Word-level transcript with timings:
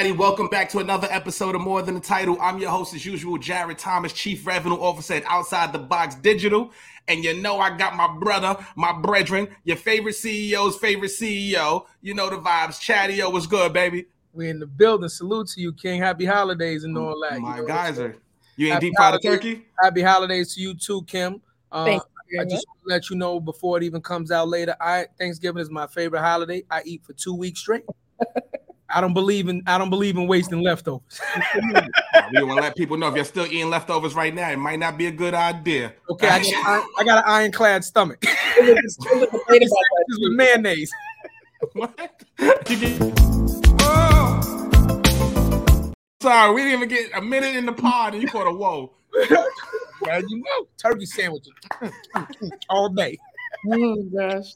everybody, 0.00 0.18
welcome 0.18 0.48
back 0.48 0.70
to 0.70 0.78
another 0.78 1.06
episode 1.10 1.54
of 1.54 1.60
More 1.60 1.82
Than 1.82 1.94
the 1.94 2.00
Title. 2.00 2.38
I'm 2.40 2.58
your 2.58 2.70
host, 2.70 2.94
as 2.94 3.04
usual, 3.04 3.36
Jarrett 3.36 3.76
Thomas, 3.76 4.14
Chief 4.14 4.46
Revenue 4.46 4.76
Officer 4.76 5.12
at 5.12 5.24
Outside 5.26 5.74
the 5.74 5.78
Box 5.78 6.14
Digital. 6.14 6.72
And 7.06 7.22
you 7.22 7.34
know, 7.34 7.58
I 7.58 7.76
got 7.76 7.96
my 7.96 8.08
brother, 8.18 8.56
my 8.76 8.98
brethren, 8.98 9.48
your 9.64 9.76
favorite 9.76 10.14
CEO's 10.14 10.76
favorite 10.76 11.10
CEO. 11.10 11.84
You 12.00 12.14
know 12.14 12.30
the 12.30 12.36
vibes. 12.36 12.80
Chadeo, 12.80 13.30
what's 13.30 13.46
good, 13.46 13.74
baby? 13.74 14.06
We 14.32 14.48
in 14.48 14.58
the 14.58 14.66
building. 14.66 15.10
Salute 15.10 15.48
to 15.48 15.60
you, 15.60 15.74
King. 15.74 16.00
Happy 16.00 16.24
holidays 16.24 16.84
and 16.84 16.96
all 16.96 17.20
that. 17.28 17.38
My 17.38 17.56
you 17.56 17.60
know, 17.60 17.68
guys 17.68 17.98
are. 17.98 18.16
You 18.56 18.72
ain't 18.72 18.80
deep 18.80 18.94
fried 18.96 19.16
a 19.16 19.18
turkey? 19.18 19.66
Happy 19.82 20.00
holidays 20.00 20.54
to 20.54 20.62
you 20.62 20.72
too, 20.72 21.02
Kim. 21.02 21.42
Uh, 21.70 21.84
Thank 21.84 22.02
you 22.30 22.40
I 22.40 22.44
just 22.44 22.66
want 22.66 22.80
to 22.84 22.88
let 22.88 23.10
you 23.10 23.16
know 23.16 23.38
before 23.38 23.76
it 23.76 23.82
even 23.82 24.00
comes 24.00 24.30
out 24.30 24.48
later. 24.48 24.74
I 24.80 25.08
Thanksgiving 25.18 25.60
is 25.60 25.68
my 25.68 25.86
favorite 25.86 26.22
holiday. 26.22 26.64
I 26.70 26.84
eat 26.86 27.04
for 27.04 27.12
two 27.12 27.34
weeks 27.34 27.60
straight. 27.60 27.84
I 28.94 29.00
don't 29.00 29.14
believe 29.14 29.48
in 29.48 29.62
I 29.66 29.78
don't 29.78 29.90
believe 29.90 30.16
in 30.16 30.26
wasting 30.26 30.62
leftovers. 30.62 31.20
We 32.32 32.42
want 32.44 32.58
to 32.58 32.62
let 32.62 32.76
people 32.76 32.96
know 32.96 33.08
if 33.08 33.16
you're 33.16 33.24
still 33.24 33.46
eating 33.46 33.70
leftovers 33.70 34.14
right 34.14 34.32
now, 34.32 34.48
it 34.50 34.56
might 34.56 34.78
not 34.78 34.96
be 34.96 35.06
a 35.06 35.10
good 35.10 35.34
idea. 35.34 35.92
Okay, 36.08 36.28
I 36.28 36.38
got, 36.38 36.46
I, 36.54 36.86
I 36.98 37.04
got 37.04 37.18
an 37.18 37.24
ironclad 37.26 37.82
stomach. 37.84 38.18
It 38.22 38.28
was- 38.82 38.96
it 39.00 39.14
was 39.14 39.22
a 39.22 39.26
debate 39.26 39.40
about 39.40 39.58
that. 39.58 40.04
This 40.08 40.18
with 40.20 40.32
mayonnaise. 40.32 40.92
What? 41.74 42.24
You 42.70 42.78
get- 42.78 43.12
Oh. 43.82 45.92
Sorry, 46.22 46.54
we 46.54 46.62
didn't 46.62 46.76
even 46.76 46.88
get 46.88 47.10
a 47.16 47.20
minute 47.22 47.56
in 47.56 47.66
the 47.66 47.72
pod 47.72 48.14
and 48.14 48.22
you 48.22 48.28
caught 48.28 48.46
a 48.46 48.52
whoa. 48.52 48.92
Well, 50.02 50.18
you 50.22 50.38
know, 50.38 50.66
turkey 50.78 51.04
sandwiches 51.04 51.52
all 52.70 52.88
day. 52.88 53.18
Oh 53.70 54.02
gosh. 54.16 54.46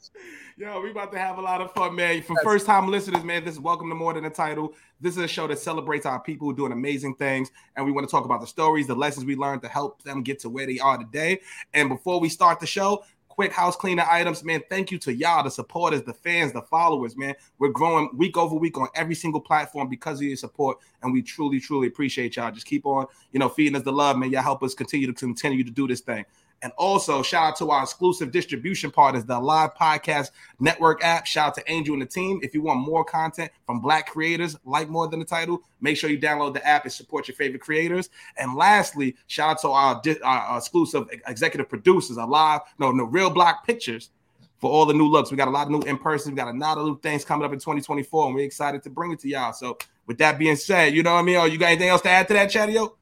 Yo, 0.57 0.79
we 0.79 0.89
about 0.89 1.11
to 1.11 1.19
have 1.19 1.37
a 1.37 1.41
lot 1.41 1.59
of 1.59 1.69
fun, 1.73 1.93
man. 1.93 2.21
For 2.21 2.33
first 2.41 2.65
time 2.65 2.87
listeners, 2.87 3.25
man, 3.25 3.43
this 3.43 3.55
is 3.55 3.59
Welcome 3.59 3.89
to 3.89 3.95
More 3.95 4.13
Than 4.13 4.23
a 4.23 4.29
Title. 4.29 4.73
This 5.01 5.17
is 5.17 5.21
a 5.21 5.27
show 5.27 5.47
that 5.47 5.59
celebrates 5.59 6.05
our 6.05 6.17
people 6.17 6.53
doing 6.53 6.71
amazing 6.71 7.15
things. 7.15 7.51
And 7.75 7.85
we 7.85 7.91
want 7.91 8.07
to 8.07 8.11
talk 8.11 8.23
about 8.23 8.39
the 8.39 8.47
stories, 8.47 8.87
the 8.87 8.95
lessons 8.95 9.25
we 9.25 9.35
learned 9.35 9.63
to 9.63 9.67
help 9.67 10.01
them 10.03 10.23
get 10.23 10.39
to 10.39 10.49
where 10.49 10.65
they 10.65 10.79
are 10.79 10.97
today. 10.97 11.41
And 11.73 11.89
before 11.89 12.21
we 12.21 12.29
start 12.29 12.61
the 12.61 12.67
show, 12.67 13.03
quick 13.27 13.51
house 13.51 13.75
cleaner 13.75 14.05
items, 14.09 14.45
man. 14.45 14.61
Thank 14.69 14.91
you 14.91 14.99
to 14.99 15.13
y'all, 15.13 15.43
the 15.43 15.51
supporters, 15.51 16.03
the 16.03 16.13
fans, 16.13 16.53
the 16.53 16.61
followers, 16.61 17.17
man. 17.17 17.35
We're 17.59 17.73
growing 17.73 18.09
week 18.15 18.37
over 18.37 18.55
week 18.55 18.77
on 18.77 18.87
every 18.95 19.15
single 19.15 19.41
platform 19.41 19.89
because 19.89 20.19
of 20.19 20.23
your 20.23 20.37
support. 20.37 20.77
And 21.03 21.11
we 21.11 21.21
truly, 21.21 21.59
truly 21.59 21.87
appreciate 21.87 22.37
y'all. 22.37 22.53
Just 22.53 22.65
keep 22.65 22.85
on, 22.85 23.07
you 23.33 23.39
know, 23.41 23.49
feeding 23.49 23.75
us 23.75 23.83
the 23.83 23.91
love, 23.91 24.17
man. 24.17 24.31
Y'all 24.31 24.41
help 24.41 24.63
us 24.63 24.73
continue 24.73 25.07
to 25.07 25.13
continue 25.13 25.65
to 25.65 25.71
do 25.71 25.85
this 25.85 25.99
thing. 25.99 26.23
And 26.61 26.71
also, 26.77 27.21
shout 27.21 27.43
out 27.43 27.55
to 27.57 27.69
our 27.69 27.83
exclusive 27.83 28.31
distribution 28.31 28.89
partners, 28.89 29.25
the 29.25 29.39
Live 29.39 29.75
Podcast 29.75 30.31
Network 30.59 31.03
app. 31.03 31.27
Shout 31.27 31.49
out 31.49 31.55
to 31.55 31.71
Angel 31.71 31.93
and 31.93 32.01
the 32.01 32.07
team. 32.07 32.39
If 32.41 32.53
you 32.53 32.61
want 32.61 32.79
more 32.79 33.03
content 33.03 33.51
from 33.65 33.81
Black 33.81 34.07
creators 34.07 34.57
like 34.65 34.89
More 34.89 35.07
Than 35.07 35.19
the 35.19 35.25
Title, 35.25 35.61
make 35.81 35.97
sure 35.97 36.09
you 36.09 36.19
download 36.19 36.53
the 36.53 36.65
app 36.65 36.83
and 36.83 36.91
support 36.91 37.27
your 37.27 37.35
favorite 37.35 37.61
creators. 37.61 38.09
And 38.37 38.55
lastly, 38.55 39.15
shout 39.27 39.51
out 39.51 39.61
to 39.61 39.69
our, 39.69 40.01
our 40.23 40.57
exclusive 40.57 41.07
executive 41.27 41.69
producers, 41.69 42.17
our 42.17 42.27
live, 42.27 42.61
no, 42.79 42.91
no, 42.91 43.03
Real 43.03 43.29
Block 43.29 43.65
Pictures 43.65 44.09
for 44.57 44.71
all 44.71 44.85
the 44.85 44.93
new 44.93 45.07
looks. 45.07 45.29
We 45.29 45.37
got 45.37 45.47
a 45.47 45.51
lot 45.51 45.67
of 45.67 45.71
new 45.71 45.81
in 45.81 45.97
person. 45.97 46.31
We 46.31 46.37
got 46.37 46.47
a 46.47 46.57
lot 46.57 46.77
of 46.77 46.85
new 46.85 46.99
things 46.99 47.23
coming 47.23 47.45
up 47.45 47.53
in 47.53 47.59
2024, 47.59 48.25
and 48.25 48.35
we're 48.35 48.45
excited 48.45 48.81
to 48.83 48.89
bring 48.89 49.11
it 49.11 49.19
to 49.19 49.29
y'all. 49.29 49.53
So, 49.53 49.77
with 50.07 50.17
that 50.19 50.39
being 50.39 50.55
said, 50.55 50.93
you 50.93 51.03
know 51.03 51.13
what 51.13 51.19
I 51.19 51.23
mean? 51.23 51.35
Oh, 51.35 51.45
you 51.45 51.57
got 51.57 51.67
anything 51.67 51.89
else 51.89 52.01
to 52.01 52.09
add 52.09 52.27
to 52.29 52.33
that, 52.33 52.49
Chadeo? 52.49 52.93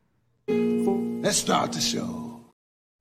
Let's 1.24 1.38
start 1.38 1.72
the 1.72 1.82
show. 1.82 2.33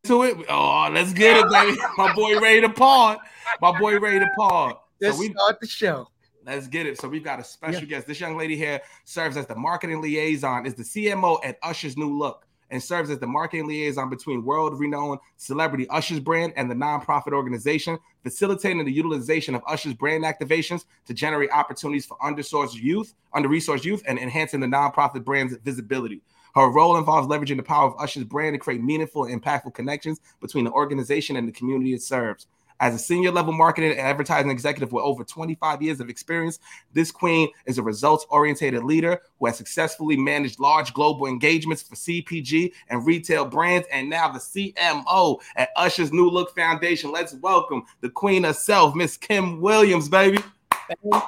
To 0.05 0.25
it. 0.25 0.37
Oh, 0.49 0.89
let's 0.93 1.13
get 1.13 1.37
it, 1.37 1.51
baby. 1.51 1.79
My 1.97 2.13
boy 2.15 2.39
ready 2.41 2.61
to 2.63 2.69
pod. 2.69 3.19
My 3.61 3.79
boy 3.79 3.99
ready 3.99 4.19
to 4.19 4.29
pod. 4.37 4.77
Let's 5.01 5.19
we 5.19 5.31
start 5.31 5.61
the 5.61 5.67
show. 5.67 6.09
let's 6.45 6.67
get 6.67 6.87
it. 6.87 7.01
So 7.01 7.09
we've 7.09 7.25
got 7.25 7.41
a 7.41 7.45
special 7.45 7.87
guest. 7.87 8.07
This 8.07 8.21
young 8.21 8.37
lady 8.37 8.57
here 8.57 8.81
serves 9.05 9.37
as 9.37 9.47
the 9.47 9.55
marketing 9.55 10.01
liaison, 10.01 10.67
is 10.67 10.75
the 10.75 10.83
CMO 10.83 11.39
at 11.45 11.59
Usher's 11.63 11.97
New 11.97 12.19
Look, 12.19 12.47
and 12.71 12.83
serves 12.83 13.11
as 13.11 13.19
the 13.19 13.27
marketing 13.27 13.67
liaison 13.67 14.11
between 14.11 14.45
world-renowned 14.45 15.21
celebrity 15.37 15.89
Usher's 15.89 16.21
brand 16.21 16.53
and 16.57 16.71
the 16.71 16.75
nonprofit 16.75 17.33
organization, 17.33 17.99
facilitating 18.25 18.85
the 18.85 18.93
utilization 18.93 19.55
of 19.55 19.63
Usher's 19.69 19.95
brand 19.95 20.25
activations 20.25 20.85
to 21.07 21.15
generate 21.15 21.51
opportunities 21.51 22.07
for 22.07 22.17
undersourced 22.19 22.75
youth, 22.75 23.15
under-resourced 23.35 23.85
youth, 23.85 24.03
and 24.07 24.19
enhancing 24.19 24.61
the 24.61 24.67
nonprofit 24.67 25.25
brand's 25.25 25.57
visibility. 25.65 26.23
Her 26.55 26.71
role 26.71 26.97
involves 26.97 27.29
leveraging 27.29 27.57
the 27.57 27.63
power 27.63 27.87
of 27.87 27.99
Usher's 27.99 28.25
brand 28.25 28.55
to 28.55 28.59
create 28.59 28.83
meaningful 28.83 29.25
and 29.25 29.43
impactful 29.43 29.75
connections 29.75 30.21
between 30.41 30.65
the 30.65 30.73
organization 30.73 31.37
and 31.37 31.49
the 31.49 31.53
community 31.53 31.95
it 31.95 32.03
serves. 32.03 32.47
As 32.83 32.97
a 32.97 32.99
senior 32.99 33.31
level 33.31 33.53
marketing 33.53 33.93
and 33.93 34.01
advertising 34.01 34.51
executive 34.51 34.91
with 34.91 35.05
over 35.05 35.23
25 35.23 35.83
years 35.83 36.01
of 36.01 36.11
experience, 36.11 36.59
this 36.93 37.13
queen 37.13 37.49
is 37.65 37.79
a 37.79 37.83
results 37.83 38.27
oriented 38.29 38.75
leader 38.83 39.21
who 39.39 39.47
has 39.47 39.57
successfully 39.57 40.17
managed 40.17 40.59
large 40.59 40.93
global 40.93 41.29
engagements 41.29 41.81
for 41.81 41.95
CPG 41.95 42.73
and 42.89 43.07
retail 43.07 43.45
brands, 43.45 43.87
and 43.93 44.11
now 44.11 44.33
the 44.33 44.41
CMO 44.41 45.39
at 45.55 45.69
Usher's 45.77 46.13
New 46.13 46.29
Look 46.29 46.57
Foundation. 46.57 47.13
Let's 47.13 47.35
welcome 47.35 47.85
the 48.01 48.11
queen 48.11 48.43
herself, 48.43 48.97
Miss 48.97 49.17
Kim 49.17 49.61
Williams, 49.61 50.09
baby. 50.09 50.39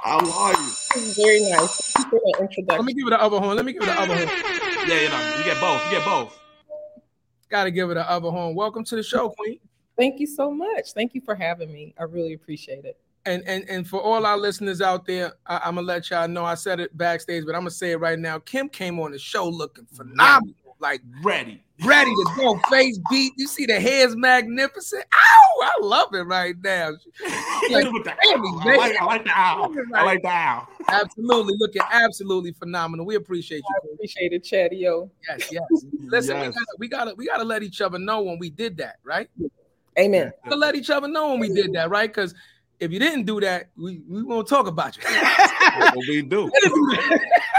How 0.03 0.19
are 0.19 0.53
you? 0.53 1.13
Very 1.15 1.41
nice. 1.51 1.93
Thank 1.93 2.13
you 2.13 2.65
for 2.65 2.67
that 2.67 2.77
Let 2.79 2.85
me 2.85 2.95
give 2.95 3.07
it 3.07 3.11
the 3.11 3.23
other 3.23 3.39
horn. 3.39 3.55
Let 3.55 3.65
me 3.65 3.73
give 3.73 3.83
it 3.83 3.87
the 3.87 4.01
other 4.01 4.27
horn. 4.27 4.74
Yeah, 4.87 5.01
you 5.01 5.09
know, 5.09 5.37
you 5.39 5.45
get 5.45 5.59
both. 5.61 5.83
You 5.87 5.91
get 5.93 6.05
both. 6.05 6.39
Gotta 7.49 7.71
give 7.71 7.91
it 7.91 7.95
the 7.95 8.11
other 8.11 8.31
horn. 8.31 8.55
Welcome 8.55 8.85
to 8.85 8.97
the 8.97 9.03
show, 9.03 9.31
Queen. 9.31 9.59
Thank 9.97 10.21
you 10.21 10.27
so 10.27 10.51
much. 10.51 10.93
Thank 10.93 11.15
you 11.15 11.23
for 11.23 11.35
having 11.35 11.73
me. 11.73 11.95
I 11.99 12.03
really 12.03 12.35
appreciate 12.35 12.85
it. 12.85 12.99
And 13.25 13.43
and 13.47 13.65
and 13.71 13.89
for 13.89 14.03
all 14.03 14.27
our 14.27 14.37
listeners 14.37 14.83
out 14.83 15.07
there, 15.07 15.33
I, 15.47 15.63
I'm 15.65 15.77
gonna 15.77 15.87
let 15.87 16.11
y'all 16.11 16.29
know. 16.29 16.45
I 16.45 16.55
said 16.55 16.81
it 16.81 16.95
backstage, 16.99 17.47
but 17.47 17.55
I'm 17.55 17.63
gonna 17.63 17.71
say 17.71 17.93
it 17.93 17.97
right 17.97 18.19
now. 18.19 18.39
Kim 18.41 18.69
came 18.69 19.01
on 19.01 19.13
the 19.13 19.19
show 19.19 19.49
looking 19.49 19.87
phenomenal, 19.87 20.55
like 20.81 21.01
Ready. 21.23 21.64
Ready 21.83 22.11
to 22.11 22.27
go. 22.37 22.59
Face 22.71 22.99
beat. 23.11 23.33
You 23.37 23.49
see 23.49 23.67
the 23.67 23.81
hair's 23.81 24.15
magnificent. 24.17 25.05
Ow! 25.13 25.63
I 25.63 25.73
love 25.85 26.15
it 26.15 26.23
right 26.23 26.55
now. 26.63 26.91
Like, 27.71 27.87
the 27.87 27.93
baby. 27.93 28.19
I, 28.27 28.77
like, 28.77 29.01
I 29.01 29.05
like 29.07 29.25
the 29.25 29.31
owl. 29.35 29.75
I 29.95 30.05
like 30.05 30.21
the 30.21 30.29
owl. 30.29 30.69
absolutely 30.89 31.55
looking 31.59 31.81
absolutely 31.91 32.53
phenomenal. 32.53 33.07
We 33.07 33.15
appreciate 33.15 33.59
you. 33.67 33.75
I 33.75 33.95
appreciate 33.95 34.33
it, 34.35 34.45
Chadeo. 34.45 35.09
Yes, 35.27 35.51
yes. 35.51 35.63
Listen, 36.09 36.37
Yes. 36.37 36.49
we, 36.49 36.53
gotta, 36.53 36.67
we 36.79 36.89
gotta 36.89 37.15
we 37.17 37.27
gotta 37.27 37.45
let 37.45 37.63
each 37.63 37.81
other 37.81 37.99
know 37.99 38.21
when 38.21 38.39
we 38.39 38.51
did 38.51 38.77
that, 38.77 38.97
right? 39.03 39.31
Amen. 39.99 40.31
We 40.45 40.51
gotta 40.51 40.61
let 40.61 40.75
each 40.75 40.91
other 40.91 41.09
know 41.09 41.31
when 41.31 41.41
we 41.41 41.49
did 41.55 41.73
that, 41.73 41.89
right? 41.89 42.11
Because 42.11 42.35
if 42.81 42.93
you 42.93 42.99
didn't 42.99 43.25
do 43.25 43.41
that, 43.41 43.71
we, 43.79 44.03
we 44.07 44.23
won't 44.23 44.47
talk 44.47 44.67
about 44.67 44.95
you. 44.99 45.03
That's 45.05 45.97
what 45.97 46.07
we 46.07 46.21
do. 46.21 46.51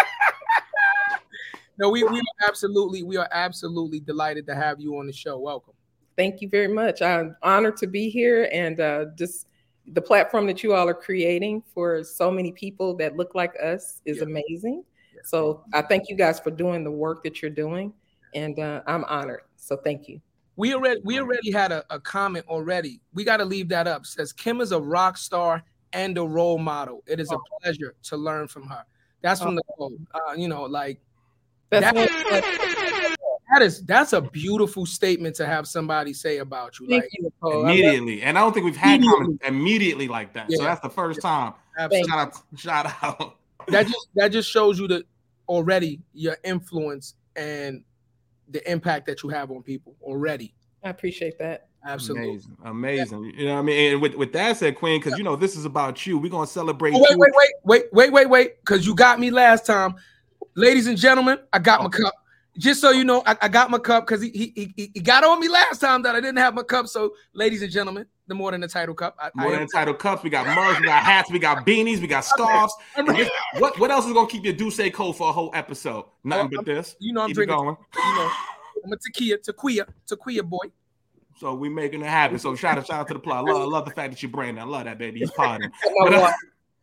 no, 1.78 1.90
we, 1.90 2.04
we 2.04 2.20
are 2.20 2.48
absolutely 2.48 3.04
we 3.04 3.18
are 3.18 3.30
absolutely 3.32 4.00
delighted 4.00 4.46
to 4.48 4.56
have 4.56 4.80
you 4.80 4.98
on 4.98 5.08
the 5.08 5.14
show. 5.14 5.38
Welcome. 5.40 5.74
Thank 6.18 6.42
you 6.42 6.50
very 6.50 6.70
much. 6.70 7.02
I'm 7.02 7.36
honored 7.44 7.78
to 7.78 7.88
be 7.88 8.10
here 8.10 8.50
and 8.54 8.80
uh, 8.80 9.06
just 9.18 9.48
the 9.88 10.02
platform 10.02 10.48
that 10.48 10.64
you 10.64 10.74
all 10.74 10.88
are 10.88 10.94
creating 10.94 11.62
for 11.74 12.04
so 12.04 12.32
many 12.32 12.52
people 12.52 12.96
that 12.98 13.16
look 13.18 13.36
like 13.36 13.54
us 13.62 14.02
is 14.06 14.18
Yeah. 14.18 14.24
amazing. 14.24 14.84
So 15.24 15.64
I 15.74 15.82
thank 15.82 16.08
you 16.08 16.16
guys 16.16 16.40
for 16.40 16.52
doing 16.52 16.84
the 16.84 16.92
work 16.92 17.24
that 17.24 17.42
you're 17.42 17.50
doing, 17.50 17.92
and 18.36 18.60
uh, 18.60 18.82
I'm 18.86 19.04
honored. 19.06 19.42
So 19.56 19.76
thank 19.76 20.08
you. 20.08 20.22
We 20.56 20.74
already 20.76 21.02
we 21.04 21.20
already 21.20 21.52
had 21.52 21.72
a, 21.72 21.84
a 21.90 22.00
comment 22.00 22.46
already. 22.48 23.02
We 23.14 23.24
got 23.24 23.38
to 23.38 23.46
leave 23.46 23.68
that 23.70 23.88
up. 23.88 24.06
Says 24.06 24.32
Kim 24.32 24.62
is 24.62 24.72
a 24.72 24.80
rock 24.80 25.18
star 25.18 25.64
and 25.94 26.18
a 26.18 26.24
role 26.24 26.60
model. 26.60 27.04
It 27.08 27.20
is 27.20 27.32
a 27.32 27.38
pleasure 27.62 27.96
to 28.04 28.18
learn 28.18 28.48
from 28.48 28.68
her. 28.68 28.84
That's 29.22 29.42
from 29.42 29.56
the 29.56 29.64
quote. 29.68 29.94
Uh, 30.14 30.34
you 30.34 30.48
know, 30.48 30.64
like 30.64 31.00
That's 31.82 31.94
That- 31.94 32.32
what, 32.32 33.20
that 33.52 33.62
is 33.62 33.84
that's 33.86 34.14
a 34.14 34.22
beautiful 34.22 34.86
statement 34.86 35.36
to 35.38 35.46
have 35.46 35.68
somebody 35.68 36.14
say 36.14 36.40
about 36.40 36.80
you. 36.80 36.88
thank 36.88 37.04
Like 37.04 37.12
you, 37.14 37.24
Nicole. 37.24 37.66
I 37.66 37.72
Immediately. 37.72 38.22
And 38.24 38.38
I 38.38 38.42
don't 38.42 38.54
think 38.54 38.66
we've 38.66 38.76
had 38.76 38.96
Immediately. 38.96 39.18
comments 39.18 39.44
immediately 39.48 40.08
like 40.08 40.34
that. 40.34 40.52
So 40.52 40.64
that's 40.64 40.82
the 40.82 40.90
first 40.90 41.22
time. 41.22 41.54
absolutely. 41.78 42.10
Shout 42.10 42.20
out, 42.20 42.60
shout 42.60 43.04
out. 43.04 43.36
that 43.68 43.88
just 43.88 44.08
that 44.16 44.28
just 44.30 44.50
shows 44.50 44.80
you 44.80 44.88
that 44.90 45.04
already 45.48 46.02
your 46.14 46.38
influence 46.44 47.16
and 47.36 47.84
the 48.50 48.70
impact 48.70 49.06
that 49.08 49.24
you 49.24 49.30
have 49.30 49.52
on 49.52 49.62
people 49.64 49.96
already. 50.02 50.54
I 50.84 50.90
appreciate 50.90 51.38
that. 51.40 51.68
Absolutely. 51.88 52.30
Amazing. 52.30 52.58
Amazing. 52.66 53.24
You 53.38 53.46
know 53.46 53.54
what 53.54 53.60
I 53.60 53.64
mean? 53.64 53.94
And 53.94 54.02
with, 54.02 54.16
with 54.16 54.34
that 54.34 54.58
said, 54.58 54.76
Queen, 54.76 55.00
because 55.00 55.18
you 55.20 55.24
know 55.24 55.36
this 55.36 55.56
is 55.56 55.66
about 55.66 56.06
you. 56.08 56.18
We're 56.18 56.32
gonna 56.32 56.48
celebrate 56.48 56.94
Oh, 56.96 57.00
wait, 57.00 57.12
you. 57.12 57.18
wait, 57.20 57.32
wait, 57.36 57.52
wait, 57.64 57.84
wait, 57.94 58.12
wait, 58.12 58.30
wait, 58.30 58.60
because 58.62 58.86
you 58.88 58.96
got 58.96 59.20
me 59.20 59.30
last 59.30 59.66
time. 59.68 59.96
Ladies 60.56 60.88
and 60.88 60.98
gentlemen, 60.98 61.38
I 61.54 61.60
got 61.60 61.84
my 61.84 61.90
cup. 61.90 62.14
Just 62.58 62.80
so 62.80 62.92
you 62.92 63.04
know, 63.04 63.22
I, 63.26 63.36
I 63.42 63.48
got 63.50 63.70
my 63.70 63.78
cup 63.78 64.08
because 64.08 64.22
he, 64.22 64.30
he 64.30 64.74
he 64.78 64.92
he 64.94 65.00
got 65.02 65.26
on 65.26 65.42
me 65.42 65.50
last 65.50 65.80
time 65.80 66.02
that 66.04 66.16
I 66.16 66.22
didn't 66.22 66.38
have 66.38 66.54
my 66.54 66.64
cup. 66.64 66.88
So, 66.88 67.14
ladies 67.34 67.62
and 67.62 67.70
gentlemen, 67.70 68.06
the 68.28 68.34
more 68.36 68.52
than 68.52 68.62
the 68.62 68.68
title 68.70 68.96
cup. 68.96 69.18
I, 69.20 69.30
More 69.36 69.48
I 69.48 69.52
than 69.52 69.56
am- 69.60 69.62
entitled 69.64 70.00
cups. 70.00 70.24
We 70.24 70.30
got 70.30 70.48
mugs, 70.56 70.80
we 70.80 70.86
got 70.86 71.04
hats, 71.04 71.30
we 71.30 71.38
got 71.38 71.66
beanies, 71.66 72.00
we 72.00 72.08
got 72.08 72.24
scarves. 72.24 72.74
This- 73.08 73.30
what 73.58 73.78
what 73.78 73.92
else 73.92 74.06
is 74.06 74.14
gonna 74.14 74.30
keep 74.30 74.46
your 74.46 74.54
Duce 74.54 74.80
cold 74.94 75.18
for 75.18 75.30
a 75.30 75.34
whole 75.34 75.52
episode? 75.54 76.06
Nothing 76.24 76.46
Oh, 76.54 76.64
but 76.64 76.66
this. 76.66 76.96
you 77.00 77.12
know 77.12 77.22
I'm 77.24 77.28
Keep 77.28 77.36
drinking. 77.36 77.58
going. 77.58 77.76
You 77.94 78.16
know, 78.16 78.32
I'm 78.86 78.94
a 78.94 78.98
tequila, 78.98 79.38
tequila, 79.40 79.86
tequila 80.08 80.44
boy. 80.44 80.72
So 81.38 81.54
we 81.56 81.68
making 81.68 82.00
it 82.04 82.08
happen. 82.08 82.40
So 82.40 82.56
shout 82.56 82.78
out, 82.78 82.88
shout 82.88 83.02
out 83.02 83.08
to 83.10 83.16
the 83.16 83.20
plot. 83.20 83.40
I 83.46 83.52
love, 83.52 83.62
I 83.64 83.66
love 83.66 83.84
the 83.84 83.92
fact 83.92 84.14
that 84.14 84.24
you're 84.24 84.32
branding. 84.32 84.64
I 84.64 84.66
love 84.66 84.86
that, 84.86 84.98
baby. 84.98 85.20
He's 85.20 85.32
potting. 85.36 85.70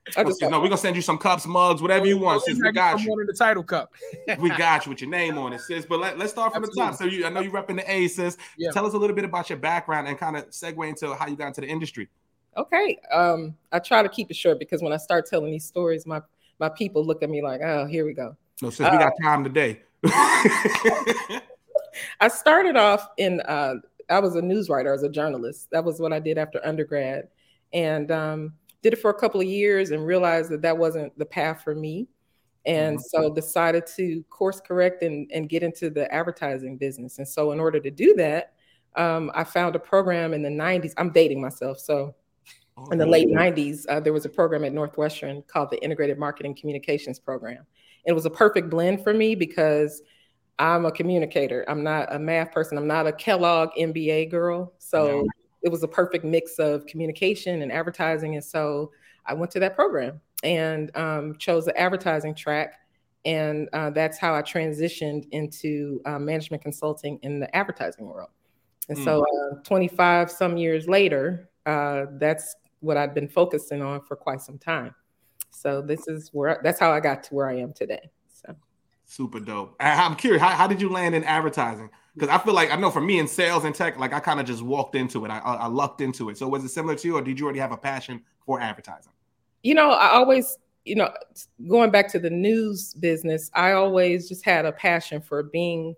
My 0.09 0.13
But, 0.15 0.21
uh, 0.21 0.25
water. 0.25 0.29
I 0.29 0.31
just 0.31 0.43
no, 0.51 0.61
we're 0.61 0.67
gonna 0.67 0.77
send 0.77 0.97
you 0.97 1.03
some 1.03 1.19
cups, 1.19 1.47
mugs, 1.47 1.81
whatever 1.81 2.07
you 2.07 2.19
want. 2.19 2.43
Sis, 2.43 2.59
we 2.63 2.73
got 2.73 3.01
you. 3.01 3.25
the 3.27 3.33
title 3.33 3.63
cup. 3.63 3.93
We 4.39 4.51
got 4.51 4.85
you 4.87 4.91
with 4.91 5.01
your 5.01 5.11
name 5.11 5.39
on 5.39 5.53
it, 5.53 5.61
sis. 5.61 5.87
But 5.87 6.01
let, 6.01 6.19
let's 6.19 6.33
start 6.33 6.53
from 6.53 6.63
the 6.63 6.73
top. 6.77 6.95
So 6.95 7.05
you, 7.05 7.25
I 7.25 7.29
know 7.29 7.41
you're 7.41 7.53
repping 7.53 7.77
the 7.77 7.91
A, 7.91 8.09
sis. 8.09 8.37
Yeah. 8.59 8.73
Tell 8.73 8.85
us 8.87 8.95
a 8.95 8.99
little 8.99 9.15
bit 9.15 9.25
about 9.25 9.49
your 9.49 9.59
background 9.59 10.09
and 10.09 10.19
kind 10.19 10.37
of 10.37 10.51
segue 10.51 10.89
into 10.89 11.15
how 11.15 11.27
you 11.29 11.37
got 11.37 11.49
into 11.49 11.61
the 11.61 11.69
industry. 11.69 12.09
Okay. 12.57 12.99
Um, 13.13 13.55
I 13.71 13.79
try 13.79 14.03
to 14.03 14.09
keep 14.09 14.31
it 14.31 14.37
short 14.37 14.59
because 14.59 14.83
when 14.83 14.93
I 14.93 14.97
start 14.97 15.27
telling 15.27 15.51
these 15.51 15.65
stories, 15.65 16.07
my 16.07 16.21
my 16.59 16.69
people 16.69 17.05
look 17.05 17.23
at 17.23 17.31
me 17.31 17.43
like, 17.43 17.61
oh, 17.63 17.87
here 17.87 18.05
we 18.05 18.13
go. 18.13 18.37
No, 18.61 18.71
sis, 18.71 18.91
we 18.91 18.99
got 18.99 19.13
time 19.23 19.45
today. 19.45 19.83
I 22.21 22.29
started 22.29 22.77
off 22.77 23.09
in 23.19 23.41
uh, 23.43 23.75
I 24.11 24.19
was 24.19 24.35
a 24.35 24.43
news 24.43 24.69
writer, 24.69 24.93
as 24.93 25.03
a 25.03 25.09
journalist. 25.09 25.69
That 25.71 25.85
was 25.85 26.01
what 26.01 26.13
I 26.13 26.19
did 26.19 26.39
after 26.39 26.65
undergrad, 26.65 27.29
and 27.73 28.11
um, 28.11 28.55
did 28.83 28.93
it 28.93 28.97
for 28.97 29.11
a 29.11 29.15
couple 29.15 29.41
of 29.41 29.47
years 29.47 29.91
and 29.91 30.05
realized 30.05 30.51
that 30.51 30.63
that 30.63 30.77
wasn't 30.77 31.17
the 31.19 31.25
path 31.25 31.63
for 31.63 31.75
me, 31.75 32.09
and 32.67 33.01
so 33.01 33.33
decided 33.33 33.87
to 33.97 34.23
course 34.25 34.61
correct 34.61 35.03
and 35.03 35.31
and 35.33 35.49
get 35.49 35.63
into 35.63 35.91
the 35.91 36.13
advertising 36.13 36.77
business. 36.77 37.19
And 37.19 37.27
so, 37.27 37.53
in 37.53 37.61
order 37.61 37.81
to 37.81 37.91
do 37.91 38.15
that, 38.15 38.55
um, 38.97 39.31
I 39.35 39.45
found 39.45 39.77
a 39.77 39.79
program 39.79 40.35
in 40.35 40.43
the 40.43 40.51
'90s. 40.51 40.93
I'm 40.97 41.11
dating 41.11 41.41
myself, 41.41 41.79
so 41.79 42.15
in 42.91 42.99
the 42.99 43.07
late 43.07 43.29
90s, 43.29 43.85
uh, 43.89 44.01
there 44.01 44.13
was 44.13 44.25
a 44.25 44.29
program 44.29 44.65
at 44.65 44.73
Northwestern 44.73 45.43
called 45.43 45.71
the 45.71 45.83
Integrated 45.85 46.19
Marketing 46.19 46.55
Communications 46.55 47.19
Program. 47.19 47.67
It 48.07 48.13
was 48.13 48.25
a 48.25 48.31
perfect 48.31 48.71
blend 48.71 49.05
for 49.05 49.13
me 49.13 49.35
because 49.35 50.03
I'm 50.59 50.87
a 50.87 50.91
communicator. 50.91 51.65
I'm 51.69 51.85
not 51.85 52.13
a 52.13 52.19
math 52.19 52.51
person. 52.51 52.79
I'm 52.79 52.87
not 52.87 53.07
a 53.07 53.13
Kellogg 53.13 53.71
MBA 53.79 54.31
girl. 54.31 54.73
So. 54.79 55.27
It 55.63 55.71
was 55.71 55.83
a 55.83 55.89
perfect 55.89 56.25
mix 56.25 56.59
of 56.59 56.87
communication 56.87 57.63
and 57.63 57.73
advertising. 57.73 58.35
And 58.35 58.45
so 58.45 58.91
I 59.27 59.35
went 59.35 59.51
to 59.53 59.61
that 59.61 59.75
program 59.75 60.21
and 60.43 60.95
um, 60.97 61.37
chose 61.39 61.65
the 61.65 61.79
advertising 61.79 62.35
track. 62.35 62.75
And 63.25 63.69
uh, 63.73 63.91
that's 63.91 64.19
how 64.19 64.35
I 64.35 64.43
transitioned 64.43 65.29
into 65.31 66.01
uh, 66.07 66.19
management 66.19 66.63
consulting 66.63 67.19
in 67.23 67.39
the 67.39 67.55
advertising 67.55 68.07
world. 68.07 68.31
And 68.89 68.99
so, 68.99 69.23
uh, 69.23 69.63
25 69.63 70.29
some 70.29 70.57
years 70.57 70.89
later, 70.89 71.49
uh, 71.67 72.07
that's 72.19 72.57
what 72.81 72.97
I've 72.97 73.15
been 73.15 73.29
focusing 73.29 73.81
on 73.81 74.01
for 74.01 74.17
quite 74.17 74.41
some 74.41 74.59
time. 74.59 74.93
So 75.51 75.83
this 75.83 76.09
is 76.09 76.31
where 76.33 76.61
that's 76.65 76.81
how 76.81 76.91
I 76.91 76.99
got 76.99 77.23
to 77.25 77.35
where 77.35 77.49
I 77.49 77.59
am 77.59 77.73
today. 77.73 78.11
So 78.29 78.57
Super 79.05 79.39
dope. 79.39 79.77
I'm 79.79 80.17
curious, 80.17 80.43
how, 80.43 80.51
how 80.51 80.67
did 80.67 80.81
you 80.81 80.89
land 80.89 81.15
in 81.15 81.23
advertising? 81.25 81.91
Because 82.15 82.29
I 82.29 82.39
feel 82.39 82.53
like 82.53 82.71
I 82.71 82.77
know 82.77 82.91
for 82.91 83.01
me 83.01 83.19
in 83.19 83.27
sales 83.27 83.65
and 83.65 83.75
tech, 83.75 83.99
like 83.99 84.13
I 84.13 84.21
kind 84.21 84.39
of 84.39 84.47
just 84.47 84.63
walked 84.63 84.95
into 84.95 85.25
it. 85.25 85.31
I, 85.31 85.39
I 85.39 85.55
I 85.55 85.67
lucked 85.67 86.01
into 86.01 86.29
it. 86.29 86.37
So 86.37 86.47
was 86.47 86.65
it 86.65 86.69
similar 86.69 86.95
to 86.95 87.09
you, 87.09 87.17
or 87.17 87.23
did 87.23 87.39
you 87.39 87.47
already 87.47 87.61
have 87.61 87.73
a 87.73 87.77
passion 87.77 88.23
for 88.45 88.61
advertising? 88.61 89.13
you 89.63 89.75
know, 89.75 89.91
I 89.91 90.11
always, 90.11 90.59
you 90.85 90.97
know, 90.97 91.11
going 91.69 91.91
back 91.91 92.11
to 92.13 92.19
the 92.19 92.31
news 92.31 92.95
business, 92.95 93.51
I 93.55 93.73
always 93.73 94.29
just 94.29 94.45
had 94.45 94.67
a 94.67 94.73
passion 94.73 95.21
for 95.21 95.45
being 95.45 95.95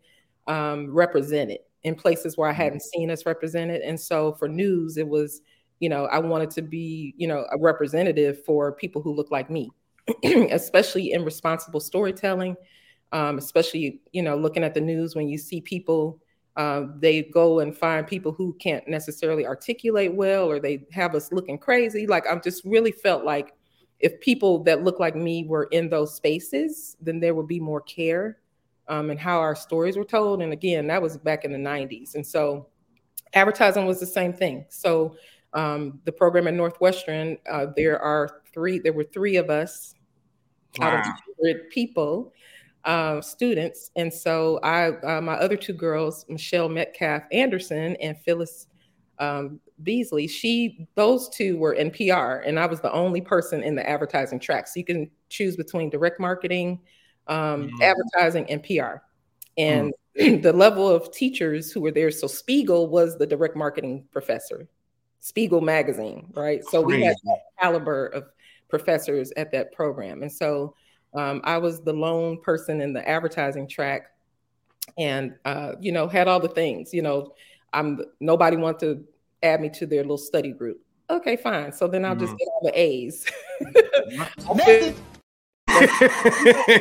um, 0.47 0.93
represented 0.93 1.59
in 1.83 1.95
places 1.95 2.37
where 2.37 2.49
I 2.49 2.53
hadn't 2.53 2.83
seen 2.83 3.11
us 3.11 3.27
represented. 3.27 3.83
And 3.83 3.99
so 3.99 4.33
for 4.35 4.49
news, 4.49 4.97
it 4.97 5.09
was, 5.09 5.41
you 5.81 5.89
know, 5.89 6.07
I 6.07 6.19
wanted 6.19 6.51
to 6.51 6.63
be, 6.63 7.15
you 7.17 7.27
know, 7.27 7.47
a 7.51 7.59
representative 7.59 8.45
for 8.45 8.73
people 8.73 9.03
who 9.03 9.15
look 9.15 9.31
like 9.31 9.51
me, 9.51 9.71
especially 10.25 11.13
in 11.13 11.25
responsible 11.25 11.81
storytelling, 11.81 12.57
um, 13.15 13.39
especially, 13.39 14.03
you 14.13 14.23
know, 14.23 14.37
looking 14.37 14.65
at 14.65 14.75
the 14.75 14.81
news 14.81 15.15
when 15.15 15.29
you 15.29 15.39
see 15.39 15.61
people. 15.63 16.21
Uh, 16.57 16.87
they 17.01 17.23
go 17.23 17.59
and 17.59 17.77
find 17.77 18.07
people 18.07 18.31
who 18.31 18.53
can't 18.61 18.87
necessarily 18.87 19.45
articulate 19.45 20.15
well, 20.15 20.49
or 20.49 20.61
they 20.61 20.87
have 20.93 21.13
us 21.17 21.33
looking 21.33 21.59
crazy. 21.59 22.07
Like 22.07 22.25
I'm 22.31 22.41
just 22.41 22.65
really 22.65 22.93
felt 22.93 23.25
like 23.25 23.55
if 23.99 24.21
people 24.21 24.63
that 24.65 24.85
look 24.85 25.01
like 25.01 25.17
me 25.17 25.47
were 25.49 25.65
in 25.73 25.89
those 25.89 26.15
spaces, 26.15 26.97
then 27.01 27.19
there 27.19 27.35
would 27.35 27.49
be 27.49 27.59
more 27.59 27.81
care 27.81 28.39
um, 28.89 29.11
and 29.11 29.19
how 29.19 29.39
our 29.39 29.57
stories 29.57 29.97
were 29.97 30.05
told. 30.05 30.43
And 30.43 30.53
again, 30.53 30.87
that 30.89 31.03
was 31.03 31.17
back 31.17 31.45
in 31.45 31.53
the 31.53 31.59
90s. 31.59 32.15
And 32.15 32.27
so 32.27 32.69
advertising 33.33 33.87
was 33.87 33.99
the 33.99 34.07
same 34.07 34.33
thing. 34.33 34.65
So 34.69 35.17
um, 35.55 36.01
the 36.05 36.13
program 36.13 36.47
at 36.47 36.55
Northwestern, 36.55 37.39
uh, 37.51 37.67
there 37.77 38.01
are 38.01 38.43
three, 38.53 38.79
there 38.79 38.93
were 38.93 39.05
three 39.05 39.37
of 39.37 39.51
us 39.51 39.95
out 40.81 40.95
of 40.95 41.01
Wow. 41.01 41.17
100 41.39 41.71
people, 41.71 42.33
uh, 42.85 43.21
students. 43.21 43.91
And 43.97 44.13
so 44.13 44.59
I, 44.63 44.91
uh, 45.01 45.21
my 45.21 45.35
other 45.35 45.57
two 45.57 45.73
girls, 45.73 46.27
Michelle 46.29 46.69
Metcalf 46.69 47.23
Anderson 47.33 47.97
and 47.97 48.17
Phyllis 48.19 48.67
um, 49.19 49.61
Beasley, 49.83 50.27
she, 50.27 50.89
those 50.95 51.29
two 51.29 51.57
were 51.57 51.75
in 51.75 51.91
PR, 51.91 52.43
and 52.45 52.59
I 52.59 52.67
was 52.67 52.81
the 52.81 52.93
only 52.93 53.21
person 53.21 53.63
in 53.63 53.75
the 53.75 53.89
advertising 53.89 54.41
track. 54.41 54.67
So 54.67 54.79
you 54.79 54.85
can 54.85 55.11
choose 55.29 55.57
between 55.57 55.89
direct 55.91 56.21
marketing, 56.21 56.81
um, 57.27 57.71
Mhm. 57.71 57.83
advertising, 57.83 58.51
and 58.51 58.63
PR. 58.63 59.03
And 59.57 59.93
the 60.15 60.53
level 60.53 60.89
of 60.89 61.13
teachers 61.13 61.73
who 61.73 61.81
were 61.81 61.93
there, 61.93 62.11
so 62.11 62.27
Spiegel 62.27 62.89
was 62.89 63.17
the 63.17 63.27
direct 63.27 63.57
marketing 63.57 64.05
professor, 64.13 64.69
Spiegel 65.21 65.61
magazine, 65.61 66.33
right? 66.35 66.65
So 66.65 66.83
we 66.83 67.03
had 67.03 67.17
Crazy. 67.25 67.41
caliber 67.61 68.07
of 68.09 68.25
professors 68.69 69.33
at 69.37 69.53
that 69.53 69.73
program. 69.73 70.23
And 70.23 70.31
so 70.33 70.75
um, 71.15 71.41
I 71.45 71.59
was 71.59 71.81
the 71.83 71.93
lone 71.93 72.41
person 72.43 72.81
in 72.81 72.93
the 72.93 73.07
advertising 73.09 73.69
track 73.69 74.07
and, 74.99 75.35
uh, 75.45 75.73
you 75.81 75.93
know, 75.93 76.09
had 76.09 76.29
all 76.29 76.41
the 76.41 76.49
things, 76.49 76.93
you 76.93 77.03
know, 77.03 77.33
I'm 77.73 78.01
nobody 78.21 78.57
wanted 78.57 78.81
to 78.81 79.05
add 79.43 79.61
me 79.61 79.69
to 79.71 79.87
their 79.87 80.03
little 80.03 80.19
study 80.19 80.53
group. 80.53 80.81
Okay, 81.11 81.37
fine. 81.37 81.73
So 81.73 81.87
then 81.87 82.05
I'll 82.05 82.17
just 82.17 82.35
Mhm. 82.35 82.39
get 82.39 82.49
all 82.49 82.61
the 82.65 82.79
A's. 82.79 83.27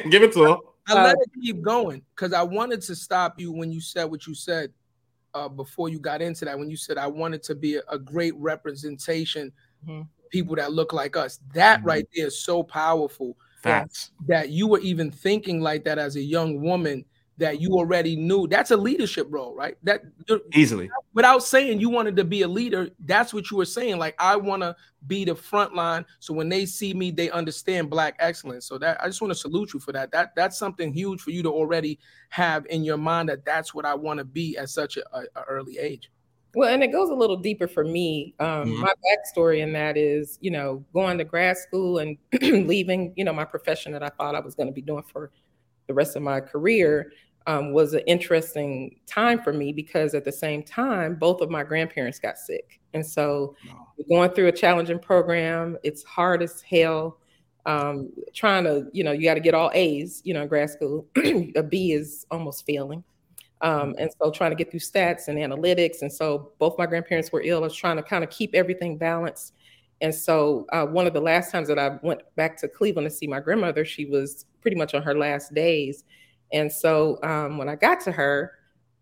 Give 0.09 0.23
it 0.23 0.33
to 0.33 0.45
him. 0.45 0.57
I 0.87 0.93
Uh, 0.93 1.03
let 1.03 1.15
it 1.19 1.29
keep 1.41 1.61
going 1.61 2.03
because 2.15 2.33
I 2.33 2.43
wanted 2.43 2.81
to 2.81 2.95
stop 2.95 3.39
you 3.39 3.51
when 3.53 3.71
you 3.71 3.79
said 3.81 4.03
what 4.05 4.27
you 4.27 4.35
said 4.35 4.71
uh, 5.33 5.47
before 5.47 5.89
you 5.89 5.99
got 5.99 6.21
into 6.21 6.45
that. 6.45 6.59
When 6.59 6.69
you 6.69 6.77
said 6.77 6.97
I 6.97 7.07
wanted 7.07 7.41
to 7.43 7.55
be 7.55 7.77
a, 7.77 7.81
a 7.89 7.97
great 7.97 8.35
representation, 8.35 9.51
Mhm. 9.87 10.07
people 10.29 10.55
that 10.57 10.73
look 10.73 10.93
like 10.93 11.15
us. 11.15 11.39
That 11.53 11.81
Mhm. 11.81 11.85
right 11.85 12.07
there 12.15 12.27
is 12.27 12.39
so 12.43 12.63
powerful 12.63 13.37
Facts. 13.63 14.11
that 14.27 14.49
you 14.49 14.67
were 14.67 14.79
even 14.79 15.09
thinking 15.11 15.61
like 15.61 15.83
that 15.85 15.97
as 15.97 16.15
a 16.15 16.21
young 16.21 16.61
woman. 16.61 17.05
That 17.39 17.59
you 17.59 17.71
already 17.71 18.15
knew. 18.15 18.47
That's 18.47 18.69
a 18.69 18.77
leadership 18.77 19.25
role, 19.31 19.55
right? 19.55 19.75
That 19.81 20.03
Easily. 20.53 20.91
without 21.15 21.43
saying 21.43 21.79
you 21.79 21.89
wanted 21.89 22.15
to 22.17 22.23
be 22.23 22.43
a 22.43 22.47
leader, 22.47 22.91
that's 22.99 23.33
what 23.33 23.49
you 23.49 23.57
were 23.57 23.65
saying. 23.65 23.97
Like, 23.97 24.13
I 24.19 24.35
want 24.35 24.61
to 24.61 24.75
be 25.07 25.25
the 25.25 25.33
front 25.33 25.73
line. 25.73 26.05
So 26.19 26.31
when 26.31 26.47
they 26.47 26.67
see 26.67 26.93
me, 26.93 27.09
they 27.09 27.31
understand 27.31 27.89
black 27.89 28.17
excellence. 28.19 28.67
So 28.67 28.77
that 28.77 29.03
I 29.03 29.07
just 29.07 29.19
want 29.19 29.33
to 29.33 29.39
salute 29.39 29.73
you 29.73 29.79
for 29.79 29.91
that. 29.93 30.11
That 30.11 30.35
that's 30.35 30.59
something 30.59 30.93
huge 30.93 31.21
for 31.21 31.31
you 31.31 31.41
to 31.41 31.49
already 31.49 31.97
have 32.29 32.67
in 32.67 32.83
your 32.83 32.97
mind 32.97 33.29
that 33.29 33.43
that's 33.45 33.73
what 33.73 33.83
I 33.83 33.95
want 33.95 34.19
to 34.19 34.25
be 34.25 34.55
at 34.57 34.69
such 34.69 34.97
a, 34.97 35.17
a, 35.17 35.23
a 35.35 35.43
early 35.49 35.79
age. 35.79 36.11
Well, 36.55 36.71
and 36.73 36.83
it 36.83 36.91
goes 36.91 37.09
a 37.09 37.15
little 37.15 37.37
deeper 37.37 37.67
for 37.67 37.83
me. 37.83 38.35
Um, 38.39 38.65
Mhm. 38.69 38.79
My 38.81 38.93
backstory 39.05 39.59
in 39.59 39.73
that 39.73 39.97
is, 39.97 40.37
you 40.41 40.51
know, 40.51 40.85
going 40.93 41.17
to 41.17 41.23
grad 41.23 41.57
school 41.57 41.97
and 41.99 42.17
leaving, 42.41 43.13
you 43.15 43.23
know, 43.23 43.33
my 43.33 43.45
profession 43.45 43.91
that 43.93 44.03
I 44.03 44.09
thought 44.09 44.35
I 44.35 44.39
was 44.39 44.55
going 44.55 44.67
to 44.67 44.73
be 44.73 44.81
doing 44.81 45.03
for 45.03 45.31
the 45.87 45.93
rest 45.93 46.15
of 46.15 46.21
my 46.21 46.39
career 46.39 47.11
um, 47.47 47.73
was 47.73 47.93
an 47.93 48.01
interesting 48.07 48.99
time 49.05 49.41
for 49.41 49.51
me 49.51 49.73
because 49.73 50.13
at 50.13 50.23
the 50.23 50.31
same 50.31 50.63
time, 50.63 51.15
both 51.15 51.41
of 51.41 51.49
my 51.49 51.63
grandparents 51.63 52.19
got 52.19 52.37
sick. 52.37 52.79
And 52.93 53.05
so 53.05 53.55
we're 53.97 54.17
going 54.17 54.29
through 54.31 54.47
a 54.47 54.51
challenging 54.51 54.99
program. 54.99 55.77
It's 55.83 56.03
hard 56.03 56.41
as 56.43 56.61
hell. 56.61 57.19
Um, 57.65 58.11
trying 58.33 58.63
to, 58.65 58.87
you 58.93 59.03
know, 59.03 59.11
you 59.11 59.23
got 59.23 59.33
to 59.35 59.39
get 59.39 59.53
all 59.53 59.71
A's, 59.73 60.21
you 60.23 60.33
know, 60.33 60.43
in 60.43 60.47
grad 60.47 60.69
school. 60.69 61.07
a 61.55 61.63
B 61.63 61.93
is 61.93 62.25
almost 62.31 62.65
failing. 62.65 63.03
Um, 63.63 63.95
and 63.97 64.11
so 64.21 64.29
trying 64.29 64.51
to 64.51 64.55
get 64.55 64.69
through 64.69 64.81
stats 64.81 65.27
and 65.29 65.39
analytics. 65.39 66.01
And 66.01 66.11
so 66.11 66.51
both 66.59 66.77
my 66.77 66.85
grandparents 66.85 67.31
were 67.31 67.41
ill. 67.41 67.59
I 67.59 67.61
was 67.61 67.73
trying 67.75 67.95
to 67.97 68.03
kind 68.03 68.23
of 68.23 68.29
keep 68.29 68.53
everything 68.53 68.97
balanced. 68.97 69.53
And 70.01 70.13
so 70.13 70.67
uh, 70.73 70.85
one 70.85 71.07
of 71.07 71.13
the 71.13 71.21
last 71.21 71.49
times 71.51 71.69
that 71.69 71.79
I 71.79 71.97
went 72.03 72.21
back 72.35 72.57
to 72.57 72.67
Cleveland 72.67 73.09
to 73.09 73.15
see 73.15 73.25
my 73.25 73.39
grandmother, 73.39 73.85
she 73.85 74.05
was 74.05 74.45
pretty 74.61 74.75
much 74.75 74.93
on 74.93 75.01
her 75.01 75.15
last 75.17 75.53
days. 75.53 76.03
And 76.51 76.69
so 76.71 77.19
um, 77.23 77.57
when 77.57 77.69
I 77.69 77.75
got 77.75 78.01
to 78.01 78.11
her, 78.11 78.51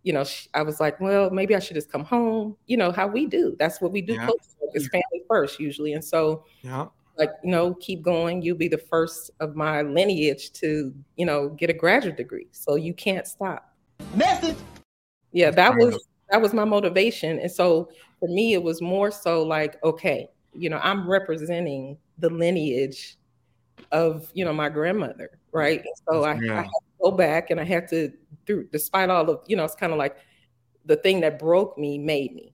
you 0.04 0.14
know, 0.14 0.24
she, 0.24 0.48
I 0.54 0.62
was 0.62 0.80
like, 0.80 1.00
well, 1.02 1.30
maybe 1.32 1.56
I 1.56 1.60
should 1.60 1.76
just 1.76 1.92
come 1.92 2.04
home. 2.04 2.56
You 2.68 2.78
know 2.78 2.92
how 2.92 3.08
we 3.08 3.26
do. 3.26 3.56
That's 3.60 3.82
what 3.82 3.92
we 3.92 4.02
do. 4.02 4.14
Yeah. 4.14 4.26
Close 4.26 4.56
is 4.74 4.88
family 4.88 5.24
first 5.28 5.60
usually. 5.60 5.94
And 5.94 6.04
so 6.06 6.46
Yeah. 6.62 6.88
like 7.18 7.32
you 7.44 7.52
know 7.52 7.74
keep 7.76 8.02
going 8.02 8.42
you'll 8.42 8.56
be 8.58 8.70
the 8.70 8.78
first 8.78 9.32
of 9.42 9.54
my 9.56 9.82
lineage 9.82 10.52
to 10.54 10.94
you 11.18 11.26
know 11.26 11.50
get 11.50 11.70
a 11.70 11.74
graduate 11.74 12.16
degree 12.16 12.48
so 12.52 12.76
you 12.76 12.94
can't 12.94 13.28
stop 13.28 13.71
Message. 14.16 14.58
yeah 15.32 15.52
that 15.52 15.76
was 15.76 16.08
that 16.30 16.42
was 16.42 16.54
my 16.54 16.66
motivation 16.66 17.40
and 17.40 17.52
so 17.52 17.90
for 18.20 18.28
me 18.28 18.54
it 18.54 18.62
was 18.62 18.82
more 18.82 19.12
so 19.12 19.44
like 19.44 19.78
okay 19.84 20.28
you 20.54 20.70
know 20.70 20.80
i'm 20.84 21.10
representing 21.10 21.98
the 22.20 22.30
lineage 22.30 23.18
of 23.92 24.30
you 24.34 24.46
know 24.46 24.54
my 24.54 24.70
grandmother 24.70 25.40
right 25.52 25.80
and 25.80 25.96
so 26.10 26.24
I, 26.24 26.34
Yeah. 26.42 26.54
I 26.54 26.56
have 26.58 26.66
to 26.66 26.72
go 27.02 27.12
back 27.12 27.50
and 27.50 27.60
I 27.60 27.64
had 27.64 27.88
to 27.90 28.12
through 28.46 28.68
despite 28.72 29.10
all 29.10 29.30
of, 29.30 29.42
you 29.48 29.56
know, 29.56 29.64
it's 29.64 29.76
kind 29.76 29.92
of 29.92 29.98
like 29.98 30.18
the 30.86 30.96
thing 30.96 31.22
that 31.22 31.40
broke 31.40 31.78
me 31.78 31.98
made 31.98 32.34
me. 32.34 32.54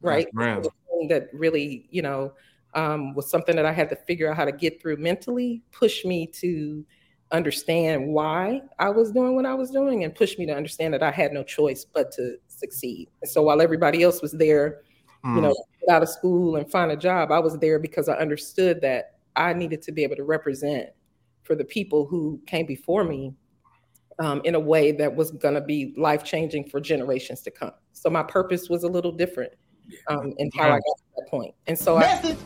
Right. 0.00 0.28
The 0.34 0.70
thing 0.88 1.08
That 1.08 1.28
really, 1.32 1.86
you 1.90 2.02
know, 2.02 2.32
um, 2.74 3.14
was 3.14 3.28
something 3.30 3.56
that 3.56 3.66
I 3.66 3.72
had 3.72 3.90
to 3.90 3.96
figure 3.96 4.30
out 4.30 4.36
how 4.36 4.44
to 4.44 4.52
get 4.52 4.80
through 4.80 4.96
mentally, 4.96 5.62
push 5.72 6.04
me 6.04 6.26
to 6.26 6.84
understand 7.32 8.08
why 8.08 8.60
I 8.78 8.90
was 8.90 9.12
doing 9.12 9.36
what 9.36 9.46
I 9.46 9.54
was 9.54 9.70
doing 9.70 10.04
and 10.04 10.14
push 10.14 10.36
me 10.38 10.46
to 10.46 10.54
understand 10.54 10.94
that 10.94 11.02
I 11.02 11.10
had 11.10 11.32
no 11.32 11.42
choice 11.42 11.84
but 11.84 12.10
to 12.12 12.36
succeed. 12.48 13.08
And 13.22 13.30
so 13.30 13.42
while 13.42 13.60
everybody 13.60 14.02
else 14.02 14.20
was 14.20 14.32
there, 14.32 14.82
mm. 15.24 15.36
you 15.36 15.42
know, 15.42 15.54
out 15.88 16.02
of 16.02 16.08
school 16.08 16.56
and 16.56 16.70
find 16.70 16.90
a 16.90 16.96
job, 16.96 17.30
I 17.30 17.38
was 17.38 17.58
there 17.58 17.78
because 17.78 18.08
I 18.08 18.14
understood 18.14 18.80
that 18.82 19.16
I 19.36 19.52
needed 19.52 19.82
to 19.82 19.92
be 19.92 20.02
able 20.02 20.16
to 20.16 20.24
represent 20.24 20.88
for 21.44 21.54
the 21.54 21.64
people 21.64 22.06
who 22.06 22.40
came 22.46 22.66
before 22.66 23.04
me 23.04 23.34
um, 24.18 24.42
in 24.44 24.54
a 24.54 24.60
way 24.60 24.92
that 24.92 25.14
was 25.14 25.30
going 25.30 25.54
to 25.54 25.60
be 25.60 25.94
life 25.96 26.24
changing 26.24 26.68
for 26.68 26.80
generations 26.80 27.40
to 27.42 27.50
come. 27.50 27.72
So 27.92 28.10
my 28.10 28.22
purpose 28.22 28.68
was 28.68 28.82
a 28.82 28.88
little 28.88 29.12
different 29.12 29.52
um, 30.08 30.34
in 30.38 30.50
how 30.56 30.68
I 30.68 30.72
got 30.72 30.78
to 30.78 31.04
that 31.16 31.28
point. 31.28 31.54
And 31.66 31.78
so 31.78 31.96
I, 31.96 32.36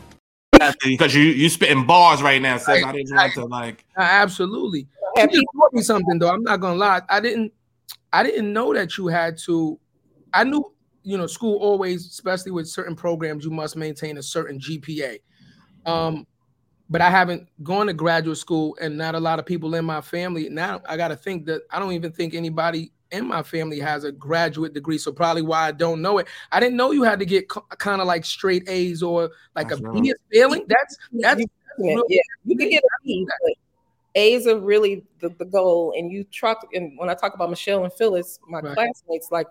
because 0.85 1.15
you 1.15 1.23
you 1.23 1.49
spitting 1.49 1.87
bars 1.87 2.23
right 2.23 2.41
now. 2.41 2.57
Says 2.57 2.83
I, 2.83 2.89
I 2.89 2.93
didn't 2.93 3.15
want 3.17 3.33
to 3.35 3.45
like 3.47 3.85
absolutely. 3.97 4.87
You 5.17 5.29
just 5.29 5.45
taught 5.55 5.73
me 5.73 5.83
something 5.83 6.19
though. 6.19 6.31
I'm 6.31 6.43
not 6.43 6.61
gonna 6.61 6.77
lie. 6.77 7.03
I 7.09 7.21
didn't 7.21 7.53
I 8.13 8.23
didn't 8.23 8.53
know 8.53 8.73
that 8.75 8.97
you 8.97 9.09
had 9.09 9.39
to. 9.47 9.79
I 10.33 10.45
knew 10.45 10.73
you 11.03 11.19
know 11.19 11.27
school 11.27 11.59
always, 11.59 12.07
especially 12.07 12.53
with 12.53 12.69
certain 12.69 12.97
programs, 12.97 13.45
you 13.45 13.51
must 13.51 13.77
maintain 13.77 14.19
a 14.19 14.23
certain 14.23 14.59
GPA. 14.59 15.19
Um, 15.85 16.27
but 16.89 17.01
I 17.01 17.11
haven't 17.11 17.49
gone 17.63 17.87
to 17.87 17.93
graduate 17.93 18.39
school, 18.39 18.77
and 18.81 18.97
not 18.97 19.15
a 19.15 19.21
lot 19.21 19.39
of 19.39 19.47
people 19.47 19.75
in 19.75 19.85
my 19.85 20.01
family. 20.01 20.49
Now 20.49 20.81
I 20.87 20.97
got 20.97 21.09
to 21.09 21.17
think 21.17 21.47
that 21.47 21.63
I 21.71 21.79
don't 21.79 21.93
even 21.93 22.13
think 22.13 22.35
anybody 22.35 22.93
in 23.11 23.27
my 23.27 23.43
family 23.43 23.79
has 23.81 24.05
a 24.05 24.13
graduate 24.13 24.75
degree, 24.75 24.99
so 24.99 25.13
probably 25.13 25.43
why 25.43 25.69
I 25.69 25.73
don't 25.73 26.03
know 26.03 26.19
it. 26.19 26.27
I 26.51 26.61
didn't 26.61 26.77
know 26.77 26.91
you 26.91 27.03
had 27.03 27.19
to 27.21 27.27
get 27.27 27.49
kind 27.49 28.01
of 28.01 28.07
like 28.07 28.25
straight 28.25 28.69
A's 28.69 29.03
or 29.03 29.31
like 29.55 29.69
that's 29.69 29.81
a 29.81 29.85
right. 29.85 30.03
B 30.03 30.15
failing. 30.33 30.65
That's 30.69 30.97
that's, 31.13 31.41
that's 31.41 31.51
yeah. 31.79 32.21
You 32.45 32.57
can 32.57 32.71
get 32.71 32.83
a 32.83 33.05
B. 33.05 33.27
A's 34.17 34.47
are 34.47 34.61
really 34.61 35.05
the, 35.21 35.29
the 35.39 35.45
goal, 35.45 35.95
and 35.97 36.11
you 36.11 36.25
talk. 36.25 36.67
And 36.73 36.99
when 36.99 37.11
I 37.11 37.15
talk 37.15 37.35
about 37.35 37.51
Michelle 37.51 37.85
and 37.85 37.93
Phyllis, 37.93 38.39
my 38.49 38.61
right. 38.61 38.75
classmates, 38.75 39.31
like 39.31 39.47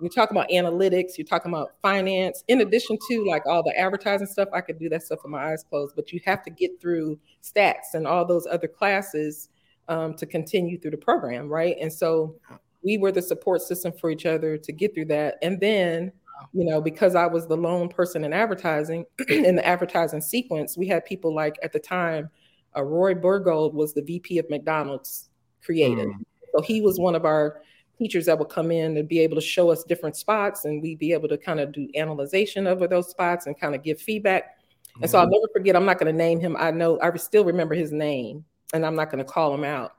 you 0.00 0.08
talk 0.08 0.30
about 0.30 0.48
analytics, 0.50 1.16
you're 1.16 1.26
talking 1.26 1.52
about 1.52 1.72
finance. 1.80 2.44
In 2.48 2.60
addition 2.60 2.98
to 3.08 3.24
like 3.26 3.46
all 3.46 3.62
the 3.62 3.78
advertising 3.78 4.26
stuff, 4.26 4.48
I 4.52 4.60
could 4.60 4.78
do 4.78 4.88
that 4.90 5.02
stuff 5.02 5.20
with 5.22 5.30
my 5.30 5.52
eyes 5.52 5.64
closed. 5.64 5.96
But 5.96 6.12
you 6.12 6.20
have 6.26 6.42
to 6.44 6.50
get 6.50 6.80
through 6.80 7.18
stats 7.42 7.94
and 7.94 8.06
all 8.06 8.24
those 8.24 8.46
other 8.46 8.68
classes 8.68 9.48
um, 9.88 10.14
to 10.14 10.26
continue 10.26 10.78
through 10.78 10.92
the 10.92 10.98
program, 10.98 11.48
right? 11.48 11.76
And 11.80 11.92
so 11.92 12.36
we 12.84 12.98
were 12.98 13.12
the 13.12 13.22
support 13.22 13.62
system 13.62 13.92
for 13.92 14.10
each 14.10 14.26
other 14.26 14.58
to 14.58 14.72
get 14.72 14.94
through 14.94 15.06
that. 15.06 15.36
And 15.42 15.58
then, 15.60 16.12
you 16.52 16.64
know, 16.64 16.80
because 16.80 17.14
I 17.14 17.26
was 17.26 17.46
the 17.46 17.56
lone 17.56 17.88
person 17.88 18.24
in 18.24 18.32
advertising 18.32 19.06
in 19.28 19.56
the 19.56 19.66
advertising 19.66 20.20
sequence, 20.20 20.76
we 20.76 20.86
had 20.86 21.04
people 21.04 21.34
like 21.34 21.56
at 21.62 21.72
the 21.72 21.78
time, 21.78 22.30
uh, 22.76 22.82
Roy 22.82 23.14
Bergold 23.14 23.74
was 23.74 23.94
the 23.94 24.02
VP 24.02 24.38
of 24.38 24.50
McDonald's 24.50 25.30
creative. 25.64 26.08
Mm. 26.08 26.24
So 26.54 26.62
he 26.62 26.80
was 26.80 26.98
one 26.98 27.14
of 27.14 27.24
our 27.24 27.62
teachers 27.98 28.26
that 28.26 28.38
would 28.38 28.48
come 28.48 28.70
in 28.70 28.96
and 28.96 29.08
be 29.08 29.20
able 29.20 29.36
to 29.36 29.40
show 29.40 29.70
us 29.70 29.84
different 29.84 30.16
spots 30.16 30.64
and 30.64 30.82
we'd 30.82 30.98
be 30.98 31.12
able 31.12 31.28
to 31.28 31.38
kind 31.38 31.60
of 31.60 31.72
do 31.72 31.88
analyzation 31.94 32.66
over 32.66 32.88
those 32.88 33.08
spots 33.08 33.46
and 33.46 33.58
kind 33.58 33.74
of 33.74 33.82
give 33.82 34.00
feedback. 34.00 34.56
And 35.00 35.10
so 35.10 35.18
I'll 35.18 35.24
mm-hmm. 35.24 35.32
never 35.32 35.48
forget, 35.52 35.76
I'm 35.76 35.84
not 35.84 35.98
going 35.98 36.12
to 36.12 36.16
name 36.16 36.40
him. 36.40 36.56
I 36.58 36.70
know 36.70 36.98
I 37.00 37.14
still 37.16 37.44
remember 37.44 37.74
his 37.74 37.92
name 37.92 38.44
and 38.72 38.84
I'm 38.84 38.94
not 38.94 39.10
going 39.10 39.24
to 39.24 39.30
call 39.30 39.54
him 39.54 39.64
out. 39.64 39.92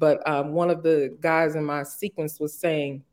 But 0.00 0.26
um, 0.26 0.52
one 0.52 0.70
of 0.70 0.82
the 0.82 1.14
guys 1.20 1.54
in 1.54 1.64
my 1.64 1.82
sequence 1.82 2.40
was 2.40 2.54
saying 2.54 3.04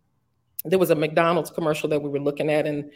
there 0.63 0.79
was 0.79 0.89
a 0.89 0.95
McDonald's 0.95 1.51
commercial 1.51 1.89
that 1.89 2.01
we 2.01 2.09
were 2.09 2.19
looking 2.19 2.49
at, 2.49 2.65
and 2.65 2.89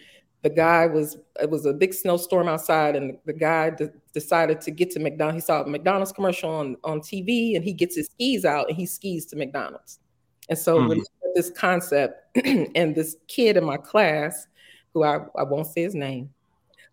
the 0.44 0.50
guy 0.50 0.88
was 0.88 1.18
it 1.42 1.50
was 1.50 1.66
a 1.66 1.74
big 1.74 1.94
snowstorm 1.94 2.48
outside, 2.48 2.96
and 2.96 3.18
the 3.26 3.34
guy 3.34 3.70
de- 3.72 3.92
decided 4.14 4.62
to 4.62 4.72
get 4.72 4.92
to 4.92 5.00
McDonald's. 5.00 5.44
He 5.44 5.46
saw 5.46 5.62
a 5.62 5.68
McDonald's 5.68 6.14
commercial 6.14 6.50
on 6.50 6.78
on 6.86 7.02
TV, 7.02 7.58
and 7.58 7.66
he 7.66 7.74
gets 7.74 7.98
his 7.98 8.08
skis 8.08 8.46
out 8.46 8.70
and 8.70 8.78
he 8.78 8.86
skis 8.86 9.26
to 9.28 9.36
McDonald's. 9.36 10.00
And 10.48 10.58
so 10.58 10.80
mm. 10.80 11.04
this 11.36 11.52
concept, 11.52 12.38
and 12.46 12.96
this 12.96 13.18
kid 13.28 13.58
in 13.58 13.66
my 13.66 13.78
class, 13.78 14.48
who 14.94 15.04
I, 15.04 15.20
I 15.38 15.44
won't 15.44 15.68
say 15.68 15.84
his 15.84 15.96
name, 15.96 16.30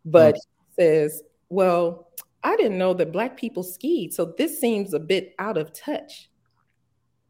but 0.04 0.34
mm. 0.34 0.40
says, 0.74 1.22
"Well, 1.48 2.08
I 2.42 2.56
didn't 2.56 2.78
know 2.78 2.92
that 2.94 3.12
black 3.12 3.36
people 3.36 3.62
skied, 3.62 4.12
so 4.12 4.34
this 4.36 4.60
seems 4.60 4.94
a 4.94 4.98
bit 4.98 5.36
out 5.38 5.56
of 5.56 5.72
touch." 5.72 6.28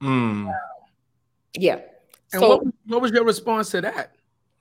Mm. 0.02 0.52
Yeah. 1.54 1.80
And 2.32 2.40
so, 2.40 2.48
what, 2.48 2.62
what 2.86 3.02
was 3.02 3.10
your 3.10 3.24
response 3.24 3.70
to 3.70 3.80
that? 3.80 4.12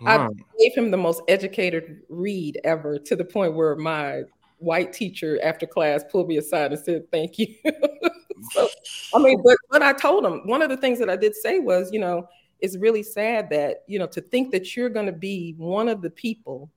I 0.06 0.28
gave 0.60 0.76
him 0.76 0.92
the 0.92 0.98
most 0.98 1.22
educated 1.28 2.02
read 2.10 2.60
ever 2.64 3.00
to 3.00 3.16
the 3.16 3.26
point 3.26 3.56
where 3.56 3.76
my 3.76 4.24
white 4.60 4.94
teacher 4.94 5.40
after 5.44 5.66
class 5.66 6.04
pulled 6.12 6.28
me 6.28 6.38
aside 6.38 6.72
and 6.72 6.84
said, 6.84 7.10
Thank 7.12 7.40
you. 7.40 7.56
so, 8.52 8.68
I 9.14 9.20
mean, 9.20 9.42
but 9.44 9.58
what 9.70 9.82
I 9.82 9.94
told 9.94 10.26
him, 10.26 10.42
one 10.46 10.62
of 10.62 10.70
the 10.70 10.78
things 10.78 11.00
that 11.00 11.10
I 11.10 11.16
did 11.16 11.36
say 11.36 11.60
was, 11.60 11.92
you 11.92 12.00
know, 12.00 12.28
it's 12.60 12.78
really 12.78 13.04
sad 13.04 13.50
that, 13.52 13.84
you 13.88 14.00
know, 14.00 14.08
to 14.08 14.22
think 14.22 14.52
that 14.52 14.76
you're 14.76 14.90
going 14.90 15.06
to 15.06 15.12
be 15.12 15.54
one 15.58 15.88
of 15.88 16.02
the 16.02 16.10
people 16.10 16.70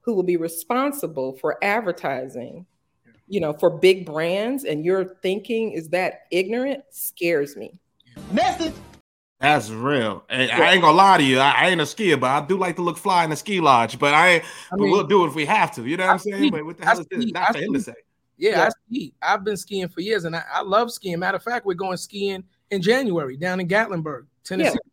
who 0.00 0.14
will 0.14 0.22
be 0.22 0.36
responsible 0.36 1.36
for 1.36 1.62
advertising, 1.62 2.64
you 3.26 3.40
know, 3.40 3.52
for 3.52 3.70
big 3.70 4.06
brands 4.06 4.64
and 4.64 4.84
your 4.84 5.04
thinking 5.22 5.72
is 5.72 5.88
that 5.88 6.22
ignorant 6.30 6.84
scares 6.90 7.56
me. 7.56 7.80
Message. 8.32 8.74
That's 9.40 9.70
real. 9.70 10.24
And 10.30 10.50
I 10.50 10.72
ain't 10.72 10.80
gonna 10.80 10.96
lie 10.96 11.18
to 11.18 11.22
you. 11.22 11.38
I, 11.38 11.50
I, 11.50 11.68
ain't 11.68 11.80
a 11.80 11.84
skier, 11.84 12.18
but 12.18 12.30
I 12.30 12.44
do 12.44 12.56
like 12.56 12.76
to 12.76 12.82
look 12.82 12.96
fly 12.96 13.22
in 13.24 13.30
the 13.30 13.36
ski 13.36 13.60
lodge. 13.60 13.98
But 13.98 14.14
I, 14.14 14.42
I 14.72 14.76
mean, 14.76 14.90
we'll 14.90 15.06
do 15.06 15.24
it 15.24 15.28
if 15.28 15.34
we 15.34 15.44
have 15.44 15.74
to. 15.74 15.86
You 15.86 15.98
know 15.98 16.04
what 16.04 16.10
I 16.10 16.12
I'm 16.14 16.18
saying? 16.18 16.36
Ski. 16.36 16.50
But 16.50 16.64
what 16.64 16.78
the 16.78 16.84
hell 16.86 16.96
I 16.96 17.00
is 17.00 17.06
this? 17.10 17.32
Not 17.32 17.52
for 17.52 17.58
him 17.58 17.74
to 17.74 17.80
say. 17.80 17.94
Yeah, 18.38 18.50
yeah, 18.50 18.64
I 18.64 18.68
ski. 18.68 19.14
I've 19.20 19.44
been 19.44 19.56
skiing 19.56 19.88
for 19.88 20.00
years, 20.00 20.24
and 20.24 20.34
I, 20.34 20.42
I, 20.52 20.62
love 20.62 20.90
skiing. 20.90 21.18
Matter 21.18 21.36
of 21.36 21.42
fact, 21.42 21.66
we're 21.66 21.74
going 21.74 21.96
skiing 21.98 22.44
in 22.70 22.82
January 22.82 23.36
down 23.36 23.60
in 23.60 23.68
Gatlinburg, 23.68 24.26
Tennessee. 24.42 24.70
Yeah. 24.70 24.92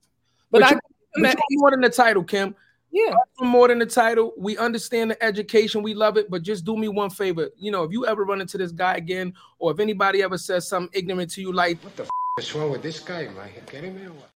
But, 0.52 0.62
but, 0.62 0.64
I, 0.64 0.70
you, 0.72 1.24
but 1.24 1.38
more 1.52 1.72
than 1.72 1.82
the 1.82 1.90
title, 1.90 2.24
Kim. 2.24 2.56
Yeah. 2.92 3.16
More 3.40 3.70
than 3.70 3.80
the 3.80 3.86
title. 3.86 4.34
We 4.38 4.58
understand 4.58 5.12
the 5.12 5.24
education. 5.24 5.82
We 5.82 5.96
love 5.96 6.16
it. 6.18 6.30
But 6.30 6.44
just 6.44 6.64
do 6.64 6.78
me 6.78 6.90
one 6.90 7.10
favor. 7.10 7.50
You 7.58 7.72
know, 7.72 7.84
if 7.84 7.92
you 7.92 8.06
ever 8.06 8.24
run 8.24 8.40
into 8.40 8.58
this 8.58 8.72
guy 8.72 8.96
again, 8.98 9.34
or 9.58 9.72
if 9.72 9.80
anybody 9.80 10.22
ever 10.22 10.38
says 10.38 10.68
something 10.68 10.92
ignorant 10.94 11.32
to 11.32 11.42
you, 11.42 11.52
like, 11.52 11.84
what 11.84 11.96
the 11.96 12.08
What's 12.36 12.56
wrong 12.56 12.72
with 12.72 12.82
this 12.82 13.00
guy? 13.00 13.26
Am 13.26 13.38
I 13.38 13.50
getting 13.72 13.96
him 13.96 14.08
or 14.08 14.14
what? 14.14 14.30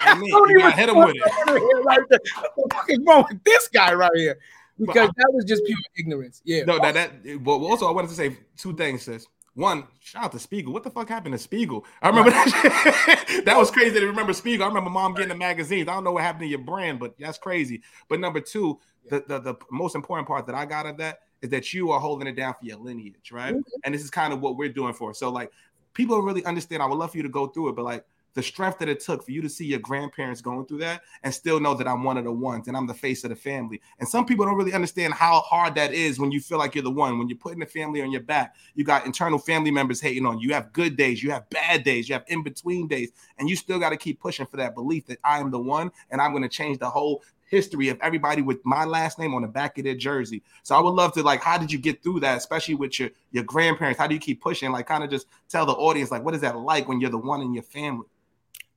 I 0.00 0.18
mean, 0.18 0.28
you 0.28 0.58
got 0.58 0.74
hit 0.74 0.88
him 0.88 0.96
with 0.96 1.14
it. 1.14 1.22
Right 1.84 2.00
what 2.00 2.08
the 2.08 2.68
fuck 2.72 2.86
is 2.88 2.98
wrong 3.06 3.24
with 3.28 3.44
this 3.44 3.68
guy 3.68 3.94
right 3.94 4.10
here? 4.16 4.38
Because 4.78 5.08
that 5.16 5.30
was 5.32 5.44
just 5.44 5.64
pure 5.64 5.78
ignorance. 5.96 6.42
Yeah. 6.44 6.64
No, 6.64 6.80
that 6.80 6.94
that. 6.94 7.44
But 7.44 7.52
also, 7.52 7.86
I 7.86 7.92
wanted 7.92 8.08
to 8.08 8.14
say 8.14 8.38
two 8.56 8.74
things, 8.74 9.02
sis. 9.02 9.26
One, 9.54 9.84
shout 10.00 10.24
out 10.24 10.32
to 10.32 10.40
Spiegel. 10.40 10.72
What 10.72 10.82
the 10.82 10.90
fuck 10.90 11.08
happened 11.08 11.32
to 11.34 11.38
Spiegel? 11.38 11.86
I 12.02 12.08
remember 12.08 12.30
that. 12.30 13.42
that 13.44 13.56
was 13.56 13.70
crazy 13.70 14.00
to 14.00 14.06
remember 14.06 14.32
Spiegel. 14.32 14.64
I 14.64 14.68
remember 14.68 14.90
mom 14.90 15.14
getting 15.14 15.28
the 15.28 15.36
magazines. 15.36 15.88
I 15.88 15.94
don't 15.94 16.02
know 16.02 16.12
what 16.12 16.24
happened 16.24 16.42
to 16.42 16.48
your 16.48 16.58
brand, 16.58 16.98
but 16.98 17.14
that's 17.20 17.38
crazy. 17.38 17.82
But 18.08 18.18
number 18.18 18.40
two, 18.40 18.80
the, 19.08 19.22
the, 19.28 19.38
the 19.38 19.54
most 19.70 19.94
important 19.94 20.26
part 20.26 20.46
that 20.46 20.56
I 20.56 20.66
got 20.66 20.86
of 20.86 20.96
that 20.96 21.20
is 21.40 21.50
that 21.50 21.72
you 21.72 21.92
are 21.92 22.00
holding 22.00 22.26
it 22.26 22.34
down 22.34 22.54
for 22.54 22.64
your 22.64 22.78
lineage, 22.78 23.30
right? 23.30 23.54
Mm-hmm. 23.54 23.80
And 23.84 23.94
this 23.94 24.02
is 24.02 24.10
kind 24.10 24.32
of 24.32 24.40
what 24.40 24.56
we're 24.56 24.72
doing 24.72 24.94
for. 24.94 25.14
So, 25.14 25.30
like, 25.30 25.52
people 25.94 26.20
really 26.20 26.44
understand. 26.44 26.82
I 26.82 26.86
would 26.86 26.98
love 26.98 27.12
for 27.12 27.16
you 27.16 27.22
to 27.22 27.28
go 27.28 27.46
through 27.46 27.70
it, 27.70 27.76
but 27.76 27.84
like 27.84 28.04
the 28.34 28.42
strength 28.42 28.78
that 28.80 28.88
it 28.88 29.00
took 29.00 29.24
for 29.24 29.30
you 29.30 29.40
to 29.40 29.48
see 29.48 29.64
your 29.64 29.78
grandparents 29.78 30.40
going 30.40 30.66
through 30.66 30.78
that 30.78 31.02
and 31.22 31.32
still 31.32 31.60
know 31.60 31.74
that 31.74 31.86
I'm 31.86 32.02
one 32.02 32.18
of 32.18 32.24
the 32.24 32.32
ones 32.32 32.68
and 32.68 32.76
I'm 32.76 32.86
the 32.86 32.94
face 32.94 33.24
of 33.24 33.30
the 33.30 33.36
family. 33.36 33.80
And 34.00 34.08
some 34.08 34.26
people 34.26 34.44
don't 34.44 34.56
really 34.56 34.72
understand 34.72 35.14
how 35.14 35.40
hard 35.40 35.74
that 35.76 35.92
is 35.92 36.18
when 36.18 36.32
you 36.32 36.40
feel 36.40 36.58
like 36.58 36.74
you're 36.74 36.84
the 36.84 36.90
one. 36.90 37.18
When 37.18 37.28
you're 37.28 37.38
putting 37.38 37.60
the 37.60 37.66
family 37.66 38.02
on 38.02 38.10
your 38.10 38.22
back, 38.22 38.56
you 38.74 38.84
got 38.84 39.06
internal 39.06 39.38
family 39.38 39.70
members 39.70 40.00
hating 40.00 40.26
on 40.26 40.40
you. 40.40 40.48
You 40.48 40.54
have 40.54 40.72
good 40.72 40.96
days, 40.96 41.22
you 41.22 41.30
have 41.30 41.48
bad 41.50 41.84
days, 41.84 42.08
you 42.08 42.14
have 42.14 42.24
in 42.26 42.42
between 42.42 42.88
days, 42.88 43.12
and 43.38 43.48
you 43.48 43.56
still 43.56 43.78
got 43.78 43.90
to 43.90 43.96
keep 43.96 44.20
pushing 44.20 44.46
for 44.46 44.56
that 44.56 44.74
belief 44.74 45.06
that 45.06 45.18
I 45.24 45.38
am 45.38 45.50
the 45.50 45.60
one 45.60 45.90
and 46.10 46.20
I'm 46.20 46.32
going 46.32 46.42
to 46.42 46.48
change 46.48 46.78
the 46.78 46.90
whole 46.90 47.22
history 47.48 47.88
of 47.88 47.98
everybody 48.00 48.42
with 48.42 48.64
my 48.64 48.84
last 48.84 49.18
name 49.18 49.34
on 49.34 49.42
the 49.42 49.48
back 49.48 49.78
of 49.78 49.84
their 49.84 49.94
jersey. 49.94 50.42
So 50.62 50.74
I 50.74 50.80
would 50.80 50.94
love 50.94 51.12
to 51.14 51.22
like, 51.22 51.42
how 51.42 51.58
did 51.58 51.72
you 51.72 51.78
get 51.78 52.02
through 52.02 52.20
that, 52.20 52.36
especially 52.36 52.74
with 52.74 52.98
your 52.98 53.10
your 53.32 53.44
grandparents? 53.44 53.98
How 53.98 54.06
do 54.06 54.14
you 54.14 54.20
keep 54.20 54.40
pushing? 54.40 54.72
Like, 54.72 54.86
kind 54.86 55.04
of 55.04 55.10
just 55.10 55.26
tell 55.48 55.66
the 55.66 55.72
audience 55.72 56.10
like, 56.10 56.24
what 56.24 56.34
is 56.34 56.40
that 56.40 56.56
like 56.58 56.88
when 56.88 57.00
you're 57.00 57.10
the 57.10 57.18
one 57.18 57.40
in 57.40 57.54
your 57.54 57.62
family? 57.62 58.06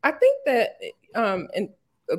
I 0.04 0.12
think 0.12 0.38
that, 0.46 0.78
um, 1.16 1.48
and 1.56 1.70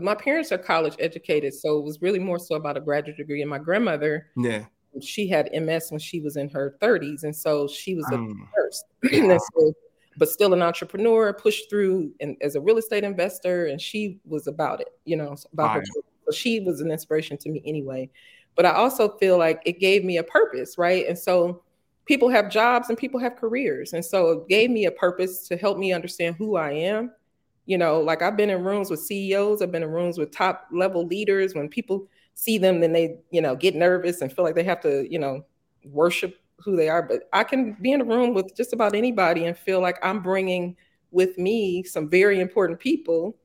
my 0.00 0.14
parents 0.14 0.52
are 0.52 0.59
college 0.59 0.95
educated, 0.99 1.55
so 1.55 1.78
it 1.78 1.85
was 1.85 2.02
really 2.02 2.19
more 2.19 2.38
so 2.38 2.57
about 2.57 2.76
a 2.76 2.81
graduate 2.81 3.17
degree. 3.17 3.40
And 3.40 3.50
my 3.50 3.59
grandmother, 3.59 4.28
yeah, 4.37 4.64
she 5.00 5.28
had 5.28 5.50
MS 5.52 5.90
when 5.90 6.00
she 6.00 6.21
was 6.21 6.37
in 6.37 6.49
her 6.50 6.76
30s, 6.83 7.23
and 7.23 7.35
so 7.35 7.69
she 7.69 7.95
was 7.95 8.07
a 8.11 8.17
um, 8.17 8.49
nurse. 8.57 8.85
so, 9.55 9.73
but 10.19 10.28
still 10.28 10.52
an 10.52 10.62
entrepreneur, 10.62 11.33
pushed 11.33 11.71
through 11.71 12.12
and 12.21 12.37
as 12.43 12.57
a 12.57 12.61
real 12.61 12.76
estate 12.76 13.05
investor, 13.05 13.67
and 13.67 13.81
she 13.81 14.19
was 14.25 14.47
about 14.47 14.81
it, 14.81 14.88
you 15.05 15.17
know, 15.17 15.37
about 15.52 15.76
her 15.76 15.83
so 16.28 16.37
she 16.37 16.61
was 16.61 16.80
an 16.80 16.90
inspiration 16.90 17.37
to 17.38 17.49
me 17.49 17.62
anyway. 17.64 18.11
But 18.54 18.66
I 18.66 18.73
also 18.73 19.16
feel 19.18 19.38
like 19.38 19.62
it 19.64 19.80
gave 19.80 20.04
me 20.04 20.18
a 20.18 20.23
purpose, 20.23 20.76
right? 20.76 21.06
And 21.06 21.18
so 21.18 21.62
people 22.06 22.28
have 22.28 22.50
jobs 22.50 22.88
and 22.88 22.99
people 22.99 23.20
have 23.20 23.37
careers. 23.37 23.92
And 23.92 24.04
so 24.04 24.30
it 24.30 24.49
gave 24.49 24.70
me 24.70 24.87
a 24.87 24.90
purpose 24.90 25.47
to 25.49 25.56
help 25.56 25.78
me 25.78 25.92
understand 25.92 26.37
who 26.37 26.56
I 26.56 26.73
am, 26.73 27.12
You 27.66 27.78
know, 27.78 28.00
like 28.00 28.23
I've 28.23 28.37
been 28.37 28.50
in 28.50 28.64
rooms 28.64 28.90
with 28.90 29.00
CEOs, 29.00 29.62
I've 29.62 29.70
been 29.73 29.82
in 29.82 29.90
rooms 29.90 30.18
with 30.18 30.32
top 30.32 30.66
level 30.73 31.06
leaders. 31.06 31.54
When 31.54 31.68
people 31.68 32.08
see 32.35 32.58
them, 32.58 32.80
then 32.80 32.92
they, 32.92 33.18
you 33.30 33.42
know, 33.42 33.54
get 33.56 33.75
nervous 33.75 34.23
and 34.23 34.32
feel 34.32 34.44
like 34.44 34.54
they 34.54 34.64
have 34.64 34.80
to, 34.80 35.06
you 35.11 35.18
know, 35.18 35.44
worship 35.85 36.37
who 36.58 36.76
they 36.76 36.88
are. 36.88 37.02
But 37.02 37.28
I 37.32 37.44
can 37.44 37.75
be 37.80 37.92
in 37.92 38.00
a 38.00 38.04
room 38.04 38.35
with 38.35 38.56
just 38.56 38.73
about 38.73 38.94
anybody 38.94 39.44
and 39.44 39.56
feel 39.56 39.80
like 39.80 39.99
I'm 40.02 40.23
bringing 40.23 40.76
with 41.11 41.38
me 41.38 41.82
some 41.85 42.08
very 42.08 42.40
important 42.40 42.80
people 42.80 43.37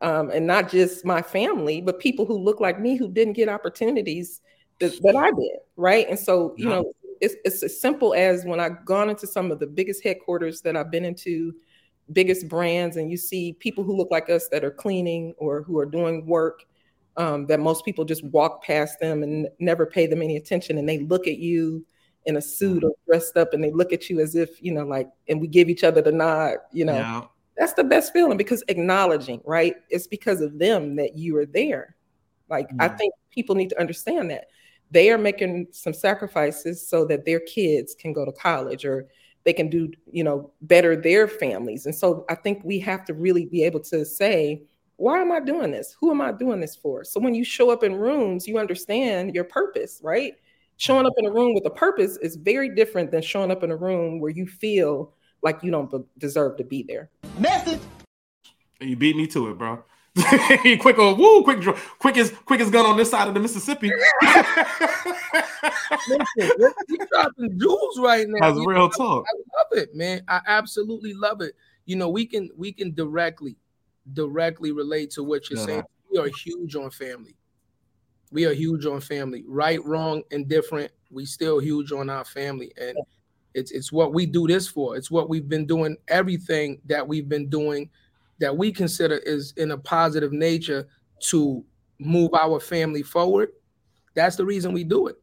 um, 0.00 0.30
and 0.30 0.46
not 0.46 0.70
just 0.70 1.04
my 1.04 1.22
family, 1.22 1.80
but 1.80 1.98
people 1.98 2.24
who 2.24 2.38
look 2.38 2.60
like 2.60 2.80
me 2.80 2.96
who 2.96 3.08
didn't 3.08 3.34
get 3.34 3.48
opportunities 3.48 4.40
that, 4.78 5.00
that 5.02 5.16
I 5.16 5.30
did, 5.30 5.58
right? 5.76 6.08
And 6.08 6.18
so, 6.18 6.54
you 6.56 6.68
know, 6.68 6.92
it's, 7.20 7.34
it's 7.44 7.62
as 7.62 7.78
simple 7.78 8.14
as 8.14 8.44
when 8.44 8.60
I've 8.60 8.84
gone 8.84 9.10
into 9.10 9.26
some 9.26 9.50
of 9.50 9.58
the 9.58 9.66
biggest 9.66 10.02
headquarters 10.02 10.62
that 10.62 10.76
I've 10.76 10.90
been 10.90 11.04
into, 11.04 11.54
biggest 12.12 12.48
brands, 12.48 12.96
and 12.96 13.10
you 13.10 13.16
see 13.16 13.52
people 13.52 13.84
who 13.84 13.94
look 13.94 14.10
like 14.10 14.30
us 14.30 14.48
that 14.48 14.64
are 14.64 14.70
cleaning 14.70 15.34
or 15.36 15.62
who 15.62 15.78
are 15.78 15.86
doing 15.86 16.26
work 16.26 16.64
um, 17.16 17.46
that 17.46 17.60
most 17.60 17.84
people 17.84 18.04
just 18.04 18.24
walk 18.24 18.64
past 18.64 19.00
them 19.00 19.22
and 19.22 19.48
never 19.58 19.84
pay 19.84 20.06
them 20.06 20.22
any 20.22 20.36
attention, 20.36 20.78
and 20.78 20.88
they 20.88 20.98
look 20.98 21.26
at 21.26 21.38
you 21.38 21.84
in 22.26 22.36
a 22.36 22.40
suit 22.40 22.84
or 22.84 22.92
dressed 23.06 23.36
up, 23.36 23.52
and 23.52 23.62
they 23.62 23.70
look 23.70 23.92
at 23.92 24.08
you 24.08 24.20
as 24.20 24.34
if 24.34 24.62
you 24.62 24.72
know, 24.72 24.84
like, 24.84 25.08
and 25.28 25.40
we 25.40 25.46
give 25.46 25.68
each 25.68 25.84
other 25.84 26.00
the 26.00 26.12
nod, 26.12 26.56
you 26.72 26.86
know. 26.86 26.94
Yeah. 26.94 27.22
That's 27.60 27.74
the 27.74 27.84
best 27.84 28.14
feeling 28.14 28.38
because 28.38 28.64
acknowledging, 28.68 29.42
right? 29.44 29.76
It's 29.90 30.06
because 30.06 30.40
of 30.40 30.58
them 30.58 30.96
that 30.96 31.16
you 31.18 31.36
are 31.36 31.44
there. 31.46 31.94
Like, 32.48 32.70
I 32.80 32.88
Mhm. 32.88 32.98
think 32.98 33.14
people 33.30 33.54
need 33.54 33.68
to 33.68 33.78
understand 33.78 34.30
that 34.30 34.48
they 34.90 35.10
are 35.10 35.18
making 35.18 35.68
some 35.70 35.92
sacrifices 35.92 36.88
so 36.88 37.04
that 37.04 37.26
their 37.26 37.40
kids 37.40 37.94
can 37.94 38.14
go 38.14 38.24
to 38.24 38.32
college 38.32 38.86
or 38.86 39.06
they 39.44 39.52
can 39.52 39.68
do 39.68 39.90
you 40.10 40.24
know 40.24 40.50
better 40.62 40.96
their 40.96 41.26
families 41.28 41.86
and 41.86 41.94
so 41.94 42.24
i 42.28 42.34
think 42.34 42.60
we 42.64 42.78
have 42.78 43.04
to 43.04 43.14
really 43.14 43.46
be 43.46 43.62
able 43.62 43.80
to 43.80 44.04
say 44.04 44.62
why 44.96 45.18
am 45.20 45.32
i 45.32 45.40
doing 45.40 45.70
this 45.70 45.96
who 45.98 46.10
am 46.10 46.20
i 46.20 46.30
doing 46.30 46.60
this 46.60 46.76
for 46.76 47.04
so 47.04 47.18
when 47.20 47.34
you 47.34 47.44
show 47.44 47.70
up 47.70 47.82
in 47.82 47.94
rooms 47.94 48.46
you 48.46 48.58
understand 48.58 49.34
your 49.34 49.44
purpose 49.44 50.00
right 50.02 50.34
showing 50.76 51.06
up 51.06 51.14
in 51.18 51.26
a 51.26 51.30
room 51.30 51.54
with 51.54 51.64
a 51.64 51.70
purpose 51.70 52.18
is 52.18 52.36
very 52.36 52.68
different 52.74 53.10
than 53.10 53.22
showing 53.22 53.50
up 53.50 53.62
in 53.62 53.70
a 53.70 53.76
room 53.76 54.20
where 54.20 54.30
you 54.30 54.46
feel 54.46 55.14
like 55.42 55.62
you 55.62 55.70
don't 55.70 55.90
deserve 56.18 56.56
to 56.56 56.64
be 56.64 56.82
there 56.82 57.10
You 58.80 58.96
beat 58.96 59.16
me 59.16 59.26
to 59.28 59.50
it, 59.50 59.58
bro. 59.58 59.84
quick, 60.80 60.96
oh, 60.98 61.14
woo, 61.14 61.44
quick, 61.44 61.60
draw, 61.60 61.74
quickest, 61.98 62.34
quickest 62.44 62.72
gun 62.72 62.84
on 62.84 62.96
this 62.96 63.10
side 63.10 63.28
of 63.28 63.34
the 63.34 63.40
Mississippi. 63.40 63.90
Listen, 66.08 66.72
you 66.88 66.98
dropping 67.12 67.58
jewels 67.58 67.98
right 67.98 68.26
now. 68.28 68.48
That's 68.48 68.58
You 68.58 68.68
real 68.68 68.78
know, 68.80 68.88
talk. 68.88 69.26
I 69.28 69.36
love 69.36 69.82
it, 69.82 69.94
man. 69.94 70.22
I 70.28 70.40
absolutely 70.46 71.14
love 71.14 71.40
it. 71.42 71.54
You 71.84 71.96
know, 71.96 72.08
we 72.08 72.26
can 72.26 72.50
we 72.56 72.72
can 72.72 72.94
directly 72.94 73.56
directly 74.12 74.72
relate 74.72 75.10
to 75.12 75.22
what 75.22 75.48
you're 75.50 75.58
Yeah. 75.58 75.66
saying. 75.66 75.82
We 76.10 76.18
are 76.18 76.28
huge 76.44 76.74
on 76.74 76.90
family. 76.90 77.36
We 78.32 78.46
are 78.46 78.52
huge 78.54 78.86
on 78.86 79.00
family. 79.00 79.44
Right, 79.46 79.84
wrong, 79.84 80.22
indifferent. 80.30 80.92
We 81.10 81.26
still 81.26 81.58
huge 81.58 81.92
on 81.92 82.08
our 82.10 82.24
family. 82.24 82.72
And 82.76 82.96
it's 83.54 83.70
it's 83.70 83.92
what 83.92 84.12
we 84.12 84.26
do 84.26 84.46
this 84.46 84.68
for. 84.68 84.96
It's 84.96 85.10
what 85.10 85.28
we've 85.28 85.48
been 85.48 85.66
doing, 85.66 85.96
everything 86.08 86.80
that 86.86 87.06
we've 87.06 87.28
been 87.28 87.48
doing 87.48 87.90
that 88.38 88.56
we 88.56 88.72
consider 88.72 89.18
is 89.18 89.52
in 89.56 89.72
a 89.72 89.78
positive 89.78 90.32
nature 90.32 90.88
to 91.20 91.64
move 91.98 92.30
our 92.34 92.58
family 92.60 93.02
forward. 93.02 93.50
That's 94.14 94.36
the 94.36 94.44
reason 94.46 94.72
we 94.72 94.84
do 94.84 95.08
it 95.08 95.16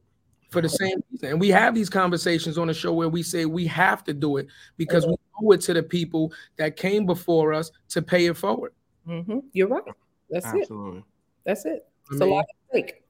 for 0.49 0.61
the 0.61 0.69
same 0.69 0.99
reason. 1.11 1.31
And 1.31 1.39
we 1.41 1.49
have 1.49 1.73
these 1.75 1.89
conversations 1.89 2.57
on 2.57 2.67
the 2.67 2.73
show 2.73 2.93
where 2.93 3.09
we 3.09 3.23
say 3.23 3.45
we 3.45 3.65
have 3.67 4.03
to 4.05 4.13
do 4.13 4.37
it 4.37 4.47
because 4.77 5.05
we 5.05 5.15
owe 5.41 5.51
it 5.51 5.61
to 5.61 5.73
the 5.73 5.83
people 5.83 6.31
that 6.57 6.75
came 6.75 7.05
before 7.05 7.53
us 7.53 7.71
to 7.89 8.01
pay 8.01 8.27
it 8.27 8.37
forward. 8.37 8.73
Mhm. 9.07 9.41
you're 9.53 9.69
right 9.69 9.83
that's 10.29 10.45
it 10.47 10.63
Absolutely. 10.63 11.03
that's 11.45 11.65
it 11.65 11.85
I 12.11 12.13
it's 12.13 12.21
a 12.21 12.25
lot 12.25 12.41
at 12.41 12.69
stake 12.69 13.03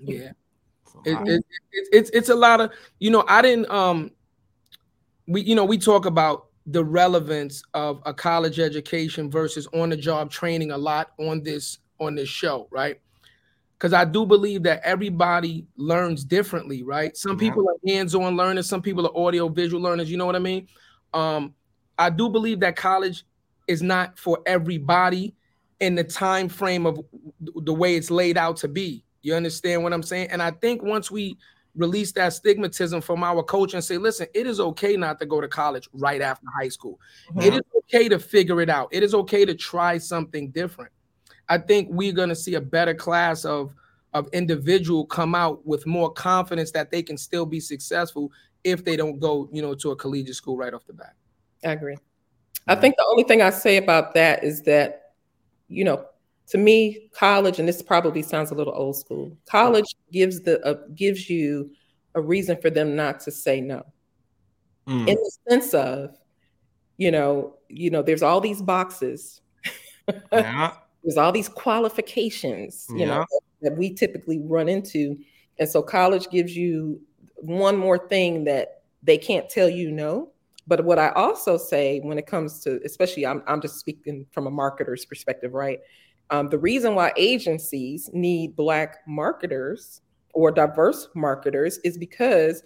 yeah. 0.00 0.32
So, 0.92 1.00
It, 1.04 1.28
it, 1.28 1.44
it, 1.72 1.88
it's 1.92 2.10
it's 2.10 2.28
a 2.28 2.34
lot 2.34 2.60
of 2.60 2.72
you 2.98 3.10
know 3.10 3.24
I 3.28 3.40
didn't 3.40 3.70
um 3.70 4.10
we 5.26 5.42
you 5.42 5.54
know 5.54 5.64
we 5.64 5.78
talk 5.78 6.06
about 6.06 6.46
the 6.66 6.82
relevance 6.82 7.62
of 7.74 8.00
a 8.06 8.14
college 8.14 8.58
education 8.58 9.30
versus 9.30 9.66
on 9.74 9.90
the 9.90 9.96
job 9.96 10.30
training 10.30 10.70
a 10.70 10.78
lot 10.78 11.12
on 11.18 11.42
this 11.42 11.78
on 12.00 12.14
this 12.14 12.28
show 12.28 12.66
right 12.70 13.00
because 13.78 13.92
I 13.92 14.04
do 14.04 14.24
believe 14.24 14.62
that 14.62 14.80
everybody 14.82 15.66
learns 15.76 16.24
differently 16.24 16.82
right 16.82 17.16
some 17.16 17.36
people 17.36 17.68
are 17.68 17.76
hands-on 17.86 18.36
learners 18.36 18.68
some 18.68 18.82
people 18.82 19.06
are 19.06 19.16
audio 19.16 19.48
visual 19.48 19.82
learners 19.82 20.10
you 20.10 20.16
know 20.16 20.26
what 20.26 20.36
I 20.36 20.40
mean 20.40 20.68
um 21.12 21.54
I 21.98 22.10
do 22.10 22.28
believe 22.28 22.60
that 22.60 22.76
college 22.76 23.24
is 23.66 23.82
not 23.82 24.18
for 24.18 24.38
everybody 24.46 25.34
in 25.80 25.94
the 25.94 26.04
time 26.04 26.48
frame 26.48 26.86
of 26.86 27.00
the 27.40 27.74
way 27.74 27.96
it's 27.96 28.10
laid 28.10 28.36
out 28.36 28.56
to 28.58 28.68
be. 28.68 29.04
You 29.22 29.34
understand 29.34 29.82
what 29.82 29.92
I'm 29.92 30.02
saying? 30.02 30.28
And 30.30 30.42
I 30.42 30.50
think 30.50 30.82
once 30.82 31.10
we 31.10 31.36
release 31.76 32.12
that 32.12 32.32
stigmatism 32.32 33.02
from 33.02 33.22
our 33.22 33.42
coach 33.42 33.74
and 33.74 33.82
say, 33.82 33.98
listen, 33.98 34.26
it 34.34 34.46
is 34.46 34.60
okay 34.60 34.96
not 34.96 35.18
to 35.20 35.26
go 35.26 35.40
to 35.40 35.48
college 35.48 35.88
right 35.92 36.20
after 36.20 36.46
high 36.56 36.68
school. 36.68 37.00
It 37.36 37.48
uh-huh. 37.48 37.56
is 37.56 37.62
okay 37.78 38.08
to 38.08 38.18
figure 38.18 38.60
it 38.60 38.70
out. 38.70 38.88
It 38.92 39.02
is 39.02 39.14
okay 39.14 39.44
to 39.44 39.54
try 39.54 39.98
something 39.98 40.50
different. 40.50 40.92
I 41.48 41.58
think 41.58 41.88
we're 41.90 42.12
going 42.12 42.28
to 42.30 42.36
see 42.36 42.54
a 42.54 42.60
better 42.60 42.94
class 42.94 43.44
of 43.44 43.74
of 44.14 44.28
individual 44.32 45.04
come 45.04 45.34
out 45.34 45.66
with 45.66 45.86
more 45.86 46.10
confidence 46.10 46.70
that 46.70 46.90
they 46.90 47.02
can 47.02 47.18
still 47.18 47.44
be 47.44 47.58
successful 47.58 48.30
if 48.62 48.84
they 48.84 48.96
don't 48.96 49.18
go, 49.18 49.48
you 49.52 49.60
know, 49.60 49.74
to 49.74 49.90
a 49.90 49.96
collegiate 49.96 50.36
school 50.36 50.56
right 50.56 50.72
off 50.72 50.86
the 50.86 50.92
bat. 50.92 51.14
I 51.64 51.72
agree. 51.72 51.96
I 52.68 52.76
think 52.76 52.96
the 52.96 53.04
only 53.10 53.24
thing 53.24 53.42
I 53.42 53.50
say 53.50 53.76
about 53.76 54.14
that 54.14 54.44
is 54.44 54.62
that, 54.62 55.14
you 55.68 55.84
know, 55.84 56.06
to 56.48 56.58
me, 56.58 57.08
college, 57.12 57.58
and 57.58 57.66
this 57.68 57.82
probably 57.82 58.22
sounds 58.22 58.50
a 58.50 58.54
little 58.54 58.74
old 58.74 58.96
school. 58.96 59.36
College 59.46 59.94
gives 60.12 60.40
the 60.40 60.64
uh, 60.66 60.74
gives 60.94 61.28
you 61.30 61.70
a 62.14 62.20
reason 62.20 62.56
for 62.60 62.70
them 62.70 62.94
not 62.94 63.20
to 63.20 63.30
say 63.30 63.60
no, 63.60 63.84
Mm. 64.86 65.08
in 65.08 65.14
the 65.14 65.32
sense 65.48 65.72
of, 65.72 66.10
you 66.98 67.10
know, 67.10 67.56
you 67.68 67.90
know, 67.90 68.02
there's 68.02 68.22
all 68.22 68.40
these 68.40 68.60
boxes, 68.60 69.40
yeah. 70.32 70.74
there's 71.02 71.16
all 71.16 71.32
these 71.32 71.48
qualifications, 71.48 72.86
you 72.90 73.06
know, 73.06 73.24
that 73.62 73.76
we 73.78 73.92
typically 73.94 74.40
run 74.40 74.68
into, 74.68 75.16
and 75.58 75.68
so 75.68 75.82
college 75.82 76.28
gives 76.28 76.54
you 76.54 77.00
one 77.36 77.76
more 77.76 77.96
thing 78.08 78.44
that 78.44 78.82
they 79.02 79.16
can't 79.16 79.48
tell 79.48 79.68
you 79.68 79.90
no. 79.90 80.30
But 80.66 80.84
what 80.84 80.98
I 80.98 81.10
also 81.10 81.56
say 81.58 82.00
when 82.00 82.16
it 82.18 82.26
comes 82.26 82.60
to, 82.60 82.80
especially, 82.84 83.26
I'm, 83.26 83.42
I'm 83.46 83.60
just 83.60 83.78
speaking 83.78 84.24
from 84.32 84.46
a 84.46 84.50
marketer's 84.50 85.04
perspective, 85.04 85.52
right? 85.52 85.78
Um, 86.30 86.48
the 86.48 86.58
reason 86.58 86.94
why 86.94 87.12
agencies 87.16 88.10
need 88.12 88.56
Black 88.56 88.98
marketers 89.06 90.00
or 90.32 90.50
diverse 90.50 91.08
marketers 91.14 91.78
is 91.84 91.98
because 91.98 92.62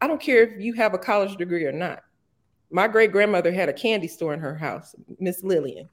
I 0.00 0.06
don't 0.06 0.20
care 0.20 0.42
if 0.42 0.60
you 0.60 0.72
have 0.74 0.94
a 0.94 0.98
college 0.98 1.36
degree 1.36 1.64
or 1.64 1.72
not. 1.72 2.02
My 2.70 2.88
great 2.88 3.12
grandmother 3.12 3.52
had 3.52 3.68
a 3.68 3.72
candy 3.72 4.08
store 4.08 4.32
in 4.32 4.40
her 4.40 4.54
house, 4.56 4.94
Miss 5.18 5.42
Lillian, 5.42 5.88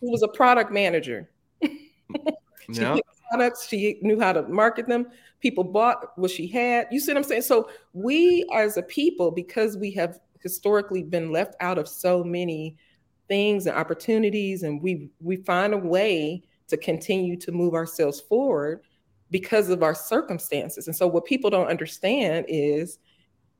who 0.00 0.10
was 0.10 0.22
a 0.22 0.28
product 0.28 0.72
manager. 0.72 1.30
She 2.70 2.82
Yeah. 2.82 2.94
picked 2.94 3.08
products, 3.30 3.66
she 3.66 3.98
knew 4.02 4.20
how 4.20 4.32
to 4.32 4.42
market 4.42 4.86
them. 4.88 5.06
People 5.40 5.64
bought 5.64 6.16
what 6.18 6.30
she 6.30 6.46
had. 6.46 6.86
You 6.90 7.00
see 7.00 7.12
what 7.12 7.16
I'm 7.18 7.24
saying? 7.24 7.42
So 7.42 7.70
we 7.94 8.44
as 8.52 8.76
a 8.76 8.82
people, 8.82 9.30
because 9.30 9.78
we 9.78 9.90
have 9.92 10.18
historically 10.42 11.02
been 11.02 11.32
left 11.32 11.54
out 11.60 11.78
of 11.78 11.88
so 11.88 12.22
many 12.22 12.76
things 13.28 13.66
and 13.66 13.76
opportunities, 13.76 14.62
and 14.62 14.82
we 14.82 15.10
we 15.20 15.36
find 15.36 15.74
a 15.74 15.78
way 15.78 16.42
to 16.68 16.76
continue 16.76 17.36
to 17.36 17.52
move 17.52 17.74
ourselves 17.74 18.20
forward 18.20 18.80
because 19.30 19.68
of 19.68 19.82
our 19.82 19.94
circumstances. 19.94 20.86
And 20.86 20.96
so 20.96 21.06
what 21.06 21.24
people 21.24 21.50
don't 21.50 21.68
understand 21.68 22.46
is 22.48 22.98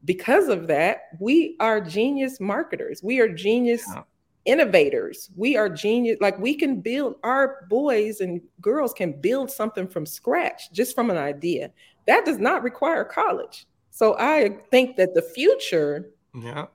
because 0.05 0.49
of 0.49 0.67
that, 0.69 1.03
we 1.21 1.57
are 1.61 1.81
genius 1.81 2.41
marketers. 2.41 3.03
We 3.03 3.21
are 3.21 3.29
genius 3.29 3.85
Yeah. 3.95 4.03
innovators. 4.45 5.31
We 5.37 5.57
are 5.57 5.69
genius. 5.69 6.19
Like 6.21 6.39
we 6.39 6.55
can 6.55 6.81
build, 6.81 7.17
our 7.23 7.67
boys 7.69 8.21
and 8.21 8.41
girls 8.61 8.93
can 8.93 9.13
build 9.21 9.51
something 9.51 9.89
from 9.89 10.07
scratch 10.07 10.73
just 10.73 10.95
from 10.95 11.11
an 11.11 11.19
idea. 11.19 11.71
That 12.07 12.25
does 12.25 12.39
not 12.39 12.63
require 12.63 13.05
college. 13.05 13.67
So 13.91 14.17
I 14.19 14.59
think 14.71 14.97
that 14.97 15.15
the 15.15 15.23
future, 15.23 16.11
Yeah. 16.35 16.67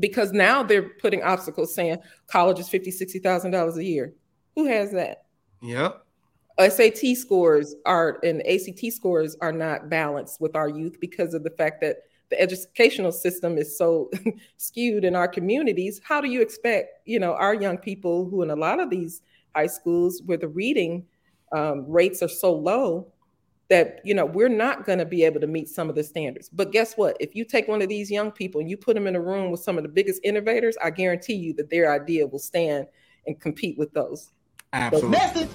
Because 0.00 0.32
now 0.32 0.62
they're 0.62 0.90
putting 1.00 1.22
obstacles 1.22 1.74
saying 1.74 1.98
college 2.26 2.58
is 2.58 2.68
$50,000, 2.68 3.22
$60,000 3.22 3.76
a 3.76 3.84
year. 3.84 4.14
Who 4.54 4.66
has 4.66 4.92
that? 4.92 5.24
Yeah. 5.62 5.92
SAT 6.58 7.16
scores 7.16 7.74
are 7.86 8.18
and 8.24 8.44
ACT 8.46 8.92
scores 8.92 9.36
are 9.40 9.52
not 9.52 9.88
balanced 9.88 10.40
with 10.40 10.56
our 10.56 10.68
youth 10.68 10.98
because 11.00 11.32
of 11.32 11.44
the 11.44 11.50
fact 11.50 11.80
that 11.82 11.98
the 12.30 12.40
educational 12.40 13.12
system 13.12 13.56
is 13.56 13.78
so 13.78 14.10
skewed 14.56 15.04
in 15.04 15.14
our 15.14 15.28
communities. 15.28 16.00
How 16.04 16.20
do 16.20 16.28
you 16.28 16.42
expect, 16.42 17.06
you 17.06 17.18
know, 17.18 17.34
our 17.34 17.54
young 17.54 17.78
people 17.78 18.28
who 18.28 18.42
in 18.42 18.50
a 18.50 18.56
lot 18.56 18.80
of 18.80 18.90
these 18.90 19.22
high 19.54 19.68
schools 19.68 20.20
where 20.26 20.36
the 20.36 20.48
reading 20.48 21.06
um, 21.52 21.86
rates 21.88 22.22
are 22.22 22.28
so 22.28 22.52
low 22.52 23.12
that 23.68 24.00
you 24.04 24.14
know 24.14 24.24
we're 24.24 24.48
not 24.48 24.86
going 24.86 24.98
to 24.98 25.04
be 25.04 25.24
able 25.24 25.40
to 25.40 25.46
meet 25.46 25.68
some 25.68 25.88
of 25.88 25.94
the 25.94 26.02
standards. 26.02 26.48
But 26.48 26.72
guess 26.72 26.94
what? 26.94 27.16
If 27.20 27.34
you 27.34 27.44
take 27.44 27.68
one 27.68 27.82
of 27.82 27.88
these 27.88 28.10
young 28.10 28.30
people 28.30 28.60
and 28.60 28.68
you 28.70 28.76
put 28.76 28.94
them 28.94 29.06
in 29.06 29.14
a 29.16 29.20
room 29.20 29.50
with 29.50 29.60
some 29.60 29.76
of 29.76 29.82
the 29.82 29.88
biggest 29.88 30.20
innovators, 30.24 30.76
I 30.82 30.90
guarantee 30.90 31.34
you 31.34 31.52
that 31.54 31.70
their 31.70 31.92
idea 31.92 32.26
will 32.26 32.38
stand 32.38 32.86
and 33.26 33.38
compete 33.38 33.76
with 33.78 33.92
those. 33.92 34.30
Absolutely. 34.72 35.48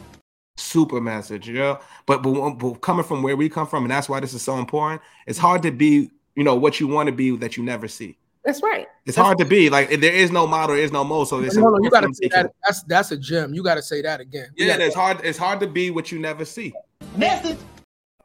Super 0.55 1.01
message, 1.01 1.49
yeah. 1.49 1.79
But, 2.05 2.21
but 2.21 2.51
but 2.53 2.73
coming 2.81 3.03
from 3.03 3.23
where 3.23 3.35
we 3.35 3.49
come 3.49 3.65
from, 3.65 3.83
and 3.83 3.91
that's 3.91 4.07
why 4.07 4.19
this 4.19 4.33
is 4.35 4.43
so 4.43 4.57
important. 4.57 5.01
It's 5.25 5.39
hard 5.39 5.63
to 5.63 5.71
be, 5.71 6.11
you 6.35 6.43
know, 6.43 6.55
what 6.55 6.79
you 6.79 6.87
want 6.87 7.07
to 7.07 7.11
be 7.13 7.35
that 7.37 7.57
you 7.57 7.63
never 7.63 7.87
see. 7.87 8.17
That's 8.45 8.61
right. 8.61 8.87
It's 9.05 9.15
That's 9.15 9.25
hard 9.25 9.37
to 9.39 9.45
be 9.45 9.69
like 9.69 9.89
there 10.01 10.13
is 10.13 10.31
no 10.31 10.45
model, 10.45 10.75
there 10.75 10.83
is 10.83 10.91
no 10.91 11.03
mo. 11.03 11.23
So 11.23 11.39
it's 11.39 11.55
No, 11.55 11.69
no, 11.69 11.79
you 11.81 11.89
gotta 11.89 12.13
say 12.13 12.27
that. 12.27 12.51
That's 12.65 12.83
that's 12.83 13.11
a 13.11 13.17
gem. 13.17 13.53
You 13.53 13.63
gotta 13.63 13.81
say 13.81 14.01
that 14.01 14.19
again. 14.19 14.49
We 14.57 14.65
Yeah, 14.65 14.73
gotta- 14.73 14.85
it's 14.85 14.95
hard. 14.95 15.21
It's 15.23 15.37
hard 15.37 15.59
to 15.61 15.67
be 15.67 15.89
what 15.91 16.11
you 16.11 16.19
never 16.19 16.45
see. 16.45 16.73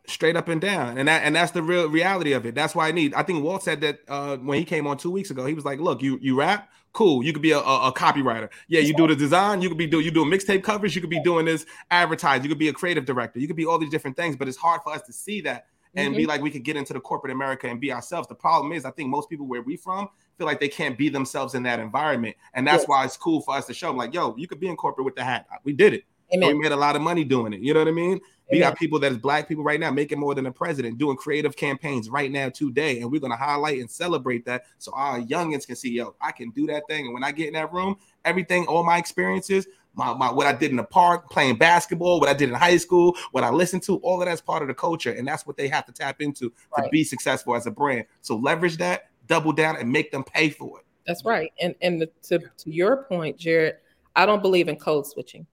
Straight 0.09 0.37
up 0.37 0.49
and 0.49 0.59
down, 0.61 0.97
and 0.97 1.07
that 1.07 1.23
and 1.23 1.37
that's 1.37 1.53
the 1.53 1.63
real 1.63 1.87
reality 1.89 2.33
of 2.33 2.47
it. 2.47 2.55
That's 2.55 2.75
why 2.75 2.89
I 2.89 2.93
need. 2.93 3.13
I 3.13 3.23
think 3.23 3.45
Walt 3.45 3.63
said 3.63 3.83
that 3.83 4.01
uh, 4.09 4.39
when 4.39 4.59
he 4.59 4.65
came 4.65 4.87
on 4.87 4.97
two 4.97 5.11
weeks 5.11 5.31
ago. 5.31 5.45
He 5.45 5.53
was 5.53 5.67
like, 5.67 5.81
"Look, 5.81 6.01
you 6.03 6.19
you 6.23 6.35
rap, 6.35 6.71
cool. 6.95 7.23
You 7.23 7.33
could 7.35 7.43
be 7.43 7.51
a, 7.53 7.59
a, 7.59 7.89
a 7.89 7.93
copywriter. 7.93 8.49
Yeah, 8.69 8.81
you 8.81 8.95
do 8.95 9.07
the 9.07 9.15
design. 9.15 9.61
You 9.61 9.69
could 9.69 9.77
be 9.77 9.87
do 9.87 10.01
you 10.01 10.11
do 10.11 10.25
mixtape 10.25 10.63
covers. 10.63 10.95
You 10.95 11.03
could 11.03 11.11
be 11.11 11.23
doing 11.23 11.45
this 11.45 11.67
advertise. 11.91 12.43
You 12.43 12.49
could 12.49 12.59
be 12.59 12.69
a 12.69 12.73
creative 12.73 13.05
director. 13.05 13.39
You 13.39 13.47
could 13.47 13.57
be 13.57 13.67
all 13.67 13.79
these 13.79 13.91
different 13.91 14.17
things. 14.17 14.35
But 14.35 14.49
it's 14.49 14.57
hard 14.57 14.81
for 14.83 14.95
us 14.95 15.03
to 15.03 15.13
see 15.13 15.43
that 15.43 15.67
and 15.95 16.17
be 16.17 16.27
like 16.27 16.41
we 16.41 16.51
could 16.51 16.65
get 16.65 16.77
into 16.77 16.93
the 16.93 17.01
corporate 17.01 17.33
America 17.33 17.69
and 17.69 17.81
be 17.81 17.93
ourselves. 17.93 18.29
The 18.29 18.35
problem 18.35 18.73
is, 18.73 18.85
I 18.85 18.91
think 18.93 19.11
most 19.11 19.29
people 19.29 19.47
where 19.47 19.63
we 19.63 19.77
from 19.77 20.09
feel 20.37 20.47
like 20.47 20.61
they 20.61 20.69
can't 20.69 20.97
be 20.97 21.09
themselves 21.09 21.55
in 21.55 21.63
that 21.65 21.81
environment, 21.81 22.37
and 22.55 22.67
that's 22.67 22.83
Yes. 22.83 22.89
why 22.89 23.05
it's 23.05 23.17
cool 23.17 23.41
for 23.41 23.55
us 23.57 23.67
to 23.67 23.75
show 23.75 23.89
them 23.89 23.97
like, 23.97 24.15
"Yo, 24.15 24.35
you 24.37 24.47
could 24.49 24.61
be 24.61 24.69
in 24.69 24.77
corporate 24.77 25.05
with 25.05 25.17
the 25.17 25.25
hat. 25.25 25.47
We 25.65 25.73
did 25.73 25.93
it." 25.95 26.05
Amen. 26.35 26.57
we 26.57 26.63
made 26.63 26.73
a 26.73 26.77
lot 26.77 26.95
of 26.95 27.01
money 27.01 27.25
doing 27.25 27.55
it. 27.55 27.61
You 27.61 27.73
know 27.73 27.81
what 27.81 27.89
I 27.89 27.93
mean? 27.93 28.21
We 28.51 28.59
got 28.61 28.79
people 28.79 28.99
that 29.01 29.13
is 29.13 29.19
black 29.19 29.47
people 29.47 29.63
right 29.63 29.79
now 29.79 29.91
making 29.91 30.19
more 30.19 30.35
than 30.35 30.45
the 30.45 30.51
president, 30.51 30.99
doing 30.99 31.17
creative 31.17 31.55
campaigns 31.57 32.09
right 32.09 32.31
now 32.31 32.49
today, 32.49 33.01
and 33.01 33.11
we're 33.11 33.21
gonna 33.21 33.37
highlight 33.37 33.79
and 33.79 33.91
celebrate 33.91 34.45
that 34.47 34.65
so 34.79 34.93
our 34.95 35.21
youngins 35.21 35.67
can 35.67 35.77
see, 35.77 35.91
yo, 35.91 36.15
I 36.21 36.33
can 36.33 36.51
do 36.51 36.67
that 36.69 36.85
thing. 36.89 37.07
And 37.07 37.15
when 37.15 37.25
I 37.25 37.33
get 37.33 37.49
in 37.49 37.55
that 37.55 37.73
room, 37.73 37.97
everything, 38.25 38.67
all 38.67 38.85
my 38.85 38.97
experiences, 38.97 39.67
my, 39.95 40.15
my 40.15 40.31
what 40.31 40.47
I 40.47 40.53
did 40.53 40.71
in 40.71 40.77
the 40.77 40.85
park, 40.85 41.29
playing 41.29 41.57
basketball, 41.57 42.21
what 42.21 42.29
I 42.29 42.35
did 42.35 42.49
in 42.49 42.55
high 42.55 42.77
school, 42.77 43.17
what 43.33 43.45
I 43.45 43.51
listened 43.51 43.83
to, 43.85 43.97
all 43.97 44.23
of 44.23 44.27
that's 44.27 44.41
part 44.41 44.63
of 44.63 44.69
the 44.69 44.75
culture, 44.75 45.13
and 45.13 45.27
that's 45.27 45.47
what 45.47 45.57
they 45.57 45.69
have 45.69 45.85
to 45.87 45.93
tap 45.93 46.21
into 46.21 46.53
to 46.77 46.89
be 46.91 47.05
successful 47.05 47.55
as 47.55 47.67
a 47.67 47.71
brand. 47.71 48.07
So 48.23 48.37
leverage 48.37 48.77
that, 48.79 49.11
double 49.27 49.53
down, 49.53 49.77
and 49.77 49.91
make 49.91 50.11
them 50.11 50.25
pay 50.25 50.51
for 50.51 50.79
it. 50.79 50.87
That's 51.07 51.25
right. 51.25 51.53
And 51.61 51.75
and 51.83 52.01
the, 52.01 52.11
to 52.25 52.39
to 52.39 52.71
your 52.71 53.05
point, 53.05 53.37
Jarrett, 53.37 53.83
I 54.15 54.25
don't 54.25 54.41
believe 54.41 54.69
in 54.69 54.77
code 54.77 55.07
switching. 55.07 55.47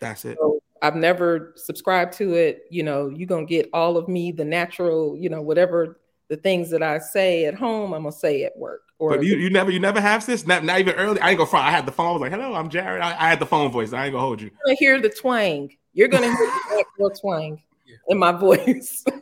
That's 0.00 0.24
it. 0.24 0.38
So 0.38 0.61
I've 0.82 0.96
never 0.96 1.52
subscribed 1.56 2.12
to 2.14 2.34
it. 2.34 2.64
You 2.68 2.82
know, 2.82 3.08
you're 3.08 3.28
gonna 3.28 3.46
get 3.46 3.70
all 3.72 3.96
of 3.96 4.08
me, 4.08 4.32
the 4.32 4.44
natural, 4.44 5.16
you 5.16 5.30
know, 5.30 5.40
whatever 5.40 6.00
the 6.28 6.36
things 6.36 6.70
that 6.70 6.82
I 6.82 6.98
say 6.98 7.44
at 7.44 7.54
home, 7.54 7.94
I'm 7.94 8.02
gonna 8.02 8.12
say 8.12 8.42
at 8.42 8.58
work. 8.58 8.82
Or 8.98 9.16
But 9.16 9.24
you, 9.24 9.36
you 9.36 9.48
never 9.48 9.70
you 9.70 9.80
never 9.80 10.00
have 10.00 10.26
this 10.26 10.46
not, 10.46 10.64
not 10.64 10.80
even 10.80 10.94
early. 10.96 11.20
I 11.20 11.30
ain't 11.30 11.38
gonna 11.38 11.48
front. 11.48 11.66
I 11.66 11.70
had 11.70 11.86
the 11.86 11.92
phone. 11.92 12.08
I 12.08 12.12
was 12.12 12.20
like, 12.20 12.32
"Hello, 12.32 12.54
I'm 12.54 12.68
Jarrett." 12.68 13.02
I, 13.02 13.10
I 13.10 13.28
had 13.28 13.38
the 13.38 13.46
phone 13.46 13.70
voice. 13.70 13.92
I 13.92 14.06
ain't 14.06 14.12
gonna 14.12 14.24
hold 14.24 14.40
you. 14.40 14.48
you're 14.48 14.58
gonna 14.64 14.76
hear 14.76 15.00
the 15.00 15.08
twang. 15.08 15.70
You're 15.92 16.08
gonna 16.08 16.26
hear 16.26 16.36
the 16.36 16.60
black 16.70 16.86
girl 16.98 17.10
twang 17.10 17.62
in 18.08 18.18
my 18.18 18.32
voice. 18.32 19.04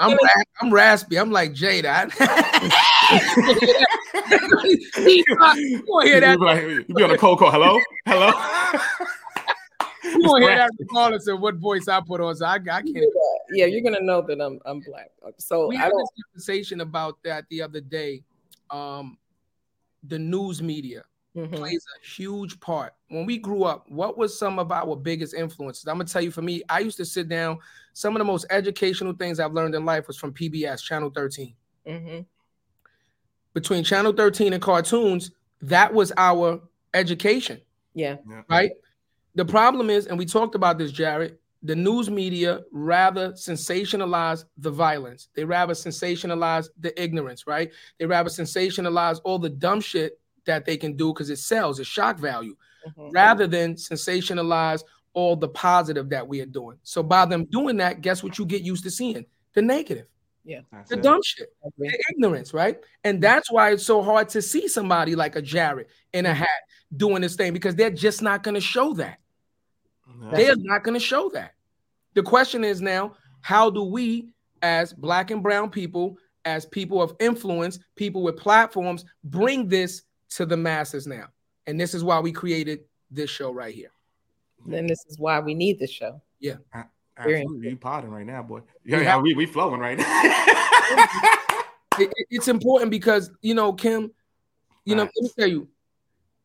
I'm, 0.00 0.18
I'm 0.60 0.72
raspy. 0.72 1.18
I'm 1.18 1.30
like 1.30 1.52
Jada. 1.52 2.10
you 5.06 5.82
gonna 5.86 6.04
hear 6.04 6.20
that? 6.20 6.38
You 6.38 6.76
be 6.76 6.84
you 6.88 6.94
be 6.94 7.02
on 7.02 7.10
a 7.10 7.18
cold 7.18 7.38
call. 7.38 7.50
Hello, 7.50 7.78
hello. 8.06 8.32
You 10.18 10.22
gonna 10.22 10.46
hear 10.46 10.56
that 10.56 10.70
regardless 10.78 11.26
of 11.28 11.40
what 11.40 11.56
voice 11.56 11.86
I 11.88 12.00
put 12.00 12.20
on. 12.20 12.34
So 12.36 12.44
I, 12.46 12.54
I 12.54 12.58
can't. 12.58 12.96
yeah, 13.50 13.66
you're 13.66 13.82
gonna 13.82 14.00
know 14.00 14.20
that 14.22 14.40
I'm 14.40 14.58
I'm 14.64 14.80
black. 14.80 15.10
So 15.38 15.68
We 15.68 15.76
I 15.76 15.80
had 15.82 15.90
don't. 15.90 15.98
this 16.00 16.24
conversation 16.24 16.80
about 16.80 17.18
that 17.24 17.44
the 17.50 17.62
other 17.62 17.80
day. 17.80 18.22
Um, 18.70 19.18
the 20.04 20.18
news 20.18 20.60
media 20.62 21.04
Mhm. 21.36 21.54
plays 21.54 21.84
a 21.96 22.06
huge 22.06 22.58
part. 22.60 22.94
When 23.08 23.24
we 23.24 23.38
grew 23.38 23.64
up, 23.64 23.88
what 23.90 24.18
was 24.18 24.36
some 24.38 24.58
of 24.58 24.70
our 24.72 24.96
biggest 24.96 25.32
influences? 25.34 25.86
I'm 25.86 25.94
gonna 25.96 26.08
tell 26.08 26.20
you. 26.22 26.30
For 26.30 26.42
me, 26.42 26.62
I 26.68 26.80
used 26.80 26.96
to 26.98 27.04
sit 27.04 27.28
down. 27.28 27.58
Some 27.92 28.16
of 28.16 28.20
the 28.20 28.24
most 28.24 28.44
educational 28.50 29.12
things 29.14 29.38
I've 29.40 29.52
learned 29.54 29.74
in 29.74 29.84
life 29.84 30.08
was 30.08 30.16
from 30.18 30.32
PBS 30.32 30.82
Channel 30.82 31.10
13. 31.10 31.54
Mhm. 31.86 32.26
Between 33.54 33.84
Channel 33.84 34.12
13 34.12 34.52
and 34.54 34.62
cartoons, 34.62 35.30
that 35.60 35.92
was 35.94 36.12
our 36.16 36.60
education. 36.94 37.60
Yeah. 37.94 38.16
right? 38.48 38.72
The 39.34 39.44
problem 39.44 39.90
is, 39.90 40.06
and 40.06 40.18
we 40.18 40.26
talked 40.26 40.54
about 40.54 40.78
this, 40.78 40.92
Jarrett, 40.92 41.40
the 41.62 41.76
news 41.76 42.10
media 42.10 42.60
rather 42.72 43.32
sensationalize 43.32 44.44
the 44.58 44.70
violence. 44.70 45.28
They 45.34 45.44
rather 45.44 45.74
sensationalize 45.74 46.68
the 46.80 47.00
ignorance, 47.00 47.46
right? 47.46 47.70
They 47.98 48.06
rather 48.06 48.28
sensationalize 48.30 49.20
all 49.24 49.38
the 49.38 49.48
dumb 49.48 49.80
shit 49.80 50.18
that 50.44 50.64
they 50.64 50.76
can 50.76 50.96
do 50.96 51.12
because 51.12 51.30
it 51.30 51.38
sells, 51.38 51.78
it's 51.78 51.88
shock 51.88 52.18
value, 52.18 52.56
Mhm. 52.88 53.12
rather 53.14 53.46
than 53.46 53.74
sensationalize 53.76 54.82
all 55.14 55.36
the 55.36 55.48
positive 55.48 56.08
that 56.08 56.26
we 56.26 56.40
are 56.40 56.46
doing. 56.46 56.78
So 56.82 57.02
by 57.02 57.26
them 57.26 57.44
doing 57.44 57.76
that, 57.76 58.00
guess 58.00 58.22
what 58.24 58.38
you 58.38 58.44
get 58.44 58.62
used 58.62 58.82
to 58.84 58.90
seeing? 58.90 59.24
The 59.54 59.62
negative, 59.62 60.06
That's 60.72 60.90
the 60.90 60.96
it. 60.96 61.02
dumb 61.02 61.20
shit 61.22 61.54
the 61.78 61.98
ignorance, 62.10 62.52
right? 62.52 62.78
And 63.04 63.22
that's 63.22 63.52
why 63.52 63.70
it's 63.70 63.84
so 63.84 64.02
hard 64.02 64.28
to 64.30 64.42
see 64.42 64.66
somebody 64.66 65.14
like 65.14 65.36
a 65.36 65.42
Jarrett 65.42 65.88
in 66.12 66.26
a 66.26 66.34
hat 66.34 66.48
doing 66.96 67.22
this 67.22 67.36
thing 67.36 67.52
because 67.52 67.76
they're 67.76 67.90
just 67.90 68.20
not 68.20 68.42
going 68.42 68.56
to 68.56 68.60
show 68.60 68.94
that. 68.94 69.18
Yeah. 70.22 70.30
They're 70.36 70.56
not 70.56 70.84
going 70.84 70.94
to 70.94 71.04
show 71.04 71.28
that. 71.30 71.54
The 72.14 72.22
question 72.22 72.64
is 72.64 72.80
now, 72.80 73.14
how 73.40 73.70
do 73.70 73.82
we, 73.82 74.28
as 74.62 74.92
black 74.92 75.30
and 75.30 75.42
brown 75.42 75.70
people, 75.70 76.16
as 76.44 76.66
people 76.66 77.00
of 77.02 77.14
influence, 77.20 77.78
people 77.96 78.22
with 78.22 78.36
platforms, 78.36 79.04
bring 79.24 79.68
this 79.68 80.02
to 80.30 80.46
the 80.46 80.56
masses 80.56 81.06
now? 81.06 81.26
And 81.66 81.80
this 81.80 81.94
is 81.94 82.04
why 82.04 82.20
we 82.20 82.32
created 82.32 82.80
this 83.10 83.30
show 83.30 83.52
right 83.52 83.74
here. 83.74 83.90
Then 84.66 84.86
this 84.86 85.04
is 85.08 85.18
why 85.18 85.40
we 85.40 85.54
need 85.54 85.78
this 85.78 85.90
show. 85.90 86.20
Absolutely. 87.18 87.68
You 87.70 87.76
potting 87.76 88.10
right 88.10 88.24
now, 88.26 88.42
boy. 88.42 88.60
Yeah, 88.84 88.98
We 88.98 89.04
yeah, 89.04 89.18
we 89.20 89.34
we 89.34 89.46
flowing 89.46 89.80
right 89.80 89.98
now. 89.98 90.22
It- 91.98 92.10
it- 92.16 92.26
it's 92.30 92.48
important 92.48 92.90
because 92.90 93.30
you 93.42 93.54
know, 93.54 93.72
Kim, 93.74 94.10
you 94.86 94.94
know, 94.94 95.02
let 95.02 95.22
me 95.22 95.30
tell 95.38 95.46
you, 95.48 95.68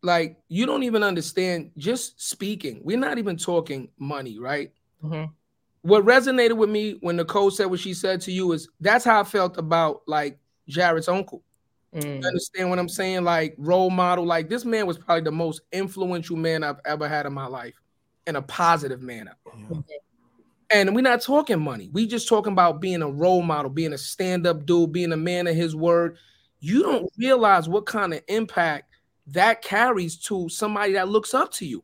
like 0.07 0.37
you 0.47 0.65
don't 0.65 0.83
even 0.83 1.03
understand 1.03 1.71
just 1.77 2.19
speaking. 2.19 2.79
We're 2.83 2.97
not 2.97 3.17
even 3.17 3.35
talking 3.37 3.89
money, 3.99 4.39
right? 4.39 4.71
Mhm. 5.03 5.31
What 5.81 6.05
resonated 6.05 6.57
with 6.57 6.69
me 6.69 6.97
when 7.01 7.17
Nicole 7.17 7.51
said 7.51 7.65
what 7.65 7.81
she 7.81 7.93
said 7.93 8.21
to 8.21 8.31
you 8.31 8.53
is 8.53 8.69
that's 8.79 9.05
how 9.05 9.19
I 9.19 9.23
felt 9.23 9.57
about 9.57 10.01
like 10.07 10.39
Jarrett's 10.67 11.09
uncle. 11.09 11.43
Mm. 11.93 12.21
You 12.21 12.27
understand 12.27 12.69
what 12.69 12.79
I'm 12.79 12.89
saying? 12.89 13.25
Like 13.25 13.55
role 13.57 13.89
model. 13.89 14.25
Like 14.25 14.49
this 14.49 14.65
man 14.65 14.87
was 14.87 14.97
probably 14.97 15.23
the 15.23 15.31
most 15.31 15.61
influential 15.71 16.37
man 16.37 16.63
I've 16.63 16.79
ever 16.85 17.07
had 17.07 17.25
in 17.25 17.33
my 17.33 17.47
life, 17.47 17.75
in 18.25 18.37
a 18.37 18.41
positive 18.41 19.01
manner. 19.01 19.35
Yeah. 19.69 19.79
And 20.69 20.95
we're 20.95 21.01
not 21.01 21.21
talking 21.21 21.61
money. 21.61 21.89
We 21.91 22.07
just 22.07 22.27
talking 22.27 22.53
about 22.53 22.81
being 22.81 23.01
a 23.01 23.09
role 23.09 23.41
model, 23.41 23.69
being 23.69 23.93
a 23.93 23.97
stand-up 23.97 24.65
dude, 24.65 24.91
being 24.91 25.13
a 25.13 25.17
man 25.17 25.47
of 25.47 25.55
his 25.55 25.75
word. 25.75 26.17
You 26.59 26.81
don't 26.83 27.09
realize 27.17 27.69
what 27.69 27.85
kind 27.85 28.13
of 28.13 28.21
impact 28.27 28.86
that 29.27 29.61
carries 29.61 30.15
to 30.17 30.49
somebody 30.49 30.93
that 30.93 31.09
looks 31.09 31.33
up 31.33 31.51
to 31.53 31.65
you. 31.65 31.83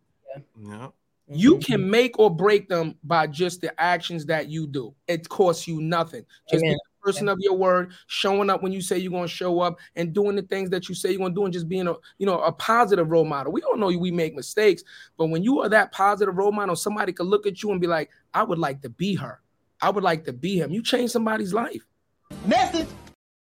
Yeah. 0.60 0.90
You 1.28 1.56
Mhm. 1.56 1.66
can 1.66 1.90
make 1.90 2.20
or 2.20 2.34
break 2.34 2.68
them 2.68 2.96
by 3.04 3.28
just 3.28 3.62
the 3.62 3.80
actions 3.82 4.26
that 4.26 4.50
you 4.50 4.68
do. 4.68 4.94
It 5.08 5.28
costs 5.30 5.68
you 5.68 5.82
nothing. 5.82 6.26
Just 6.50 6.62
being 6.62 6.74
Amen. 6.74 6.80
a 7.02 7.06
person 7.06 7.30
of 7.30 7.38
your 7.40 7.54
word, 7.54 7.94
showing 8.08 8.50
up 8.50 8.62
when 8.62 8.72
you 8.74 8.82
say 8.82 8.98
you're 8.98 9.12
going 9.12 9.24
to 9.24 9.28
show 9.28 9.62
up, 9.62 9.80
and 9.96 10.14
doing 10.14 10.36
the 10.36 10.42
things 10.42 10.70
that 10.72 10.90
you 10.90 10.96
say 10.96 11.10
you're 11.10 11.20
going 11.20 11.34
to 11.34 11.40
do, 11.40 11.46
and 11.46 11.54
just 11.54 11.70
being 11.70 11.88
a 11.88 11.96
you 12.18 12.26
know 12.26 12.40
a 12.42 12.52
positive 12.52 13.10
role 13.10 13.26
model. 13.26 13.52
We 13.54 13.62
don't 13.62 13.80
know 13.80 13.88
we 13.88 14.12
make 14.12 14.36
mistakes, 14.36 14.84
but 15.18 15.28
when 15.28 15.44
you 15.44 15.60
are 15.62 15.70
that 15.70 15.92
positive 15.92 16.38
role 16.38 16.52
model, 16.52 16.76
somebody 16.76 17.14
could 17.14 17.28
look 17.28 17.48
at 17.48 17.64
you 17.64 17.72
and 17.72 17.80
be 17.80 17.88
like, 17.88 18.10
"I 18.34 18.44
would 18.44 18.60
like 18.60 18.82
to 18.82 18.90
be 18.90 19.16
her. 19.16 19.42
I 19.82 19.90
would 19.90 20.04
like 20.04 20.26
to 20.26 20.34
be 20.34 20.60
him." 20.60 20.72
You 20.72 20.84
change 20.84 21.12
somebody's 21.12 21.54
life. 21.54 21.86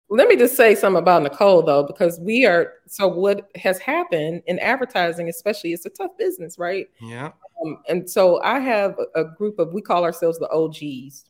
Let 0.09 0.27
me 0.27 0.35
just 0.35 0.55
say 0.55 0.75
something 0.75 1.01
about 1.01 1.23
Nicole 1.23 1.63
though, 1.63 1.83
because 1.83 2.19
we 2.19 2.45
are 2.45 2.73
so 2.85 3.07
what 3.07 3.49
has 3.55 3.79
happened 3.79 4.43
in 4.45 4.59
advertising, 4.59 5.29
especially, 5.29 5.73
it's 5.73 5.85
a 5.85 5.89
tough 5.89 6.11
business, 6.17 6.59
right? 6.59 6.87
Yeah. 7.01 7.31
Um, 7.63 7.79
and 7.89 8.07
so 8.07 8.41
I 8.43 8.59
have 8.59 8.95
a 9.15 9.21
a 9.21 9.25
group 9.35 9.57
of 9.57 9.73
we 9.73 9.81
call 9.81 10.03
ourselves 10.03 10.37
the 10.37 10.49
OGs 10.49 11.25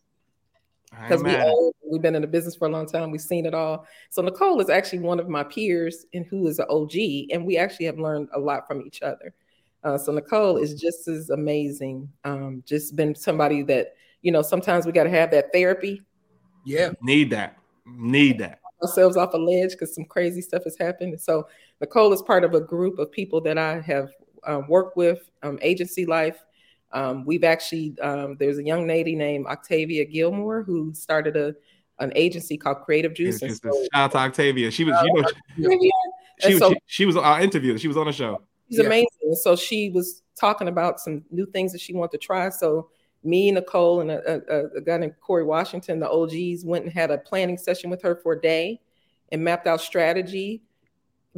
because 0.91 1.23
we 1.23 1.31
mad. 1.31 1.47
old, 1.47 1.75
we've 1.89 2.01
been 2.01 2.15
in 2.15 2.21
the 2.21 2.27
business 2.27 2.55
for 2.55 2.67
a 2.67 2.71
long 2.71 2.85
time, 2.85 3.11
we've 3.11 3.21
seen 3.21 3.45
it 3.45 3.53
all. 3.53 3.85
So 4.09 4.21
Nicole 4.21 4.59
is 4.61 4.69
actually 4.69 4.99
one 4.99 5.19
of 5.19 5.29
my 5.29 5.43
peers 5.43 6.05
and 6.13 6.25
who 6.25 6.47
is 6.47 6.59
an 6.59 6.65
OG, 6.69 7.31
and 7.31 7.45
we 7.45 7.57
actually 7.57 7.85
have 7.88 7.99
learned 7.99 8.29
a 8.33 8.39
lot 8.39 8.67
from 8.67 8.81
each 8.81 9.01
other. 9.01 9.33
Uh, 9.83 9.97
so 9.97 10.11
Nicole 10.11 10.57
is 10.57 10.79
just 10.79 11.07
as 11.07 11.29
amazing. 11.29 12.09
Um, 12.23 12.63
just 12.65 12.95
been 12.95 13.13
somebody 13.13 13.61
that 13.63 13.95
you 14.21 14.31
know 14.31 14.41
sometimes 14.41 14.85
we 14.85 14.91
got 14.91 15.03
to 15.03 15.09
have 15.09 15.31
that 15.31 15.53
therapy 15.53 16.01
Yeah, 16.65 16.91
Need 17.01 17.29
that. 17.31 17.57
Need 17.85 18.39
that. 18.39 18.59
Ourselves 18.81 19.17
off 19.17 19.33
a 19.33 19.38
ledge 19.38 19.71
because 19.71 19.93
some 19.93 20.05
crazy 20.05 20.41
stuff 20.41 20.63
has 20.63 20.77
happened. 20.77 21.19
So 21.19 21.47
Nicole 21.81 22.13
is 22.13 22.21
part 22.21 22.43
of 22.43 22.53
a 22.53 22.61
group 22.61 22.99
of 22.99 23.11
people 23.11 23.41
that 23.41 23.57
I 23.57 23.79
have 23.81 24.09
uh, 24.43 24.61
worked 24.67 24.97
with, 24.97 25.29
um, 25.43 25.59
Agency 25.61 26.05
Life. 26.05 26.38
Um, 26.91 27.25
we've 27.25 27.43
actually 27.43 27.95
um, 27.99 28.38
there's 28.39 28.57
a 28.57 28.63
young 28.63 28.88
lady 28.88 29.15
named 29.15 29.47
Octavia 29.47 30.05
Gilmore 30.05 30.63
who 30.63 30.93
started 30.93 31.35
a 31.35 31.55
an 31.99 32.11
agency 32.15 32.57
called 32.57 32.81
Creative 32.81 33.13
Juice. 33.13 33.41
And 33.41 33.57
so, 33.57 33.69
Shout 33.71 33.88
out 33.93 34.11
to 34.11 34.17
Octavia. 34.17 34.69
She 34.69 34.83
was, 34.83 34.97
you 35.01 35.13
know, 35.13 35.21
Octavia, 35.21 35.91
she, 36.39 36.45
and 36.47 36.53
was 36.55 36.59
so 36.59 36.69
she, 36.69 36.77
she 36.85 37.05
was 37.05 37.15
our 37.17 37.41
interview. 37.41 37.77
She 37.77 37.88
was 37.88 37.97
on 37.97 38.07
the 38.07 38.13
show. 38.13 38.41
She's 38.69 38.79
Yeah. 38.79 38.88
amazing. 38.88 39.35
So 39.41 39.55
she 39.55 39.89
was 39.89 40.21
talking 40.39 40.67
about 40.67 40.99
some 40.99 41.23
new 41.31 41.45
things 41.45 41.71
that 41.71 41.81
she 41.81 41.93
wanted 41.93 42.11
to 42.11 42.17
try. 42.17 42.49
So 42.49 42.89
me, 43.25 43.51
Nicole, 43.51 44.01
and 44.01 44.11
a, 44.11 44.41
a, 44.49 44.77
a 44.77 44.81
guy 44.81 44.97
named 44.97 45.15
Corey 45.21 45.43
Washington, 45.43 45.99
the 45.99 46.09
OGs, 46.09 46.65
went 46.65 46.85
and 46.85 46.93
had 46.93 47.11
a 47.11 47.17
planning 47.17 47.57
session 47.57 47.89
with 47.89 48.01
her 48.01 48.15
for 48.15 48.33
a 48.33 48.41
day 48.41 48.79
and 49.31 49.43
mapped 49.43 49.67
out 49.67 49.81
strategy 49.81 50.61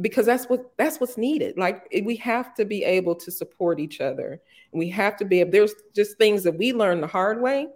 because 0.00 0.26
that's 0.26 0.46
what 0.46 0.76
that's 0.76 1.00
what's 1.00 1.18
needed. 1.18 1.56
Like 1.56 1.88
we 2.04 2.16
have 2.16 2.54
to 2.54 2.64
be 2.64 2.84
able 2.84 3.14
to 3.16 3.30
support 3.30 3.80
each 3.80 4.00
other. 4.00 4.40
We 4.72 4.88
have 4.90 5.16
to 5.16 5.24
be 5.24 5.40
able. 5.40 5.50
There's 5.50 5.74
just 5.94 6.18
things 6.18 6.44
that 6.44 6.56
we 6.56 6.72
learn 6.72 7.00
the 7.00 7.06
hard 7.06 7.40
way 7.40 7.68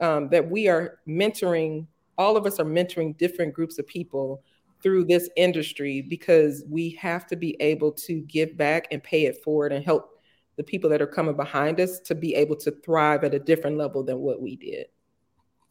um, 0.00 0.28
that 0.30 0.50
we 0.50 0.68
are 0.68 0.98
mentoring. 1.06 1.86
All 2.18 2.36
of 2.36 2.46
us 2.46 2.58
are 2.58 2.64
mentoring 2.64 3.16
different 3.16 3.54
groups 3.54 3.78
of 3.78 3.86
people 3.86 4.42
through 4.82 5.04
this 5.04 5.28
industry 5.36 6.00
because 6.02 6.64
we 6.68 6.90
have 6.90 7.26
to 7.26 7.36
be 7.36 7.56
able 7.60 7.92
to 7.92 8.20
give 8.22 8.56
back 8.56 8.88
and 8.90 9.02
pay 9.02 9.26
it 9.26 9.42
forward 9.42 9.72
and 9.72 9.84
help 9.84 10.19
the 10.60 10.64
people 10.64 10.90
that 10.90 11.00
are 11.00 11.06
coming 11.06 11.34
behind 11.34 11.80
us 11.80 12.00
to 12.00 12.14
be 12.14 12.34
able 12.34 12.54
to 12.54 12.70
thrive 12.84 13.24
at 13.24 13.32
a 13.32 13.38
different 13.38 13.78
level 13.78 14.02
than 14.04 14.18
what 14.18 14.42
we 14.42 14.56
did. 14.56 14.84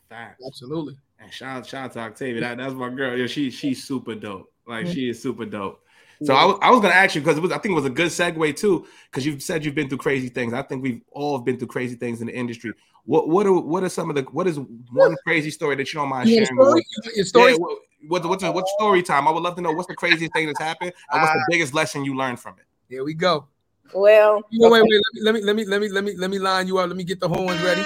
Facts. 0.09 0.43
Absolutely. 0.43 0.95
And 1.19 1.31
shout 1.31 1.57
out, 1.57 1.67
shout 1.67 1.85
out 1.85 1.93
to 1.93 1.99
Octavia. 1.99 2.41
That, 2.41 2.57
that's 2.57 2.73
my 2.73 2.89
girl. 2.89 3.15
Yeah, 3.15 3.27
she 3.27 3.51
she's 3.51 3.83
super 3.83 4.15
dope. 4.15 4.51
Like 4.65 4.87
Mhm. 4.87 4.93
she 4.95 5.09
is 5.09 5.21
super 5.21 5.45
dope. 5.45 5.85
So 6.23 6.33
I 6.33 6.43
was, 6.43 6.57
was 6.59 6.81
gonna 6.81 6.95
ask 6.95 7.13
you 7.13 7.21
because 7.21 7.37
it 7.37 7.41
was 7.41 7.51
I 7.51 7.59
think 7.59 7.73
it 7.73 7.75
was 7.75 7.85
a 7.85 7.91
good 7.91 8.07
segue 8.07 8.55
too 8.57 8.87
because 9.11 9.27
you've 9.27 9.43
said 9.43 9.63
you've 9.63 9.75
been 9.75 9.89
through 9.89 9.99
crazy 9.99 10.27
things. 10.27 10.53
I 10.53 10.63
think 10.63 10.81
we've 10.81 11.01
all 11.11 11.37
been 11.37 11.59
through 11.59 11.67
crazy 11.67 11.95
things 11.95 12.19
in 12.21 12.25
the 12.27 12.33
industry. 12.35 12.73
What 13.05 13.29
what 13.29 13.45
are 13.45 13.53
what 13.53 13.83
are 13.83 13.89
some 13.89 14.09
of 14.09 14.15
the 14.15 14.23
what 14.31 14.47
is 14.47 14.57
one 14.91 15.15
crazy 15.23 15.51
story 15.51 15.75
that 15.75 15.93
you 15.93 15.99
don't 15.99 16.09
mind 16.09 16.27
Your 16.29 16.45
sharing? 16.45 16.63
story, 16.63 16.83
with 16.97 17.07
us? 17.07 17.15
your 17.15 17.25
story. 17.25 17.51
Yeah, 17.51 17.57
what, 17.59 17.77
what, 18.07 18.25
what's 18.25 18.43
a, 18.43 18.51
what's 18.51 18.71
story 18.79 19.03
time? 19.03 19.27
I 19.27 19.31
would 19.31 19.43
love 19.43 19.55
to 19.57 19.61
know 19.61 19.71
what's 19.71 19.87
the 19.87 19.95
craziest 19.95 20.33
thing 20.33 20.47
that's 20.47 20.59
happened 20.59 20.93
and 21.11 21.21
what's 21.21 21.33
the 21.33 21.45
biggest 21.51 21.75
lesson 21.75 22.03
you 22.03 22.15
learned 22.15 22.39
from 22.39 22.55
it. 22.57 22.65
Here 22.89 23.03
we 23.03 23.13
go. 23.13 23.47
Well, 23.93 24.41
Wait, 24.51 24.71
wait, 24.71 24.83
wait. 24.83 25.01
Let 25.21 25.33
me 25.35 25.41
let 25.41 25.55
me 25.55 25.65
let 25.65 25.81
me 25.81 25.89
let 25.89 26.03
me 26.03 26.15
let 26.17 26.29
me 26.29 26.39
line 26.39 26.67
you 26.67 26.77
up. 26.77 26.87
Let 26.87 26.97
me 26.97 27.03
get 27.03 27.19
the 27.19 27.27
horns 27.27 27.61
ready. 27.61 27.83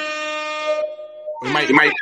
We 1.42 1.52
might, 1.52 1.68
we 1.68 1.74
might. 1.74 1.94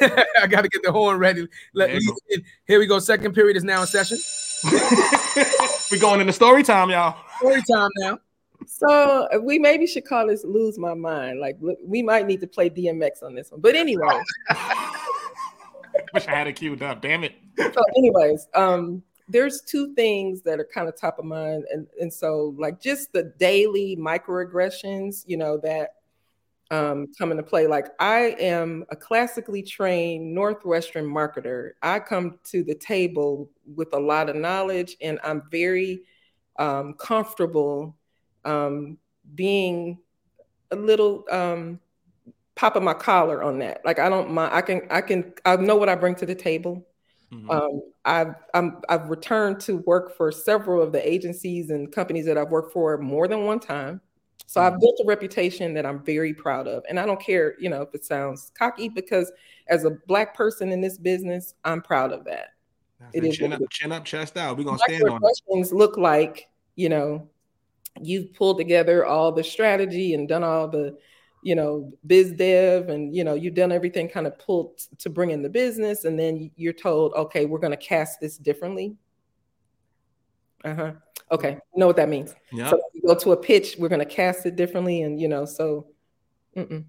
I 0.40 0.46
got 0.46 0.62
to 0.62 0.68
get 0.68 0.82
the 0.82 0.92
horn 0.92 1.18
ready. 1.18 1.48
Let 1.74 1.90
There 1.90 1.98
me. 1.98 2.44
Here 2.66 2.78
we 2.78 2.86
go. 2.86 2.98
Second 2.98 3.34
period 3.34 3.56
is 3.56 3.64
now 3.64 3.80
in 3.80 3.86
session. 3.86 4.18
we 5.90 5.98
going 5.98 6.20
into 6.20 6.32
story 6.32 6.62
time, 6.62 6.90
y'all. 6.90 7.16
Story 7.38 7.62
time 7.70 7.88
now. 7.98 8.18
so 8.66 9.28
we 9.42 9.58
maybe 9.58 9.86
should 9.86 10.04
call 10.04 10.26
this 10.26 10.44
"lose 10.44 10.78
my 10.78 10.94
mind." 10.94 11.40
Like 11.40 11.56
we 11.84 12.02
might 12.02 12.26
need 12.26 12.40
to 12.40 12.46
play 12.46 12.70
DMX 12.70 13.22
on 13.22 13.34
this 13.34 13.50
one. 13.50 13.60
But 13.60 13.74
anyway, 13.74 14.06
Wish 16.14 16.26
I 16.26 16.30
had 16.32 16.46
it 16.46 16.54
queued 16.54 16.82
up. 16.82 17.00
Damn 17.00 17.24
it. 17.24 17.34
so 17.58 17.82
anyways, 17.96 18.46
um, 18.54 19.02
there's 19.30 19.62
two 19.62 19.94
things 19.94 20.42
that 20.42 20.60
are 20.60 20.68
kind 20.72 20.88
of 20.88 20.96
top 20.96 21.18
of 21.18 21.24
mind, 21.24 21.64
and 21.72 21.86
and 22.00 22.12
so 22.12 22.54
like 22.58 22.80
just 22.80 23.12
the 23.12 23.32
daily 23.38 23.96
microaggressions, 23.96 25.24
you 25.26 25.36
know, 25.36 25.58
that 25.58 25.94
um, 26.70 27.08
come 27.18 27.30
into 27.30 27.42
play. 27.42 27.66
Like 27.66 27.86
I 27.98 28.36
am 28.38 28.84
a 28.90 28.96
classically 28.96 29.62
trained 29.62 30.34
Northwestern 30.34 31.06
marketer. 31.06 31.72
I 31.82 31.98
come 32.00 32.38
to 32.44 32.62
the 32.62 32.74
table 32.74 33.50
with 33.76 33.92
a 33.92 33.98
lot 33.98 34.28
of 34.28 34.36
knowledge, 34.36 34.96
and 35.00 35.18
I'm 35.24 35.42
very 35.50 36.02
um, 36.58 36.94
comfortable 36.94 37.96
um, 38.44 38.98
being 39.34 39.98
a 40.70 40.76
little 40.76 41.24
um, 41.30 41.80
popping 42.54 42.84
my 42.84 42.94
collar 42.94 43.42
on 43.42 43.58
that. 43.60 43.80
Like 43.84 43.98
I 43.98 44.08
don't 44.08 44.30
mind. 44.30 44.54
I 44.54 44.60
can 44.60 44.82
I 44.90 45.00
can 45.00 45.32
I 45.44 45.56
know 45.56 45.76
what 45.76 45.88
I 45.88 45.94
bring 45.94 46.14
to 46.16 46.26
the 46.26 46.34
table. 46.34 46.86
Mhm. 47.32 47.50
Um, 47.50 47.82
I've 48.04 48.34
I'm, 48.54 48.80
I've 48.88 49.08
returned 49.08 49.60
to 49.60 49.78
work 49.78 50.16
for 50.16 50.32
several 50.32 50.82
of 50.82 50.92
the 50.92 51.08
agencies 51.08 51.70
and 51.70 51.92
companies 51.92 52.26
that 52.26 52.36
I've 52.36 52.50
worked 52.50 52.72
for 52.72 52.98
more 52.98 53.28
than 53.28 53.44
one 53.44 53.60
time. 53.60 54.00
So 54.46 54.60
I've 54.60 54.80
built 54.80 54.98
a 55.00 55.06
reputation 55.06 55.74
that 55.74 55.86
I'm 55.86 56.02
very 56.02 56.34
proud 56.34 56.66
of, 56.66 56.82
and 56.88 56.98
I 56.98 57.06
don't 57.06 57.20
care, 57.20 57.54
you 57.60 57.70
know, 57.70 57.82
if 57.82 57.94
it 57.94 58.04
sounds 58.04 58.50
cocky 58.58 58.88
because 58.88 59.30
as 59.68 59.84
a 59.84 59.90
black 60.08 60.34
person 60.34 60.72
in 60.72 60.80
this 60.80 60.98
business, 60.98 61.54
I'm 61.64 61.80
proud 61.80 62.10
of 62.10 62.24
that. 62.24 62.48
That's 62.98 63.14
It 63.14 63.24
is 63.24 63.36
Chin 63.36 63.52
up, 63.52 63.60
chin 63.70 63.92
up, 63.92 64.04
chest 64.04 64.36
out. 64.36 64.58
We're 64.58 64.64
gonna 64.64 64.78
stand 64.78 65.08
on 65.08 65.20
it. 65.22 65.42
Microaggressions 65.48 65.72
look 65.72 65.96
like, 65.96 66.48
you 66.74 66.88
know, 66.88 67.30
you've 68.00 68.34
pulled 68.34 68.58
together 68.58 69.06
all 69.06 69.30
the 69.30 69.44
strategy 69.44 70.14
and 70.14 70.28
done 70.28 70.42
all 70.42 70.66
the, 70.66 70.98
you 71.42 71.54
know, 71.54 71.92
biz 72.06 72.32
dev 72.32 72.88
and 72.88 73.14
you 73.14 73.24
know, 73.24 73.34
you've 73.34 73.54
done 73.54 73.72
everything 73.72 74.08
kind 74.08 74.26
of 74.26 74.38
pulled 74.38 74.78
to 74.98 75.10
bring 75.10 75.30
in 75.30 75.42
the 75.42 75.48
business, 75.48 76.04
and 76.04 76.18
then 76.18 76.50
you're 76.56 76.72
told, 76.72 77.12
okay, 77.14 77.46
we're 77.46 77.58
gonna 77.58 77.76
cast 77.76 78.20
this 78.20 78.36
differently. 78.36 78.96
Uh-huh. 80.64 80.92
Okay, 81.32 81.52
you 81.52 81.80
know 81.80 81.86
what 81.86 81.96
that 81.96 82.08
means. 82.08 82.34
Yeah. 82.52 82.68
So 82.70 82.80
you 82.92 83.02
go 83.06 83.14
to 83.14 83.32
a 83.32 83.36
pitch, 83.36 83.76
we're 83.78 83.88
going 83.88 84.00
to 84.00 84.04
cast 84.04 84.46
it 84.46 84.56
differently, 84.56 85.02
and 85.02 85.20
you 85.20 85.28
know, 85.28 85.44
so. 85.44 85.86
Mm-mm. 86.56 86.84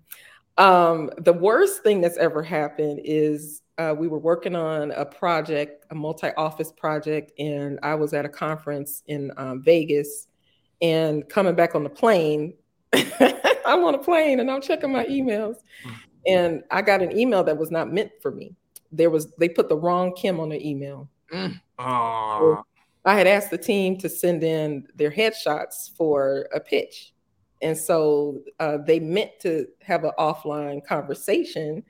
Um, 0.57 1.09
the 1.17 1.33
worst 1.33 1.83
thing 1.83 2.01
that's 2.01 2.17
ever 2.17 2.43
happened 2.43 3.01
is 3.03 3.61
uh, 3.77 3.95
we 3.97 4.07
were 4.07 4.19
working 4.19 4.55
on 4.55 4.91
a 4.91 5.05
project, 5.05 5.85
a 5.91 5.95
multi-office 5.95 6.71
project, 6.73 7.31
and 7.39 7.79
I 7.81 7.95
was 7.95 8.13
at 8.13 8.25
a 8.25 8.29
conference 8.29 9.03
in 9.07 9.31
um, 9.37 9.63
Vegas, 9.63 10.27
and 10.81 11.27
coming 11.29 11.55
back 11.55 11.73
on 11.73 11.83
the 11.83 11.89
plane, 11.89 12.53
I'm 13.65 13.83
on 13.83 13.95
a 13.95 13.99
plane 13.99 14.39
and 14.39 14.49
I'm 14.49 14.61
checking 14.61 14.91
my 14.91 15.05
emails, 15.05 15.55
and 16.27 16.63
I 16.71 16.81
got 16.81 17.01
an 17.01 17.17
email 17.17 17.43
that 17.43 17.57
was 17.57 17.71
not 17.71 17.91
meant 17.91 18.11
for 18.21 18.31
me. 18.31 18.55
There 18.91 19.09
was 19.09 19.31
they 19.39 19.49
put 19.49 19.69
the 19.69 19.77
wrong 19.77 20.13
Kim 20.13 20.39
on 20.39 20.49
the 20.49 20.67
email. 20.67 21.09
Oh, 21.79 22.63
I 23.05 23.15
had 23.15 23.27
asked 23.27 23.49
the 23.49 23.57
team 23.57 23.97
to 23.99 24.09
send 24.09 24.43
in 24.43 24.87
their 24.95 25.11
headshots 25.11 25.95
for 25.95 26.47
a 26.53 26.59
pitch. 26.59 27.13
And 27.61 27.77
so 27.77 28.41
uh, 28.59 28.77
they 28.85 28.99
meant 28.99 29.31
to 29.41 29.67
have 29.81 30.03
an 30.03 30.11
offline 30.19 30.85
conversation. 30.85 31.83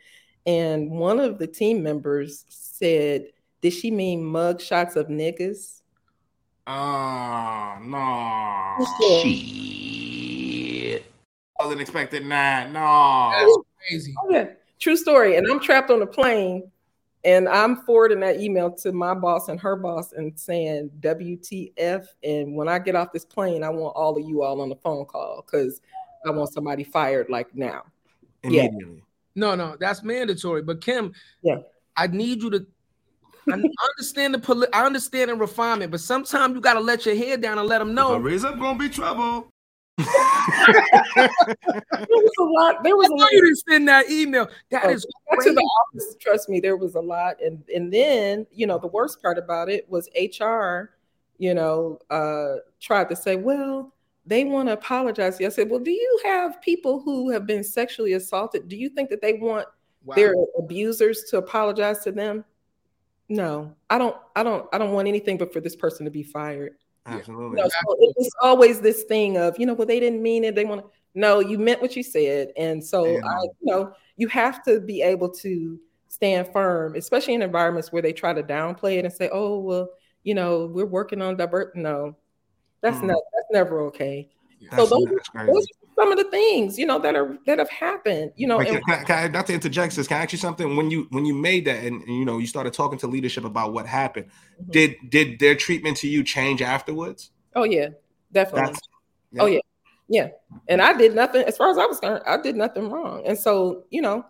And 0.46 0.92
one 0.92 1.20
of 1.20 1.38
the 1.38 1.48
team 1.48 1.84
members 1.84 2.46
said, 2.50 3.26
Did 3.62 3.74
she 3.74 3.92
mean 3.92 4.24
mug 4.24 4.62
shots 4.62 4.96
of 4.96 5.08
niggas? 5.08 5.82
oh 6.68 7.78
no. 7.82 8.86
Shit. 9.00 10.11
I 11.62 11.66
wasn't 11.66 11.82
expecting 11.82 12.28
that. 12.30 12.72
No. 12.72 13.32
That's 13.32 13.58
crazy. 13.88 14.16
Oh, 14.24 14.32
yeah. 14.32 14.48
True 14.80 14.98
story. 14.98 15.36
And 15.38 15.46
I'm 15.50 15.60
trapped 15.60 15.92
on 15.92 16.02
a 16.02 16.08
plane 16.08 16.72
and 17.24 17.48
I'm 17.48 17.78
forwarding 17.78 18.20
that 18.22 18.40
email 18.40 18.72
to 18.72 18.92
my 18.92 19.14
boss 19.14 19.48
and 19.48 19.60
her 19.60 19.76
boss 19.76 20.14
and 20.14 20.38
saying 20.40 20.90
WTF. 21.02 22.06
And 22.24 22.56
when 22.56 22.68
I 22.68 22.80
get 22.80 22.96
off 22.96 23.12
this 23.14 23.26
plane, 23.26 23.64
I 23.64 23.70
want 23.70 23.96
all 23.96 24.18
of 24.18 24.28
you 24.28 24.42
all 24.42 24.60
on 24.62 24.70
the 24.70 24.76
phone 24.76 25.06
call 25.06 25.44
because 25.46 25.82
I 26.26 26.32
want 26.32 26.52
somebody 26.52 26.84
fired 26.84 27.30
like 27.30 27.54
now. 27.56 27.84
Yeah. 28.44 28.64
Immediately. 28.64 29.04
No, 29.36 29.56
no, 29.56 29.78
that's 29.80 30.04
mandatory. 30.04 30.64
But 30.64 30.82
Kim, 30.82 31.14
Yeah. 31.44 31.58
I 31.96 32.08
need 32.08 32.42
you 32.42 32.50
to 32.52 32.66
I 33.50 33.54
understand 33.54 34.36
the 34.36 34.40
poli- 34.40 34.68
I 34.72 34.86
understand 34.86 35.32
the 35.32 35.36
refinement, 35.36 35.92
but 35.92 36.00
sometimes 36.00 36.54
you 36.54 36.62
gotta 36.62 36.80
let 36.80 37.06
your 37.06 37.16
head 37.16 37.42
down 37.42 37.58
and 37.58 37.68
let 37.68 37.80
them 37.80 37.94
know. 37.94 38.16
raise 38.18 38.44
up, 38.46 38.60
gonna 38.60 38.78
be 38.78 38.88
trouble. 38.88 39.51
There 41.16 41.30
was 42.10 42.32
a 42.40 42.44
lot. 42.44 42.84
There 42.84 42.96
was 42.96 43.10
a 43.10 43.14
lot. 43.14 43.32
you 43.32 43.42
didn't 43.42 43.58
send 43.70 43.88
that 43.88 44.10
email. 44.10 44.48
That 44.70 44.86
Oh, 44.86 44.90
is 44.90 45.04
to 45.04 45.54
the 45.54 45.62
office, 45.62 46.16
trust 46.20 46.50
me, 46.50 46.60
there 46.60 46.78
was 46.78 46.96
a 46.96 47.00
lot. 47.02 47.42
And 47.42 47.64
and 47.74 47.92
then, 47.92 48.46
you 48.52 48.68
know, 48.68 48.78
the 48.78 48.88
worst 48.88 49.22
part 49.22 49.38
about 49.38 49.70
it 49.70 49.90
was 49.90 50.10
HR, 50.16 50.92
you 51.38 51.54
know, 51.54 52.00
uh, 52.10 52.58
tried 52.80 53.10
to 53.10 53.16
say, 53.16 53.36
well, 53.36 53.94
they 54.26 54.44
want 54.44 54.70
to 54.70 54.74
apologize. 54.74 55.40
I 55.42 55.50
said, 55.50 55.70
well, 55.70 55.80
do 55.80 55.92
you 55.92 56.20
have 56.24 56.62
people 56.62 57.00
who 57.02 57.30
have 57.32 57.46
been 57.48 57.64
sexually 57.64 58.14
assaulted? 58.14 58.68
Do 58.68 58.76
you 58.76 58.90
think 58.90 59.10
that 59.10 59.22
they 59.22 59.34
want 59.34 59.68
Wow. 60.04 60.16
their 60.16 60.34
abusers 60.58 61.26
to 61.30 61.38
apologize 61.38 62.00
to 62.06 62.12
them? 62.12 62.44
No, 63.30 63.74
I 63.90 63.98
don't. 63.98 64.16
I 64.36 64.44
don't. 64.44 64.68
I 64.74 64.78
don't 64.78 64.92
want 64.94 65.08
anything 65.08 65.38
but 65.38 65.54
for 65.54 65.62
this 65.62 65.76
person 65.76 66.04
to 66.06 66.12
be 66.12 66.24
fired. 66.24 66.74
Absolutely. 67.06 67.58
No, 67.62 67.68
so 67.68 67.94
it- 68.00 68.16
it's 68.18 68.36
always 68.42 68.80
this 68.82 69.04
thing 69.04 69.38
of, 69.38 69.58
you 69.60 69.66
know, 69.66 69.74
well, 69.74 69.88
they 69.88 70.00
didn't 70.00 70.22
mean 70.22 70.44
it. 70.44 70.56
They 70.56 70.66
want 70.66 70.82
to, 70.82 70.88
no, 71.16 71.40
you 71.40 71.58
meant 71.58 71.82
what 71.82 71.96
you 71.96 72.04
said. 72.04 72.52
And 72.56 72.84
so, 72.84 73.06
Yeah. 73.06 73.20
I, 73.26 73.42
you 73.44 73.52
know, 73.64 73.94
you 74.18 74.28
have 74.28 74.64
to 74.66 74.80
be 74.80 75.02
able 75.02 75.30
to 75.30 75.80
stand 76.08 76.48
firm, 76.54 76.96
especially 76.96 77.34
in 77.34 77.42
environments 77.42 77.92
where 77.92 78.02
they 78.02 78.14
try 78.14 78.34
to 78.34 78.44
downplay 78.44 78.98
it 78.98 79.06
and 79.06 79.14
say, 79.14 79.30
oh, 79.32 79.60
well, 79.60 79.90
you 80.24 80.36
know, 80.36 80.68
we're 80.68 80.86
working 80.86 81.22
on 81.22 81.36
divert. 81.38 81.76
No, 81.76 82.16
that's 82.82 82.98
Mm. 82.98 83.08
not, 83.08 83.22
that's 83.34 83.48
never 83.52 83.82
okay. 83.88 84.30
That's, 84.70 84.90
those- 84.90 85.06
crazy. 85.32 85.52
Those 85.52 85.66
are 85.66 85.81
some 85.96 86.12
of 86.12 86.18
the 86.18 86.24
things, 86.26 86.78
you 86.78 86.86
know, 86.86 87.00
that 87.00 87.16
are, 87.16 87.38
that 87.46 87.60
have 87.60 87.70
happened, 87.70 88.32
you 88.36 88.48
know, 88.48 88.58
Wait, 88.58 88.70
and 88.70 88.86
can, 88.86 89.06
can 89.06 89.18
I, 89.18 89.28
not 89.28 89.48
to 89.48 89.54
interject 89.54 89.96
this, 89.96 90.08
can 90.08 90.18
I 90.18 90.24
ask 90.24 90.32
you 90.32 90.38
something? 90.38 90.76
When 90.76 90.90
you 90.90 91.08
when 91.10 91.26
you 91.26 91.34
made 91.34 91.66
that 91.66 91.84
and, 91.84 92.02
and, 92.02 92.18
you 92.18 92.26
know 92.26 92.38
you 92.38 92.48
started 92.48 92.74
talking 92.74 92.98
to 93.00 93.08
leadership 93.08 93.44
about 93.44 93.74
what 93.74 93.86
happened, 93.86 94.28
Mhm. 94.62 94.72
did 94.72 94.96
did 95.10 95.40
their 95.40 95.56
treatment 95.56 95.98
to 95.98 96.08
you 96.08 96.24
change 96.24 96.62
afterwards? 96.62 97.32
oh 97.56 97.64
yeah, 97.64 97.90
definitely. 98.32 98.72
That's 98.72 98.88
Oh 99.40 99.46
yeah, 99.46 99.60
yeah. 100.10 100.28
And 100.68 100.82
I 100.82 100.94
did 100.94 101.16
nothing 101.16 101.44
as 101.44 101.58
far 101.58 101.70
as 101.70 101.78
I 101.78 101.86
was 101.86 102.00
concerned. 102.00 102.24
I 102.26 102.38
did 102.38 102.56
nothing 102.56 102.90
wrong, 102.90 103.24
and 103.26 103.38
so 103.38 103.86
you 103.90 104.02
know, 104.02 104.26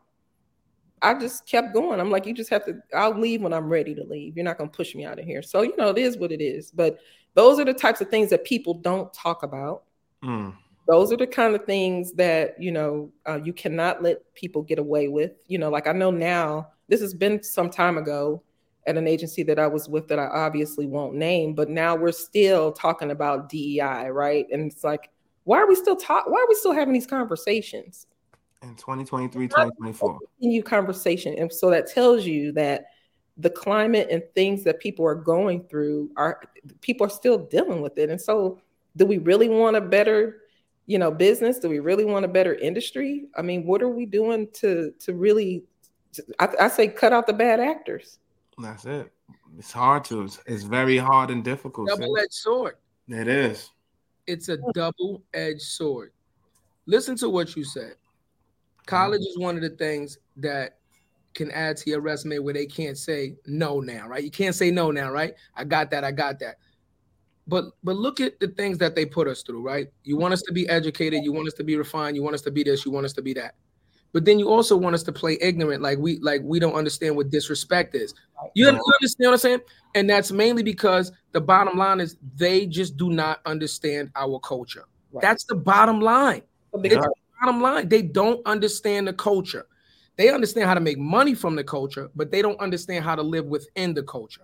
I 1.02 1.16
just 1.16 1.48
kept 1.48 1.74
going. 1.74 2.00
I'm 2.00 2.12
like, 2.12 2.26
you 2.26 2.34
just 2.34 2.50
have 2.52 2.66
to, 2.66 2.80
I'll 2.96 3.18
leave 3.18 3.42
when 3.42 3.54
I'm 3.54 3.68
ready 3.68 3.96
to 3.96 4.04
leave. 4.04 4.36
You're 4.36 4.46
not 4.46 4.58
going 4.58 4.70
to 4.70 4.76
push 4.76 4.94
me 4.94 5.04
out 5.06 5.20
of 5.20 5.26
here. 5.26 5.42
So, 5.42 5.64
you 5.64 5.76
know, 5.76 5.90
it 5.90 5.98
is 5.98 6.18
what 6.18 6.32
it 6.32 6.42
is. 6.42 6.72
But 6.72 7.00
those 7.34 7.60
are 7.60 7.66
the 7.66 7.74
types 7.74 8.02
of 8.02 8.10
things 8.10 8.30
that 8.30 8.46
people 8.46 8.76
don't 8.76 9.12
talk 9.14 9.42
about. 9.44 9.84
Mm. 10.24 10.54
Those 10.92 11.14
are 11.14 11.18
the 11.18 11.26
kind 11.26 11.56
of 11.56 11.64
things 11.64 12.12
that, 12.14 12.62
you 12.62 12.70
know, 12.70 13.14
uh, 13.26 13.40
you 13.42 13.54
cannot 13.54 14.04
let 14.04 14.34
people 14.34 14.62
get 14.62 14.78
away 14.78 15.08
with. 15.08 15.32
You 15.48 15.58
know, 15.58 15.70
like 15.70 15.88
I 15.88 15.94
know 15.94 16.12
now, 16.12 16.68
this 16.90 17.00
has 17.00 17.14
been 17.14 17.42
some 17.42 17.70
time 17.70 17.98
ago 17.98 18.44
at 18.88 18.98
an 18.98 19.08
agency 19.08 19.42
that 19.44 19.58
I 19.58 19.68
was 19.68 19.88
with 19.88 20.10
that 20.10 20.20
I 20.20 20.26
obviously 20.26 20.88
won't 20.88 21.16
name, 21.16 21.54
but 21.54 21.70
now 21.70 21.96
we're 21.96 22.12
still 22.12 22.74
talking 22.74 23.12
about 23.12 23.48
DEI, 23.48 24.10
right? 24.10 24.46
And 24.52 24.70
it's 24.70 24.84
like, 24.84 25.10
why 25.46 25.60
are 25.60 25.68
we 25.68 25.76
still 25.76 25.96
talk? 25.96 26.26
Why 26.28 26.42
are 26.42 26.50
we 26.50 26.56
still 26.56 26.74
having 26.74 26.94
these 26.94 27.08
conversations? 27.08 28.08
In 28.62 28.76
2023, 28.76 29.48
2024. 29.48 30.20
Continue 30.40 30.62
conversation, 30.62 31.36
and 31.38 31.52
so 31.52 31.70
that 31.70 31.88
tells 31.88 32.26
you 32.26 32.52
that 32.52 32.88
the 33.38 33.50
climate 33.50 34.10
and 34.12 34.22
things 34.36 34.66
that 34.66 34.82
people 34.82 35.06
are 35.06 35.16
going 35.16 35.64
through 35.64 36.12
are 36.18 36.42
people 36.82 37.08
are 37.08 37.10
still 37.10 37.38
dealing 37.38 37.82
with 37.82 37.98
it. 37.98 38.10
And 38.10 38.20
so, 38.20 38.60
do 38.98 39.06
we 39.06 39.20
really 39.20 39.50
want 39.50 39.78
a 39.78 39.82
better, 39.82 40.41
you 40.86 41.00
know, 41.00 41.12
business? 41.12 41.60
Do 41.60 41.70
we 41.70 41.80
really 41.80 42.06
want 42.06 42.26
a 42.26 42.28
better 42.28 42.56
industry? 42.56 43.26
I 43.38 43.42
mean, 43.42 43.66
what 43.66 43.82
are 43.82 43.90
we 43.90 44.06
doing 44.06 44.48
to 44.54 44.94
to 45.00 45.14
really? 45.14 45.64
I, 46.40 46.50
I 46.62 46.68
say, 46.68 46.88
cut 46.88 47.14
out 47.14 47.28
the 47.28 47.34
bad 47.34 47.60
actors. 47.60 48.20
That's 48.58 48.86
it. 48.86 49.12
It's 49.58 49.72
hard 49.72 50.04
to. 50.06 50.24
It's, 50.24 50.40
it's 50.46 50.64
very 50.64 50.98
hard 50.98 51.30
and 51.30 51.44
difficult. 51.44 51.90
sis. 51.90 52.00
Double-edged 52.00 52.34
sword. 52.34 52.76
It 53.08 53.28
is. 53.28 53.70
It's 54.28 54.50
a 54.50 54.58
double-edged 54.74 55.62
sword. 55.62 56.12
Listen 56.86 57.16
to 57.18 57.30
what 57.30 57.56
you 57.56 57.64
said. 57.64 57.96
College 58.86 59.22
is 59.22 59.38
one 59.38 59.56
of 59.56 59.62
the 59.62 59.70
things 59.70 60.18
that 60.38 60.78
can 61.34 61.52
add 61.52 61.78
to 61.78 61.90
your 61.90 62.02
resume 62.02 62.40
where 62.40 62.54
they 62.54 62.66
can't 62.66 62.98
say 62.98 63.36
no 63.46 63.80
now, 63.80 64.08
right? 64.08 64.24
You 64.24 64.32
can't 64.32 64.56
say 64.56 64.72
no 64.72 64.92
now, 64.92 65.12
right? 65.12 65.34
I 65.56 65.64
got 65.64 65.90
that, 65.92 66.04
I 66.04 66.12
got 66.12 66.40
that. 66.40 66.58
But 67.48 67.66
but 67.84 67.96
look 67.96 68.20
at 68.20 68.40
the 68.40 68.48
things 68.48 68.78
that 68.78 68.96
they 68.96 69.06
put 69.06 69.28
us 69.28 69.42
through, 69.42 69.62
right? 69.62 69.88
You 70.04 70.18
want 70.18 70.34
us 70.34 70.42
to 70.44 70.54
be 70.54 70.68
educated, 70.70 71.24
you 71.24 71.32
want 71.34 71.48
us 71.48 71.54
to 71.56 71.64
be 71.64 71.76
refined, 71.76 72.16
you 72.16 72.24
want 72.24 72.36
us 72.36 72.42
to 72.44 72.52
be 72.52 72.64
this, 72.64 72.86
you 72.86 72.92
want 72.92 73.06
us 73.06 73.14
to 73.14 73.22
be 73.22 73.34
that. 73.34 73.56
But 74.14 74.26
then 74.26 74.40
you 74.40 74.50
also 74.50 74.76
want 74.76 74.94
us 74.94 75.04
to 75.04 75.12
play 75.14 75.38
ignorant, 75.42 75.82
like 75.82 75.98
we 75.98 76.20
like 76.20 76.42
we 76.44 76.60
don't 76.60 76.74
understand 76.74 77.16
what 77.16 77.30
disrespect 77.30 77.96
is. 77.96 78.14
You, 78.56 78.66
you 78.66 78.72
understand 78.72 79.28
what 79.28 79.32
I'm 79.32 79.38
saying? 79.38 79.60
And 79.96 80.10
that's 80.10 80.32
mainly 80.32 80.64
because 80.64 81.12
the 81.32 81.42
bottom 81.42 81.78
line 81.78 82.00
is 82.00 82.18
they 82.36 82.66
just 82.66 82.98
do 82.98 83.10
not 83.10 83.40
understand 83.46 84.12
our 84.16 84.40
culture. 84.40 84.84
Right. 85.12 85.22
That's 85.22 85.44
the 85.46 85.56
bottom 85.56 86.02
line. 86.02 86.42
It's 86.74 86.82
because- 86.82 87.06
the 87.06 87.14
bottom 87.46 87.62
line. 87.62 87.90
They 87.90 88.02
don't 88.02 88.46
understand 88.46 89.08
the 89.08 89.14
culture. 89.14 89.66
They 90.18 90.30
understand 90.30 90.68
how 90.68 90.74
to 90.74 90.82
make 90.82 91.00
money 91.00 91.34
from 91.34 91.56
the 91.56 91.64
culture, 91.64 92.12
but 92.16 92.32
they 92.32 92.42
don't 92.42 92.60
understand 92.60 93.04
how 93.04 93.16
to 93.16 93.24
live 93.24 93.46
within 93.46 93.94
the 93.94 94.04
culture. 94.04 94.42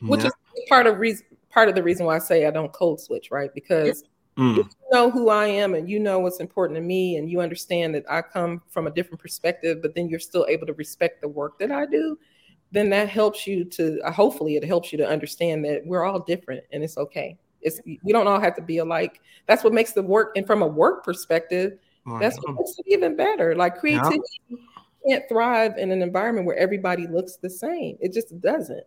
which 0.00 0.22
Yeah. 0.22 0.26
is 0.26 0.68
part 0.68 0.88
of 0.88 0.98
reason 0.98 1.24
part 1.52 1.68
of 1.68 1.74
the 1.74 1.82
reason 1.82 2.06
why 2.06 2.16
I 2.16 2.18
say 2.18 2.46
I 2.46 2.50
don't 2.50 2.72
code 2.72 3.00
switch, 3.00 3.30
right? 3.30 3.52
Because 3.54 4.04
Mm. 4.38 4.58
if 4.60 4.66
you 4.66 4.88
know 4.90 5.10
who 5.10 5.28
I 5.28 5.46
am 5.46 5.74
and 5.74 5.88
you 5.90 5.98
know 6.00 6.18
what's 6.18 6.40
important 6.40 6.76
to 6.76 6.80
me 6.80 7.16
and 7.16 7.30
you 7.30 7.40
understand 7.40 7.94
that 7.94 8.04
I 8.10 8.22
come 8.22 8.62
from 8.68 8.86
a 8.86 8.90
different 8.90 9.20
perspective, 9.20 9.82
but 9.82 9.94
then 9.94 10.08
you're 10.08 10.18
still 10.18 10.46
able 10.48 10.66
to 10.66 10.72
respect 10.74 11.20
the 11.20 11.28
work 11.28 11.58
that 11.58 11.70
I 11.70 11.84
do, 11.84 12.18
then 12.70 12.88
that 12.90 13.10
helps 13.10 13.46
you 13.46 13.64
to 13.66 14.00
uh, 14.00 14.10
hopefully 14.10 14.56
it 14.56 14.64
helps 14.64 14.90
you 14.90 14.96
to 14.98 15.06
understand 15.06 15.64
that 15.66 15.82
we're 15.84 16.04
all 16.04 16.20
different 16.20 16.64
and 16.72 16.82
it's 16.82 16.96
okay. 16.96 17.36
It's 17.60 17.80
we 17.84 18.12
don't 18.12 18.26
all 18.26 18.40
have 18.40 18.56
to 18.56 18.62
be 18.62 18.78
alike. 18.78 19.20
That's 19.46 19.62
what 19.62 19.74
makes 19.74 19.92
the 19.92 20.02
work 20.02 20.32
and 20.34 20.46
from 20.46 20.62
a 20.62 20.66
work 20.66 21.04
perspective, 21.04 21.78
that's 22.18 22.38
what 22.42 22.56
makes 22.56 22.78
it 22.78 22.86
even 22.88 23.16
better. 23.16 23.54
Like 23.54 23.78
creativity 23.78 24.20
can't 25.06 25.24
thrive 25.28 25.76
in 25.76 25.90
an 25.90 26.02
environment 26.02 26.46
where 26.46 26.56
everybody 26.56 27.06
looks 27.06 27.36
the 27.36 27.50
same. 27.50 27.98
It 28.00 28.12
just 28.12 28.40
doesn't. 28.40 28.84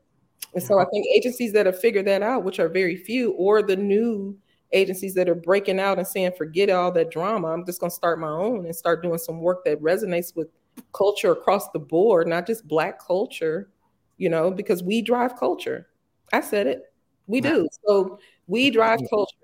And 0.55 0.63
so 0.63 0.79
I 0.79 0.85
think 0.85 1.05
agencies 1.13 1.51
that 1.53 1.65
have 1.65 1.79
figured 1.79 2.07
that 2.07 2.21
out, 2.23 2.43
which 2.43 2.59
are 2.59 2.69
very 2.69 2.95
few, 2.95 3.31
or 3.33 3.61
the 3.61 3.75
new 3.75 4.37
agencies 4.71 5.13
that 5.13 5.29
are 5.29 5.35
breaking 5.35 5.79
out 5.79 5.97
and 5.97 6.07
saying, 6.07 6.31
forget 6.37 6.69
all 6.69 6.91
that 6.93 7.11
drama. 7.11 7.49
I'm 7.49 7.65
just 7.65 7.79
going 7.79 7.89
to 7.89 7.95
start 7.95 8.19
my 8.19 8.29
own 8.29 8.65
and 8.65 8.75
start 8.75 9.03
doing 9.03 9.17
some 9.17 9.39
work 9.39 9.63
that 9.65 9.81
resonates 9.81 10.35
with 10.35 10.47
culture 10.93 11.31
across 11.31 11.69
the 11.71 11.79
board, 11.79 12.27
not 12.27 12.47
just 12.47 12.67
Black 12.67 13.05
culture, 13.05 13.69
you 14.17 14.29
know, 14.29 14.49
because 14.49 14.81
we 14.81 15.01
drive 15.01 15.37
culture. 15.37 15.87
I 16.33 16.41
said 16.41 16.67
it. 16.67 16.83
We 17.27 17.41
do. 17.41 17.67
So 17.85 18.19
we 18.47 18.69
drive 18.69 18.99
culture. 19.09 19.35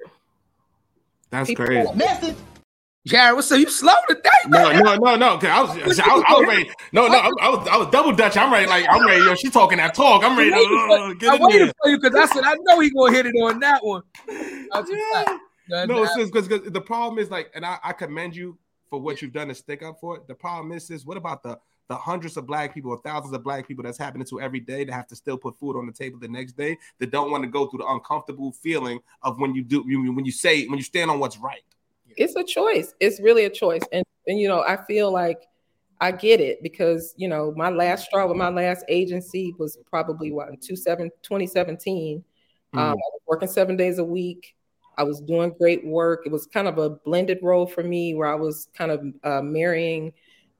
That's 1.30 1.50
People- 1.50 1.66
crazy. 1.66 2.36
Jarrett, 3.08 3.36
what's 3.36 3.52
up? 3.52 3.58
You 3.60 3.68
slow 3.70 3.94
today, 4.08 4.30
No, 4.48 4.70
man. 4.72 4.84
no, 4.84 4.96
no, 4.96 5.16
no. 5.16 5.38
'cause 5.40 5.50
I 5.50 5.62
was, 5.62 5.72
I 5.72 5.88
was, 5.88 6.00
I 6.28 6.34
was 6.34 6.48
ready. 6.48 6.72
No, 6.92 7.08
no, 7.08 7.16
I, 7.18 7.50
was, 7.50 7.68
I 7.68 7.78
was 7.78 7.88
double 7.88 8.12
dutch. 8.12 8.38
I'm 8.38 8.54
ready. 8.54 8.68
Like 8.68 8.86
I'm 8.90 9.04
ready. 9.08 9.24
Yo, 9.26 9.34
she 9.34 9.50
talking 9.50 9.80
that 9.80 9.96
talk. 9.96 10.24
I'm 10.24 10.38
ready 10.38 10.52
to 10.52 10.56
uh, 10.58 11.14
get 11.14 11.32
I 11.32 11.36
in 11.38 11.42
waited 11.42 11.62
there. 11.70 11.74
for 11.82 11.90
you 11.90 12.00
because 12.00 12.16
I 12.16 12.32
said 12.32 12.44
I 12.44 12.54
know 12.62 12.80
he 12.80 12.92
gonna 12.92 13.12
hit 13.14 13.26
it 13.26 13.34
on 13.42 13.60
that 13.62 13.84
one. 13.84 14.04
Yeah. 14.30 15.38
That- 15.70 15.88
No, 15.90 16.02
that- 16.06 16.14
sis, 16.14 16.30
because 16.30 16.48
the 16.72 16.82
problem 16.82 17.18
is 17.18 17.32
like, 17.32 17.50
and 17.56 17.66
I, 17.66 17.78
I 17.84 17.94
commend 17.94 18.36
you 18.36 18.58
for 18.90 19.00
what 19.02 19.22
you've 19.22 19.34
done 19.34 19.48
to 19.48 19.56
stick 19.56 19.82
up 19.84 20.00
for 20.00 20.18
it. 20.18 20.28
The 20.28 20.36
problem 20.36 20.72
is, 20.72 20.86
sis, 20.88 21.04
what 21.06 21.18
about 21.18 21.42
the 21.44 21.58
the 21.88 21.96
hundreds 21.98 22.38
of 22.38 22.46
black 22.46 22.74
people 22.74 22.92
or 22.92 23.02
thousands 23.04 23.34
of 23.34 23.44
black 23.44 23.68
people 23.68 23.84
that's 23.84 23.98
happening 23.98 24.26
to 24.28 24.40
every 24.40 24.60
day 24.62 24.86
that 24.86 24.94
have 24.94 25.08
to 25.08 25.16
still 25.16 25.38
put 25.38 25.58
food 25.60 25.76
on 25.76 25.86
the 25.88 25.92
table 25.92 26.20
the 26.20 26.28
next 26.28 26.54
day 26.54 26.78
that 27.00 27.10
don't 27.12 27.32
want 27.32 27.44
to 27.44 27.50
go 27.50 27.66
through 27.68 27.80
the 27.80 27.88
uncomfortable 27.88 28.52
feeling 28.54 29.00
of 29.24 29.40
when 29.40 29.54
you 29.56 29.64
do 29.64 29.82
when 29.84 30.24
you 30.24 30.32
say 30.32 30.68
when 30.68 30.78
you 30.78 30.84
stand 30.84 31.10
on 31.12 31.20
what's 31.20 31.38
right. 31.40 31.64
It's 32.18 32.36
a 32.36 32.44
choice. 32.44 32.94
It's 33.00 33.20
really 33.22 33.46
a 33.46 33.50
choice. 33.50 33.82
And 33.92 34.04
and 34.28 34.40
you 34.40 34.48
know 34.48 34.64
i 34.68 34.78
feel 34.86 35.12
like 35.12 35.42
i 36.00 36.12
get 36.12 36.40
it 36.40 36.62
because 36.62 37.14
you 37.18 37.28
know 37.28 37.54
my 37.56 37.70
last 37.70 38.06
straw 38.06 38.28
with 38.28 38.38
my 38.38 38.50
last 38.50 38.86
agency 38.88 39.54
was 39.58 39.78
probably 39.90 40.32
what 40.32 40.48
in 40.50 40.58
27 40.58 41.10
2017 41.24 42.24
um, 42.74 42.80
Mm. 42.80 42.92
i 42.92 42.94
was 42.94 43.22
working 43.28 43.50
seven 43.50 43.76
days 43.76 43.98
a 43.98 44.04
week. 44.04 44.56
I 44.98 45.04
was 45.04 45.22
doing 45.22 45.54
great 45.58 45.86
work. 45.86 46.24
It 46.26 46.32
was 46.32 46.46
kind 46.46 46.68
of 46.68 46.78
a 46.78 46.90
blended 46.92 47.40
role 47.42 47.66
for 47.66 47.82
me 47.84 48.14
where 48.14 48.28
i 48.28 48.36
was 48.36 48.70
kind 48.78 48.92
of 48.92 49.04
uh, 49.24 49.42
marrying 49.42 50.14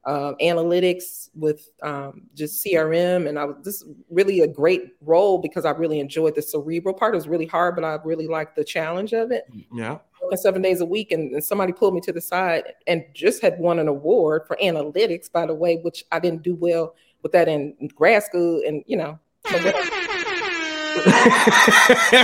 um, 0.04 0.34
analytics 0.42 1.28
with 1.34 1.68
um, 1.82 2.22
just 2.34 2.64
crm 2.66 3.28
and 3.28 3.38
i 3.38 3.44
was 3.44 3.56
this 3.62 3.84
really 4.10 4.40
a 4.40 4.46
great 4.48 4.94
role 5.00 5.38
because 5.38 5.64
i 5.64 5.70
really 5.70 6.00
enjoyed 6.00 6.34
the 6.34 6.42
cerebral 6.42 6.94
part 6.94 7.14
it 7.14 7.16
was 7.16 7.28
really 7.28 7.46
hard 7.46 7.74
but 7.76 7.84
i 7.84 7.96
really 8.04 8.26
liked 8.26 8.56
the 8.56 8.64
challenge 8.64 9.12
of 9.12 9.30
it 9.30 9.44
Yeah. 9.72 9.98
seven 10.36 10.62
days 10.62 10.80
a 10.80 10.86
week, 10.86 11.12
and, 11.12 11.32
and 11.34 11.44
somebody 11.44 11.72
pulled 11.72 11.94
me 11.94 12.00
to 12.00 12.12
the 12.12 12.20
side 12.20 12.64
and 12.86 13.04
just 13.12 13.42
had 13.42 13.58
won 13.58 13.78
an 13.78 13.86
award 13.88 14.42
for 14.46 14.56
analytics, 14.62 15.30
by 15.30 15.44
the 15.46 15.52
way, 15.54 15.76
which 15.82 16.04
I 16.10 16.20
didn't 16.20 16.42
do 16.42 16.54
well 16.54 16.94
with 17.22 17.32
that 17.32 17.48
in 17.48 17.74
grad 17.94 18.22
school, 18.22 18.62
and 18.66 18.82
you 18.86 18.96
know, 18.96 19.18
so 19.50 19.56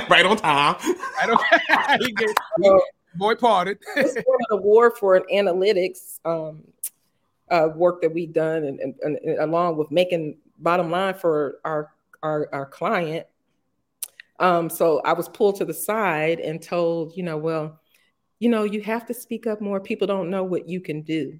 right 0.08 0.24
on 0.24 0.36
time. 0.38 0.76
I 1.20 1.26
don't. 1.26 2.16
get, 2.16 2.36
boy 3.16 3.34
parted. 3.34 3.78
just 3.96 4.16
won 4.26 4.38
an 4.50 4.58
award 4.58 4.92
for 4.98 5.16
an 5.16 5.24
analytics 5.32 6.18
um, 6.24 6.62
uh, 7.50 7.68
work 7.74 8.02
that 8.02 8.12
we've 8.12 8.32
done, 8.32 8.64
and, 8.64 8.80
and, 8.80 8.94
and 9.02 9.38
along 9.38 9.76
with 9.76 9.90
making 9.90 10.38
bottom 10.58 10.90
line 10.90 11.14
for 11.14 11.58
our 11.64 11.92
our, 12.22 12.48
our 12.52 12.66
client. 12.66 13.26
Um, 14.40 14.70
so 14.70 15.00
I 15.04 15.12
was 15.12 15.28
pulled 15.28 15.56
to 15.56 15.64
the 15.64 15.74
side 15.74 16.40
and 16.40 16.62
told, 16.62 17.16
you 17.16 17.22
know, 17.22 17.36
well, 17.36 17.80
you 18.38 18.48
know, 18.48 18.62
you 18.62 18.80
have 18.82 19.06
to 19.06 19.14
speak 19.14 19.46
up 19.46 19.60
more. 19.60 19.80
People 19.80 20.06
don't 20.06 20.30
know 20.30 20.44
what 20.44 20.68
you 20.68 20.80
can 20.80 21.02
do. 21.02 21.38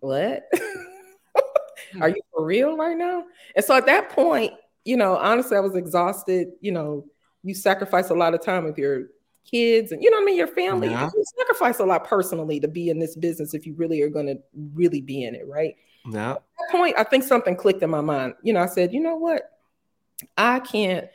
What? 0.00 0.44
Are 2.00 2.08
you 2.08 2.20
for 2.32 2.44
real 2.44 2.76
right 2.76 2.96
now? 2.96 3.24
And 3.54 3.64
so 3.64 3.76
at 3.76 3.86
that 3.86 4.10
point, 4.10 4.52
you 4.84 4.96
know, 4.96 5.16
honestly, 5.16 5.56
I 5.56 5.60
was 5.60 5.76
exhausted. 5.76 6.48
You 6.60 6.72
know, 6.72 7.06
you 7.42 7.54
sacrifice 7.54 8.10
a 8.10 8.14
lot 8.14 8.34
of 8.34 8.42
time 8.42 8.64
with 8.64 8.78
your 8.78 9.06
kids 9.50 9.92
and 9.92 10.02
you 10.02 10.10
know 10.10 10.16
what 10.18 10.22
I 10.22 10.26
mean, 10.26 10.36
your 10.36 10.46
family. 10.46 10.88
Yeah. 10.88 11.08
You 11.14 11.24
sacrifice 11.38 11.78
a 11.78 11.84
lot 11.84 12.04
personally 12.04 12.60
to 12.60 12.68
be 12.68 12.90
in 12.90 12.98
this 12.98 13.16
business 13.16 13.54
if 13.54 13.66
you 13.66 13.74
really 13.74 14.02
are 14.02 14.08
going 14.10 14.26
to 14.26 14.38
really 14.74 15.00
be 15.00 15.24
in 15.24 15.34
it, 15.34 15.46
right? 15.46 15.76
Yeah. 16.10 16.32
At 16.32 16.42
that 16.58 16.72
point, 16.72 16.94
I 16.98 17.04
think 17.04 17.24
something 17.24 17.56
clicked 17.56 17.82
in 17.82 17.90
my 17.90 18.00
mind. 18.00 18.34
You 18.42 18.52
know, 18.52 18.60
I 18.60 18.66
said, 18.66 18.92
you 18.92 19.00
know 19.00 19.16
what? 19.16 19.50
I 20.36 20.60
can't. 20.60 21.06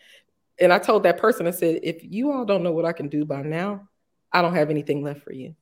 And 0.60 0.72
I 0.72 0.80
told 0.80 1.03
that 1.03 1.18
person, 1.18 1.47
I 1.47 1.51
said, 1.51 1.80
if 1.84 2.03
you 2.03 2.32
all 2.32 2.45
don't 2.45 2.62
know 2.64 2.72
what 2.72 2.86
I 2.86 2.91
can 2.93 3.08
do 3.10 3.26
by 3.26 3.41
now, 3.41 3.88
I 4.32 4.41
don't 4.41 4.53
have 4.55 4.70
anything 4.70 5.01
left 5.03 5.24
for 5.24 5.34
you. 5.34 5.55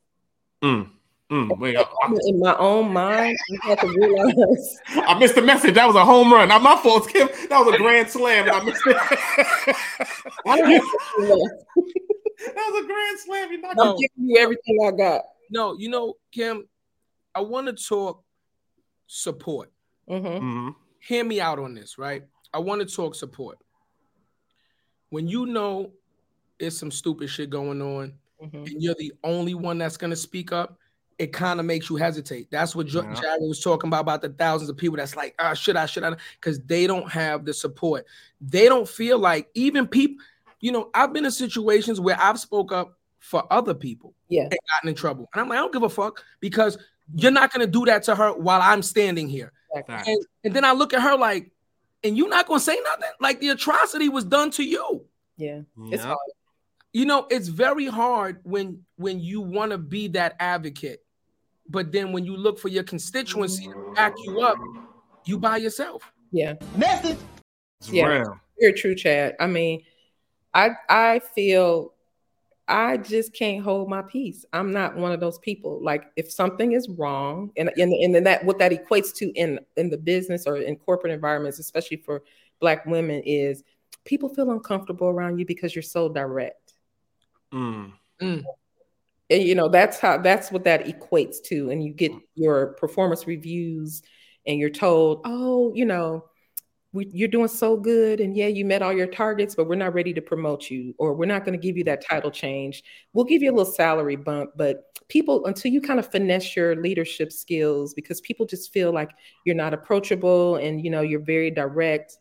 Mm. 0.61 0.89
Mm. 1.31 1.57
Wait, 1.59 1.77
I, 1.77 1.81
I- 1.81 2.15
In 2.25 2.39
my 2.39 2.55
own 2.57 2.91
mind, 2.91 3.37
I 3.63 3.67
had 3.67 3.79
to 3.81 3.87
realize 3.87 4.77
I 5.07 5.17
missed 5.19 5.35
the 5.35 5.43
message. 5.43 5.75
That 5.75 5.85
was 5.85 5.95
a 5.95 6.03
home 6.03 6.33
run. 6.33 6.47
Not 6.49 6.63
my 6.63 6.75
fault, 6.75 7.07
Kim. 7.07 7.29
That 7.49 7.63
was 7.63 7.75
a 7.75 7.77
grand 7.83 8.09
slam. 8.09 8.49
I 8.51 8.63
missed 8.63 8.81
it. 8.87 8.97
I 10.47 10.79
don't 12.45 12.55
have 12.55 12.55
anything 12.55 12.55
left. 12.55 12.55
that 12.55 12.71
was 12.71 12.83
a 12.83 12.87
grand 12.87 13.19
slam. 13.19 13.51
You 13.51 13.61
knocked 13.61 13.79
I'm 13.79 13.87
No. 13.87 13.97
giving 13.97 14.29
you 14.29 14.37
everything 14.37 14.79
I 14.85 14.91
got. 14.91 15.21
no, 15.49 15.77
you 15.77 15.89
know, 15.89 16.15
Kim, 16.31 16.67
I 17.35 17.41
want 17.41 17.67
to 17.67 17.73
talk 17.73 18.23
support. 19.07 19.71
hmm 20.07 20.15
Mhm. 20.15 20.75
Hear 20.99 21.23
me 21.23 21.39
out 21.39 21.59
on 21.59 21.73
this, 21.73 21.97
right? 21.97 22.23
I 22.53 22.59
want 22.59 22.87
to 22.87 22.95
talk 22.95 23.15
support. 23.15 23.57
When 25.09 25.27
you 25.27 25.45
know 25.45 25.91
it's 26.59 26.77
some 26.77 26.91
stupid 26.91 27.29
shit 27.29 27.49
going 27.49 27.81
on, 27.81 28.13
hmm 28.39 28.57
and 28.57 28.81
you're 28.81 28.95
the 28.95 29.13
only 29.23 29.53
one 29.53 29.77
that's 29.77 29.97
gonna 29.97 30.15
speak 30.15 30.51
up, 30.51 30.77
it 31.17 31.33
kind 31.33 31.59
of 31.59 31.65
makes 31.65 31.89
you 31.89 31.95
hesitate. 31.97 32.49
That's 32.51 32.75
what 32.75 32.87
jo- 32.87 33.03
Yeah. 33.03 33.13
Jarrett 33.13 33.41
was 33.41 33.59
talking 33.61 33.87
about 33.89 34.01
about 34.01 34.21
the 34.21 34.29
thousands 34.29 34.69
of 34.69 34.77
people 34.77 34.97
that's 34.97 35.15
like, 35.15 35.35
ah, 35.39 35.53
should 35.53 35.75
I, 35.75 35.85
should 35.85 36.03
I? 36.03 36.15
Because 36.39 36.59
they 36.61 36.87
don't 36.87 37.09
have 37.11 37.43
the 37.45 37.53
support. 37.53 38.05
They 38.39 38.65
don't 38.67 38.87
feel 38.87 39.19
like 39.19 39.49
even 39.55 39.87
people, 39.87 40.23
you 40.59 40.71
know, 40.71 40.89
I've 40.93 41.13
been 41.13 41.25
in 41.25 41.31
situations 41.31 41.99
where 41.99 42.17
I've 42.19 42.39
spoke 42.39 42.71
up 42.71 42.97
for 43.19 43.45
other 43.51 43.73
people 43.73 44.13
Yeah. 44.29 44.43
and 44.43 44.57
gotten 44.73 44.89
in 44.89 44.95
trouble. 44.95 45.29
And 45.33 45.41
I'm 45.41 45.49
like, 45.49 45.57
I 45.57 45.61
don't 45.61 45.73
give 45.73 45.83
a 45.83 45.89
fuck 45.89 46.23
because 46.39 46.77
you're 47.15 47.31
not 47.31 47.51
gonna 47.51 47.67
do 47.67 47.85
that 47.85 48.03
to 48.03 48.15
her 48.15 48.33
while 48.33 48.61
I'm 48.61 48.81
standing 48.81 49.27
here. 49.27 49.51
Facts. 49.87 50.07
And, 50.07 50.25
and 50.43 50.53
then 50.53 50.65
I 50.65 50.71
look 50.73 50.93
at 50.93 51.01
her 51.01 51.15
like, 51.17 51.51
and 52.03 52.17
you're 52.17 52.29
not 52.29 52.47
gonna 52.47 52.59
say 52.59 52.79
nothing? 52.83 53.09
Like 53.19 53.39
the 53.39 53.49
atrocity 53.49 54.09
was 54.09 54.23
done 54.23 54.51
to 54.51 54.63
you. 54.63 55.05
Yeah. 55.37 55.61
It's 55.91 56.01
Yeah. 56.03 56.07
hard. 56.07 56.17
You 56.91 57.05
know, 57.05 57.27
it's 57.29 57.49
very 57.49 57.85
hard 57.85 58.39
when 58.43 58.83
when 58.95 59.19
you 59.19 59.41
want 59.41 59.71
to 59.71 59.77
be 59.77 60.07
that 60.09 60.35
advocate, 60.39 61.03
but 61.69 61.91
then 61.91 62.11
when 62.11 62.25
you 62.25 62.35
look 62.35 62.57
for 62.57 62.67
your 62.69 62.83
constituency 62.83 63.65
to 63.65 63.93
back 63.95 64.13
you 64.23 64.41
up, 64.41 64.57
you 65.25 65.37
by 65.37 65.57
yourself. 65.57 66.11
Yeah. 66.31 66.55
It's 66.79 67.91
Yeah. 67.91 68.07
real. 68.07 68.39
Very 68.59 68.73
true, 68.73 68.95
Chad. 68.95 69.35
I 69.39 69.47
mean, 69.47 69.83
I 70.59 70.71
I 70.89 71.19
feel 71.19 71.93
I 72.67 72.97
just 72.97 73.33
can't 73.33 73.63
hold 73.63 73.89
my 73.89 74.01
peace. 74.01 74.45
I'm 74.53 74.71
not 74.71 74.95
one 74.95 75.11
of 75.11 75.19
those 75.19 75.39
people. 75.39 75.83
Like 75.83 76.05
if 76.15 76.31
something 76.31 76.73
is 76.73 76.89
wrong, 76.89 77.51
and 77.57 77.71
and 77.77 77.93
and 77.93 78.13
then 78.13 78.23
that 78.25 78.43
what 78.45 78.59
that 78.59 78.71
equates 78.71 79.13
to 79.15 79.31
in 79.31 79.59
in 79.77 79.89
the 79.89 79.97
business 79.97 80.45
or 80.45 80.57
in 80.57 80.75
corporate 80.75 81.13
environments, 81.13 81.59
especially 81.59 81.97
for 81.97 82.23
Black 82.59 82.85
women, 82.85 83.21
is 83.25 83.63
people 84.05 84.29
feel 84.29 84.51
uncomfortable 84.51 85.07
around 85.07 85.39
you 85.39 85.45
because 85.45 85.73
you're 85.73 85.81
so 85.81 86.09
direct. 86.09 86.73
Mm. 87.53 87.93
And 88.21 88.43
you 89.29 89.55
know 89.55 89.69
that's 89.69 89.99
how 89.99 90.17
that's 90.17 90.51
what 90.51 90.65
that 90.65 90.85
equates 90.85 91.41
to. 91.45 91.69
And 91.69 91.83
you 91.83 91.93
get 91.93 92.11
your 92.35 92.73
performance 92.73 93.25
reviews, 93.25 94.03
and 94.45 94.59
you're 94.59 94.69
told, 94.69 95.21
oh, 95.25 95.71
you 95.73 95.85
know, 95.85 96.25
we, 96.91 97.07
you're 97.13 97.27
doing 97.27 97.47
so 97.47 97.77
good 97.77 98.19
and 98.19 98.35
yeah 98.35 98.47
you 98.47 98.65
met 98.65 98.81
all 98.81 98.93
your 98.93 99.07
targets 99.07 99.55
but 99.55 99.67
we're 99.67 99.75
not 99.75 99.93
ready 99.93 100.13
to 100.13 100.21
promote 100.21 100.69
you 100.69 100.93
or 100.97 101.13
we're 101.13 101.25
not 101.25 101.45
going 101.45 101.57
to 101.57 101.61
give 101.63 101.77
you 101.77 101.83
that 101.83 102.03
title 102.03 102.31
change 102.31 102.83
we'll 103.13 103.25
give 103.25 103.41
you 103.41 103.51
a 103.51 103.55
little 103.55 103.71
salary 103.71 104.15
bump 104.15 104.49
but 104.55 104.85
people 105.07 105.45
until 105.45 105.71
you 105.71 105.81
kind 105.81 105.99
of 105.99 106.11
finesse 106.11 106.55
your 106.55 106.75
leadership 106.75 107.31
skills 107.31 107.93
because 107.93 108.21
people 108.21 108.45
just 108.45 108.71
feel 108.73 108.91
like 108.91 109.11
you're 109.45 109.55
not 109.55 109.73
approachable 109.73 110.55
and 110.55 110.83
you 110.83 110.89
know 110.89 111.01
you're 111.01 111.19
very 111.19 111.51
direct 111.51 112.17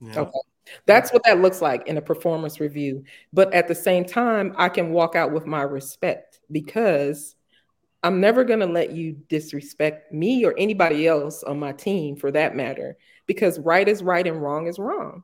Yeah. 0.00 0.20
Okay. 0.20 0.38
That's 0.86 1.12
what 1.12 1.22
that 1.24 1.40
looks 1.40 1.62
like 1.62 1.86
in 1.88 1.96
a 1.96 2.02
performance 2.02 2.60
review. 2.60 3.04
But 3.32 3.52
at 3.54 3.68
the 3.68 3.74
same 3.74 4.04
time, 4.04 4.54
I 4.56 4.68
can 4.68 4.90
walk 4.92 5.16
out 5.16 5.32
with 5.32 5.46
my 5.46 5.62
respect 5.62 6.40
because 6.52 7.36
I'm 8.02 8.20
never 8.20 8.44
going 8.44 8.60
to 8.60 8.66
let 8.66 8.92
you 8.92 9.12
disrespect 9.28 10.12
me 10.12 10.44
or 10.44 10.54
anybody 10.58 11.06
else 11.06 11.42
on 11.42 11.58
my 11.58 11.72
team 11.72 12.16
for 12.16 12.30
that 12.32 12.54
matter, 12.54 12.96
because 13.28 13.60
right 13.60 13.86
is 13.86 14.02
right 14.02 14.26
and 14.26 14.42
wrong 14.42 14.66
is 14.66 14.80
wrong. 14.80 15.22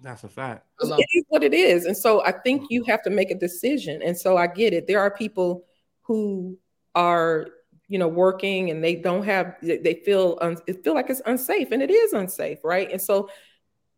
That's 0.00 0.24
a 0.24 0.28
fact. 0.28 0.64
It 0.80 1.06
is 1.12 1.24
what 1.28 1.42
it 1.42 1.52
is. 1.52 1.84
And 1.84 1.96
so 1.96 2.24
I 2.24 2.32
think 2.32 2.70
you 2.70 2.84
have 2.84 3.02
to 3.02 3.10
make 3.10 3.30
a 3.30 3.34
decision. 3.34 4.00
And 4.00 4.16
so 4.16 4.36
I 4.36 4.46
get 4.46 4.72
it. 4.72 4.86
There 4.86 5.00
are 5.00 5.10
people 5.10 5.64
who 6.02 6.56
are, 6.94 7.48
you 7.88 7.98
know, 7.98 8.08
working 8.08 8.70
and 8.70 8.82
they 8.82 8.94
don't 8.94 9.24
have, 9.24 9.56
they- 9.60 9.78
they 9.78 9.94
feel, 9.94 10.38
un, 10.40 10.56
it 10.66 10.84
feel 10.84 10.94
like 10.94 11.10
it's 11.10 11.20
unsafe 11.26 11.72
and 11.72 11.82
it 11.82 11.90
is 11.90 12.12
unsafe. 12.12 12.62
Right. 12.62 12.90
And 12.90 13.02
so 13.02 13.28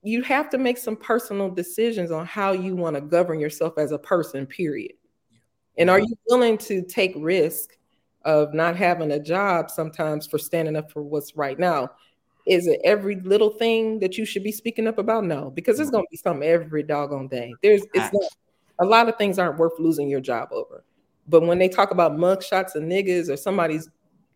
you 0.03 0.23
have 0.23 0.49
to 0.51 0.59
make 0.59 0.79
some 0.79 0.97
personal 0.97 1.51
decisions 1.51 2.11
on 2.11 2.25
how 2.25 2.53
you 2.53 2.75
want 2.75 2.97
to 2.97 3.03
govern 3.03 3.39
yourself 3.39 3.75
as 3.77 3.93
a 3.93 3.99
person, 3.99 4.47
period. 4.47 4.93
And 5.77 5.91
are 5.91 6.01
you 6.01 6.17
willing 6.29 6.57
to 6.59 6.83
take 6.83 7.13
risk 7.17 7.77
of 8.25 8.55
not 8.55 8.77
having 8.77 9.13
a 9.13 9.21
job 9.21 9.71
sometimes 9.71 10.27
for 10.27 10.39
standing 10.39 10.77
up 10.77 10.91
for 10.91 11.03
what's 11.03 11.37
right 11.37 11.59
now? 11.59 11.91
Is 12.51 12.67
it 12.67 12.81
every 12.83 13.15
little 13.21 13.51
thing 13.51 14.01
that 14.01 14.19
you 14.19 14.25
should 14.25 14.43
be 14.43 14.51
speaking 14.51 14.89
up 14.89 14.99
about? 14.99 15.25
No, 15.25 15.51
because 15.51 15.77
there's 15.77 15.91
going 15.91 16.05
to 16.05 16.11
be 16.11 16.17
something 16.17 16.49
every 16.49 16.83
doggone 16.83 17.29
day. 17.29 17.55
There's 17.63 17.83
it's 17.95 18.13
not 18.13 18.23
a 18.81 18.85
lot 18.85 19.09
of 19.09 19.17
things 19.17 19.39
aren't 19.39 19.57
worth 19.57 19.79
losing 19.79 20.11
your 20.11 20.21
job 20.21 20.49
over. 20.51 20.83
But 21.29 21.43
when 21.43 21.61
they 21.61 21.69
talk 21.69 21.93
about 21.93 22.17
mugshots 22.17 22.75
of 22.75 22.83
niggas 22.83 23.31
or 23.31 23.37
somebody's 23.37 23.89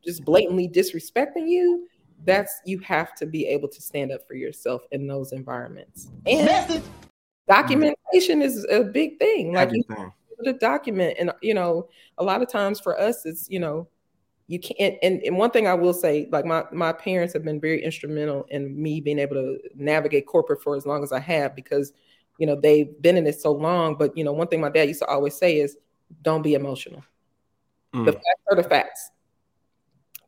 just 0.05 0.25
blatantly 0.25 0.69
disrespecting 0.69 1.49
you, 1.49 1.89
that's 2.25 2.61
you 2.65 2.79
have 2.79 3.17
to 3.17 3.27
be 3.27 3.47
able 3.47 3.69
to 3.69 3.83
stand 3.83 4.13
up 4.13 4.21
for 4.29 4.35
yourself 4.35 4.83
in 4.93 5.09
those 5.09 5.33
environments. 5.33 6.09
And 6.25 6.85
documentation 7.49 8.43
is 8.43 8.65
a 8.71 8.85
big 8.85 9.19
thing. 9.19 9.55
Like 9.55 9.73
you 9.73 9.83
Everything. 9.91 10.13
the 10.39 10.53
document 10.53 11.17
and 11.19 11.33
you 11.43 11.55
know 11.55 11.89
a 12.19 12.25
lot 12.25 12.43
of 12.43 12.49
times 12.49 12.79
for 12.79 12.99
us 12.99 13.25
it's 13.25 13.49
you 13.51 13.59
know 13.59 13.89
you 14.47 14.59
can't 14.59 14.97
and, 15.03 15.23
and 15.23 15.39
one 15.39 15.51
thing 15.51 15.67
i 15.67 15.75
will 15.75 15.95
say 15.95 16.29
like 16.31 16.45
my 16.45 16.65
my 16.71 16.93
parents 16.93 17.33
have 17.33 17.45
been 17.45 17.61
very 17.61 17.83
instrumental 17.83 18.45
in 18.51 18.81
me 18.81 19.01
being 19.01 19.19
able 19.19 19.35
to 19.35 19.59
navigate 19.75 20.27
corporate 20.27 20.63
for 20.63 20.77
as 20.77 20.85
long 20.85 21.03
as 21.03 21.13
i 21.13 21.19
have 21.19 21.57
because 21.57 21.93
you 22.39 22.47
know 22.47 22.59
they've 22.61 23.01
been 23.01 23.17
in 23.17 23.27
it 23.27 23.41
so 23.41 23.53
long. 23.53 23.97
But 23.97 24.17
you 24.17 24.25
know 24.25 24.33
one 24.33 24.49
thing 24.49 24.61
my 24.61 24.69
dad 24.69 24.89
used 24.89 25.01
to 25.01 25.07
always 25.07 25.37
say 25.37 25.59
is 25.59 25.77
don't 26.23 26.43
be 26.43 26.55
emotional. 26.55 27.05
Mm. 27.95 28.07
the 28.07 28.13
facts 28.13 28.43
are 28.51 28.57
the 28.57 28.65
facts. 28.65 29.11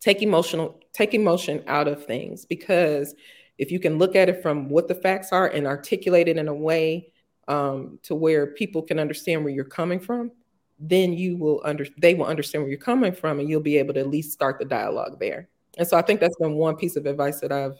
Take 0.01 0.23
emotional 0.23 0.81
take 0.93 1.15
emotion 1.15 1.63
out 1.67 1.89
of 1.89 2.05
things 2.05 2.45
because 2.45 3.15
if 3.59 3.71
you 3.71 3.81
can 3.81 3.99
look 3.99 4.15
at 4.15 4.29
it 4.29 4.43
from 4.43 4.69
what 4.69 4.89
the 4.89 4.95
facts 4.95 5.33
are 5.33 5.49
and 5.49 5.67
articulate 5.67 6.29
it 6.29 6.37
in 6.37 6.49
a 6.49 6.55
way 6.55 7.13
um, 7.49 7.99
to 8.03 8.15
where 8.15 8.49
people 8.49 8.83
can 8.83 8.99
understand 8.99 9.45
where 9.45 9.53
you're 9.53 9.65
coming 9.65 10.01
from 10.01 10.31
then 10.79 11.13
you 11.13 11.37
will 11.37 11.61
under 11.65 11.87
they 11.99 12.15
will 12.15 12.27
understand 12.27 12.63
where 12.63 12.71
you're 12.71 12.79
coming 12.79 13.13
from 13.13 13.41
and 13.41 13.49
you'll 13.49 13.61
be 13.61 13.79
able 13.79 13.95
to 13.95 14.01
at 14.01 14.09
least 14.09 14.33
start 14.33 14.59
the 14.59 14.65
dialogue 14.65 15.19
there 15.19 15.49
and 15.79 15.89
so 15.89 15.97
i 15.97 16.03
think 16.03 16.21
that's 16.21 16.37
been 16.37 16.55
one 16.55 16.77
piece 16.77 16.97
of 16.97 17.07
advice 17.07 17.41
that 17.41 17.53
i've 17.53 17.79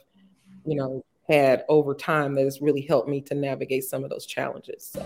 you 0.65 0.75
know 0.75 1.03
had 1.29 1.63
over 1.69 1.93
time 1.93 2.35
that 2.35 2.45
has 2.45 2.61
really 2.61 2.81
helped 2.81 3.09
me 3.09 3.21
to 3.21 3.35
navigate 3.35 3.83
some 3.83 4.03
of 4.03 4.09
those 4.09 4.25
challenges 4.25 4.85
so. 4.93 5.05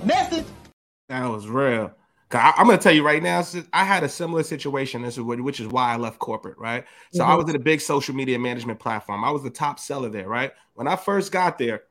That 1.10 1.28
was 1.28 1.48
real 1.48 1.94
I, 2.34 2.54
am 2.58 2.68
gonna 2.68 2.78
tell 2.78 2.94
you 2.94 3.04
right 3.04 3.22
now. 3.22 3.44
I 3.74 3.84
had 3.84 4.04
a 4.04 4.10
similar 4.10 4.44
situation. 4.44 5.02
This 5.02 5.16
is 5.18 5.22
what, 5.24 5.42
which 5.42 5.60
is 5.60 5.68
why 5.68 5.92
I 5.92 5.98
left 5.98 6.20
corporate. 6.20 6.58
Right. 6.58 6.86
So 7.12 7.24
I 7.26 7.32
Mhm. 7.32 7.38
was 7.38 7.50
in 7.50 7.56
a 7.56 7.60
big 7.60 7.82
social 7.82 8.16
media 8.16 8.40
management 8.40 8.80
platform. 8.80 9.24
I 9.24 9.32
was 9.32 9.44
the 9.44 9.50
top 9.50 9.80
seller 9.80 10.10
there. 10.10 10.28
Right. 10.28 10.52
When 10.76 10.88
I 10.88 10.96
first 10.96 11.32
got 11.32 11.58
there, 11.58 11.84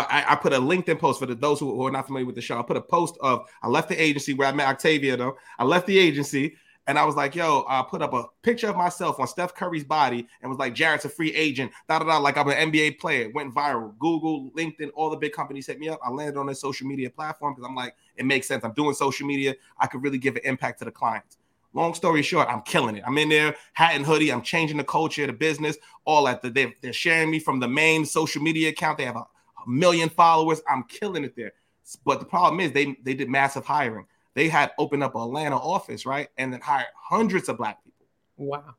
I, 0.00 0.24
I- 0.32 0.36
put 0.36 0.52
a 0.52 0.58
LinkedIn 0.58 0.98
post 0.98 1.20
for 1.20 1.26
the, 1.26 1.34
those 1.34 1.60
who, 1.60 1.74
who 1.74 1.86
are 1.86 1.90
not 1.90 2.06
familiar 2.06 2.26
with 2.26 2.34
the 2.34 2.40
show. 2.40 2.58
I 2.58 2.62
put 2.62 2.76
a 2.76 2.82
post 2.82 3.16
of 3.20 3.46
I 3.62 3.68
left 3.68 3.88
the 3.88 4.00
agency 4.00 4.34
where 4.34 4.48
I 4.48 4.52
met 4.52 4.68
Octavia. 4.68 5.16
Though 5.16 5.36
I 5.58 5.64
left 5.64 5.86
the 5.86 5.98
agency. 5.98 6.56
And 6.88 6.98
I 6.98 7.04
was 7.04 7.14
like, 7.14 7.36
yo, 7.36 7.64
I 7.68 7.84
put 7.88 8.02
up 8.02 8.12
a 8.12 8.24
picture 8.42 8.68
of 8.68 8.76
myself 8.76 9.20
on 9.20 9.28
Steph 9.28 9.54
Curry's 9.54 9.84
body 9.84 10.26
and 10.40 10.50
was 10.50 10.58
like, 10.58 10.74
Jarrett's 10.74 11.04
a 11.04 11.08
free 11.08 11.32
agent, 11.32 11.70
da 11.88 12.00
da 12.00 12.04
da, 12.06 12.18
like 12.18 12.36
I'm 12.36 12.48
an 12.48 12.72
NBA 12.72 12.98
player. 12.98 13.30
Went 13.32 13.54
viral. 13.54 13.96
Google, 13.98 14.50
LinkedIn, 14.56 14.90
all 14.96 15.08
the 15.08 15.16
big 15.16 15.32
companies 15.32 15.68
hit 15.68 15.78
me 15.78 15.88
up. 15.88 16.00
I 16.04 16.10
landed 16.10 16.36
on 16.36 16.48
a 16.48 16.54
social 16.56 16.88
media 16.88 17.08
platform 17.08 17.54
because 17.54 17.68
I'm 17.68 17.76
like, 17.76 17.94
it 18.16 18.26
makes 18.26 18.48
sense. 18.48 18.64
I'm 18.64 18.72
doing 18.72 18.94
social 18.94 19.28
media. 19.28 19.54
I 19.78 19.86
could 19.86 20.02
really 20.02 20.18
give 20.18 20.34
an 20.34 20.42
impact 20.44 20.80
to 20.80 20.84
the 20.84 20.90
clients. 20.90 21.38
Long 21.72 21.94
story 21.94 22.20
short, 22.22 22.48
I'm 22.48 22.62
killing 22.62 22.96
it. 22.96 23.04
I'm 23.06 23.16
in 23.16 23.28
there, 23.28 23.54
hat 23.74 23.92
and 23.94 24.04
hoodie. 24.04 24.32
I'm 24.32 24.42
changing 24.42 24.76
the 24.76 24.84
culture, 24.84 25.26
the 25.26 25.32
business, 25.32 25.76
all 26.04 26.24
that. 26.24 26.42
They're, 26.42 26.72
they're 26.82 26.92
sharing 26.92 27.30
me 27.30 27.38
from 27.38 27.60
the 27.60 27.68
main 27.68 28.04
social 28.04 28.42
media 28.42 28.70
account. 28.70 28.98
They 28.98 29.04
have 29.04 29.16
a, 29.16 29.24
a 29.66 29.70
million 29.70 30.08
followers. 30.08 30.62
I'm 30.68 30.84
killing 30.84 31.24
it 31.24 31.36
there. 31.36 31.52
But 32.04 32.20
the 32.20 32.26
problem 32.26 32.60
is 32.60 32.72
they 32.72 32.96
they 33.02 33.14
did 33.14 33.28
massive 33.28 33.64
hiring. 33.64 34.06
They 34.34 34.48
had 34.48 34.72
opened 34.78 35.02
up 35.02 35.14
an 35.14 35.22
Atlanta 35.22 35.56
office, 35.56 36.06
right? 36.06 36.28
And 36.38 36.52
then 36.52 36.60
hired 36.60 36.86
hundreds 36.96 37.48
of 37.48 37.58
black 37.58 37.82
people 37.84 38.06
wow 38.36 38.74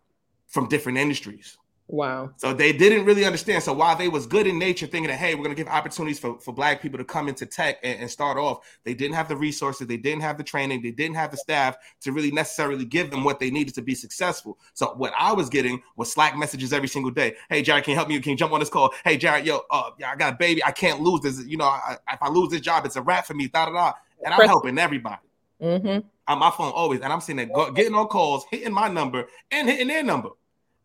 from 0.48 0.68
different 0.68 0.98
industries. 0.98 1.58
Wow 1.94 2.32
So 2.38 2.56
they 2.56 2.74
didn't 2.74 3.06
really 3.06 3.24
understand. 3.24 3.62
So 3.62 3.72
while 3.72 3.96
they 3.96 4.08
was 4.08 4.26
good 4.26 4.48
in 4.48 4.58
nature, 4.58 4.88
thinking 4.88 5.12
that 5.12 5.20
hey, 5.20 5.36
we're 5.36 5.44
gonna 5.44 5.54
give 5.54 5.68
opportunities 5.68 6.18
for, 6.18 6.40
for 6.40 6.52
black 6.52 6.82
people 6.82 6.98
to 6.98 7.06
come 7.06 7.28
into 7.28 7.46
tech 7.46 7.78
and, 7.84 8.00
and 8.00 8.10
start 8.10 8.36
off, 8.36 8.66
they 8.84 8.96
didn't 8.96 9.14
have 9.14 9.28
the 9.28 9.38
resources, 9.38 9.86
they 9.86 9.98
didn't 9.98 10.24
have 10.24 10.40
the 10.40 10.44
training, 10.44 10.82
they 10.82 10.90
didn't 10.90 11.16
have 11.16 11.30
the 11.30 11.38
staff 11.38 11.78
to 12.02 12.12
really 12.12 12.32
necessarily 12.32 12.84
give 12.84 13.12
them 13.12 13.24
what 13.24 13.40
they 13.40 13.52
needed 13.52 13.76
to 13.76 13.84
be 13.84 13.94
successful. 13.94 14.58
So 14.74 14.96
what 14.98 15.14
I 15.20 15.34
was 15.34 15.50
getting 15.50 15.84
was 15.96 16.12
Slack 16.12 16.36
messages 16.36 16.74
every 16.74 16.88
single 16.88 17.12
day. 17.12 17.36
Hey 17.48 17.62
Jarrett, 17.62 17.84
can 17.84 17.92
you 17.92 17.96
help 17.96 18.10
me? 18.10 18.20
Can 18.22 18.32
you 18.32 18.38
jump 18.38 18.54
on 18.54 18.60
this 18.60 18.70
call? 18.70 18.92
Hey 19.04 19.16
Jarrett, 19.16 19.46
yo, 19.46 19.62
uh, 19.70 19.92
yeah, 20.00 20.10
I 20.10 20.16
got 20.16 20.34
a 20.34 20.36
baby, 20.36 20.64
I 20.64 20.72
can't 20.72 21.00
lose 21.00 21.22
this. 21.22 21.46
You 21.46 21.58
know, 21.58 21.66
I, 21.66 21.98
if 22.12 22.24
I 22.24 22.30
lose 22.30 22.50
this 22.50 22.62
job, 22.62 22.88
it's 22.88 22.96
a 22.96 23.04
wrap 23.04 23.28
for 23.28 23.36
me. 23.36 23.50
Da 23.50 23.68
da 23.68 23.72
da. 23.72 23.94
And 24.26 24.34
I'm 24.34 24.48
helping 24.48 24.80
everybody 24.80 25.22
Mm-hmm. 25.62 26.06
on 26.28 26.40
my 26.40 26.52
phone 26.52 26.72
always, 26.74 27.00
and 27.02 27.14
I'm 27.14 27.22
sitting 27.22 27.48
there 27.48 27.72
getting 27.72 27.96
on 27.96 28.08
calls, 28.08 28.46
hitting 28.52 28.74
my 28.74 28.90
number 28.90 29.28
and 29.52 29.70
hitting 29.70 29.88
their 29.88 30.04
number. 30.04 30.30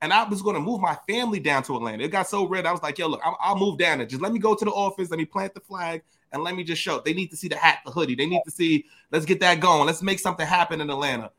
And 0.01 0.13
I 0.13 0.29
was 0.29 0.43
going 0.43 0.55
to 0.55 0.61
move 0.61 0.81
my 0.81 0.97
family 1.09 1.41
down 1.41 1.65
to 1.65 1.77
Atlanta. 1.77 2.05
It 2.05 2.13
got 2.13 2.29
so 2.29 2.47
red. 2.47 2.67
I 2.67 2.73
was 2.73 2.83
like, 2.83 2.99
yo, 2.99 3.09
look, 3.09 3.21
I'll, 3.25 3.37
I'll 3.41 3.59
move 3.59 3.79
down 3.79 3.99
there. 3.99 4.07
Just 4.07 4.23
let 4.23 4.33
me 4.33 4.39
go 4.39 4.55
to 4.55 4.65
the 4.65 4.71
office. 4.71 5.11
Let 5.11 5.19
me 5.19 5.25
plant 5.25 5.55
the 5.55 5.61
flag 5.61 6.03
and 6.33 6.45
let 6.45 6.55
me 6.55 6.63
just 6.63 6.81
show. 6.81 7.01
They 7.05 7.13
need 7.13 7.29
to 7.29 7.37
see 7.37 7.49
the 7.49 7.57
hat, 7.57 7.79
the 7.85 7.91
hoodie. 7.91 8.15
They 8.15 8.27
need 8.27 8.43
to 8.45 8.51
see, 8.51 8.85
let's 9.11 9.27
get 9.27 9.41
that 9.41 9.59
going. 9.59 9.87
Let's 9.87 10.03
make 10.03 10.21
something 10.21 10.47
happen 10.47 10.81
in 10.81 10.89
Atlanta. 10.89 11.33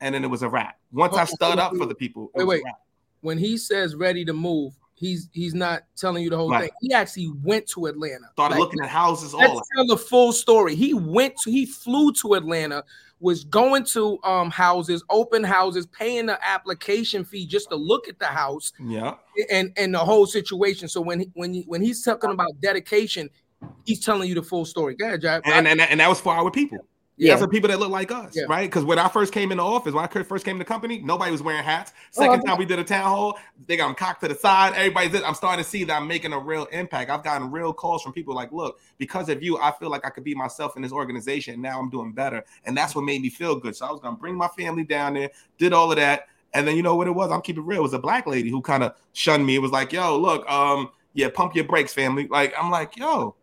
And 0.00 0.14
then 0.14 0.22
it 0.22 0.28
was 0.28 0.42
a 0.42 0.48
wrap. 0.48 0.78
Once 0.92 1.16
I 1.16 1.24
stood 1.24 1.58
up 1.58 1.74
for 1.76 1.86
the 1.86 1.94
people, 1.94 2.30
it 2.34 2.38
Wait, 2.38 2.44
was 2.44 2.62
wait. 2.62 2.74
When 3.22 3.38
he 3.38 3.56
says 3.56 3.94
ready 3.94 4.22
to 4.26 4.34
move, 4.34 4.74
He's 4.96 5.28
he's 5.32 5.54
not 5.54 5.82
telling 5.96 6.22
you 6.22 6.30
the 6.30 6.36
whole 6.36 6.50
Right. 6.50 6.62
thing. 6.62 6.70
He 6.80 6.92
actually 6.92 7.32
went 7.42 7.66
to 7.70 7.86
Atlanta. 7.86 8.26
Started 8.32 8.54
Like, 8.54 8.60
looking 8.60 8.80
at 8.80 8.88
houses 8.88 9.34
all 9.34 9.40
Let's 9.40 9.68
tell 9.74 9.86
the 9.86 9.98
full 9.98 10.32
story. 10.32 10.74
He 10.76 10.94
went 10.94 11.34
to 11.42 11.50
he 11.50 11.66
flew 11.66 12.12
to 12.14 12.34
Atlanta, 12.34 12.84
was 13.18 13.42
going 13.44 13.84
to 13.86 14.18
um 14.22 14.50
houses, 14.50 15.02
open 15.10 15.42
houses, 15.42 15.86
paying 15.86 16.26
the 16.26 16.38
application 16.46 17.24
fee 17.24 17.44
just 17.46 17.70
to 17.70 17.76
look 17.76 18.06
at 18.08 18.18
the 18.20 18.26
house 18.26 18.72
Yeah. 18.80 19.14
and 19.50 19.72
and 19.76 19.92
the 19.92 19.98
whole 19.98 20.26
situation. 20.26 20.86
So 20.88 21.00
when 21.00 21.20
he, 21.20 21.30
when 21.34 21.52
he, 21.52 21.62
when 21.62 21.82
he's 21.82 22.02
talking 22.02 22.30
about 22.30 22.52
dedication, 22.60 23.30
he's 23.84 24.04
telling 24.04 24.28
you 24.28 24.36
the 24.36 24.42
full 24.42 24.64
story. 24.64 24.94
Go 24.94 25.06
ahead, 25.06 25.22
Jack. 25.22 25.42
And, 25.44 25.66
and 25.66 25.80
and 25.80 25.98
that 26.00 26.08
was 26.08 26.20
for 26.20 26.32
our 26.32 26.50
people. 26.52 26.78
Yeah. 27.16 27.30
That's 27.30 27.42
for 27.42 27.48
people 27.48 27.68
that 27.68 27.78
look 27.78 27.90
like 27.90 28.10
us, 28.10 28.34
Yeah. 28.34 28.44
right? 28.48 28.68
Because 28.68 28.84
when 28.84 28.98
I 28.98 29.06
first 29.08 29.32
came 29.32 29.52
in 29.52 29.58
the 29.58 29.64
office, 29.64 29.94
when 29.94 30.04
I 30.04 30.08
first 30.08 30.44
came 30.44 30.56
to 30.56 30.58
the 30.58 30.64
company, 30.64 31.00
nobody 31.00 31.30
was 31.30 31.42
wearing 31.42 31.62
hats. 31.62 31.92
Oh, 32.16 32.22
Second 32.22 32.40
I 32.40 32.50
time 32.50 32.58
we 32.58 32.64
did 32.64 32.80
a 32.80 32.84
town 32.84 33.04
hall, 33.04 33.38
they 33.66 33.76
got 33.76 33.86
them 33.86 33.94
cocked 33.94 34.22
to 34.22 34.28
the 34.28 34.34
side. 34.34 34.72
Everybody's. 34.74 35.22
I'm 35.22 35.34
starting 35.34 35.62
to 35.62 35.68
see 35.70 35.84
that 35.84 35.94
I'm 35.94 36.08
making 36.08 36.32
a 36.32 36.38
real 36.38 36.64
impact. 36.72 37.10
I've 37.10 37.22
gotten 37.22 37.52
real 37.52 37.72
calls 37.72 38.02
from 38.02 38.12
people 38.12 38.34
like, 38.34 38.50
look, 38.50 38.80
because 38.98 39.28
of 39.28 39.42
you, 39.44 39.58
I 39.58 39.72
feel 39.78 39.90
like 39.90 40.04
I 40.04 40.10
could 40.10 40.24
be 40.24 40.34
myself 40.34 40.74
in 40.76 40.82
this 40.82 40.90
organization. 40.92 41.62
Now 41.62 41.78
I'm 41.78 41.88
doing 41.88 42.12
better. 42.12 42.44
And 42.64 42.76
that's 42.76 42.96
what 42.96 43.02
made 43.04 43.22
me 43.22 43.30
feel 43.30 43.54
good. 43.54 43.76
So 43.76 43.86
I 43.86 43.92
was 43.92 44.00
gonna 44.00 44.16
bring 44.16 44.34
my 44.34 44.48
family 44.48 44.82
down 44.82 45.14
there, 45.14 45.30
did 45.56 45.72
all 45.72 45.90
of 45.90 45.96
that. 45.98 46.26
And 46.52 46.66
then 46.66 46.76
you 46.76 46.82
know 46.82 46.96
what 46.96 47.06
it 47.06 47.12
was? 47.12 47.30
I'm 47.30 47.42
keeping 47.42 47.62
it 47.62 47.66
real. 47.66 47.80
It 47.80 47.82
was 47.82 47.94
a 47.94 47.98
black 47.98 48.26
lady 48.26 48.48
who 48.50 48.60
kind 48.60 48.82
of 48.82 48.94
shunned 49.12 49.44
me. 49.46 49.54
It 49.56 49.60
was 49.60 49.72
like, 49.72 49.92
yo, 49.92 50.18
look, 50.18 50.48
um, 50.50 50.90
yeah, 51.12 51.28
pump 51.32 51.54
your 51.54 51.64
brakes, 51.64 51.92
family. 51.92 52.26
Like, 52.28 52.54
I'm 52.60 52.70
like, 52.70 52.96
yo, 52.96 53.34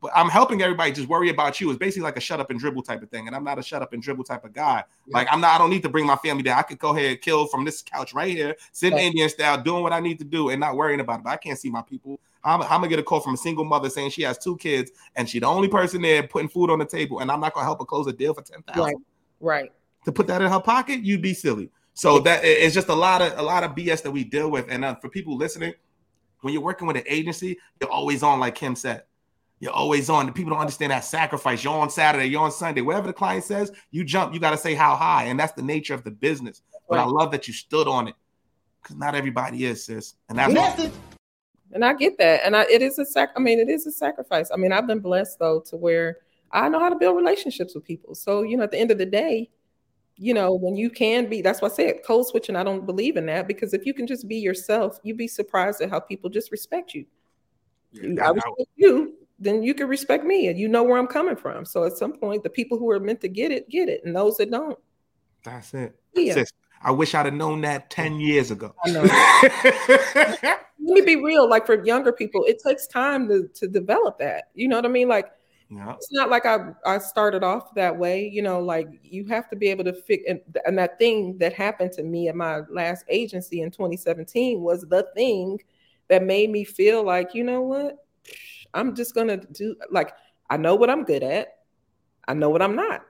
but 0.00 0.12
I'm 0.14 0.28
helping 0.28 0.62
everybody 0.62 0.92
just 0.92 1.08
worry 1.08 1.28
about 1.28 1.60
you. 1.60 1.70
It's 1.70 1.78
basically 1.78 2.02
like 2.04 2.16
a 2.16 2.20
shut 2.20 2.38
up 2.40 2.50
and 2.50 2.60
dribble 2.60 2.82
type 2.82 3.02
of 3.02 3.10
thing. 3.10 3.26
And 3.26 3.34
I'm 3.34 3.42
not 3.42 3.58
a 3.58 3.62
shut 3.62 3.82
up 3.82 3.92
and 3.92 4.02
dribble 4.02 4.24
type 4.24 4.44
of 4.44 4.52
guy. 4.52 4.84
Like 5.08 5.26
I'm 5.30 5.40
not, 5.40 5.54
I 5.54 5.58
don't 5.58 5.70
need 5.70 5.82
to 5.82 5.88
bring 5.88 6.06
my 6.06 6.16
family 6.16 6.42
down. 6.42 6.58
I 6.58 6.62
could 6.62 6.78
go 6.78 6.96
ahead 6.96 7.10
and 7.10 7.20
kill 7.20 7.46
from 7.46 7.64
this 7.64 7.82
couch 7.82 8.14
right 8.14 8.30
here, 8.30 8.56
sitting 8.72 8.96
Right. 8.96 9.06
Indian 9.06 9.28
style, 9.28 9.60
doing 9.60 9.82
what 9.82 9.92
I 9.92 10.00
need 10.00 10.18
to 10.20 10.24
do 10.24 10.50
and 10.50 10.60
not 10.60 10.76
worrying 10.76 11.00
about 11.00 11.20
it. 11.20 11.24
But 11.24 11.30
I 11.30 11.36
can't 11.36 11.58
see 11.58 11.70
my 11.70 11.82
people. 11.82 12.20
I'm, 12.44 12.62
I'm 12.62 12.68
gonna 12.68 12.88
get 12.88 12.98
a 13.00 13.02
call 13.02 13.20
from 13.20 13.34
a 13.34 13.36
single 13.36 13.64
mother 13.64 13.90
saying 13.90 14.10
she 14.10 14.22
has 14.22 14.38
two 14.38 14.56
kids 14.58 14.92
and 15.16 15.28
she 15.28 15.40
the 15.40 15.46
only 15.46 15.68
person 15.68 16.00
there 16.02 16.22
putting 16.22 16.48
food 16.48 16.70
on 16.70 16.78
the 16.78 16.86
table, 16.86 17.18
and 17.18 17.30
I'm 17.30 17.40
not 17.40 17.52
gonna 17.54 17.66
help 17.66 17.80
her 17.80 17.84
close 17.84 18.06
a 18.06 18.12
deal 18.12 18.32
for 18.34 18.42
ten 18.42 18.62
thousand 18.62 18.84
Right. 18.84 18.96
Right. 19.40 19.72
to 20.04 20.12
put 20.12 20.26
that 20.28 20.40
in 20.42 20.50
her 20.50 20.60
pocket, 20.60 21.00
you'd 21.00 21.22
be 21.22 21.34
silly. 21.34 21.70
So 21.94 22.20
that 22.20 22.44
it's 22.44 22.74
just 22.74 22.88
a 22.88 22.94
lot 22.94 23.20
of 23.20 23.36
a 23.36 23.42
lot 23.42 23.64
of 23.64 23.72
BS 23.72 24.02
that 24.04 24.12
we 24.12 24.22
deal 24.22 24.50
with. 24.50 24.66
And 24.70 24.84
uh, 24.84 24.94
for 24.94 25.08
people 25.08 25.36
listening, 25.36 25.74
when 26.42 26.52
you're 26.54 26.62
working 26.62 26.86
with 26.86 26.96
an 26.96 27.02
agency, 27.08 27.58
you're 27.80 27.90
always 27.90 28.22
on, 28.22 28.38
like 28.38 28.54
Kim 28.54 28.76
said. 28.76 29.02
You're 29.60 29.72
always 29.72 30.08
on. 30.08 30.26
The 30.26 30.32
people 30.32 30.50
don't 30.50 30.60
understand 30.60 30.92
that 30.92 31.04
sacrifice. 31.04 31.64
You're 31.64 31.74
on 31.74 31.90
Saturday, 31.90 32.26
you're 32.26 32.42
on 32.42 32.52
Sunday. 32.52 32.80
Wherever 32.80 33.06
the 33.06 33.12
client 33.12 33.44
says, 33.44 33.72
you 33.90 34.04
jump, 34.04 34.32
you 34.32 34.40
got 34.40 34.50
to 34.52 34.56
say 34.56 34.74
how 34.74 34.94
high. 34.94 35.24
And 35.24 35.38
that's 35.38 35.52
the 35.52 35.62
nature 35.62 35.94
of 35.94 36.04
the 36.04 36.10
business. 36.10 36.62
But 36.88 36.98
I 36.98 37.04
love 37.04 37.32
that 37.32 37.48
you 37.48 37.54
stood 37.54 37.88
on 37.88 38.08
it. 38.08 38.14
Because 38.82 38.96
not 38.96 39.14
everybody 39.14 39.64
is, 39.64 39.84
sis. 39.84 40.14
And 40.28 40.38
that's 40.38 40.54
And 41.72 41.84
I 41.84 41.92
get 41.94 42.16
that. 42.18 42.40
And 42.44 42.56
I, 42.56 42.62
it 42.70 42.80
is 42.80 42.98
a 42.98 43.04
sac. 43.04 43.30
I 43.36 43.40
mean, 43.40 43.58
it 43.58 43.68
is 43.68 43.86
a 43.86 43.92
sacrifice. 43.92 44.50
I 44.52 44.56
mean, 44.56 44.72
I've 44.72 44.86
been 44.86 45.00
blessed 45.00 45.38
though 45.38 45.60
to 45.66 45.76
where 45.76 46.18
I 46.52 46.68
know 46.68 46.80
how 46.80 46.88
to 46.88 46.96
build 46.96 47.16
relationships 47.16 47.74
with 47.74 47.84
people. 47.84 48.14
So 48.14 48.42
you 48.42 48.56
know, 48.56 48.64
at 48.64 48.70
the 48.70 48.78
end 48.78 48.90
of 48.90 48.98
the 48.98 49.06
day, 49.06 49.50
you 50.16 50.34
know, 50.34 50.54
when 50.54 50.76
you 50.76 50.90
can 50.90 51.28
be, 51.28 51.42
that's 51.42 51.60
why 51.60 51.68
I 51.68 51.72
said 51.72 51.96
code 52.06 52.26
switching. 52.26 52.56
I 52.56 52.64
don't 52.64 52.86
believe 52.86 53.16
in 53.16 53.26
that 53.26 53.46
because 53.46 53.74
if 53.74 53.84
you 53.84 53.92
can 53.94 54.06
just 54.06 54.26
be 54.26 54.36
yourself, 54.36 54.98
you'd 55.02 55.16
be 55.18 55.28
surprised 55.28 55.80
at 55.80 55.90
how 55.90 56.00
people 56.00 56.30
just 56.30 56.50
respect 56.50 56.94
you. 56.94 57.04
You- 57.92 58.16
I 58.20 58.26
I- 58.26 58.30
respect 58.30 58.70
you, 58.76 59.14
then 59.38 59.62
you 59.62 59.74
can 59.74 59.88
respect 59.88 60.24
me, 60.24 60.48
and 60.48 60.58
you 60.58 60.68
know 60.68 60.82
where 60.82 60.98
I'm 60.98 61.06
coming 61.06 61.36
from. 61.36 61.64
So 61.64 61.84
at 61.84 61.96
some 61.96 62.12
point, 62.12 62.42
the 62.42 62.50
people 62.50 62.78
who 62.78 62.90
are 62.90 63.00
meant 63.00 63.20
to 63.22 63.28
get 63.28 63.52
it, 63.52 63.68
get 63.68 63.88
it, 63.88 64.02
and 64.04 64.14
those 64.14 64.36
that 64.38 64.50
don't, 64.50 64.78
that's 65.44 65.74
it. 65.74 65.98
yeah. 66.14 66.34
Sis, 66.34 66.52
I 66.82 66.90
wish 66.90 67.14
I'd 67.14 67.26
have 67.26 67.34
known 67.34 67.60
that 67.62 67.90
10 67.90 68.20
years 68.20 68.50
ago. 68.50 68.74
Let 68.86 70.60
me 70.80 71.00
be 71.02 71.16
real 71.16 71.48
like 71.48 71.66
for 71.66 71.84
younger 71.84 72.12
people 72.12 72.44
it 72.44 72.62
takes 72.64 72.86
time 72.86 73.28
to, 73.28 73.48
to 73.54 73.68
develop 73.68 74.18
that 74.18 74.44
you 74.54 74.68
know 74.68 74.76
what 74.76 74.86
i 74.86 74.88
mean 74.88 75.06
like 75.06 75.30
yeah. 75.70 75.92
it's 75.92 76.10
not 76.12 76.30
like 76.30 76.46
i 76.46 76.70
i 76.86 76.96
started 76.96 77.44
off 77.44 77.74
that 77.74 77.94
way 77.94 78.26
you 78.26 78.40
know 78.40 78.58
like 78.58 78.88
you 79.02 79.26
have 79.26 79.50
to 79.50 79.56
be 79.56 79.68
able 79.68 79.84
to 79.84 79.92
fix 79.92 80.24
and, 80.26 80.40
and 80.64 80.78
that 80.78 80.98
thing 80.98 81.36
that 81.36 81.52
happened 81.52 81.92
to 81.92 82.02
me 82.02 82.28
at 82.28 82.34
my 82.34 82.60
last 82.70 83.04
agency 83.10 83.60
in 83.60 83.70
2017 83.70 84.62
was 84.62 84.80
the 84.88 85.06
thing 85.14 85.60
that 86.08 86.22
made 86.22 86.48
me 86.48 86.64
feel 86.64 87.04
like 87.04 87.34
you 87.34 87.44
know 87.44 87.60
what 87.60 88.06
i'm 88.74 88.94
just 88.94 89.14
gonna 89.14 89.36
do 89.36 89.74
like 89.90 90.12
i 90.50 90.56
know 90.56 90.74
what 90.74 90.90
i'm 90.90 91.04
good 91.04 91.22
at 91.22 91.58
i 92.26 92.34
know 92.34 92.50
what 92.50 92.62
i'm 92.62 92.76
not 92.76 93.02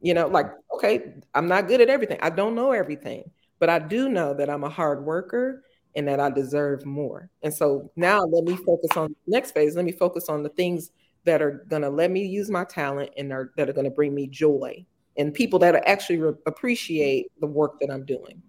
you 0.00 0.14
know 0.14 0.26
like 0.26 0.46
okay 0.74 1.14
i'm 1.34 1.48
not 1.48 1.68
good 1.68 1.80
at 1.80 1.90
everything 1.90 2.18
i 2.22 2.30
don't 2.30 2.54
know 2.54 2.72
everything 2.72 3.30
but 3.58 3.68
i 3.68 3.78
do 3.78 4.08
know 4.08 4.34
that 4.34 4.48
i'm 4.48 4.64
a 4.64 4.70
hard 4.70 5.04
worker 5.04 5.62
and 5.96 6.06
that 6.08 6.20
I 6.20 6.30
deserve 6.30 6.86
more. 6.86 7.30
And 7.42 7.52
so 7.52 7.90
now 7.96 8.22
let 8.22 8.44
me 8.44 8.56
focus 8.56 8.96
on 8.96 9.08
the 9.26 9.32
next 9.32 9.52
phase. 9.52 9.76
Let 9.76 9.84
me 9.84 9.92
focus 9.92 10.28
on 10.28 10.42
the 10.42 10.48
things 10.50 10.90
that 11.24 11.42
are 11.42 11.64
going 11.68 11.82
to 11.82 11.90
let 11.90 12.10
me 12.10 12.24
use 12.24 12.50
my 12.50 12.64
talent 12.64 13.10
and 13.16 13.32
are, 13.32 13.52
that 13.56 13.68
are 13.68 13.72
going 13.72 13.84
to 13.84 13.90
bring 13.90 14.14
me 14.14 14.26
joy 14.26 14.84
and 15.16 15.34
people 15.34 15.58
that 15.58 15.74
are 15.74 15.82
actually 15.86 16.18
re- 16.18 16.32
appreciate 16.46 17.26
the 17.40 17.46
work 17.46 17.80
that 17.80 17.90
I'm 17.90 18.04
doing. 18.04 18.40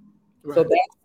So 0.53 0.63
that's 0.63 0.97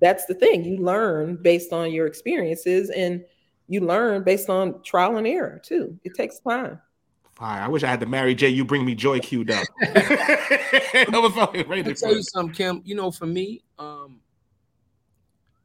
that's 0.00 0.26
the 0.26 0.34
thing. 0.34 0.64
You 0.64 0.78
learn 0.78 1.36
based 1.36 1.72
on 1.72 1.92
your 1.92 2.06
experiences 2.06 2.90
and 2.90 3.24
you 3.68 3.80
learn 3.80 4.22
based 4.22 4.50
on 4.50 4.82
trial 4.82 5.16
and 5.16 5.26
error 5.26 5.60
too. 5.64 5.98
It 6.04 6.14
takes 6.14 6.38
time. 6.40 6.80
Fire. 7.34 7.62
I 7.62 7.68
wish 7.68 7.82
I 7.82 7.88
had 7.88 8.00
to 8.00 8.06
marry 8.06 8.34
Jay. 8.34 8.48
You 8.48 8.64
bring 8.64 8.84
me 8.84 8.94
joy 8.94 9.18
queued 9.18 9.50
up. 9.50 9.66
I 9.82 11.06
was 11.10 11.66
ready 11.66 11.82
I'll 11.84 11.94
tell 11.94 12.12
you 12.12 12.18
it. 12.18 12.26
something, 12.26 12.54
Kim. 12.54 12.82
You 12.84 12.94
know, 12.94 13.10
for 13.10 13.26
me, 13.26 13.64
um, 13.78 14.20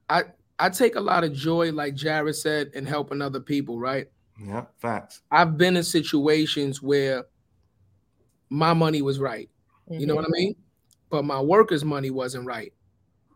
I 0.10 0.24
I 0.58 0.70
take 0.70 0.96
a 0.96 1.00
lot 1.00 1.24
of 1.24 1.32
joy, 1.34 1.72
like 1.72 1.94
Jarrett 1.94 2.38
said, 2.38 2.72
in 2.74 2.86
helping 2.88 3.22
other 3.22 3.40
people. 3.40 3.78
Right? 3.80 4.08
Yeah, 4.44 4.66
facts. 4.80 5.22
I've 5.30 5.58
been 5.58 5.78
in 5.78 5.84
situations 5.84 6.82
where 6.82 7.26
my 8.50 8.74
money 8.74 9.02
was 9.02 9.20
right. 9.20 9.50
You 9.90 10.06
know 10.06 10.16
what 10.16 10.26
I 10.26 10.30
mean? 10.30 10.56
But 11.10 11.26
my 11.26 11.40
workers' 11.42 11.84
money 11.84 12.10
wasn't 12.12 12.46
right. 12.46 12.74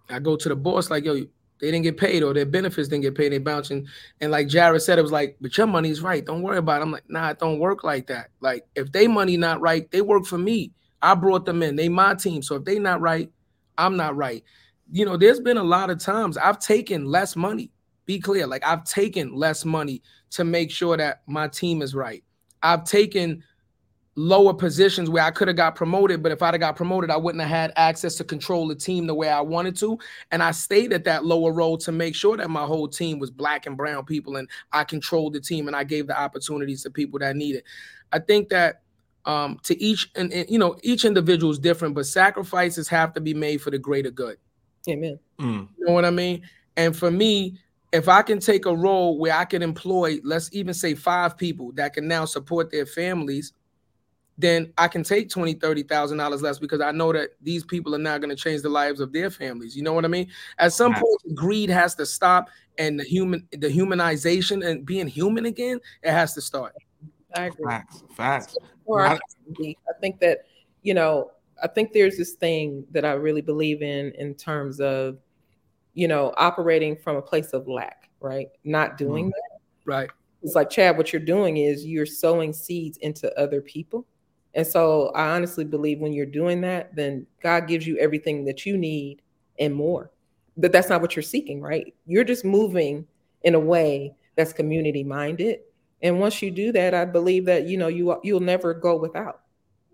I 0.09 0.19
go 0.19 0.35
to 0.35 0.49
the 0.49 0.55
boss 0.55 0.89
like, 0.89 1.05
yo, 1.05 1.25
they 1.59 1.71
didn't 1.71 1.83
get 1.83 1.97
paid 1.97 2.23
or 2.23 2.33
their 2.33 2.45
benefits 2.45 2.89
didn't 2.89 3.03
get 3.03 3.15
paid. 3.15 3.31
They 3.31 3.37
bouncing. 3.37 3.87
And 4.21 4.31
like 4.31 4.47
Jarrett 4.47 4.81
said, 4.81 4.99
it 4.99 5.03
was 5.03 5.11
like, 5.11 5.37
but 5.39 5.57
your 5.57 5.67
money's 5.67 6.01
right. 6.01 6.25
Don't 6.25 6.41
worry 6.41 6.57
about 6.57 6.81
it. 6.81 6.83
I'm 6.83 6.91
like, 6.91 7.09
nah, 7.09 7.29
it 7.29 7.39
don't 7.39 7.59
work 7.59 7.83
like 7.83 8.07
that. 8.07 8.29
Like 8.41 8.65
if 8.75 8.91
they 8.91 9.07
money 9.07 9.37
not 9.37 9.61
right, 9.61 9.89
they 9.91 10.01
work 10.01 10.25
for 10.25 10.37
me. 10.37 10.71
I 11.01 11.15
brought 11.15 11.45
them 11.45 11.63
in. 11.63 11.75
They 11.75 11.89
my 11.89 12.15
team. 12.15 12.41
So 12.41 12.55
if 12.55 12.65
they 12.65 12.79
not 12.79 13.01
right, 13.01 13.31
I'm 13.77 13.97
not 13.97 14.15
right. 14.15 14.43
You 14.91 15.05
know, 15.05 15.17
there's 15.17 15.39
been 15.39 15.57
a 15.57 15.63
lot 15.63 15.89
of 15.89 15.99
times 15.99 16.37
I've 16.37 16.59
taken 16.59 17.05
less 17.05 17.35
money. 17.35 17.71
Be 18.05 18.19
clear. 18.19 18.45
Like 18.45 18.65
I've 18.65 18.83
taken 18.83 19.33
less 19.33 19.65
money 19.65 20.01
to 20.31 20.43
make 20.43 20.71
sure 20.71 20.97
that 20.97 21.21
my 21.27 21.47
team 21.47 21.81
is 21.81 21.95
right. 21.95 22.23
I've 22.61 22.83
taken 22.85 23.43
lower 24.15 24.53
positions 24.53 25.09
where 25.09 25.23
I 25.23 25.31
could 25.31 25.47
have 25.47 25.57
got 25.57 25.75
promoted, 25.75 26.21
but 26.21 26.31
if 26.31 26.41
I'd 26.41 26.53
have 26.53 26.61
got 26.61 26.75
promoted, 26.75 27.09
I 27.09 27.17
wouldn't 27.17 27.41
have 27.41 27.49
had 27.49 27.73
access 27.75 28.15
to 28.15 28.23
control 28.23 28.67
the 28.67 28.75
team 28.75 29.07
the 29.07 29.15
way 29.15 29.29
I 29.29 29.41
wanted 29.41 29.75
to. 29.77 29.97
And 30.31 30.43
I 30.43 30.51
stayed 30.51 30.93
at 30.93 31.03
that 31.05 31.25
lower 31.25 31.51
role 31.51 31.77
to 31.79 31.91
make 31.91 32.15
sure 32.15 32.37
that 32.37 32.49
my 32.49 32.63
whole 32.63 32.87
team 32.87 33.17
was 33.17 33.31
black 33.31 33.65
and 33.65 33.75
brown 33.75 34.05
people 34.05 34.35
and 34.35 34.47
I 34.71 34.83
controlled 34.83 35.33
the 35.33 35.41
team 35.41 35.67
and 35.67 35.75
I 35.75 35.83
gave 35.83 36.07
the 36.07 36.19
opportunities 36.19 36.83
to 36.83 36.91
people 36.91 37.19
that 37.19 37.35
needed. 37.35 37.63
I 38.11 38.19
think 38.19 38.49
that 38.49 38.81
um, 39.25 39.59
to 39.63 39.81
each 39.81 40.11
and, 40.15 40.31
and 40.33 40.49
you 40.49 40.59
know 40.59 40.77
each 40.83 41.05
individual 41.05 41.51
is 41.51 41.59
different, 41.59 41.95
but 41.95 42.05
sacrifices 42.05 42.87
have 42.89 43.13
to 43.13 43.21
be 43.21 43.33
made 43.33 43.61
for 43.61 43.71
the 43.71 43.79
greater 43.79 44.11
good. 44.11 44.37
Amen. 44.87 45.17
Mm. 45.39 45.67
You 45.77 45.85
know 45.85 45.93
what 45.93 46.05
I 46.05 46.09
mean? 46.09 46.43
And 46.75 46.95
for 46.95 47.09
me, 47.09 47.57
if 47.93 48.09
I 48.09 48.21
can 48.21 48.39
take 48.39 48.65
a 48.65 48.75
role 48.75 49.17
where 49.17 49.33
I 49.33 49.45
can 49.45 49.61
employ, 49.61 50.19
let's 50.23 50.49
even 50.51 50.73
say 50.73 50.93
five 50.93 51.37
people 51.37 51.71
that 51.73 51.93
can 51.93 52.07
now 52.07 52.25
support 52.25 52.69
their 52.69 52.85
families, 52.85 53.53
then 54.43 54.73
I 54.77 54.87
can 54.87 55.03
take 55.03 55.29
twenty, 55.29 55.53
thirty 55.53 55.83
thousand 55.83 56.17
dollars 56.17 56.41
less 56.41 56.59
because 56.59 56.81
I 56.81 56.91
know 56.91 57.13
that 57.13 57.29
these 57.41 57.63
people 57.63 57.95
are 57.95 57.99
not 57.99 58.19
going 58.19 58.29
to 58.29 58.35
change 58.35 58.61
the 58.61 58.69
lives 58.69 58.99
of 58.99 59.13
their 59.13 59.29
families. 59.29 59.75
You 59.75 59.83
know 59.83 59.93
what 59.93 60.05
I 60.05 60.09
mean? 60.09 60.27
At 60.57 60.73
some 60.73 60.91
Right. 60.91 61.01
point, 61.01 61.35
greed 61.35 61.69
has 61.69 61.95
to 61.95 62.05
stop, 62.05 62.49
and 62.77 62.99
the 62.99 63.03
human, 63.03 63.47
the 63.51 63.69
humanization 63.69 64.65
and 64.65 64.85
being 64.85 65.07
human 65.07 65.45
again, 65.45 65.79
it 66.03 66.11
has 66.11 66.33
to 66.33 66.41
start. 66.41 66.75
I 67.35 67.45
agree. 67.45 67.65
Facts. 67.65 68.03
Facts. 68.15 68.57
Or 68.85 69.01
I- 69.01 69.13
I 69.13 69.19
think- 70.01 70.19
that, 70.19 70.45
you 70.81 70.93
know, 70.93 71.31
I 71.63 71.67
think 71.67 71.93
there's 71.93 72.17
this 72.17 72.33
thing 72.33 72.85
that 72.91 73.05
I 73.05 73.13
really 73.13 73.41
believe 73.41 73.81
in 73.81 74.11
in 74.17 74.35
terms 74.35 74.81
of, 74.81 75.17
you 75.93 76.07
know, 76.07 76.33
operating 76.37 76.97
from 76.97 77.15
a 77.15 77.21
place 77.21 77.53
of 77.53 77.67
lack, 77.67 78.09
right? 78.19 78.49
Not 78.63 78.97
doing 78.97 79.25
mm-hmm. 79.25 79.29
that. 79.29 79.59
Right. 79.85 80.09
It's 80.43 80.55
like, 80.55 80.69
Chad, 80.69 80.97
what 80.97 81.13
you're 81.13 81.21
doing 81.21 81.57
is 81.57 81.85
you're 81.85 82.05
sowing 82.05 82.51
seeds 82.51 82.97
into 82.97 83.33
other 83.39 83.61
people. 83.61 84.05
And 84.55 84.65
so 84.67 85.09
I 85.15 85.29
honestly 85.35 85.65
believe 85.65 85.99
when 85.99 86.13
you're 86.13 86.25
doing 86.25 86.61
that, 86.61 86.95
then 86.95 87.25
God 87.41 87.67
gives 87.67 87.87
you 87.87 87.97
everything 87.97 88.45
that 88.45 88.65
you 88.65 88.77
need 88.77 89.21
and 89.59 89.73
more. 89.73 90.11
But 90.57 90.71
that's 90.71 90.89
not 90.89 91.01
what 91.01 91.15
you're 91.15 91.23
seeking, 91.23 91.61
right? 91.61 91.93
You're 92.05 92.23
just 92.23 92.45
moving 92.45 93.07
in 93.41 93.55
a 93.55 93.59
way 93.59 94.15
that's 94.35 94.53
community 94.53 95.03
minded. 95.03 95.59
And 96.01 96.19
once 96.19 96.41
you 96.41 96.51
do 96.51 96.71
that, 96.73 96.93
I 96.93 97.05
believe 97.05 97.45
that 97.45 97.65
you 97.67 97.77
know 97.77 97.87
you 97.87 98.19
you'll 98.23 98.39
never 98.41 98.73
go 98.73 98.97
without. 98.97 99.41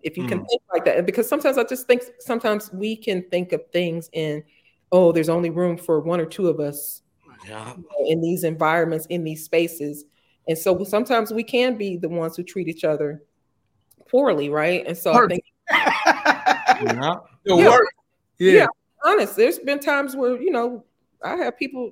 If 0.01 0.18
you 0.18 0.26
can 0.26 0.39
Mm. 0.39 0.47
think 0.49 0.62
like 0.74 0.86
that, 0.86 0.97
and 0.97 1.05
because 1.05 1.28
sometimes 1.30 1.57
I 1.57 1.64
just 1.64 1.88
think 1.88 2.03
sometimes 2.20 2.72
we 2.74 2.95
can 2.95 3.24
think 3.30 3.51
of 3.53 3.62
things 3.72 4.10
in, 4.14 4.43
oh, 4.91 5.12
there's 5.12 5.30
only 5.30 5.49
room 5.49 5.78
for 5.78 5.99
one 6.01 6.20
or 6.20 6.26
two 6.26 6.47
of 6.47 6.60
us. 6.60 7.01
Yeah. 7.47 7.74
in 8.07 8.22
these 8.22 8.43
environments, 8.43 9.05
in 9.07 9.24
these 9.24 9.43
spaces. 9.45 10.05
And 10.47 10.57
so 10.57 10.84
sometimes 10.84 11.32
we 11.32 11.43
can 11.43 11.78
be 11.78 11.97
the 11.97 12.10
ones 12.10 12.36
who 12.36 12.43
treat 12.43 12.68
each 12.68 12.84
other 12.84 13.24
poorly, 14.10 14.49
right? 14.49 14.86
And 14.88 14.97
so 14.97 15.14
I 15.14 15.28
think 15.28 15.43
Yeah. 15.70 17.16
The 17.45 17.55
Yeah. 17.55 17.68
worst. 17.70 17.91
Yeah. 18.39 18.53
Yeah. 18.53 18.68
honest, 19.05 19.36
there's 19.36 19.60
been 19.60 19.80
times 19.80 20.16
where 20.16 20.41
you 20.41 20.51
know 20.51 20.84
I 21.24 21.36
have 21.38 21.57
people 21.57 21.91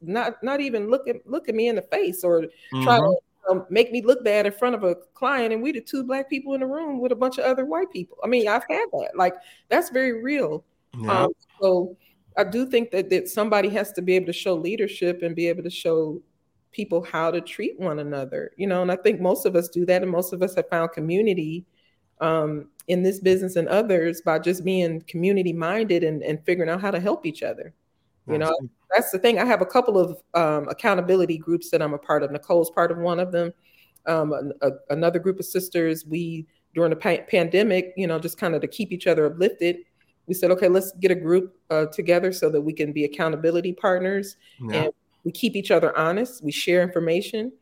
not 0.00 0.42
not 0.42 0.60
even 0.60 0.88
look 0.90 1.06
at 1.08 1.16
look 1.26 1.48
at 1.48 1.54
me 1.54 1.68
in 1.68 1.76
the 1.76 1.82
face 1.82 2.24
or 2.24 2.42
try 2.82 2.98
Mhm. 2.98 3.14
to 3.14 3.50
um, 3.50 3.66
make 3.68 3.92
me 3.92 4.00
look 4.00 4.24
bad 4.24 4.46
in 4.46 4.52
front 4.52 4.74
of 4.74 4.84
a 4.84 4.94
client, 5.12 5.52
and 5.52 5.62
we 5.62 5.70
the 5.72 5.80
two 5.82 6.02
black 6.02 6.30
people 6.30 6.54
in 6.54 6.60
the 6.60 6.66
room 6.66 6.98
with 6.98 7.12
a 7.12 7.16
bunch 7.16 7.36
of 7.36 7.44
other 7.44 7.66
white 7.66 7.90
people. 7.92 8.16
I 8.24 8.26
mean, 8.26 8.48
I've 8.48 8.64
had 8.68 8.86
that. 8.92 9.10
Like 9.14 9.34
that's 9.68 9.90
very 9.90 10.22
real. 10.22 10.64
Yeah. 10.98 11.24
Um, 11.24 11.32
so 11.60 11.96
I 12.38 12.44
do 12.44 12.64
think 12.66 12.90
that 12.92 13.10
that 13.10 13.28
somebody 13.28 13.68
has 13.70 13.92
to 13.92 14.02
be 14.02 14.16
able 14.16 14.26
to 14.26 14.32
show 14.32 14.54
leadership 14.54 15.22
and 15.22 15.36
be 15.36 15.46
able 15.48 15.62
to 15.62 15.70
show 15.70 16.22
people 16.74 17.02
how 17.02 17.30
to 17.30 17.40
treat 17.40 17.78
one 17.80 18.00
another. 18.00 18.52
You 18.56 18.66
know, 18.66 18.82
and 18.82 18.92
I 18.92 18.96
think 18.96 19.20
most 19.20 19.46
of 19.46 19.56
us 19.56 19.68
do 19.68 19.86
that, 19.86 20.02
and 20.02 20.10
most 20.10 20.32
of 20.32 20.42
us 20.42 20.54
have 20.56 20.68
found 20.68 20.92
community 20.92 21.64
um, 22.20 22.68
in 22.88 23.02
this 23.02 23.20
business 23.20 23.56
and 23.56 23.68
others 23.68 24.20
by 24.20 24.38
just 24.38 24.64
being 24.64 25.00
community 25.02 25.52
minded 25.52 26.04
and, 26.04 26.22
and 26.22 26.44
figuring 26.44 26.70
out 26.70 26.80
how 26.80 26.90
to 26.90 27.00
help 27.00 27.24
each 27.24 27.42
other. 27.42 27.72
You 28.26 28.38
know, 28.38 28.46
That's- 28.46 28.68
that's 28.90 29.10
the 29.10 29.18
thing. 29.18 29.38
I 29.38 29.44
have 29.44 29.60
a 29.60 29.66
couple 29.66 29.98
of 29.98 30.22
um, 30.34 30.68
accountability 30.68 31.36
groups 31.36 31.70
that 31.70 31.82
I'm 31.82 31.94
a 31.94 31.98
part 31.98 32.22
of. 32.22 32.30
Nicole's 32.30 32.70
part 32.70 32.90
of 32.90 32.98
one 32.98 33.20
of 33.20 33.32
them. 33.32 33.52
Um, 34.06 34.32
an- 34.32 34.52
a- 34.62 34.92
another 34.94 35.18
group 35.18 35.38
of 35.38 35.44
sisters. 35.44 36.06
We 36.06 36.46
during 36.74 36.90
the 36.90 36.96
pa- 36.96 37.24
pandemic, 37.28 37.92
you 37.96 38.06
know, 38.06 38.18
just 38.18 38.38
kind 38.38 38.54
of 38.54 38.60
to 38.60 38.68
keep 38.68 38.92
each 38.92 39.06
other 39.06 39.26
uplifted. 39.26 39.78
We 40.26 40.34
said, 40.34 40.50
okay, 40.52 40.68
let's 40.68 40.92
get 40.92 41.10
a 41.10 41.14
group 41.14 41.54
uh, 41.70 41.86
together 41.86 42.32
so 42.32 42.48
that 42.50 42.60
we 42.60 42.72
can 42.72 42.92
be 42.92 43.04
accountability 43.04 43.72
partners 43.74 44.36
yeah. 44.60 44.84
and 44.84 44.92
we 45.24 45.32
keep 45.32 45.56
each 45.56 45.70
other 45.70 45.96
honest. 45.98 46.42
We 46.44 46.52
share 46.52 46.82
information. 46.82 47.52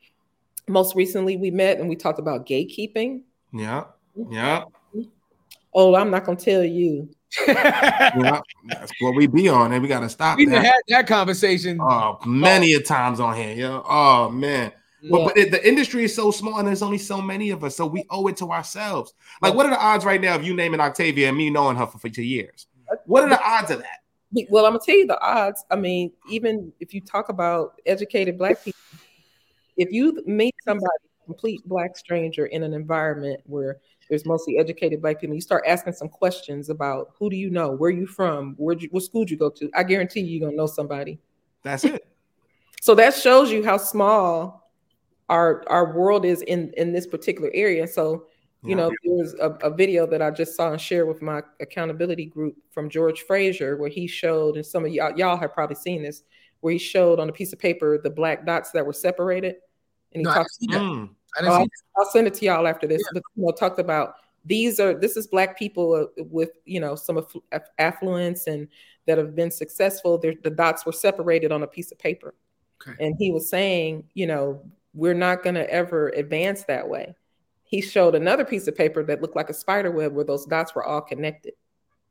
Most 0.68 0.94
recently, 0.94 1.36
we 1.36 1.50
met 1.50 1.78
and 1.78 1.88
we 1.88 1.96
talked 1.96 2.18
about 2.18 2.46
gatekeeping. 2.46 3.22
Yeah. 3.52 3.84
Yeah. 4.30 4.64
Oh, 5.74 5.94
I'm 5.94 6.10
not 6.10 6.24
gonna 6.24 6.38
tell 6.38 6.64
you. 6.64 7.08
Yeah. 7.48 8.40
That's 8.68 8.92
what 9.00 9.14
we 9.16 9.26
be 9.26 9.48
on, 9.48 9.72
and 9.72 9.82
we 9.82 9.88
gotta 9.88 10.08
stop 10.10 10.36
we 10.36 10.44
done 10.44 10.56
that. 10.56 10.64
had 10.66 10.80
that 10.88 11.06
conversation. 11.06 11.78
Oh, 11.80 12.18
many 12.26 12.74
a 12.74 12.80
times 12.80 13.20
on 13.20 13.34
here, 13.36 13.54
Yeah. 13.54 13.80
Oh 13.88 14.28
man. 14.28 14.70
But, 15.10 15.18
Yeah. 15.18 15.24
but 15.24 15.36
it, 15.38 15.50
the 15.50 15.66
industry 15.66 16.04
is 16.04 16.14
so 16.14 16.30
small 16.30 16.58
and 16.58 16.68
there's 16.68 16.82
only 16.82 16.98
so 16.98 17.20
many 17.22 17.50
of 17.50 17.64
us, 17.64 17.74
so 17.74 17.86
we 17.86 18.04
owe 18.10 18.26
it 18.28 18.36
to 18.36 18.52
ourselves. 18.52 19.14
Like, 19.40 19.54
what 19.54 19.64
are 19.66 19.70
the 19.70 19.80
odds 19.80 20.04
right 20.04 20.20
now 20.20 20.34
of 20.36 20.44
you 20.44 20.54
naming 20.54 20.78
Octavia 20.78 21.28
and 21.28 21.36
me 21.36 21.48
knowing 21.50 21.76
her 21.76 21.86
for, 21.86 21.98
for 21.98 22.08
two 22.10 22.22
years? 22.22 22.66
What 23.06 23.24
are 23.24 23.30
the 23.30 23.42
odds 23.42 23.70
of 23.70 23.78
that? 23.80 24.01
Well, 24.48 24.64
I'm 24.64 24.72
gonna 24.72 24.84
tell 24.84 24.96
you 24.96 25.06
the 25.06 25.20
odds. 25.20 25.64
I 25.70 25.76
mean, 25.76 26.12
even 26.28 26.72
if 26.80 26.94
you 26.94 27.00
talk 27.00 27.28
about 27.28 27.80
educated 27.86 28.38
black 28.38 28.64
people, 28.64 28.80
if 29.76 29.92
you 29.92 30.22
meet 30.26 30.54
somebody, 30.64 30.88
complete 31.24 31.66
black 31.66 31.96
stranger 31.96 32.46
in 32.46 32.62
an 32.62 32.72
environment 32.72 33.40
where 33.44 33.78
there's 34.08 34.26
mostly 34.26 34.58
educated 34.58 35.00
black 35.00 35.20
people, 35.20 35.34
you 35.34 35.40
start 35.40 35.64
asking 35.66 35.92
some 35.92 36.08
questions 36.08 36.70
about 36.70 37.12
who 37.18 37.30
do 37.30 37.36
you 37.36 37.50
know, 37.50 37.70
where 37.70 37.90
you 37.90 38.06
from, 38.06 38.54
where 38.56 38.76
you, 38.76 38.88
what 38.90 39.02
school 39.02 39.24
you 39.26 39.36
go 39.36 39.50
to. 39.50 39.70
I 39.74 39.82
guarantee 39.82 40.20
you, 40.20 40.38
you're 40.38 40.48
gonna 40.48 40.56
know 40.56 40.66
somebody. 40.66 41.18
That's 41.62 41.84
it. 41.84 42.06
So 42.80 42.94
that 42.96 43.14
shows 43.14 43.50
you 43.50 43.64
how 43.64 43.76
small 43.76 44.70
our 45.28 45.62
our 45.68 45.96
world 45.96 46.24
is 46.24 46.42
in 46.42 46.72
in 46.76 46.92
this 46.92 47.06
particular 47.06 47.50
area. 47.54 47.86
So 47.86 48.26
you 48.62 48.70
Yeah. 48.70 48.76
know, 48.76 48.88
there 49.02 49.12
was 49.14 49.34
a, 49.34 49.50
a 49.62 49.70
video 49.74 50.06
that 50.06 50.22
I 50.22 50.30
just 50.30 50.54
saw 50.54 50.70
and 50.70 50.80
shared 50.80 51.08
with 51.08 51.20
my 51.22 51.42
accountability 51.60 52.26
group 52.26 52.56
from 52.70 52.88
George 52.88 53.22
Fraser, 53.22 53.76
where 53.76 53.88
he 53.90 54.06
showed, 54.06 54.56
and 54.56 54.64
some 54.64 54.84
of 54.84 54.92
y'all 54.92 55.16
y'all 55.16 55.36
have 55.36 55.52
probably 55.52 55.76
seen 55.76 56.02
this, 56.02 56.22
where 56.60 56.72
he 56.72 56.78
showed 56.78 57.18
on 57.18 57.28
a 57.28 57.32
piece 57.32 57.52
of 57.52 57.58
paper 57.58 57.98
the 57.98 58.10
black 58.10 58.46
dots 58.46 58.70
that 58.70 58.86
were 58.86 58.92
separated, 58.92 59.56
and 60.12 60.20
he 60.20 60.22
No, 60.22 60.32
talked. 60.34 60.50
Mm. 60.70 61.10
oh, 61.40 61.46
I'll, 61.46 61.66
I'll 61.96 62.10
send 62.10 62.26
it 62.26 62.34
to 62.34 62.44
y'all 62.44 62.66
after 62.68 62.86
this. 62.86 63.02
But 63.12 63.22
you 63.34 63.44
know, 63.44 63.50
talked 63.52 63.78
about 63.80 64.14
these 64.44 64.78
are 64.80 64.94
this 64.94 65.16
is 65.16 65.26
black 65.26 65.58
people 65.58 65.94
uh, 65.94 66.22
with 66.30 66.50
you 66.64 66.78
know 66.80 66.94
some 66.94 67.18
aff- 67.18 67.36
aff- 67.52 67.70
affluence 67.78 68.46
and 68.46 68.68
that 69.06 69.18
have 69.18 69.34
been 69.34 69.50
successful. 69.50 70.18
They're, 70.18 70.34
the 70.42 70.50
dots 70.50 70.86
were 70.86 70.92
separated 70.92 71.50
on 71.50 71.64
a 71.64 71.66
piece 71.66 71.90
of 71.90 71.98
paper, 71.98 72.34
Okay. 72.80 73.04
and 73.04 73.16
he 73.18 73.32
was 73.32 73.48
saying, 73.48 74.04
you 74.14 74.28
know, 74.28 74.62
we're 74.94 75.14
not 75.14 75.42
going 75.42 75.56
to 75.56 75.68
ever 75.68 76.10
advance 76.10 76.62
that 76.64 76.88
way. 76.88 77.14
He 77.72 77.80
showed 77.80 78.14
another 78.14 78.44
piece 78.44 78.68
of 78.68 78.76
paper 78.76 79.02
that 79.04 79.22
looked 79.22 79.34
like 79.34 79.48
a 79.48 79.54
spider 79.54 79.90
web 79.90 80.12
where 80.12 80.26
those 80.26 80.44
dots 80.44 80.74
were 80.74 80.84
all 80.84 81.00
connected 81.00 81.54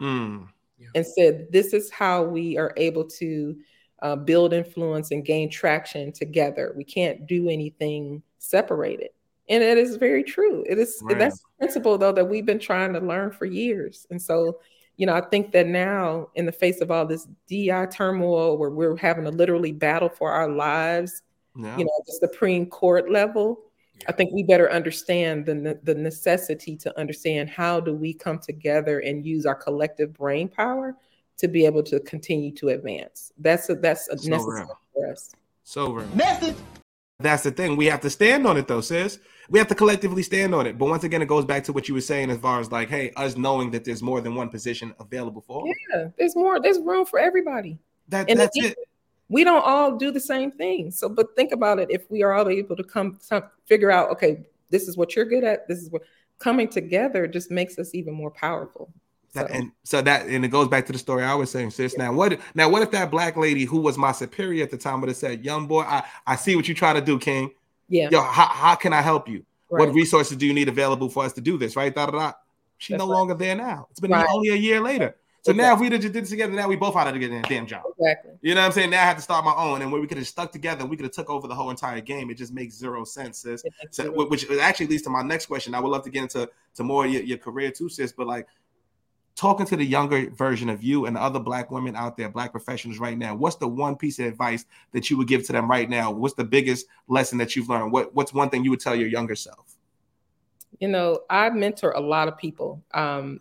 Mm. 0.02 0.48
and 0.96 1.06
said, 1.06 1.52
This 1.52 1.72
is 1.74 1.92
how 1.92 2.24
we 2.24 2.58
are 2.58 2.74
able 2.78 3.06
to 3.06 3.56
uh, 4.02 4.16
build 4.16 4.54
influence 4.54 5.12
and 5.12 5.24
gain 5.24 5.52
traction 5.52 6.12
together. 6.12 6.74
We 6.76 6.84
can't 6.84 7.28
do 7.28 7.48
anything 7.48 8.24
separated. 8.40 9.10
And 9.50 9.64
it 9.64 9.78
is 9.78 9.98
very 9.98 10.24
true. 10.24 10.66
It 10.68 10.80
is 10.80 11.00
Right. 11.04 11.20
that's 11.20 11.38
the 11.40 11.46
principle 11.60 12.00
though 12.00 12.12
that 12.14 12.26
we've 12.28 12.46
been 12.48 12.58
trying 12.58 12.94
to 12.94 13.00
learn 13.00 13.30
for 13.30 13.46
years. 13.46 14.08
And 14.10 14.20
so, 14.20 14.60
you 14.98 15.06
know, 15.06 15.14
I 15.14 15.22
think 15.22 15.52
that 15.52 15.68
now 15.68 16.30
in 16.34 16.48
the 16.48 16.52
face 16.52 16.82
of 16.82 16.90
all 16.90 17.06
this 17.06 17.28
DI 17.48 17.86
turmoil 17.92 18.58
where 18.58 18.72
we're 18.72 18.96
having 18.98 19.26
to 19.26 19.30
literally 19.30 19.74
battle 19.74 20.10
for 20.10 20.32
our 20.32 20.50
lives, 20.50 21.22
Yeah. 21.56 21.78
you 21.78 21.86
know, 21.86 21.92
at 22.00 22.06
the 22.08 22.14
Supreme 22.28 22.66
Court 22.66 23.12
level, 23.12 23.60
I 24.08 24.12
think 24.12 24.32
we 24.34 24.44
better 24.44 24.72
understand 24.72 25.46
the 25.46 25.56
ne- 25.56 25.80
the 25.84 25.96
necessity 25.96 26.76
to 26.78 27.00
understand 27.00 27.50
how 27.50 27.80
do 27.80 27.94
we 27.94 28.14
come 28.14 28.40
together 28.40 29.00
and 29.00 29.26
use 29.26 29.46
our 29.46 29.56
collective 29.56 30.14
brain 30.14 30.48
power 30.48 30.96
to 31.38 31.48
be 31.48 31.66
able 31.66 31.84
to 31.84 32.00
continue 32.02 32.52
to 32.56 32.70
advance. 32.70 33.32
That's 33.38 33.70
a, 33.70 33.76
that's 33.76 34.08
a 34.10 34.18
So 34.18 34.30
necessary 34.30 34.60
real. 34.66 34.80
for 34.94 35.12
us. 35.12 35.32
So 35.64 35.92
real. 35.92 36.08
That's 37.20 37.44
the 37.44 37.52
thing. 37.52 37.78
We 37.78 37.86
have 37.86 38.02
to 38.02 38.10
stand 38.10 38.48
on 38.48 38.58
it 38.58 38.68
though, 38.68 38.82
sis. 38.82 39.20
We 39.50 39.60
have 39.60 39.68
to 39.68 39.76
collectively 39.76 40.24
stand 40.24 40.56
on 40.56 40.66
it. 40.66 40.78
But 40.78 40.86
once 40.90 41.04
again, 41.04 41.22
it 41.22 41.28
goes 41.28 41.46
back 41.46 41.64
to 41.66 41.74
what 41.74 41.88
you 41.88 41.94
were 41.94 42.02
saying 42.02 42.32
as 42.32 42.38
far 42.40 42.60
as 42.60 42.72
like, 42.72 42.90
hey, 42.90 43.12
us 43.16 43.38
knowing 43.38 43.70
that 43.72 43.84
there's 43.86 44.02
more 44.02 44.22
than 44.22 44.34
one 44.34 44.50
position 44.50 44.94
available 45.00 45.42
for. 45.42 45.64
Yeah, 45.94 46.08
there's 46.18 46.36
more. 46.36 46.60
There's 46.60 46.80
room 46.80 47.06
for 47.06 47.20
everybody. 47.20 47.78
That 48.08 48.30
And 48.30 48.40
that's 48.40 48.58
it- 48.58 48.72
it. 48.72 48.78
We 49.32 49.44
don't 49.46 49.64
all 49.66 49.96
do 49.96 50.12
the 50.12 50.20
same 50.20 50.52
thing. 50.52 50.92
So, 50.92 51.08
but 51.08 51.36
think 51.38 51.54
about 51.54 51.80
it. 51.80 51.90
If 51.90 52.10
we 52.12 52.22
are 52.22 52.34
all 52.34 52.50
able 52.50 52.76
to 52.76 52.84
come, 52.84 53.18
some, 53.22 53.44
figure 53.66 53.90
out, 53.90 54.10
okay, 54.12 54.44
this 54.70 54.88
is 54.90 54.98
what 54.98 55.16
you're 55.16 55.26
good 55.26 55.44
at. 55.46 55.68
This 55.70 55.80
is 55.80 55.90
what 55.90 56.02
coming 56.38 56.68
together 56.68 57.28
just 57.28 57.50
makes 57.50 57.80
us 57.80 57.96
even 57.96 58.14
more 58.14 58.30
powerful. 58.32 58.92
So- 59.34 59.48
and 59.50 59.72
so 59.84 60.02
that 60.02 60.28
and 60.28 60.44
it 60.44 60.50
goes 60.50 60.68
back 60.68 60.86
to 60.88 60.92
the 60.92 60.98
story 61.00 61.24
I 61.24 61.34
was 61.36 61.50
saying, 61.50 61.72
sis. 61.72 61.98
Now 61.98 62.12
what 62.12 62.38
now 62.56 62.68
what 62.68 62.82
if 62.82 62.92
that 62.92 63.10
black 63.10 63.38
lady 63.38 63.64
who 63.64 63.80
was 63.80 63.98
my 63.98 64.12
superior 64.12 64.64
at 64.66 64.72
the 64.72 64.78
time 64.78 65.00
would 65.00 65.08
have 65.08 65.16
said, 65.16 65.46
Young 65.46 65.68
boy, 65.68 65.84
I, 65.84 66.04
I 66.28 66.36
see 66.36 66.58
what 66.58 66.68
you 66.68 66.76
try 66.76 66.92
to 66.92 67.00
do, 67.00 67.18
King. 67.18 67.52
yeah, 67.88 68.10
Yo, 68.12 68.22
how, 68.22 68.48
how 68.48 68.76
can 68.76 68.92
I 68.92 69.02
help 69.02 69.30
you? 69.30 69.46
right. 69.70 69.86
What 69.88 69.94
resources 69.96 70.36
do 70.36 70.46
you 70.46 70.54
need 70.54 70.68
available 70.68 71.08
for 71.08 71.24
us 71.24 71.32
to 71.34 71.42
do 71.42 71.58
this? 71.58 71.78
Right? 71.78 71.96
Da, 71.96 72.08
da, 72.08 72.12
da. 72.12 72.34
She's 72.78 72.96
That's 72.96 73.00
no 73.06 73.10
right. 73.10 73.18
longer 73.18 73.36
there 73.36 73.56
now. 73.56 73.88
It's 73.92 74.02
been 74.02 74.12
Right. 74.12 74.28
only 74.30 74.50
a 74.50 74.56
year 74.56 74.82
later. 74.82 75.16
So 75.44 75.54
now 75.54 75.74
if 75.74 75.80
we 75.80 75.90
just 75.90 76.04
did 76.04 76.14
this 76.14 76.30
together, 76.30 76.54
now 76.54 76.68
we 76.68 76.76
both 76.76 76.94
had 76.94 77.12
to 77.12 77.18
get 77.18 77.32
a 77.32 77.42
damn 77.42 77.66
job. 77.66 77.84
exactly. 77.98 78.34
You 78.42 78.54
know 78.54 78.62
what 78.62 78.68
I'm 78.68 78.72
saying? 78.74 78.92
Now 78.92 79.02
I 79.02 79.06
have 79.06 79.16
to 79.16 79.24
start 79.24 79.44
my 79.44 79.56
own, 79.56 79.82
and 79.82 79.92
where 79.92 80.00
we 80.00 80.08
could 80.08 80.18
have 80.18 80.28
stuck 80.28 80.52
together, 80.52 80.86
we 80.86 80.96
could 80.96 81.06
have 81.06 81.14
took 81.14 81.30
over 81.30 81.48
the 81.48 81.56
whole 81.56 81.72
entire 81.72 82.00
game. 82.00 82.30
It 82.30 82.36
just 82.38 82.54
makes 82.54 82.76
zero 82.76 83.04
sense, 83.04 83.40
sis. 83.40 83.64
So, 83.90 84.12
which 84.12 84.50
actually 84.52 84.88
leads 84.88 85.02
to 85.04 85.10
my 85.10 85.24
next 85.24 85.48
question. 85.48 85.74
I 85.74 85.80
would 85.80 85.90
love 85.90 86.04
to 86.04 86.12
get 86.12 86.24
into 86.24 86.50
to 86.76 86.84
more 86.84 87.08
your, 87.08 87.24
your 87.24 87.38
career 87.40 87.72
too, 87.72 87.90
sis. 87.90 88.12
But 88.12 88.28
like 88.28 88.48
talking 89.36 89.66
to 89.66 89.76
the 89.76 89.86
younger 89.86 90.30
version 90.30 90.70
of 90.70 90.84
you 90.84 91.08
and 91.08 91.18
other 91.18 91.40
black 91.40 91.72
women 91.72 91.96
out 91.96 92.18
there, 92.18 92.30
black 92.30 92.52
professionals 92.52 93.00
right 93.00 93.18
now, 93.18 93.34
what's 93.34 93.56
the 93.56 93.68
one 93.68 93.96
piece 93.96 94.20
of 94.20 94.26
advice 94.26 94.66
that 94.92 95.10
you 95.10 95.18
would 95.18 95.28
give 95.28 95.46
to 95.48 95.54
them 95.54 95.70
right 95.70 95.90
now? 95.90 96.12
What's 96.12 96.36
the 96.36 96.44
biggest 96.44 96.86
lesson 97.08 97.40
that 97.40 97.56
you've 97.56 97.68
learned? 97.68 97.92
What 97.92 98.14
What's 98.14 98.34
one 98.34 98.50
thing 98.50 98.64
you 98.64 98.70
would 98.70 98.80
tell 98.80 98.96
your 98.96 99.08
younger 99.08 99.36
self? 99.36 99.78
you 100.82 100.88
know, 100.88 101.22
I 101.30 101.50
mentor 101.52 101.92
a 101.92 102.00
lot 102.00 102.28
of 102.28 102.38
people 102.38 102.82
um, 102.94 103.40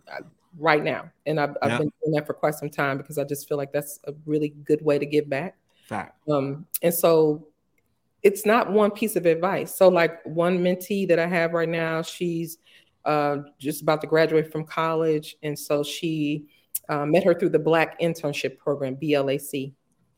right 0.57 0.83
now, 0.83 1.09
and 1.25 1.39
I've, 1.39 1.55
I've 1.61 1.71
Yeah. 1.71 1.77
been 1.79 1.91
doing 2.03 2.15
that 2.15 2.27
for 2.27 2.33
quite 2.33 2.55
some 2.55 2.69
time 2.69 2.97
because 2.97 3.17
I 3.17 3.23
just 3.23 3.47
feel 3.47 3.57
like 3.57 3.71
that's 3.71 3.99
a 4.05 4.13
really 4.25 4.49
good 4.49 4.83
way 4.83 4.99
to 4.99 5.05
give 5.05 5.29
back. 5.29 5.57
Fact. 5.87 6.17
Um, 6.29 6.65
and 6.81 6.93
so 6.93 7.47
it's 8.23 8.45
not 8.45 8.71
one 8.71 8.91
piece 8.91 9.15
of 9.15 9.25
advice. 9.25 9.75
So, 9.75 9.89
like 9.89 10.23
one 10.25 10.59
mentee 10.59 11.07
that 11.07 11.19
I 11.19 11.27
have 11.27 11.53
right 11.53 11.69
now, 11.69 12.01
she's 12.01 12.59
uh, 13.05 13.37
just 13.59 13.81
about 13.81 14.01
to 14.01 14.07
graduate 14.07 14.51
from 14.51 14.63
college, 14.63 15.35
and 15.43 15.57
so 15.57 15.83
she 15.83 16.45
uh, 16.89 17.05
met 17.05 17.23
her 17.23 17.33
through 17.33 17.49
the 17.49 17.59
Black 17.59 17.99
Internship 17.99 18.57
Program, 18.57 18.95
BLAC. 18.95 19.73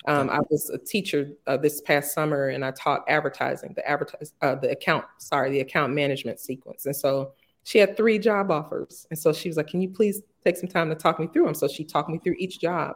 Um, 0.06 0.30
I 0.30 0.40
was 0.50 0.70
a 0.70 0.78
teacher 0.78 1.32
uh, 1.48 1.56
this 1.56 1.80
past 1.80 2.14
summer, 2.14 2.50
and 2.50 2.66
I 2.66 2.72
taught 2.72 3.06
advertising, 3.08 3.74
the 3.74 3.88
advertise, 3.90 4.34
uh, 4.42 4.56
the 4.56 4.72
account, 4.72 5.06
sorry, 5.20 5.52
the 5.52 5.62
account 5.62 5.94
management 5.94 6.42
sequence. 6.42 6.86
And 6.86 6.96
so 6.96 7.34
she 7.64 7.80
had 7.80 7.96
three 7.96 8.20
job 8.20 8.52
offers, 8.52 9.08
and 9.10 9.18
so 9.18 9.34
she 9.34 9.50
was 9.50 9.58
like, 9.58 9.68
"Can 9.68 9.82
you 9.82 9.90
please 9.90 10.22
take 10.44 10.58
some 10.58 10.70
time 10.70 10.90
to 10.90 10.96
talk 10.96 11.20
me 11.20 11.28
through 11.28 11.46
them?" 11.46 11.54
So 11.54 11.68
she 11.68 11.84
talked 11.84 12.10
me 12.10 12.20
through 12.20 12.36
each 12.38 12.60
job. 12.60 12.96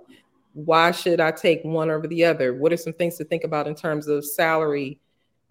Why 0.53 0.91
should 0.91 1.20
I 1.20 1.32
take 1.32 1.63
one 1.63 1.89
over 1.89 2.07
the 2.07 2.26
other? 2.26 2.53
What 2.53 2.74
are 2.74 2.78
some 2.78 2.93
things 2.93 3.18
to 3.18 3.24
think 3.26 3.43
about 3.43 3.68
in 3.68 3.76
terms 3.76 4.07
of 4.07 4.26
salary 4.26 4.99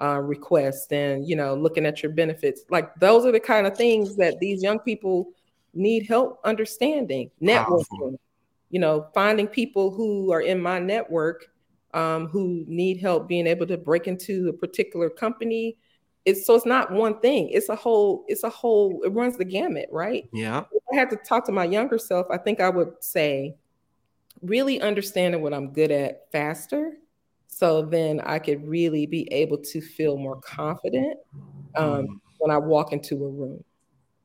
uh, 0.00 0.20
request 0.20 0.92
and 0.92 1.26
you 1.26 1.36
know 1.36 1.54
looking 1.54 1.86
at 1.86 2.02
your 2.02 2.12
benefits? 2.12 2.62
Like 2.70 2.94
those 2.96 3.24
are 3.24 3.32
the 3.32 3.40
kind 3.40 3.66
of 3.66 3.76
things 3.76 4.16
that 4.16 4.38
these 4.40 4.62
young 4.62 4.80
people 4.80 5.28
need 5.74 6.06
help 6.06 6.40
understanding. 6.44 7.30
Networking, 7.40 7.66
Powerful. 7.66 8.20
you 8.70 8.80
know, 8.80 9.06
finding 9.14 9.46
people 9.46 9.90
who 9.90 10.32
are 10.32 10.40
in 10.42 10.60
my 10.60 10.78
network 10.78 11.46
um, 11.94 12.26
who 12.26 12.64
need 12.68 13.00
help 13.00 13.26
being 13.26 13.46
able 13.46 13.66
to 13.66 13.78
break 13.78 14.06
into 14.06 14.48
a 14.48 14.52
particular 14.52 15.08
company. 15.08 15.76
It's 16.26 16.44
so 16.44 16.56
it's 16.56 16.66
not 16.66 16.90
one 16.90 17.20
thing. 17.20 17.48
It's 17.50 17.68
a 17.68 17.76
whole. 17.76 18.24
It's 18.28 18.42
a 18.42 18.50
whole. 18.50 19.00
It 19.04 19.10
runs 19.10 19.36
the 19.36 19.44
gamut, 19.44 19.88
right? 19.92 20.28
Yeah. 20.32 20.64
If 20.72 20.82
I 20.92 20.96
had 20.96 21.08
to 21.10 21.16
talk 21.16 21.46
to 21.46 21.52
my 21.52 21.64
younger 21.64 21.98
self, 21.98 22.26
I 22.30 22.36
think 22.36 22.60
I 22.60 22.68
would 22.68 22.92
say, 23.00 23.54
really 24.42 24.80
understanding 24.80 25.40
what 25.40 25.54
I'm 25.54 25.72
good 25.72 25.92
at 25.92 26.30
faster, 26.32 26.94
so 27.46 27.82
then 27.82 28.20
I 28.20 28.40
could 28.40 28.66
really 28.66 29.06
be 29.06 29.32
able 29.32 29.58
to 29.58 29.80
feel 29.80 30.16
more 30.18 30.40
confident 30.40 31.16
um, 31.76 32.06
Mm. 32.06 32.20
when 32.38 32.50
I 32.50 32.58
walk 32.58 32.92
into 32.92 33.14
a 33.24 33.28
room 33.28 33.64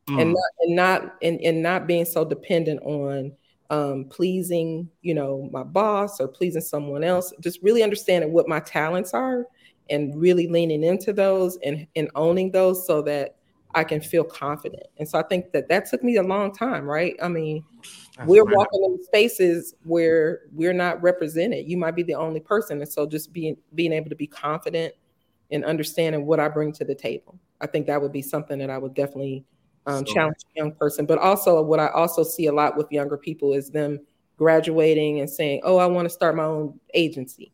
Mm. 0.07 0.21
and 0.21 0.29
not 0.33 0.51
and 0.61 0.75
not 0.75 1.15
and, 1.21 1.39
and 1.41 1.61
not 1.61 1.85
being 1.87 2.05
so 2.05 2.25
dependent 2.25 2.81
on 2.81 3.31
um, 3.69 4.05
pleasing 4.09 4.89
you 5.01 5.13
know 5.13 5.47
my 5.53 5.63
boss 5.63 6.19
or 6.19 6.27
pleasing 6.27 6.61
someone 6.61 7.03
else 7.03 7.31
just 7.39 7.61
really 7.61 7.83
understanding 7.83 8.33
what 8.33 8.47
my 8.47 8.59
talents 8.59 9.13
are 9.13 9.45
and 9.91 10.19
really 10.19 10.47
leaning 10.47 10.83
into 10.83 11.13
those 11.13 11.57
and 11.63 11.85
and 11.95 12.09
owning 12.15 12.49
those 12.51 12.87
so 12.87 13.01
that 13.03 13.35
i 13.75 13.83
can 13.83 14.01
feel 14.01 14.23
confident. 14.23 14.83
And 14.97 15.07
so 15.07 15.19
i 15.19 15.23
think 15.23 15.51
that 15.51 15.69
that 15.69 15.85
took 15.85 16.03
me 16.03 16.15
a 16.15 16.23
long 16.23 16.51
time 16.53 16.85
right? 16.85 17.15
I 17.21 17.27
mean 17.27 17.63
That's 18.17 18.27
we're 18.27 18.43
right. 18.43 18.55
walking 18.57 18.83
in 18.83 19.03
spaces 19.03 19.75
where 19.83 20.41
we're 20.53 20.73
not 20.73 21.01
represented. 21.03 21.67
You 21.67 21.77
might 21.77 21.95
be 21.95 22.03
the 22.03 22.15
only 22.15 22.39
person. 22.39 22.79
And 22.81 22.89
so 22.89 23.05
just 23.05 23.31
being 23.33 23.55
being 23.75 23.93
able 23.93 24.09
to 24.09 24.15
be 24.15 24.27
confident 24.27 24.93
and 25.51 25.63
understanding 25.65 26.25
what 26.25 26.39
i 26.39 26.47
bring 26.47 26.71
to 26.71 26.85
the 26.85 26.95
table 26.95 27.37
i 27.59 27.67
think 27.67 27.85
that 27.87 28.01
would 28.01 28.13
be 28.13 28.21
something 28.21 28.57
that 28.59 28.69
i 28.69 28.77
would 28.77 28.93
definitely 28.93 29.43
um, 29.85 30.05
So- 30.05 30.13
challenge 30.13 30.37
a 30.55 30.59
young 30.59 30.71
person. 30.73 31.05
But 31.05 31.17
also 31.19 31.61
what 31.61 31.79
i 31.79 31.87
also 31.89 32.23
see 32.23 32.45
a 32.45 32.53
lot 32.53 32.77
with 32.77 32.91
younger 32.91 33.17
people 33.17 33.53
is 33.53 33.69
them 33.69 33.99
graduating 34.37 35.19
and 35.19 35.29
saying 35.29 35.61
oh 35.63 35.77
i 35.77 35.85
want 35.85 36.05
to 36.05 36.09
start 36.09 36.35
my 36.35 36.43
own 36.43 36.79
agency 36.93 37.51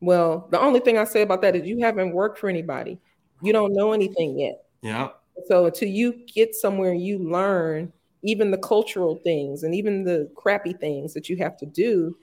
well 0.00 0.48
the 0.50 0.60
only 0.60 0.80
thing 0.80 0.98
i 0.98 1.04
say 1.04 1.22
about 1.22 1.42
that 1.42 1.54
is 1.56 1.66
you 1.66 1.78
haven't 1.80 2.12
worked 2.12 2.38
for 2.38 2.48
anybody 2.48 2.98
you 3.42 3.52
don't 3.52 3.72
know 3.72 3.92
anything 3.92 4.38
yet 4.38 4.64
Yeah. 4.82 5.08
so 5.46 5.66
until 5.66 5.88
you 5.88 6.24
get 6.32 6.54
somewhere 6.54 6.92
and 6.92 7.02
you 7.02 7.18
learn 7.18 7.92
even 8.22 8.50
the 8.50 8.58
cultural 8.58 9.16
things 9.16 9.62
and 9.62 9.74
even 9.74 10.04
the 10.04 10.30
crappy 10.36 10.72
things 10.74 11.14
that 11.14 11.28
you 11.28 11.36
have 11.38 11.56
to 11.58 11.66
do, 11.66 12.16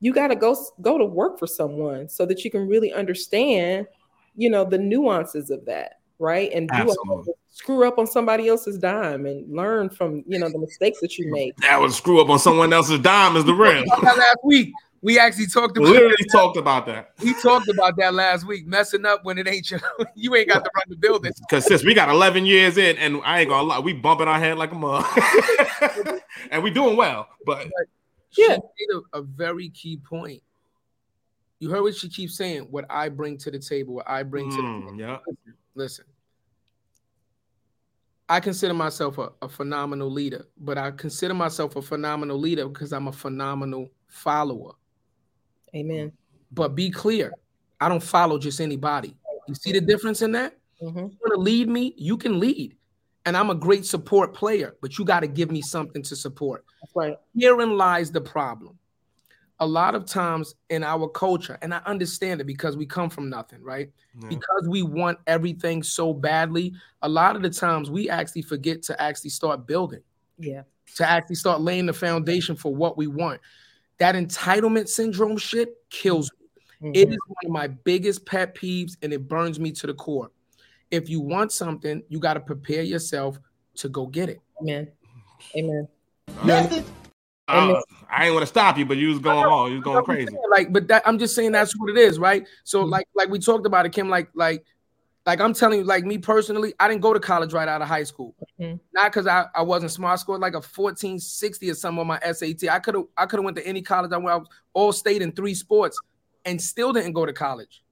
you 0.00 0.12
got 0.12 0.28
to 0.28 0.36
go 0.36 0.56
go 0.80 0.98
to 0.98 1.04
work 1.04 1.38
for 1.38 1.46
someone 1.46 2.08
so 2.08 2.24
that 2.26 2.44
you 2.44 2.50
can 2.50 2.66
really 2.66 2.92
understand, 2.92 3.86
you 4.36 4.50
know, 4.50 4.64
the 4.64 4.78
nuances 4.78 5.50
of 5.50 5.64
that, 5.66 6.00
right? 6.18 6.50
And 6.52 6.68
do 6.70 6.94
screw 7.50 7.86
up 7.86 7.98
on 7.98 8.06
somebody 8.06 8.48
else's 8.48 8.78
dime 8.78 9.26
and 9.26 9.54
learn 9.54 9.90
from, 9.90 10.24
you 10.26 10.38
know, 10.38 10.48
the 10.48 10.58
mistakes 10.58 11.00
that 11.02 11.18
you 11.18 11.30
make. 11.30 11.54
That 11.58 11.78
would 11.78 11.92
screw 11.92 12.20
up 12.20 12.30
on 12.30 12.38
someone 12.38 12.72
else's 12.72 13.00
dime 13.00 13.36
is 13.36 13.44
the 13.44 13.52
real. 13.54 13.84
Last 14.02 14.38
week, 14.42 14.72
we 15.02 15.18
actually 15.18 15.48
talked 15.48 15.76
about 15.76 15.88
literally 15.90 16.14
talked 16.32 16.56
about 16.56 16.86
that. 16.86 17.10
we 17.22 17.34
talked 17.34 17.68
about 17.68 17.96
that 17.96 18.14
last 18.14 18.46
week. 18.46 18.66
Messing 18.66 19.04
up 19.04 19.24
when 19.24 19.36
it 19.36 19.48
ain't 19.48 19.68
you. 19.70 19.78
you 20.14 20.34
ain't 20.36 20.48
got 20.48 20.64
to 20.64 20.70
run 20.74 20.84
the 20.88 20.96
building. 20.96 21.32
Because 21.40 21.66
since 21.66 21.84
we 21.84 21.92
got 21.92 22.08
11 22.08 22.46
years 22.46 22.78
in, 22.78 22.96
and 22.98 23.20
I 23.24 23.40
ain't 23.40 23.48
gonna 23.48 23.66
lie, 23.66 23.80
we 23.80 23.92
bumping 23.92 24.28
our 24.28 24.38
head 24.38 24.56
like 24.58 24.70
a 24.70 24.76
mug, 24.76 25.04
and 26.50 26.62
we 26.62 26.70
doing 26.70 26.96
well. 26.96 27.28
But 27.44 27.66
She 28.30 28.42
Yeah. 28.48 28.56
made 28.56 29.02
a, 29.12 29.18
a 29.18 29.22
very 29.22 29.68
key 29.70 29.96
point. 29.96 30.42
You 31.58 31.70
heard 31.70 31.82
what 31.82 31.96
she 31.96 32.08
keeps 32.08 32.36
saying. 32.36 32.62
What 32.70 32.84
I 32.88 33.08
bring 33.08 33.38
to 33.38 33.50
the 33.50 33.58
table. 33.58 33.94
What 33.94 34.08
I 34.08 34.22
bring 34.22 34.50
to 34.50 34.56
the 34.56 34.62
mm, 34.62 34.98
yeah, 34.98 35.18
listen. 35.74 36.04
I 38.28 38.40
consider 38.40 38.72
myself 38.72 39.18
a, 39.18 39.30
a 39.42 39.48
phenomenal 39.48 40.10
leader, 40.10 40.46
but 40.56 40.78
I 40.78 40.92
consider 40.92 41.34
myself 41.34 41.76
a 41.76 41.82
phenomenal 41.82 42.38
leader 42.38 42.66
because 42.66 42.92
I'm 42.92 43.08
a 43.08 43.12
phenomenal 43.12 43.90
follower. 44.06 44.72
Amen. 45.74 46.12
But 46.52 46.74
be 46.74 46.90
clear, 46.90 47.32
I 47.80 47.88
don't 47.88 48.02
follow 48.02 48.38
just 48.38 48.60
anybody. 48.60 49.16
You 49.48 49.54
see 49.54 49.72
the 49.72 49.80
difference 49.80 50.22
in 50.22 50.32
that? 50.32 50.56
Mhm. 50.82 50.96
You 50.96 51.18
want 51.20 51.34
to 51.34 51.40
lead 51.40 51.68
me, 51.68 51.94
you 51.96 52.16
can 52.16 52.38
lead. 52.38 52.76
And 53.24 53.36
I'm 53.36 53.50
a 53.50 53.54
great 53.54 53.86
support 53.86 54.34
player, 54.34 54.76
but 54.80 54.98
you 54.98 55.04
got 55.04 55.20
to 55.20 55.28
give 55.28 55.50
me 55.50 55.62
something 55.62 56.02
to 56.02 56.16
support. 56.16 56.64
That's 56.80 56.92
right. 56.96 57.16
Herein 57.36 57.76
lies 57.76 58.10
the 58.10 58.20
problem. 58.20 58.78
A 59.60 59.66
lot 59.66 59.94
of 59.94 60.06
times 60.06 60.56
in 60.70 60.82
our 60.82 61.08
culture, 61.08 61.56
and 61.62 61.72
I 61.72 61.78
understand 61.86 62.40
it 62.40 62.44
because 62.48 62.76
we 62.76 62.84
come 62.84 63.08
from 63.08 63.30
nothing, 63.30 63.62
right? 63.62 63.90
yeah. 64.20 64.28
Because 64.28 64.68
we 64.68 64.82
want 64.82 65.18
everything 65.28 65.82
so 65.84 66.12
badly, 66.12 66.74
a 67.02 67.08
lot 67.08 67.36
of 67.36 67.42
the 67.42 67.50
times 67.50 67.90
we 67.90 68.10
actually 68.10 68.42
forget 68.42 68.82
to 68.82 69.00
actually 69.00 69.30
start 69.30 69.66
building, 69.66 70.02
Yeah. 70.38 70.62
to 70.96 71.08
actually 71.08 71.36
start 71.36 71.60
laying 71.60 71.86
the 71.86 71.92
foundation 71.92 72.56
for 72.56 72.74
what 72.74 72.96
we 72.98 73.06
want. 73.06 73.40
That 74.02 74.16
entitlement 74.16 74.88
syndrome 74.88 75.36
shit 75.36 75.76
kills 75.88 76.28
me. 76.32 76.90
It 76.92 77.08
Mhm. 77.08 77.12
is 77.12 77.18
one 77.28 77.46
of 77.46 77.52
my 77.52 77.68
biggest 77.68 78.26
pet 78.26 78.52
peeves 78.52 78.96
and 79.00 79.12
it 79.12 79.28
burns 79.28 79.60
me 79.60 79.70
to 79.70 79.86
the 79.86 79.94
core. 79.94 80.32
If 80.90 81.08
you 81.08 81.20
want 81.20 81.52
something, 81.52 82.02
you 82.08 82.18
got 82.18 82.34
to 82.34 82.40
prepare 82.40 82.82
yourself 82.82 83.38
to 83.76 83.88
go 83.88 84.08
get 84.08 84.28
it. 84.28 84.40
Amen. 84.60 84.88
Amen. 85.56 85.86
Uh, 87.46 87.80
I 88.10 88.24
ain't 88.24 88.34
want 88.34 88.42
to 88.42 88.46
stop 88.48 88.76
you, 88.76 88.86
but 88.86 88.96
you 88.96 89.10
was 89.10 89.20
going 89.20 89.46
on. 89.46 89.70
You 89.70 89.76
was 89.76 89.84
going 89.84 90.04
crazy. 90.04 90.32
saying, 90.32 90.42
Like, 90.50 90.72
but 90.72 90.88
that 90.88 91.06
I'm 91.06 91.16
just 91.20 91.36
saying 91.36 91.52
that's 91.52 91.78
what 91.78 91.88
it 91.88 91.96
is, 91.96 92.18
right? 92.18 92.44
So, 92.64 92.84
Mhm. 92.84 92.90
like, 92.90 93.06
like 93.14 93.28
we 93.28 93.38
talked 93.38 93.66
about 93.66 93.86
it, 93.86 93.92
Kim. 93.92 94.08
Like, 94.08 94.30
like, 94.34 94.64
like 95.24 95.40
I'm 95.40 95.54
telling 95.54 95.80
you, 95.80 95.84
like 95.84 96.04
me 96.04 96.18
personally, 96.18 96.74
I 96.80 96.88
didn't 96.88 97.00
go 97.00 97.12
to 97.12 97.20
college 97.20 97.52
right 97.52 97.68
out 97.68 97.80
of 97.80 97.88
high 97.88 98.02
school. 98.02 98.34
Mhm. 98.60 98.80
Not 98.92 99.12
because 99.12 99.26
I, 99.26 99.46
I 99.54 99.62
wasn't 99.62 99.92
smart. 99.92 100.14
I 100.14 100.16
scored 100.16 100.40
like 100.40 100.54
a 100.54 100.56
1460 100.56 101.70
or 101.70 101.74
something 101.74 102.00
on 102.00 102.06
my 102.06 102.18
SAT. 102.20 102.68
I 102.70 102.78
could 102.78 102.94
have 102.94 103.04
I 103.16 103.26
could 103.26 103.38
have 103.38 103.44
went 103.44 103.56
to 103.58 103.66
any 103.66 103.82
college. 103.82 104.12
I 104.12 104.16
went 104.16 104.34
I 104.34 104.36
was 104.36 104.48
all 104.72 104.92
state 104.92 105.22
in 105.22 105.32
three 105.32 105.54
sports 105.54 105.98
and 106.44 106.60
still 106.60 106.92
didn't 106.92 107.12
go 107.12 107.24
to 107.24 107.32
college 107.32 107.82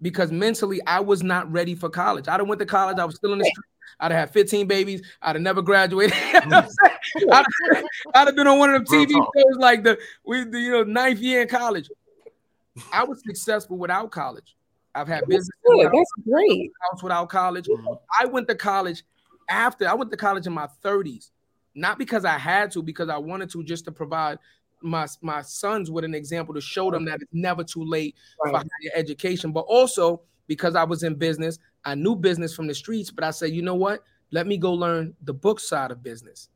because 0.00 0.32
mentally 0.32 0.80
I 0.86 1.00
was 1.00 1.22
not 1.22 1.50
ready 1.52 1.74
for 1.74 1.88
college. 1.88 2.26
I'd 2.26 2.40
have 2.40 2.48
went 2.48 2.58
to 2.58 2.66
college. 2.66 2.98
I 2.98 3.04
was 3.04 3.14
still 3.14 3.32
in 3.32 3.38
the 3.38 3.44
street. 3.44 3.64
I'd 4.00 4.10
have 4.10 4.28
had 4.28 4.32
15 4.32 4.66
babies. 4.66 5.02
I'd 5.20 5.36
have 5.36 5.42
never 5.42 5.62
graduated. 5.62 6.16
You 6.32 6.48
know 6.48 6.62
what 6.62 6.64
I'm 6.64 6.70
saying? 7.14 7.30
I'd, 7.30 7.46
have, 7.74 7.84
I'd 8.14 8.26
have 8.28 8.36
been 8.36 8.46
on 8.48 8.58
one 8.58 8.74
of 8.74 8.84
them 8.84 9.06
TV 9.06 9.10
shows 9.12 9.56
like 9.58 9.84
the 9.84 9.98
we 10.24 10.44
the, 10.44 10.58
you 10.58 10.72
know 10.72 10.82
ninth 10.82 11.20
year 11.20 11.42
in 11.42 11.48
college. 11.48 11.88
I 12.92 13.04
was 13.04 13.22
successful 13.24 13.76
without 13.76 14.10
college. 14.10 14.56
I've 14.94 15.08
had 15.08 15.26
business 15.26 15.48
Good. 15.64 15.90
That's 15.92 16.12
great. 16.28 16.70
house 16.90 17.02
without 17.02 17.28
college. 17.28 17.66
Mhm. 17.68 17.98
I 18.20 18.26
went 18.26 18.48
to 18.48 18.54
college 18.54 19.04
after 19.48 19.88
I 19.88 19.94
went 19.94 20.10
to 20.10 20.16
college 20.16 20.46
in 20.46 20.52
my 20.52 20.66
30s, 20.82 21.30
not 21.74 21.98
because 21.98 22.24
I 22.24 22.38
had 22.38 22.70
to, 22.72 22.82
because 22.82 23.08
I 23.08 23.16
wanted 23.18 23.50
to, 23.50 23.62
just 23.64 23.84
to 23.86 23.92
provide 23.92 24.38
my 24.82 25.06
my 25.20 25.42
sons 25.42 25.90
with 25.90 26.04
an 26.04 26.14
example 26.14 26.52
to 26.54 26.60
show 26.60 26.90
them 26.90 27.04
that 27.04 27.22
it's 27.22 27.32
never 27.32 27.62
too 27.64 27.84
late 27.84 28.16
for 28.38 28.52
Right. 28.52 28.66
higher 28.66 28.92
education. 28.94 29.52
But 29.52 29.60
also 29.60 30.22
because 30.48 30.74
I 30.74 30.84
was 30.84 31.02
in 31.04 31.14
business, 31.14 31.58
I 31.84 31.94
knew 31.94 32.16
business 32.16 32.54
from 32.54 32.66
the 32.66 32.74
streets. 32.74 33.10
But 33.10 33.24
I 33.24 33.30
said, 33.30 33.52
you 33.52 33.62
know 33.62 33.76
what? 33.76 34.02
Let 34.32 34.46
me 34.46 34.58
go 34.58 34.72
learn 34.72 35.14
the 35.22 35.32
book 35.34 35.60
side 35.60 35.90
of 35.92 36.02
business. 36.02 36.48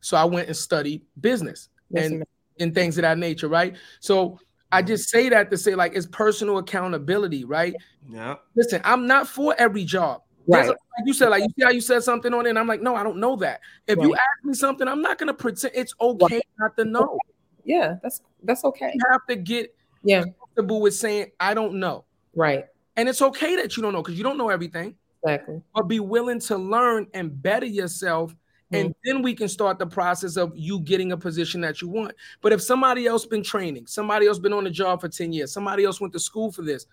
So 0.00 0.16
I 0.16 0.24
went 0.24 0.46
and 0.48 0.56
studied 0.56 1.02
business 1.20 1.70
Yes, 1.90 2.10
and 2.10 2.24
and 2.60 2.74
things 2.74 2.98
of 2.98 3.02
that 3.02 3.18
nature, 3.18 3.48
right? 3.48 3.76
So 4.00 4.38
I 4.70 4.82
just 4.82 5.08
say 5.08 5.28
that 5.30 5.50
to 5.50 5.56
say 5.56 5.74
like 5.74 5.94
it's 5.94 6.06
personal 6.06 6.58
accountability, 6.58 7.44
right? 7.44 7.74
Yeah, 8.08 8.36
Listen, 8.54 8.80
I'm 8.84 9.06
not 9.06 9.26
for 9.28 9.54
every 9.58 9.84
job. 9.84 10.22
There's 10.46 10.68
a- 10.68 10.70
like 10.70 11.06
you 11.06 11.12
said, 11.12 11.28
like 11.28 11.42
you 11.42 11.48
see 11.58 11.64
how 11.64 11.70
you 11.70 11.80
said 11.80 12.02
something 12.02 12.32
on 12.32 12.46
it, 12.46 12.50
and 12.50 12.58
I'm 12.58 12.66
like, 12.66 12.80
no, 12.82 12.94
I 12.94 13.02
don't 13.02 13.18
know 13.18 13.36
that. 13.36 13.60
If 13.86 13.98
you 13.98 14.14
ask 14.14 14.44
me 14.44 14.54
something, 14.54 14.88
I'm 14.88 15.02
not 15.02 15.18
gonna 15.18 15.34
pretend 15.34 15.74
it's 15.74 15.94
okay 16.00 16.40
not 16.58 16.76
to 16.78 16.84
know. 16.84 17.18
Yeah, 17.64 17.96
that's 18.02 18.22
that's 18.42 18.64
okay. 18.64 18.92
You 18.94 19.00
have 19.10 19.26
to 19.28 19.36
get 19.36 19.74
Yeah. 20.04 20.22
comfortable 20.22 20.80
with 20.80 20.94
saying 20.94 21.32
I 21.38 21.54
don't 21.54 21.74
know, 21.74 22.04
Right. 22.34 22.64
and 22.96 23.08
it's 23.08 23.20
okay 23.20 23.56
that 23.56 23.76
you 23.76 23.82
don't 23.82 23.92
know 23.92 24.02
because 24.02 24.16
you 24.16 24.24
don't 24.24 24.38
know 24.38 24.48
everything. 24.48 24.94
Exactly. 25.22 25.60
But 25.74 25.82
be 25.88 26.00
willing 26.00 26.40
to 26.40 26.56
learn 26.56 27.08
and 27.12 27.42
better 27.42 27.66
yourself, 27.66 28.34
and 28.72 28.90
mm-hmm. 28.90 28.98
then 29.04 29.22
we 29.22 29.34
can 29.34 29.48
start 29.48 29.78
the 29.78 29.86
process 29.86 30.36
of 30.36 30.52
you 30.54 30.80
getting 30.80 31.12
a 31.12 31.16
position 31.16 31.60
that 31.62 31.80
you 31.80 31.88
want. 31.88 32.14
But 32.40 32.52
if 32.52 32.62
somebody 32.62 33.06
else 33.06 33.24
been 33.24 33.42
training, 33.42 33.86
somebody 33.86 34.26
else 34.26 34.38
been 34.38 34.52
on 34.52 34.64
the 34.64 34.70
job 34.70 35.00
for 35.00 35.08
ten 35.08 35.32
years, 35.32 35.52
somebody 35.52 35.84
else 35.84 36.00
went 36.00 36.12
to 36.12 36.20
school 36.20 36.52
for 36.52 36.62
this. 36.62 36.86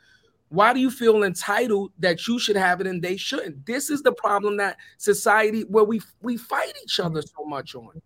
Why 0.50 0.74
do 0.74 0.80
you 0.80 0.92
feel 0.92 1.24
entitled 1.24 1.92
that 2.00 2.28
you 2.28 2.40
should 2.40 2.56
have 2.56 2.80
it 2.80 2.88
and 2.88 3.02
they 3.02 3.18
shouldn't? 3.18 3.66
This 3.66 3.90
is 3.90 4.04
the 4.04 4.14
problem 4.14 4.58
that 4.58 4.78
society 4.98 5.64
where 5.64 5.84
we 5.84 6.02
we 6.22 6.38
fight 6.38 6.74
each 6.84 7.00
other 7.00 7.22
so 7.22 7.44
much 7.46 7.76
on. 7.76 8.02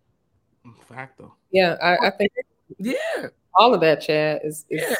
fact. 0.88 1.20
Yeah, 1.52 1.76
I, 1.82 2.06
I 2.06 2.10
think 2.10 2.32
Yeah, 2.78 3.28
all 3.54 3.74
of 3.74 3.80
that, 3.82 4.00
Chad, 4.00 4.40
is 4.44 4.64
is, 4.68 4.82
Yeah. 4.82 4.94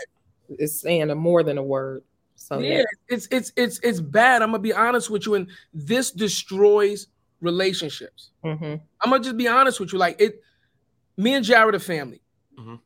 is 0.59 0.81
saying 0.81 1.11
a 1.11 1.15
more 1.15 1.43
than 1.43 1.59
a 1.59 1.63
word. 1.63 2.03
So 2.37 2.59
yeah, 2.59 2.79
yeah, 2.79 2.85
it's 3.09 3.29
it's 3.31 3.53
it's 3.57 3.81
it's 3.83 4.01
bad. 4.01 4.43
I'm 4.43 4.51
gonna 4.51 4.61
be 4.61 4.73
honest 4.73 5.11
with 5.11 5.27
you, 5.27 5.35
and 5.35 5.49
this 5.75 6.11
destroys 6.11 7.07
relationships. 7.41 8.31
Mhm. 8.45 8.81
I'm 9.01 9.11
gonna 9.11 9.23
just 9.23 9.37
be 9.37 9.49
honest 9.49 9.81
with 9.81 9.93
you. 9.93 9.99
Like 9.99 10.21
it, 10.21 10.43
me 11.17 11.35
and 11.35 11.45
Jarrett 11.45 11.75
are 11.75 11.81
family. 11.81 12.21
Mhm. 12.59 12.81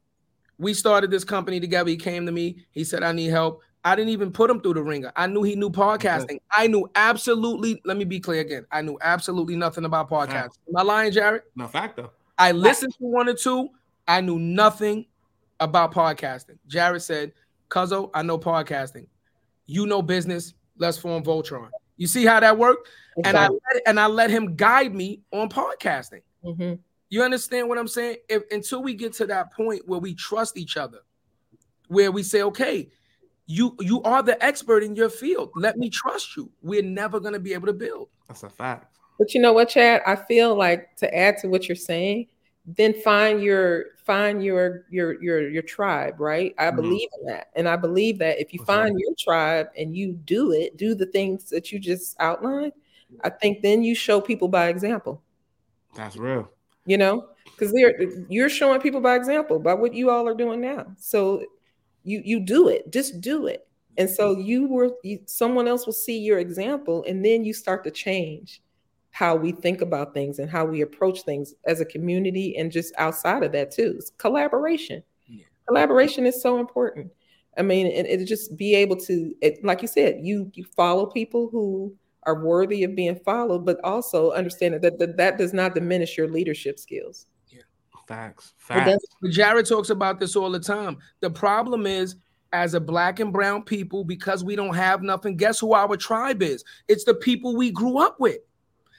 We 0.58 0.74
started 0.74 1.10
this 1.10 1.24
company 1.24 1.60
together. 1.60 1.90
He 1.90 1.96
came 1.96 2.26
to 2.26 2.32
me. 2.32 2.64
He 2.70 2.84
said, 2.84 3.02
"I 3.02 3.12
need 3.12 3.28
help." 3.28 3.62
I 3.86 3.94
didn't 3.94 4.10
even 4.10 4.32
put 4.32 4.48
him 4.48 4.60
through 4.60 4.74
the 4.74 4.82
ringer. 4.82 5.12
I 5.14 5.26
knew 5.26 5.42
he 5.42 5.56
knew 5.56 5.68
podcasting. 5.68 6.38
I 6.50 6.68
knew 6.68 6.88
absolutely. 6.94 7.82
Let 7.84 7.98
me 7.98 8.04
be 8.04 8.18
clear 8.18 8.40
again. 8.40 8.66
I 8.70 8.80
knew 8.80 8.98
absolutely 9.02 9.56
nothing 9.56 9.84
about 9.84 10.08
podcasting. 10.08 10.58
Am 10.68 10.76
I 10.76 10.82
lying, 10.82 11.12
Jarrett? 11.12 11.44
No 11.54 11.68
fact 11.68 11.96
though. 11.96 12.10
I 12.38 12.52
listened 12.52 12.94
to 12.94 13.04
one 13.04 13.28
or 13.28 13.34
two. 13.34 13.68
I 14.08 14.22
knew 14.22 14.38
nothing 14.38 15.06
about 15.60 15.92
podcasting. 15.92 16.58
Jarrett 16.66 17.02
said, 17.02 17.32
Cuzzo, 17.68 18.10
I 18.14 18.22
know 18.22 18.38
podcasting. 18.38 19.06
You 19.66 19.86
know 19.86 20.02
business. 20.02 20.54
Let's 20.78 20.98
form 20.98 21.22
Voltron. 21.22 21.68
You 21.96 22.06
see 22.06 22.24
how 22.24 22.40
that 22.40 22.58
worked? 22.58 22.88
And 23.24 23.36
I 23.36 23.48
let, 23.48 23.82
and 23.86 24.00
I 24.00 24.06
let 24.06 24.30
him 24.30 24.56
guide 24.56 24.94
me 24.94 25.22
on 25.32 25.48
podcasting. 25.48 26.22
Mhm. 26.44 26.78
You 27.08 27.22
understand 27.22 27.68
what 27.68 27.78
I'm 27.78 27.86
saying? 27.88 28.16
If, 28.28 28.42
until 28.50 28.82
we 28.82 28.94
get 28.94 29.12
to 29.14 29.26
that 29.26 29.52
point 29.52 29.86
where 29.86 30.00
we 30.00 30.14
trust 30.14 30.56
each 30.56 30.76
other, 30.76 30.98
where 31.88 32.10
we 32.10 32.22
say, 32.22 32.42
okay, 32.42 32.88
you 33.46 33.76
you 33.80 34.02
are 34.02 34.22
the 34.22 34.42
expert 34.44 34.82
in 34.82 34.96
your 34.96 35.10
field. 35.10 35.52
Let 35.54 35.76
me 35.76 35.90
trust 35.90 36.36
you. 36.36 36.50
We're 36.62 36.82
never 36.82 37.20
gonna 37.20 37.38
be 37.38 37.52
able 37.52 37.66
to 37.66 37.72
build. 37.72 38.08
That's 38.26 38.42
a 38.42 38.48
fact. 38.48 38.96
But 39.18 39.32
you 39.34 39.40
know 39.40 39.52
what, 39.52 39.68
Chad? 39.68 40.02
I 40.06 40.16
feel 40.16 40.56
like 40.56 40.96
to 40.96 41.14
add 41.14 41.38
to 41.38 41.48
what 41.48 41.68
you're 41.68 41.76
saying, 41.76 42.26
then 42.66 42.94
find 43.02 43.42
your 43.42 43.84
find 44.04 44.42
your 44.44 44.84
your 44.90 45.22
your 45.22 45.48
your 45.48 45.62
tribe, 45.62 46.20
right? 46.20 46.54
I 46.58 46.70
Mhm. 46.70 46.76
believe 46.76 47.08
in 47.20 47.26
that. 47.28 47.48
And 47.56 47.68
I 47.68 47.76
believe 47.76 48.18
that 48.18 48.40
if 48.40 48.52
you 48.52 48.60
That's 48.60 48.72
right. 48.74 48.84
find 48.84 48.98
your 49.00 49.14
tribe 49.18 49.68
and 49.76 49.96
you 49.96 50.12
do 50.14 50.52
it, 50.52 50.76
do 50.76 50.94
the 50.94 51.06
things 51.06 51.50
that 51.50 51.72
you 51.72 51.78
just 51.78 52.16
outlined, 52.20 52.72
I 53.22 53.30
think 53.30 53.62
then 53.62 53.82
you 53.82 53.94
show 53.94 54.20
people 54.20 54.48
by 54.48 54.68
example, 54.68 55.22
That's 55.94 56.16
real. 56.16 56.50
you 56.86 56.98
know? 56.98 57.28
Because 57.56 57.72
they're 57.72 57.94
you're 58.28 58.48
showing 58.48 58.80
people 58.80 59.00
by 59.00 59.14
example 59.16 59.58
by 59.60 59.74
what 59.74 59.94
you 59.94 60.10
all 60.10 60.26
are 60.28 60.34
doing 60.34 60.60
now. 60.60 60.86
So 60.98 61.44
you 62.04 62.20
you 62.24 62.40
do 62.40 62.68
it, 62.68 62.92
just 62.92 63.20
do 63.20 63.46
it. 63.46 63.68
And 63.96 64.10
so 64.10 64.38
you 64.38 64.66
were 64.68 64.92
you, 65.04 65.20
someone 65.26 65.68
else 65.68 65.86
will 65.86 65.92
see 65.94 66.18
your 66.18 66.38
example 66.40 67.04
and 67.08 67.24
then 67.24 67.44
you 67.44 67.54
start 67.54 67.84
to 67.84 67.92
change 67.92 68.62
how 69.14 69.36
we 69.36 69.52
think 69.52 69.80
about 69.80 70.12
things 70.12 70.40
and 70.40 70.50
how 70.50 70.64
we 70.64 70.80
approach 70.80 71.22
things 71.22 71.54
as 71.66 71.80
a 71.80 71.84
community 71.84 72.56
and 72.56 72.72
just 72.72 72.92
outside 72.98 73.44
of 73.44 73.52
that 73.52 73.70
too. 73.70 73.94
It's 73.96 74.10
collaboration. 74.18 75.04
Yeah. 75.28 75.44
Collaboration 75.68 76.26
is 76.26 76.42
so 76.42 76.58
important. 76.58 77.12
I 77.56 77.62
mean, 77.62 77.86
and 77.86 78.08
it 78.08 78.26
just 78.26 78.56
be 78.56 78.74
able 78.74 78.96
to, 78.96 79.32
it, 79.40 79.64
like 79.64 79.82
you 79.82 79.86
said, 79.88 80.18
you 80.20 80.50
you 80.54 80.64
follow 80.76 81.06
people 81.06 81.48
who 81.52 81.94
are 82.24 82.44
worthy 82.44 82.82
of 82.82 82.96
being 82.96 83.14
followed, 83.14 83.64
but 83.64 83.78
also 83.84 84.32
understand 84.32 84.74
that 84.82 84.98
that, 84.98 85.16
that 85.16 85.38
does 85.38 85.52
not 85.52 85.76
diminish 85.76 86.18
your 86.18 86.28
leadership 86.28 86.80
skills. 86.80 87.26
Facts. 88.08 88.52
It 88.58 88.62
Facts. 88.62 89.04
But 89.22 89.30
Jarrett 89.30 89.68
talks 89.68 89.90
about 89.90 90.18
this 90.18 90.34
all 90.34 90.50
the 90.50 90.58
time. 90.58 90.98
The 91.20 91.30
problem 91.30 91.86
is, 91.86 92.16
as 92.52 92.74
a 92.74 92.80
black 92.80 93.20
and 93.20 93.32
brown 93.32 93.62
people, 93.62 94.04
because 94.04 94.42
we 94.42 94.56
don't 94.56 94.74
have 94.74 95.02
nothing, 95.02 95.36
guess 95.36 95.60
who 95.60 95.72
our 95.72 95.96
tribe 95.96 96.42
is? 96.42 96.64
It's 96.88 97.04
the 97.04 97.14
people 97.14 97.56
we 97.56 97.70
grew 97.70 97.98
up 97.98 98.18
with. 98.18 98.38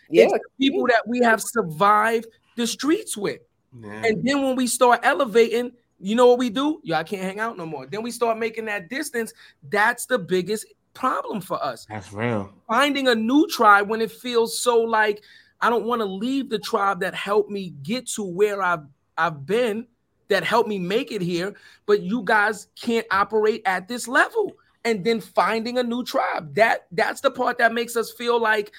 Yeah, 0.10 0.26
It's 0.26 0.46
people 0.60 0.88
that 0.88 1.08
we 1.08 1.20
have 1.20 1.42
survived 1.42 2.28
the 2.56 2.68
streets 2.68 3.18
with. 3.18 3.42
Yeah. 3.80 4.04
And 4.06 4.26
then 4.26 4.44
when 4.44 4.56
we 4.56 4.68
start 4.68 5.02
elevating, 5.04 5.72
you 6.00 6.16
know 6.16 6.28
what 6.28 6.40
we 6.40 6.50
do? 6.50 6.80
Yeah, 6.84 7.00
I 7.00 7.04
can't 7.04 7.24
hang 7.24 7.40
out 7.40 7.58
no 7.58 7.66
more. 7.66 7.86
Then 7.88 8.04
we 8.04 8.12
start 8.12 8.38
making 8.38 8.66
that 8.66 8.90
distance. 8.90 9.34
That's 9.70 10.06
the 10.06 10.20
biggest 10.20 10.66
problem 10.94 11.42
for 11.42 11.62
us. 11.64 11.86
That's 11.90 12.12
real. 12.14 12.54
Finding 12.68 13.08
a 13.08 13.16
new 13.16 13.48
tribe 13.48 13.90
when 13.90 14.02
it 14.02 14.12
feels 14.12 14.58
so 14.58 14.80
like 14.82 15.24
I 15.62 15.70
don't 15.70 15.86
want 15.86 16.02
to 16.02 16.06
leave 16.06 16.50
the 16.50 16.60
tribe 16.60 17.00
that 17.02 17.14
helped 17.14 17.50
me 17.50 17.74
get 17.84 18.08
to 18.10 18.24
where 18.24 18.62
I've 18.62 18.86
I've 19.18 19.46
been, 19.46 19.88
that 20.28 20.44
helped 20.44 20.68
me 20.68 20.80
make 20.80 21.12
it 21.12 21.22
here, 21.22 21.54
but 21.86 22.02
you 22.02 22.22
guys 22.24 22.68
can't 22.76 23.06
operate 23.12 23.62
at 23.66 23.88
this 23.88 24.08
level. 24.08 24.54
And 24.84 25.04
then 25.04 25.20
finding 25.20 25.80
a 25.80 25.84
new 25.84 26.04
tribe. 26.04 26.54
That 26.56 26.86
that's 26.92 27.22
the 27.22 27.32
part 27.32 27.58
that 27.58 27.74
makes 27.74 27.96
us 27.96 28.12
feel 28.12 28.40
like, 28.40 28.72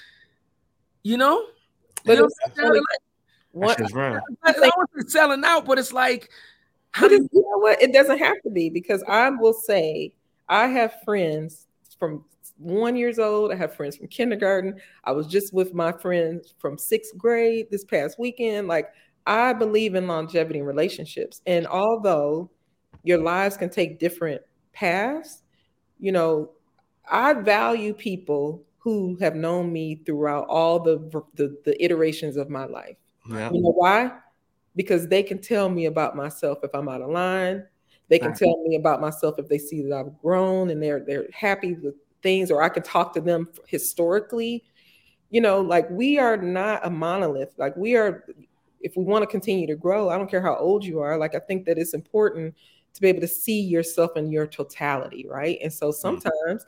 you 1.07 1.17
know, 1.17 1.47
But 2.05 2.15
you 2.15 2.21
know 2.21 2.27
it's 2.27 2.57
what 2.57 2.67
I'm 2.67 2.73
Like, 2.75 2.83
what, 3.53 3.79
shit's. 3.79 3.95
I 3.95 4.53
don't 4.53 5.11
selling 5.11 5.45
out, 5.45 5.65
but 5.65 5.79
it's 5.79 5.93
like, 5.93 6.31
how 6.91 7.07
But 7.07 7.11
do 7.11 7.23
it- 7.23 7.31
you 7.33 7.43
know 7.43 7.59
what? 7.59 7.81
It 7.81 7.93
doesn't 7.93 8.19
have 8.19 8.43
to 8.43 8.51
be 8.51 8.71
because 8.71 9.05
I 9.07 9.31
will 9.31 9.53
say 9.53 10.13
I 10.49 10.67
have 10.67 10.97
friends 11.05 11.69
from 11.97 12.25
one 12.59 12.97
years 12.97 13.21
old. 13.21 13.53
I 13.53 13.55
have 13.55 13.75
friends 13.75 13.97
from 13.97 14.09
kindergarten. 14.09 14.81
I 15.05 15.13
was 15.13 15.29
just 15.29 15.55
with 15.55 15.75
my 15.75 15.93
friends 15.93 16.55
from 16.59 16.77
sixth 16.77 17.17
grade 17.17 17.69
this 17.71 17.85
past 17.85 18.19
weekend. 18.19 18.67
Like 18.67 18.89
I 19.27 19.53
believe 19.53 19.95
in 19.95 20.09
longevity 20.09 20.59
in 20.59 20.65
relationships, 20.65 21.41
and 21.47 21.69
although 21.69 22.51
your 23.05 23.19
lives 23.19 23.57
can 23.57 23.71
take 23.71 24.01
different 24.01 24.43
paths, 24.73 25.45
you 26.01 26.11
know, 26.11 26.51
I 27.09 27.33
value 27.35 27.95
people 27.95 28.66
who 28.87 29.17
have 29.17 29.35
known 29.35 29.73
me 29.73 29.97
throughout 30.07 30.47
all 30.49 30.79
the 30.79 30.99
the, 31.35 31.59
the 31.65 31.85
iterations 31.85 32.37
of 32.37 32.49
my 32.49 32.67
life. 32.67 32.97
Yeah. 33.29 33.51
You 33.51 33.61
know 33.61 33.73
why? 33.73 34.13
Because 34.77 35.09
they 35.09 35.25
can 35.25 35.41
tell 35.41 35.69
me 35.69 35.87
about 35.87 36.15
myself 36.15 36.59
if 36.63 36.73
I'm 36.73 36.89
out 36.89 37.03
of 37.03 37.11
line. 37.11 37.65
They 38.09 38.21
can 38.21 38.29
Right. 38.29 38.39
tell 38.39 38.63
me 38.63 38.77
about 38.77 39.01
myself 39.01 39.41
if 39.41 39.49
they 39.49 39.59
see 39.59 39.83
that 39.83 39.93
I've 39.93 40.17
grown 40.23 40.71
and 40.71 40.81
they're 40.81 41.01
they're 41.01 41.27
happy 41.33 41.73
with 41.75 41.97
things, 42.23 42.49
or 42.49 42.63
I 42.63 42.69
can 42.69 42.85
talk 42.85 43.13
to 43.15 43.21
them 43.21 43.49
historically. 43.67 44.63
You 45.31 45.41
know, 45.41 45.61
like 45.61 45.91
we 45.91 46.21
are 46.21 46.37
not 46.37 46.87
a 46.87 46.91
monolith. 46.91 47.55
Like 47.59 47.77
we 47.77 47.97
are, 47.97 48.25
if 48.81 48.97
we 48.97 49.03
want 49.03 49.25
to 49.25 49.27
continue 49.27 49.67
to 49.67 49.75
grow, 49.75 50.11
I 50.11 50.17
don't 50.17 50.31
care 50.31 50.43
how 50.43 50.55
old 50.59 50.85
you 50.85 51.01
are. 51.01 51.19
Like 51.19 51.35
I 51.35 51.41
think 51.41 51.67
that 51.67 51.77
it's 51.77 51.93
important 51.93 52.55
to 52.95 53.01
be 53.01 53.09
able 53.09 53.23
to 53.23 53.27
see 53.27 53.61
yourself 53.61 54.17
in 54.17 54.31
your 54.31 54.47
totality, 54.47 55.27
right? 55.29 55.59
And 55.61 55.73
so 55.73 55.89
mm. 55.89 55.95
sometimes 55.95 56.67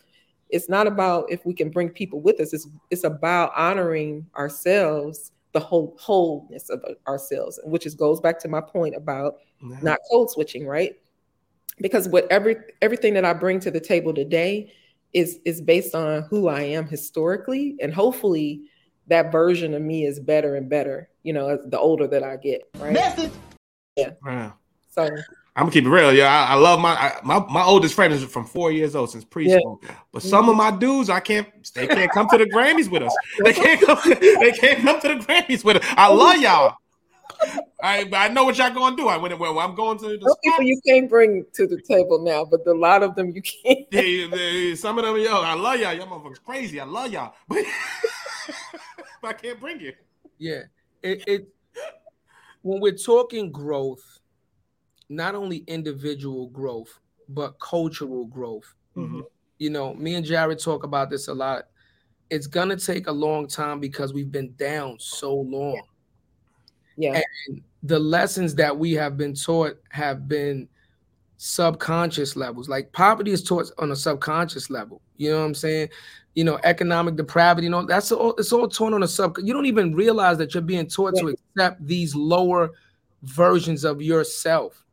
it's 0.50 0.68
not 0.68 0.86
about 0.86 1.30
if 1.30 1.44
we 1.44 1.54
can 1.54 1.70
bring 1.70 1.90
people 1.90 2.20
with 2.20 2.40
us. 2.40 2.52
It's 2.52 2.68
it's 2.90 3.04
about 3.04 3.52
honoring 3.56 4.26
ourselves, 4.36 5.32
the 5.52 5.60
whole 5.60 5.96
wholeness 5.98 6.70
of 6.70 6.82
ourselves, 7.06 7.58
which 7.64 7.86
is 7.86 7.94
goes 7.94 8.20
back 8.20 8.38
to 8.40 8.48
my 8.48 8.60
point 8.60 8.94
about 8.96 9.38
Yeah. 9.62 9.78
not 9.82 9.98
code 10.10 10.30
switching, 10.30 10.66
right? 10.66 10.98
Because 11.80 12.08
what 12.08 12.26
every 12.30 12.56
everything 12.82 13.14
that 13.14 13.24
I 13.24 13.32
bring 13.32 13.60
to 13.60 13.70
the 13.70 13.80
table 13.80 14.12
today 14.14 14.72
is 15.12 15.38
is 15.44 15.60
based 15.60 15.94
on 15.94 16.22
who 16.22 16.48
I 16.48 16.62
am 16.62 16.86
historically, 16.86 17.76
and 17.80 17.92
hopefully 17.94 18.62
that 19.06 19.32
version 19.32 19.72
of 19.74 19.82
me 19.82 20.04
is 20.04 20.20
better 20.20 20.54
and 20.56 20.68
better. 20.68 21.08
You 21.22 21.32
know, 21.32 21.48
as 21.48 21.60
the 21.66 21.78
older 21.78 22.06
that 22.08 22.22
I 22.22 22.36
get, 22.36 22.62
right? 22.78 22.92
Message. 22.92 23.32
Yeah. 23.96 24.52
So 24.90 25.08
I'm 25.58 25.64
gonna 25.64 25.72
keep 25.72 25.86
it 25.86 25.90
real. 25.90 26.14
Yeah, 26.14 26.28
I, 26.28 26.52
I 26.52 26.54
love 26.54 26.78
my 26.78 26.90
I, 26.90 27.18
my 27.24 27.44
my 27.50 27.64
oldest 27.64 27.92
friend 27.94 28.14
is 28.14 28.22
from 28.22 28.44
four 28.44 28.70
years 28.70 28.94
old 28.94 29.10
since 29.10 29.24
preschool. 29.24 29.82
But 30.12 30.22
some 30.22 30.48
of 30.48 30.54
my 30.54 30.70
dudes, 30.70 31.10
I 31.10 31.18
can't. 31.18 31.48
They 31.74 31.88
can't 31.88 32.12
come 32.12 32.28
to 32.28 32.38
the 32.38 32.46
Grammys 32.46 32.88
with 32.88 33.02
us. 33.02 33.12
They 33.42 33.52
can't 33.52 33.84
come. 33.84 33.98
They 34.04 34.52
can't 34.52 34.82
come 34.82 35.00
to 35.00 35.08
the 35.08 35.14
Grammys 35.16 35.64
with 35.64 35.78
us. 35.78 35.84
I 35.96 36.12
love 36.12 36.36
y'all. 36.36 36.76
I 37.82 38.08
I 38.12 38.28
know 38.28 38.44
what 38.44 38.56
y'all 38.56 38.72
gonna 38.72 38.94
do. 38.96 39.08
I 39.08 39.16
when, 39.16 39.36
when 39.36 39.58
I'm 39.58 39.74
going 39.74 39.98
to 39.98 40.04
the 40.10 40.18
those 40.18 40.36
people 40.44 40.62
you 40.62 40.80
can't 40.86 41.10
bring 41.10 41.44
to 41.54 41.66
the 41.66 41.82
table 41.82 42.20
now, 42.20 42.44
but 42.44 42.64
a 42.64 42.72
lot 42.72 43.02
of 43.02 43.16
them 43.16 43.32
you 43.32 43.42
can't. 43.42 43.84
Yeah, 43.90 44.02
yeah, 44.02 44.74
some 44.76 44.96
of 44.96 45.04
them, 45.04 45.16
yo, 45.16 45.42
I 45.42 45.54
love 45.54 45.80
y'all. 45.80 45.92
Y'all 45.92 46.06
motherfuckers 46.06 46.40
crazy. 46.44 46.78
I 46.78 46.84
love 46.84 47.12
y'all, 47.12 47.34
but, 47.48 47.64
but 49.22 49.28
I 49.28 49.32
can't 49.32 49.58
bring 49.58 49.80
you. 49.80 49.92
Yeah, 50.38 50.62
it, 51.02 51.24
it 51.26 51.48
when 52.62 52.80
we're 52.80 52.96
talking 52.96 53.50
growth, 53.50 54.17
not 55.08 55.34
only 55.34 55.58
individual 55.66 56.48
growth 56.48 56.98
but 57.28 57.58
cultural 57.60 58.24
growth. 58.26 58.74
Mhm. 58.96 59.22
You 59.58 59.70
know, 59.70 59.94
me 59.94 60.14
and 60.14 60.24
Jarrett 60.24 60.60
talk 60.60 60.84
about 60.84 61.10
this 61.10 61.28
a 61.28 61.34
lot. 61.34 61.68
It's 62.30 62.46
gonna 62.46 62.76
take 62.76 63.06
a 63.06 63.12
long 63.12 63.46
time 63.46 63.80
because 63.80 64.12
we've 64.12 64.32
been 64.32 64.54
down 64.56 64.98
so 64.98 65.34
long. 65.34 65.82
Yeah. 66.96 67.22
And 67.46 67.62
the 67.82 67.98
lessons 67.98 68.54
that 68.56 68.76
we 68.76 68.92
have 68.92 69.16
been 69.16 69.34
taught 69.34 69.78
have 69.90 70.28
been 70.28 70.68
subconscious 71.36 72.34
levels. 72.34 72.68
Like 72.68 72.92
poverty 72.92 73.30
is 73.30 73.42
taught 73.42 73.70
on 73.78 73.92
a 73.92 73.96
subconscious 73.96 74.70
level. 74.70 75.00
You 75.16 75.30
know 75.30 75.38
what 75.38 75.46
I'm 75.46 75.54
saying? 75.54 75.90
You 76.34 76.44
know, 76.44 76.58
economic 76.64 77.16
depravity, 77.16 77.66
you 77.66 77.70
know, 77.70 77.84
that's 77.84 78.10
all 78.12 78.34
it's 78.36 78.52
all 78.52 78.68
taught 78.68 78.94
on 78.94 79.02
a 79.02 79.08
sub. 79.08 79.38
You 79.38 79.52
don't 79.52 79.66
even 79.66 79.94
realize 79.94 80.38
that 80.38 80.54
you're 80.54 80.62
being 80.62 80.86
taught 80.86 81.16
to 81.16 81.28
accept 81.28 81.84
these 81.86 82.14
lower 82.14 82.72
versions 83.22 83.84
of 83.84 84.02
yourself. 84.02 84.84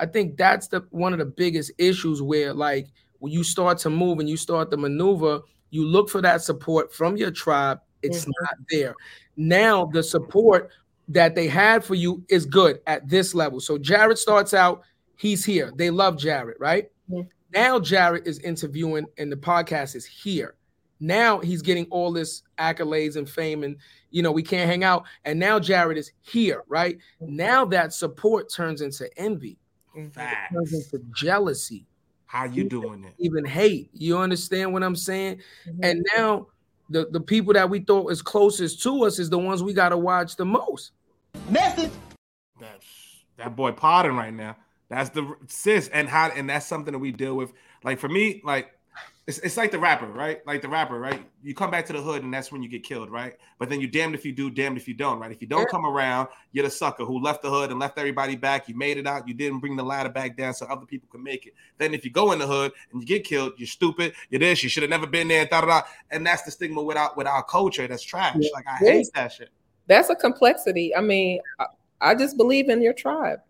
I 0.00 0.06
think 0.06 0.36
that's 0.36 0.66
the 0.68 0.80
one 0.90 1.12
of 1.12 1.18
the 1.18 1.26
biggest 1.26 1.72
issues 1.78 2.22
where 2.22 2.52
like 2.54 2.88
when 3.18 3.32
you 3.32 3.44
start 3.44 3.78
to 3.78 3.90
move 3.90 4.18
and 4.18 4.28
you 4.28 4.36
start 4.36 4.70
to 4.70 4.76
maneuver, 4.78 5.40
you 5.70 5.86
look 5.86 6.08
for 6.08 6.22
that 6.22 6.42
support 6.42 6.92
from 6.92 7.16
your 7.16 7.30
tribe. 7.30 7.80
It's 8.02 8.24
Mhm. 8.24 8.32
not 8.40 8.54
there. 8.70 8.94
Now 9.36 9.84
the 9.84 10.02
support 10.02 10.70
that 11.08 11.34
they 11.34 11.48
had 11.48 11.84
for 11.84 11.94
you 11.94 12.24
is 12.30 12.46
good 12.46 12.80
at 12.86 13.08
this 13.08 13.34
level. 13.34 13.60
So 13.60 13.76
Jarrett 13.76 14.16
starts 14.18 14.54
out, 14.54 14.82
he's 15.16 15.44
here. 15.44 15.70
They 15.76 15.90
love 15.90 16.16
Jarrett, 16.16 16.56
right? 16.58 16.90
Mhm. 17.10 17.28
Now 17.52 17.78
Jarrett 17.78 18.26
is 18.26 18.38
interviewing 18.38 19.06
and 19.18 19.30
the 19.30 19.36
podcast 19.36 19.94
is 19.94 20.06
here. 20.06 20.54
Now 20.98 21.40
he's 21.40 21.62
getting 21.62 21.86
all 21.90 22.12
this 22.12 22.42
accolades 22.58 23.16
and 23.16 23.28
fame, 23.28 23.64
and 23.64 23.76
you 24.10 24.22
know, 24.22 24.32
we 24.32 24.42
can't 24.42 24.68
hang 24.68 24.84
out. 24.84 25.04
And 25.24 25.38
now 25.38 25.58
Jarrett 25.58 25.98
is 25.98 26.10
here, 26.20 26.62
right? 26.68 26.98
Now 27.20 27.64
that 27.66 27.92
support 27.92 28.50
turns 28.52 28.80
into 28.82 29.08
envy, 29.18 29.58
turns 29.94 30.14
Facts. 30.14 30.72
into 30.72 31.04
jealousy, 31.14 31.86
How 32.26 32.44
you 32.44 32.68
doing 32.68 33.04
it? 33.04 33.14
even 33.18 33.44
hate. 33.44 33.90
You 33.92 34.18
understand 34.18 34.72
what 34.72 34.82
I'm 34.82 34.96
saying? 34.96 35.40
Mhm. 35.66 35.78
And 35.82 36.06
now 36.16 36.46
the, 36.88 37.06
the 37.10 37.20
people 37.20 37.52
that 37.54 37.68
we 37.70 37.80
thought 37.80 38.10
is 38.10 38.22
closest 38.22 38.82
to 38.82 39.04
us 39.04 39.18
is 39.18 39.30
the 39.30 39.38
ones 39.38 39.62
we 39.62 39.72
gotta 39.72 39.96
watch 39.96 40.36
the 40.36 40.44
most. 40.44 40.92
That, 42.60 42.80
that 43.36 43.56
boy 43.56 43.72
potting 43.72 44.16
right 44.16 44.34
now. 44.34 44.56
That's 44.88 45.10
the 45.10 45.34
sis, 45.46 45.88
and 45.88 46.08
how, 46.08 46.30
and 46.30 46.50
that's 46.50 46.66
something 46.66 46.92
that 46.92 46.98
we 46.98 47.12
deal 47.12 47.36
with. 47.36 47.52
Like 47.84 47.98
for 47.98 48.08
me, 48.08 48.42
like 48.44 48.72
it's, 49.30 49.38
it's 49.38 49.56
like 49.56 49.70
the 49.70 49.78
rapper, 49.78 50.06
right? 50.06 50.44
Like 50.44 50.60
the 50.60 50.68
rapper, 50.68 50.98
right? 50.98 51.24
You 51.44 51.54
come 51.54 51.70
back 51.70 51.86
to 51.86 51.92
the 51.92 52.02
hood, 52.02 52.24
and 52.24 52.34
that's 52.34 52.50
when 52.50 52.64
you 52.64 52.68
get 52.68 52.82
killed, 52.82 53.10
right? 53.10 53.34
But 53.60 53.68
then 53.68 53.80
you're 53.80 53.88
damned 53.88 54.16
if 54.16 54.24
you 54.24 54.32
do, 54.32 54.50
damned 54.50 54.76
if 54.76 54.88
you 54.88 54.94
don't, 54.94 55.20
right? 55.20 55.30
If 55.30 55.40
you 55.40 55.46
don't 55.46 55.68
come 55.70 55.86
around, 55.86 56.26
you're 56.50 56.64
the 56.64 56.70
sucker 56.70 57.04
who 57.04 57.20
left 57.22 57.42
the 57.42 57.48
hood 57.48 57.70
and 57.70 57.78
left 57.78 57.96
everybody 57.96 58.34
back. 58.34 58.68
You 58.68 58.74
made 58.74 58.96
it 58.98 59.06
out. 59.06 59.28
You 59.28 59.34
didn't 59.34 59.60
bring 59.60 59.76
the 59.76 59.84
ladder 59.84 60.08
back 60.08 60.36
down 60.36 60.52
so 60.52 60.66
other 60.66 60.84
people 60.84 61.08
could 61.12 61.20
make 61.22 61.46
it. 61.46 61.54
Then 61.78 61.94
if 61.94 62.04
you 62.04 62.10
go 62.10 62.32
in 62.32 62.40
the 62.40 62.46
hood 62.46 62.72
and 62.90 63.00
you 63.00 63.06
get 63.06 63.22
killed, 63.22 63.52
you're 63.56 63.68
stupid. 63.68 64.14
You're 64.30 64.40
this. 64.40 64.64
You 64.64 64.68
should 64.68 64.82
have 64.82 64.90
never 64.90 65.06
been 65.06 65.28
there. 65.28 65.46
Da, 65.46 65.60
da, 65.60 65.66
da. 65.68 65.82
And 66.10 66.26
that's 66.26 66.42
the 66.42 66.50
stigma 66.50 66.82
without 66.82 67.16
with 67.16 67.28
our 67.28 67.44
culture. 67.44 67.86
That's 67.86 68.02
trash. 68.02 68.34
Yeah. 68.40 68.50
Like 68.52 68.66
I 68.66 68.78
Yeah. 68.82 68.90
hate 68.92 69.06
that 69.14 69.32
shit. 69.32 69.50
That's 69.86 70.10
a 70.10 70.16
complexity. 70.16 70.94
I 70.96 71.00
mean, 71.00 71.40
I, 71.60 71.66
I 72.00 72.14
just 72.16 72.36
believe 72.36 72.68
in 72.68 72.82
your 72.82 72.92
tribe, 72.94 73.40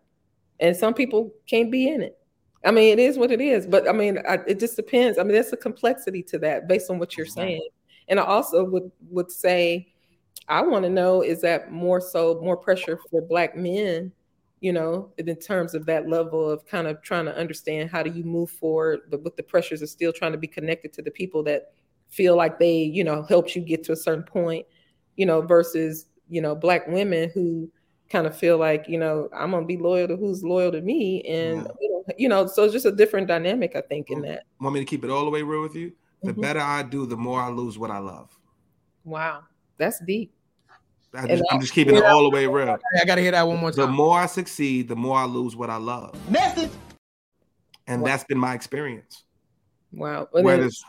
and 0.59 0.77
some 0.77 0.93
people 0.93 1.31
can't 1.47 1.71
be 1.71 1.87
in 1.87 2.01
it. 2.01 2.17
I 2.63 2.71
mean, 2.71 2.97
it 2.97 3.01
is 3.01 3.17
what 3.17 3.31
it 3.31 3.41
is. 3.41 3.65
But 3.65 3.87
I 3.87 3.91
mean, 3.91 4.19
I, 4.27 4.39
it 4.47 4.59
just 4.59 4.75
depends. 4.75 5.17
I 5.17 5.23
mean, 5.23 5.33
there's 5.33 5.53
a 5.53 5.57
complexity 5.57 6.21
to 6.23 6.39
that 6.39 6.67
based 6.67 6.89
on 6.89 6.99
what 6.99 7.17
you're 7.17 7.25
Exactly. 7.25 7.53
saying. 7.53 7.69
And 8.07 8.19
I 8.19 8.23
also 8.23 8.63
would 8.65 8.91
would 9.09 9.31
say, 9.31 9.93
I 10.47 10.61
want 10.61 10.83
to 10.83 10.89
know 10.89 11.21
is 11.21 11.41
that 11.41 11.71
more 11.71 12.01
so 12.01 12.39
more 12.43 12.57
pressure 12.57 12.99
for 13.09 13.21
Black 13.21 13.55
men, 13.55 14.11
you 14.59 14.73
know, 14.73 15.11
in 15.17 15.35
terms 15.37 15.73
of 15.73 15.85
that 15.87 16.07
level 16.07 16.49
of 16.49 16.65
kind 16.65 16.87
of 16.87 17.01
trying 17.01 17.25
to 17.25 17.35
understand 17.35 17.89
how 17.89 18.03
do 18.03 18.11
you 18.11 18.23
move 18.23 18.51
forward, 18.51 19.01
but 19.09 19.23
with 19.23 19.35
the 19.37 19.43
pressures 19.43 19.81
of 19.81 19.89
still 19.89 20.13
trying 20.13 20.31
to 20.33 20.37
be 20.37 20.47
connected 20.47 20.93
to 20.93 21.01
the 21.01 21.11
people 21.11 21.43
that 21.43 21.73
feel 22.09 22.35
like 22.35 22.59
they, 22.59 22.77
you 22.77 23.03
know, 23.03 23.23
helped 23.23 23.55
you 23.55 23.61
get 23.61 23.83
to 23.85 23.93
a 23.93 23.95
certain 23.95 24.23
point, 24.23 24.65
you 25.15 25.25
know, 25.25 25.41
versus 25.41 26.07
you 26.29 26.41
know 26.41 26.55
Black 26.55 26.87
women 26.87 27.31
who 27.33 27.71
kind 28.11 28.27
of 28.27 28.37
feel 28.37 28.57
like 28.57 28.85
you 28.87 28.99
know 28.99 29.29
I'm 29.33 29.51
gonna 29.51 29.65
be 29.65 29.77
loyal 29.77 30.07
to 30.09 30.15
who's 30.17 30.43
loyal 30.43 30.71
to 30.71 30.81
me, 30.81 31.21
and 31.23 31.67
Yeah. 31.87 32.13
you 32.17 32.29
know, 32.29 32.45
so 32.47 32.63
it's 32.63 32.73
just 32.73 32.85
a 32.85 32.91
different 32.91 33.27
dynamic, 33.27 33.75
I 33.75 33.81
think, 33.81 34.09
in 34.11 34.21
that. 34.23 34.43
Want 34.59 34.73
me 34.73 34.81
to 34.81 34.85
keep 34.85 35.03
it 35.03 35.09
all 35.09 35.23
the 35.25 35.31
way 35.31 35.41
real 35.43 35.61
with 35.61 35.75
you? 35.75 35.93
The 36.23 36.33
Mhm. 36.33 36.41
better 36.41 36.59
I 36.59 36.83
do, 36.83 37.05
the 37.05 37.17
more 37.17 37.39
I 37.41 37.49
lose 37.49 37.79
what 37.79 37.89
I 37.89 37.97
love. 37.99 38.37
Wow, 39.05 39.43
that's 39.77 39.99
deep. 40.05 40.33
I 41.13 41.19
And 41.21 41.29
just, 41.29 41.43
I- 41.49 41.55
I'm 41.55 41.61
just 41.61 41.73
keeping 41.73 41.95
it 41.95 42.03
all 42.05 42.23
the 42.23 42.29
way 42.29 42.47
real. 42.47 42.77
I 43.01 43.05
gotta 43.05 43.21
hear 43.21 43.31
that 43.31 43.47
one 43.47 43.59
more 43.59 43.71
time. 43.71 43.85
The 43.87 43.91
more 43.91 44.17
I 44.19 44.27
succeed, 44.27 44.87
the 44.87 44.95
more 44.95 45.17
I 45.17 45.25
lose 45.25 45.55
what 45.55 45.69
I 45.69 45.77
love. 45.77 46.13
Message. 46.29 46.71
And 47.87 48.01
Wow. 48.01 48.07
that's 48.07 48.23
been 48.25 48.37
my 48.37 48.53
experience. 48.53 49.23
Wow. 49.91 50.29
But 50.31 50.43
Where 50.43 50.53
then 50.53 50.59
there's- 50.61 50.83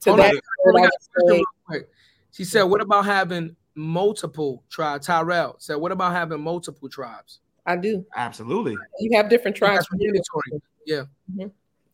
to 0.00 0.10
Hold 0.10 0.20
that, 0.20 0.34
hold 0.64 0.76
I 0.76 0.78
I 0.78 0.82
got 0.82 0.86
a 0.86 0.90
question 0.90 1.46
would 1.68 1.80
say- 1.82 1.86
She 2.32 2.44
said, 2.44 2.62
"What 2.64 2.80
about 2.80 3.04
having 3.04 3.54
multiple 3.78 4.62
tribes?" 4.68 5.06
Tyrell 5.06 5.56
said, 5.58 5.76
"What 5.76 5.92
about 5.92 6.12
having 6.12 6.40
multiple 6.40 6.88
tribes?" 6.88 7.40
I 7.66 7.76
do. 7.76 8.04
absolutely. 8.16 8.76
You 8.98 9.16
have 9.16 9.28
different 9.28 9.56
tribes. 9.56 9.86
That's 9.90 10.00
mandatory. 10.00 10.62
Yeah. 10.86 11.02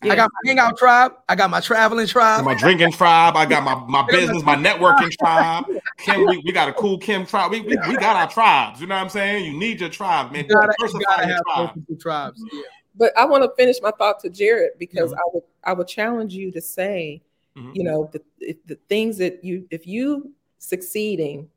I 0.02 0.14
got 0.16 0.30
my 0.30 0.48
hangout 0.48 0.76
tribe. 0.78 1.12
I 1.28 1.34
got 1.34 1.50
my 1.50 1.60
traveling 1.60 2.06
tribe. 2.06 2.44
my 2.44 2.54
drinking 2.54 2.92
tribe. 2.92 3.36
I 3.36 3.46
got 3.46 3.64
my, 3.64 3.74
my 3.86 4.06
business, 4.10 4.42
my 4.44 4.54
networking 4.54 5.10
tribe. 5.18 5.64
Kim, 5.98 6.26
we, 6.26 6.42
we 6.44 6.52
got 6.52 6.68
a 6.68 6.72
cool 6.74 6.98
Kim 6.98 7.26
tribe. 7.26 7.50
We, 7.50 7.60
we, 7.62 7.76
we 7.88 7.96
got 7.96 8.14
our 8.16 8.28
tribes. 8.30 8.80
You 8.80 8.86
know 8.86 8.94
what 8.94 9.02
I'm 9.02 9.08
saying? 9.08 9.46
You 9.46 9.58
need 9.58 9.80
your 9.80 9.88
tribe, 9.88 10.30
man. 10.30 10.44
You 10.48 10.54
gotta, 10.54 10.74
you 10.80 11.00
gotta 11.06 11.26
have 11.26 11.42
tribe. 11.42 11.56
multiple 11.56 11.96
tribes. 11.96 12.44
Yeah. 12.52 12.60
But 12.96 13.12
I 13.18 13.24
want 13.24 13.42
to 13.44 13.50
finish 13.56 13.76
my 13.82 13.90
thought 13.92 14.20
to 14.20 14.30
Jarrett 14.30 14.78
because 14.78 15.12
Mhm. 15.12 15.16
I 15.16 15.22
would 15.32 15.42
I 15.64 15.72
would 15.72 15.88
challenge 15.88 16.34
you 16.34 16.52
to 16.52 16.60
say, 16.60 17.22
Mhm. 17.56 17.74
you 17.74 17.82
know, 17.82 18.10
the 18.12 18.56
the 18.66 18.76
things 18.88 19.18
that 19.18 19.42
you 19.42 19.66
if 19.70 19.86
you 19.86 20.32
succeeding 20.58 21.48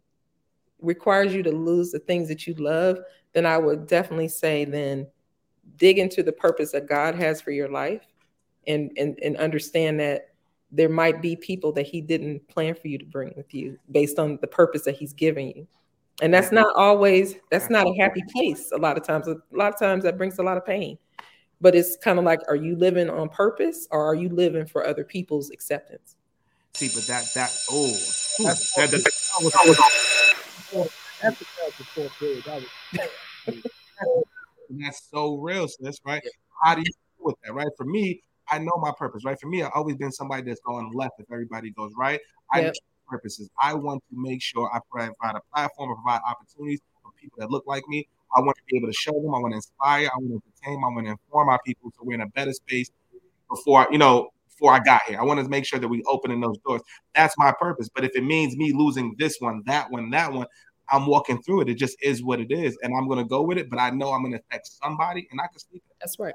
requires 0.81 1.33
you 1.33 1.43
to 1.43 1.51
lose 1.51 1.91
the 1.91 1.99
things 1.99 2.27
that 2.27 2.47
you 2.47 2.53
love, 2.55 2.99
then 3.33 3.45
I 3.45 3.57
would 3.57 3.87
definitely 3.87 4.27
say 4.27 4.65
then 4.65 5.07
dig 5.77 5.99
into 5.99 6.23
the 6.23 6.31
purpose 6.31 6.71
that 6.71 6.87
God 6.87 7.15
has 7.15 7.41
for 7.41 7.51
your 7.51 7.69
life 7.69 8.03
and 8.67 8.91
and 8.97 9.17
and 9.23 9.37
understand 9.37 9.99
that 9.99 10.29
there 10.71 10.89
might 10.89 11.21
be 11.21 11.35
people 11.35 11.71
that 11.71 11.85
he 11.85 12.01
didn't 12.01 12.45
plan 12.47 12.75
for 12.75 12.87
you 12.87 12.97
to 12.97 13.05
bring 13.05 13.33
with 13.37 13.53
you 13.53 13.77
based 13.91 14.19
on 14.19 14.37
the 14.41 14.47
purpose 14.47 14.83
that 14.83 14.95
he's 14.95 15.13
giving 15.13 15.55
you. 15.55 15.67
And 16.21 16.33
that's 16.33 16.51
not 16.51 16.75
always 16.75 17.35
that's 17.51 17.69
not 17.69 17.87
a 17.87 17.93
happy 17.93 18.23
place 18.33 18.71
a 18.71 18.77
lot 18.77 18.97
of 18.97 19.03
times. 19.03 19.27
A 19.27 19.37
lot 19.51 19.73
of 19.73 19.79
times 19.79 20.03
that 20.03 20.17
brings 20.17 20.39
a 20.39 20.43
lot 20.43 20.57
of 20.57 20.65
pain. 20.65 20.97
But 21.61 21.73
it's 21.73 21.95
kind 21.97 22.19
of 22.19 22.25
like 22.25 22.39
are 22.47 22.55
you 22.55 22.75
living 22.75 23.09
on 23.09 23.29
purpose 23.29 23.87
or 23.91 24.03
are 24.05 24.15
you 24.15 24.29
living 24.29 24.65
for 24.65 24.85
other 24.85 25.03
people's 25.03 25.51
acceptance? 25.51 26.15
See, 26.73 26.89
but 26.93 27.07
that 27.07 27.25
that 27.33 27.55
oh 27.71 27.87
That's- 28.39 28.73
that, 28.75 28.91
that, 28.91 30.23
That's 30.73 31.39
the 31.39 31.45
character 31.55 32.11
period. 32.19 32.43
That 32.45 32.61
was- 32.61 33.63
that's 34.69 35.07
so 35.09 35.37
real, 35.37 35.67
sis, 35.67 35.99
right? 36.05 36.21
How 36.61 36.75
do 36.75 36.81
you 36.81 36.85
deal 36.85 36.93
with 37.19 37.35
that, 37.43 37.53
right? 37.53 37.67
For 37.77 37.85
me, 37.85 38.21
I 38.49 38.59
know 38.59 38.73
my 38.77 38.91
purpose, 38.97 39.23
right? 39.25 39.39
For 39.39 39.47
me, 39.47 39.63
I've 39.63 39.71
always 39.73 39.95
been 39.95 40.11
somebody 40.11 40.43
that's 40.43 40.61
going 40.61 40.91
left 40.93 41.19
if 41.19 41.31
everybody 41.31 41.71
goes 41.71 41.93
right. 41.97 42.19
I 42.51 42.61
Yep. 42.61 42.75
purposes. 43.09 43.49
I 43.61 43.73
want 43.73 44.03
to 44.09 44.15
make 44.21 44.41
sure 44.41 44.69
I 44.73 44.79
provide 44.91 45.35
a 45.35 45.41
platform, 45.53 45.91
and 45.91 45.97
provide 46.03 46.21
opportunities 46.27 46.81
for 47.01 47.11
people 47.13 47.37
that 47.39 47.49
look 47.49 47.65
like 47.65 47.87
me. 47.87 48.07
I 48.35 48.41
want 48.41 48.57
to 48.57 48.63
be 48.69 48.77
able 48.77 48.87
to 48.87 48.93
show 48.93 49.13
them. 49.13 49.33
I 49.33 49.39
want 49.39 49.53
to 49.53 49.55
inspire. 49.57 50.07
I 50.13 50.17
want 50.17 50.29
to 50.29 50.41
entertain. 50.45 50.83
I 50.83 50.87
want 50.93 51.05
to 51.05 51.11
inform 51.11 51.47
our 51.49 51.59
people 51.65 51.91
so 51.91 52.03
we're 52.03 52.15
in 52.15 52.21
a 52.21 52.27
better 52.27 52.51
space 52.51 52.91
before 53.49 53.87
you 53.91 53.97
know 53.97 54.29
before 54.57 54.73
I 54.73 54.79
got 54.79 55.01
here. 55.07 55.19
I 55.19 55.23
want 55.23 55.39
to 55.39 55.47
make 55.49 55.65
sure 55.65 55.79
that 55.79 55.87
we 55.87 56.03
opening 56.07 56.39
those 56.41 56.57
doors. 56.59 56.81
That's 57.15 57.35
my 57.37 57.53
purpose. 57.59 57.89
But 57.93 58.03
if 58.03 58.15
it 58.15 58.23
means 58.23 58.55
me 58.57 58.73
losing 58.73 59.15
this 59.17 59.37
one, 59.39 59.61
that 59.65 59.89
one, 59.91 60.09
that 60.11 60.31
one, 60.33 60.47
I'm 60.89 61.05
walking 61.05 61.41
through 61.43 61.61
it. 61.61 61.69
It 61.69 61.75
just 61.75 61.97
is 62.01 62.23
what 62.23 62.39
it 62.39 62.51
is, 62.51 62.77
and 62.81 62.93
I'm 62.97 63.07
gonna 63.07 63.25
go 63.25 63.41
with 63.41 63.57
it. 63.57 63.69
But 63.69 63.79
I 63.79 63.89
know 63.89 64.13
I'm 64.13 64.23
gonna 64.23 64.37
affect 64.37 64.67
somebody, 64.67 65.27
and 65.31 65.39
I 65.41 65.47
can 65.47 65.59
sleep. 65.59 65.83
That's 65.99 66.17
right. 66.17 66.33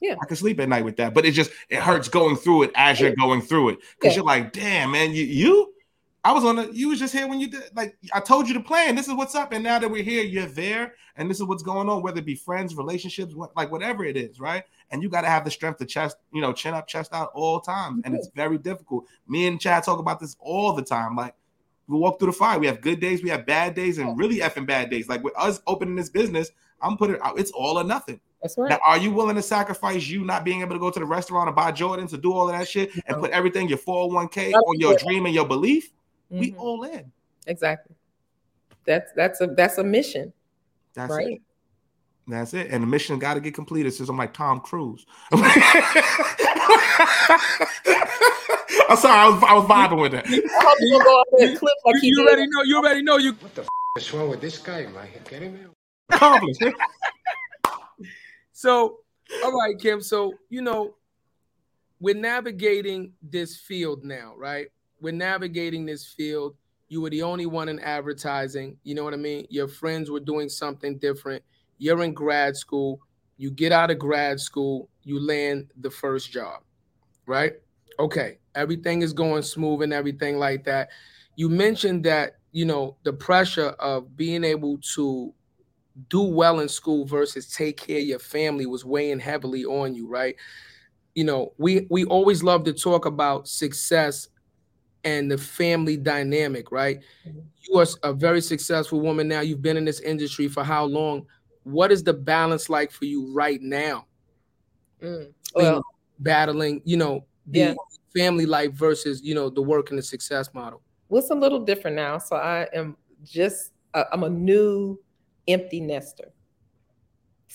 Yeah, 0.00 0.16
I 0.22 0.26
can 0.26 0.36
sleep 0.36 0.60
at 0.60 0.68
night 0.68 0.84
with 0.84 0.96
that. 0.98 1.14
But 1.14 1.24
it 1.24 1.32
just 1.32 1.50
it 1.70 1.80
hurts 1.80 2.08
going 2.08 2.36
through 2.36 2.64
it 2.64 2.72
as 2.74 3.00
you're 3.00 3.16
going 3.16 3.40
through 3.40 3.70
it 3.70 3.78
because 3.98 4.12
Yeah. 4.12 4.16
you're 4.16 4.26
like, 4.26 4.52
damn, 4.52 4.90
man, 4.92 5.12
you 5.12 5.24
you. 5.24 5.72
I 6.26 6.32
was 6.32 6.44
on 6.44 6.56
the. 6.56 6.68
You 6.72 6.88
was 6.88 6.98
just 6.98 7.14
here 7.14 7.28
when 7.28 7.38
you 7.38 7.46
did. 7.46 7.62
Like 7.76 7.96
I 8.12 8.18
told 8.18 8.48
you 8.48 8.54
to 8.54 8.60
plan. 8.60 8.96
This 8.96 9.06
is 9.06 9.14
what's 9.14 9.36
up, 9.36 9.52
and 9.52 9.62
now 9.62 9.78
that 9.78 9.88
we're 9.88 10.02
here, 10.02 10.24
you're 10.24 10.46
there, 10.46 10.94
and 11.14 11.30
this 11.30 11.36
is 11.36 11.44
what's 11.44 11.62
going 11.62 11.88
on. 11.88 12.02
Whether 12.02 12.18
it 12.18 12.26
be 12.26 12.34
friends, 12.34 12.74
relationships, 12.74 13.32
what, 13.32 13.56
like 13.56 13.70
whatever 13.70 14.04
it 14.04 14.16
is, 14.16 14.40
right? 14.40 14.64
And 14.90 15.04
you 15.04 15.08
got 15.08 15.20
to 15.20 15.28
have 15.28 15.44
the 15.44 15.52
strength 15.52 15.78
to 15.78 15.86
chest, 15.86 16.16
you 16.32 16.40
know, 16.40 16.52
chin 16.52 16.74
up, 16.74 16.88
chest 16.88 17.14
out 17.14 17.30
all 17.32 17.60
times, 17.60 18.02
and 18.04 18.12
it's 18.12 18.28
very 18.34 18.58
difficult. 18.58 19.04
Me 19.28 19.46
and 19.46 19.60
Chad 19.60 19.84
talk 19.84 20.00
about 20.00 20.18
this 20.18 20.34
all 20.40 20.72
the 20.72 20.82
time. 20.82 21.14
Like 21.14 21.36
we 21.86 21.96
walk 21.96 22.18
through 22.18 22.32
the 22.32 22.36
fire. 22.36 22.58
We 22.58 22.66
have 22.66 22.80
good 22.80 22.98
days, 22.98 23.22
we 23.22 23.30
have 23.30 23.46
bad 23.46 23.74
days, 23.74 23.98
and 23.98 24.18
really 24.18 24.38
effing 24.38 24.66
bad 24.66 24.90
days. 24.90 25.08
Like 25.08 25.22
with 25.22 25.38
us 25.38 25.60
opening 25.68 25.94
this 25.94 26.10
business, 26.10 26.50
I'm 26.82 26.96
putting 26.96 27.20
out. 27.22 27.38
It's 27.38 27.52
all 27.52 27.78
or 27.78 27.84
nothing. 27.84 28.18
That's 28.42 28.58
right. 28.58 28.70
Now, 28.70 28.80
are 28.84 28.98
you 28.98 29.12
willing 29.12 29.36
to 29.36 29.42
sacrifice 29.42 30.08
you 30.08 30.24
not 30.24 30.44
being 30.44 30.62
able 30.62 30.74
to 30.74 30.80
go 30.80 30.90
to 30.90 30.98
the 30.98 31.06
restaurant 31.06 31.48
and 31.48 31.54
buy 31.54 31.70
Jordans 31.70 32.10
to 32.10 32.18
do 32.18 32.32
all 32.32 32.50
of 32.50 32.58
that 32.58 32.66
shit 32.66 32.90
and 33.06 33.18
put 33.20 33.30
everything 33.30 33.68
your 33.68 33.78
401k 33.78 34.34
That's 34.34 34.54
on 34.54 34.80
your 34.80 34.96
dream 34.96 35.26
and 35.26 35.32
your 35.32 35.46
belief? 35.46 35.92
We 36.30 36.52
Mhm. 36.52 36.58
all 36.58 36.82
in. 36.84 37.12
Exactly. 37.46 37.94
That's 38.84 39.12
that's 39.14 39.40
a 39.40 39.46
that's 39.48 39.78
a 39.78 39.84
mission, 39.84 40.32
That's 40.94 41.12
right? 41.12 41.26
it. 41.34 41.42
That's 42.28 42.54
it. 42.54 42.70
And 42.70 42.82
the 42.82 42.86
mission 42.86 43.18
got 43.18 43.34
to 43.34 43.40
get 43.40 43.54
completed. 43.54 43.92
Since 43.94 44.08
I'm 44.08 44.16
like 44.16 44.32
Tom 44.34 44.60
Cruise. 44.60 45.06
I'm 48.88 48.96
sorry, 48.96 49.18
I 49.18 49.28
was 49.28 49.42
I 49.42 49.54
was 49.54 49.64
vibing 49.64 50.00
with 50.00 50.12
that. 50.12 50.26
I 50.26 50.30
you 50.30 50.42
don't 50.90 51.04
go 51.04 51.10
off 51.10 51.26
that 51.38 51.56
cliff 51.58 51.72
like 51.84 52.02
You, 52.02 52.16
you 52.16 52.26
already 52.26 52.46
know. 52.48 52.62
You 52.62 52.76
already 52.78 53.02
know. 53.02 53.16
You 53.16 53.32
What 53.34 53.54
the 53.54 53.62
f- 53.62 53.68
is 53.98 54.12
wrong 54.12 54.28
with 54.28 54.40
this 54.40 54.58
guy? 54.58 54.82
Am 54.82 54.96
I 54.96 55.06
kidding 55.24 55.54
me? 55.54 55.60
Accomplished. 56.10 56.62
So, 58.52 59.00
all 59.44 59.52
right, 59.52 59.78
Kim. 59.78 60.00
So, 60.00 60.34
you 60.48 60.62
know, 60.62 60.94
we're 62.00 62.14
navigating 62.14 63.12
this 63.22 63.56
field 63.56 64.04
now, 64.04 64.34
right? 64.36 64.68
We're 65.00 65.12
navigating 65.12 65.86
this 65.86 66.06
field. 66.06 66.56
You 66.88 67.00
were 67.00 67.10
the 67.10 67.22
only 67.22 67.46
one 67.46 67.68
in 67.68 67.78
advertising. 67.80 68.76
You 68.84 68.94
know 68.94 69.04
what 69.04 69.14
I 69.14 69.18
mean? 69.18 69.46
Your 69.50 69.68
friends 69.68 70.10
were 70.10 70.20
doing 70.20 70.48
something 70.48 70.98
different. 70.98 71.42
You're 71.78 72.02
in 72.02 72.14
grad 72.14 72.56
school. 72.56 73.00
You 73.38 73.50
get 73.50 73.72
out 73.72 73.90
of 73.90 73.98
grad 73.98 74.40
school, 74.40 74.88
you 75.02 75.20
land 75.20 75.70
the 75.80 75.90
first 75.90 76.30
job, 76.30 76.62
right? 77.26 77.54
Okay. 77.98 78.38
Everything 78.54 79.02
is 79.02 79.12
going 79.12 79.42
smooth 79.42 79.82
and 79.82 79.92
everything 79.92 80.38
like 80.38 80.64
that. 80.64 80.88
You 81.36 81.50
mentioned 81.50 82.04
that, 82.04 82.38
you 82.52 82.64
know, 82.64 82.96
the 83.02 83.12
pressure 83.12 83.68
of 83.78 84.16
being 84.16 84.42
able 84.42 84.78
to 84.94 85.34
do 86.08 86.22
well 86.22 86.60
in 86.60 86.68
school 86.68 87.04
versus 87.04 87.48
take 87.52 87.76
care 87.78 87.98
of 87.98 88.04
your 88.04 88.18
family 88.18 88.66
was 88.66 88.84
weighing 88.84 89.18
heavily 89.18 89.64
on 89.64 89.94
you, 89.94 90.08
right? 90.08 90.36
You 91.14 91.24
know, 91.24 91.52
we 91.58 91.86
we 91.90 92.04
always 92.04 92.42
love 92.42 92.64
to 92.64 92.72
talk 92.72 93.06
about 93.06 93.48
success 93.48 94.28
and 95.06 95.30
the 95.30 95.38
family 95.38 95.96
dynamic, 95.96 96.70
right? 96.72 97.00
Mhm. 97.26 97.44
You 97.62 97.78
are 97.78 97.86
a 98.02 98.12
very 98.12 98.40
successful 98.42 99.00
woman 99.00 99.28
now. 99.28 99.40
You've 99.40 99.62
been 99.62 99.76
in 99.76 99.84
this 99.84 100.00
industry 100.00 100.48
for 100.48 100.62
how 100.64 100.84
long? 100.84 101.26
What 101.62 101.90
is 101.92 102.02
the 102.02 102.12
balance 102.12 102.68
like 102.68 102.90
for 102.90 103.06
you 103.06 103.32
right 103.32 103.60
now? 103.62 104.06
Mm. 105.02 105.32
Well, 105.54 105.82
battling, 106.18 106.82
you 106.84 106.96
know, 106.96 107.24
the 107.46 107.58
Yeah. 107.60 107.74
family 108.14 108.46
life 108.46 108.72
versus, 108.72 109.22
you 109.22 109.34
know, 109.34 109.48
the 109.50 109.62
work 109.62 109.90
and 109.90 109.98
the 109.98 110.02
success 110.02 110.52
model. 110.52 110.82
what's 111.08 111.30
a 111.30 111.34
little 111.34 111.60
different 111.60 111.94
now? 111.94 112.18
So 112.18 112.34
I 112.34 112.68
am 112.72 112.96
just 113.22 113.72
uh, 113.94 114.04
I'm 114.12 114.24
a 114.24 114.28
new 114.28 114.98
empty 115.46 115.80
nester. 115.80 116.32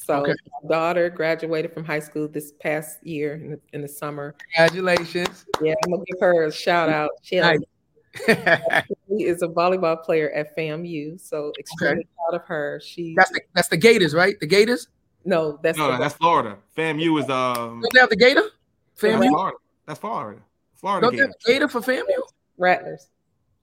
So 0.03 0.21
Okay. 0.21 0.33
my 0.63 0.69
daughter 0.69 1.09
graduated 1.09 1.73
from 1.73 1.85
high 1.85 1.99
school 1.99 2.27
this 2.27 2.53
past 2.59 3.05
year 3.05 3.35
in 3.35 3.51
the, 3.51 3.59
in 3.73 3.81
the 3.81 3.87
summer. 3.87 4.35
Congratulations. 4.55 5.45
Yeah, 5.61 5.75
I'm 5.85 5.91
gonna 5.91 6.03
give 6.05 6.19
her 6.19 6.45
a 6.45 6.51
shout 6.51 6.89
out. 6.89 7.11
She 7.21 7.39
Nice. 7.39 7.59
She 8.27 9.25
is 9.25 9.41
a 9.41 9.47
volleyball 9.47 10.01
player 10.03 10.29
at 10.31 10.55
FAMU, 10.57 11.19
so 11.19 11.51
extremely 11.59 12.07
proud 12.15 12.41
of 12.41 12.45
her. 12.47 12.81
She 12.83 13.13
that's 13.15 13.29
the 13.31 13.41
that's 13.53 13.67
the 13.67 13.77
Gators, 13.77 14.13
right? 14.13 14.39
The 14.39 14.47
Gators. 14.47 14.87
no, 15.23 15.59
that's 15.61 15.77
No, 15.77 15.97
that's 15.97 16.15
Florida. 16.15 16.57
FAMU 16.77 17.19
is 17.21 17.29
um. 17.29 17.81
Don't 17.81 17.93
they 17.93 17.99
have 17.99 18.09
the 18.09 18.15
Gator? 18.15 18.43
That's 18.99 19.15
FAMU. 19.15 19.29
Florida. 19.29 19.57
That's 19.85 19.99
Florida. 19.99 20.41
Florida 20.75 21.05
Don't 21.07 21.15
they 21.15 21.21
have 21.21 21.33
Gator 21.45 21.67
for 21.67 21.79
FAMU? 21.81 22.03
Rattlers. 22.57 23.07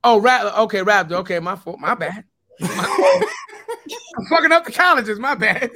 Oh, 0.03 0.19
Rattler. 0.19 0.51
Okay, 0.63 0.79
Raptor. 0.79 1.13
Okay, 1.17 1.39
my 1.39 1.55
fault. 1.55 1.79
My 1.79 1.93
bad. 1.93 2.23
I'm 2.61 4.25
fucking 4.29 4.51
up 4.51 4.65
the 4.65 4.71
colleges. 4.71 5.19
My 5.19 5.35
bad. 5.35 5.71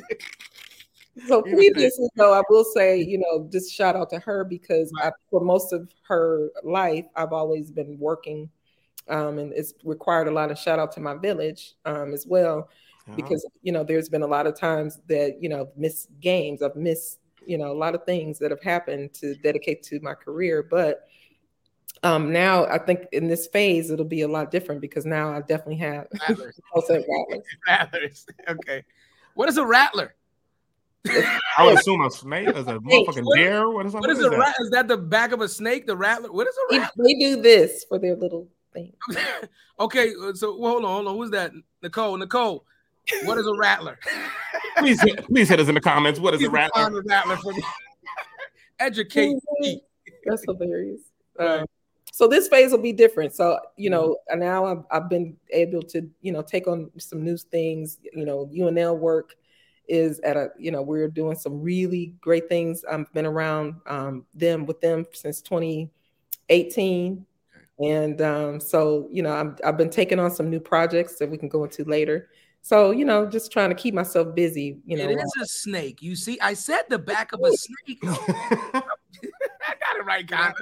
So 1.28 1.42
previously, 1.44 2.08
though, 2.16 2.34
I 2.34 2.42
will 2.50 2.64
say, 2.64 3.00
you 3.00 3.20
know, 3.20 3.48
just 3.52 3.72
shout 3.72 3.96
out 3.96 4.10
to 4.12 4.20
her 4.20 4.44
because 4.44 4.92
I, 5.02 5.12
for 5.30 5.42
most 5.42 5.72
of 5.72 5.92
her 6.08 6.50
life, 6.64 7.06
I've 7.16 7.34
always 7.34 7.70
been 7.70 8.00
working, 8.00 8.50
um, 9.08 9.38
and 9.38 9.54
it's 9.54 9.74
required 9.84 10.28
a 10.28 10.32
lot 10.32 10.50
of 10.50 10.58
shout 10.58 10.80
out 10.80 10.92
to 10.94 11.00
my 11.00 11.16
village 11.16 11.76
um, 11.86 12.14
as 12.14 12.26
well 12.26 12.70
because 13.16 13.46
you 13.62 13.72
know 13.72 13.84
there's 13.84 14.10
been 14.10 14.22
a 14.22 14.28
lot 14.28 14.48
of 14.48 14.58
times 14.58 15.00
that 15.08 15.42
you 15.42 15.50
know 15.50 15.70
miss 15.76 16.08
games, 16.22 16.62
I've 16.62 16.76
missed 16.76 17.20
you 17.46 17.58
know 17.58 17.72
a 17.72 17.78
lot 17.78 17.96
of 17.96 18.04
things 18.06 18.40
that 18.40 18.52
have 18.52 18.64
happened 18.64 19.14
to 19.16 19.36
dedicate 19.36 19.84
to 19.84 20.00
my 20.02 20.14
career, 20.14 20.64
but. 20.64 21.08
Um, 22.02 22.34
now 22.34 22.66
I 22.66 22.80
think 22.80 23.06
in 23.14 23.30
this 23.30 23.48
phase 23.48 23.90
it'll 23.90 24.04
be 24.04 24.24
a 24.24 24.28
lot 24.28 24.52
different 24.52 24.82
because 24.82 25.06
now 25.06 25.32
I 25.32 25.40
definitely 25.40 25.78
have 25.78 26.08
Rattlers. 26.28 26.60
Rattlers. 26.76 27.06
Rattlers. 27.68 28.26
Okay. 28.50 28.84
What 29.36 29.48
is 29.48 29.56
a 29.56 29.66
rattler? 29.66 30.14
I 31.58 31.66
would 31.66 31.78
assume 31.80 32.02
a 32.02 32.10
snake 32.12 32.48
is 32.50 32.68
a 32.68 32.80
motherfucking 32.80 33.24
What- 33.26 33.36
bear. 33.36 33.70
What 33.70 33.86
is, 33.86 33.94
What 33.94 34.10
is 34.10 34.20
a 34.20 34.30
rat? 34.30 34.56
Is 34.60 34.70
that 34.72 34.88
the 34.88 34.98
back 34.98 35.32
of 35.32 35.42
a 35.42 35.50
snake? 35.50 35.86
The 35.86 35.96
rattler? 35.98 36.32
What 36.32 36.48
is 36.48 36.56
a 36.56 36.74
They, 36.74 36.80
rattler? 36.80 37.04
they 37.06 37.14
do 37.16 37.42
this 37.42 37.86
for 37.90 38.00
their 38.00 38.16
little 38.16 38.48
thing. 38.74 38.94
okay, 39.80 40.14
uh, 40.24 40.34
so 40.34 40.58
well, 40.58 40.72
hold 40.74 40.86
on, 40.86 40.92
hold 40.92 41.08
on. 41.08 41.16
Who's 41.18 41.30
that? 41.32 41.52
Nicole. 41.82 42.18
Nicole. 42.18 42.66
What 43.26 43.38
is 43.38 43.46
a 43.48 43.54
rattler? 43.58 44.00
Please, 44.78 45.00
hit- 45.02 45.28
please 45.28 45.50
hit 45.50 45.60
us 45.60 45.68
in 45.68 45.76
the 45.76 45.82
comments. 45.82 46.20
What 46.20 46.34
is 46.34 46.40
a 46.42 46.46
Please 46.46 46.52
rattler? 46.52 46.86
define 46.86 46.96
a 46.96 47.02
rattler 47.08 47.38
for 47.38 47.54
me. 47.54 47.64
Educate 48.80 49.36
me. 49.60 49.82
That's 50.26 50.44
hilarious. 50.46 51.02
Um, 51.38 51.66
so 52.12 52.28
this 52.28 52.48
phase 52.48 52.72
will 52.72 52.80
be 52.82 52.94
different. 52.94 53.34
So 53.36 53.60
you 53.76 53.90
know, 53.90 54.18
and 54.30 54.40
now 54.40 54.66
I've, 54.66 54.84
I've 54.90 55.10
been 55.10 55.36
able 55.52 55.82
to 55.84 56.10
you 56.22 56.32
know 56.32 56.42
take 56.42 56.68
on 56.68 56.90
some 56.98 57.24
new 57.24 57.38
things. 57.38 58.00
You 58.14 58.26
know, 58.26 58.50
UNL 58.56 58.98
work 58.98 59.36
is 59.88 60.20
at 60.22 60.38
a 60.38 60.50
you 60.58 60.72
know 60.72 60.82
we're 60.82 61.08
doing 61.08 61.36
some 61.36 61.62
really 61.62 62.14
great 62.22 62.50
things. 62.50 62.84
I've 62.90 63.12
been 63.14 63.26
around 63.26 63.76
um, 63.86 64.26
them 64.34 64.66
with 64.66 64.82
them 64.82 65.06
since 65.14 65.42
2018, 65.42 67.26
and 67.80 68.22
um, 68.22 68.60
so 68.60 69.08
you 69.12 69.24
know 69.24 69.32
I'm, 69.32 69.56
I've 69.66 69.78
been 69.78 69.90
taking 69.90 70.20
on 70.20 70.32
some 70.32 70.50
new 70.50 70.60
projects 70.60 71.18
that 71.18 71.30
we 71.30 71.38
can 71.38 71.50
go 71.50 71.64
into 71.64 71.84
later. 71.84 72.30
So 72.62 72.92
you 72.92 73.06
know, 73.06 73.26
just 73.26 73.52
trying 73.52 73.70
to 73.70 73.76
keep 73.76 73.94
myself 73.94 74.34
busy. 74.36 74.78
You 74.86 74.98
know, 74.98 75.10
It 75.10 75.20
is 75.20 75.34
a 75.42 75.46
snake. 75.46 76.02
You 76.02 76.16
see, 76.16 76.40
I 76.40 76.54
said 76.54 76.84
the 76.90 77.00
back 77.00 77.34
of 77.34 77.42
a 77.44 77.52
snake. 77.52 78.00
I 78.04 78.82
got 79.80 79.98
it 80.00 80.06
right, 80.06 80.28
Connor. 80.28 80.54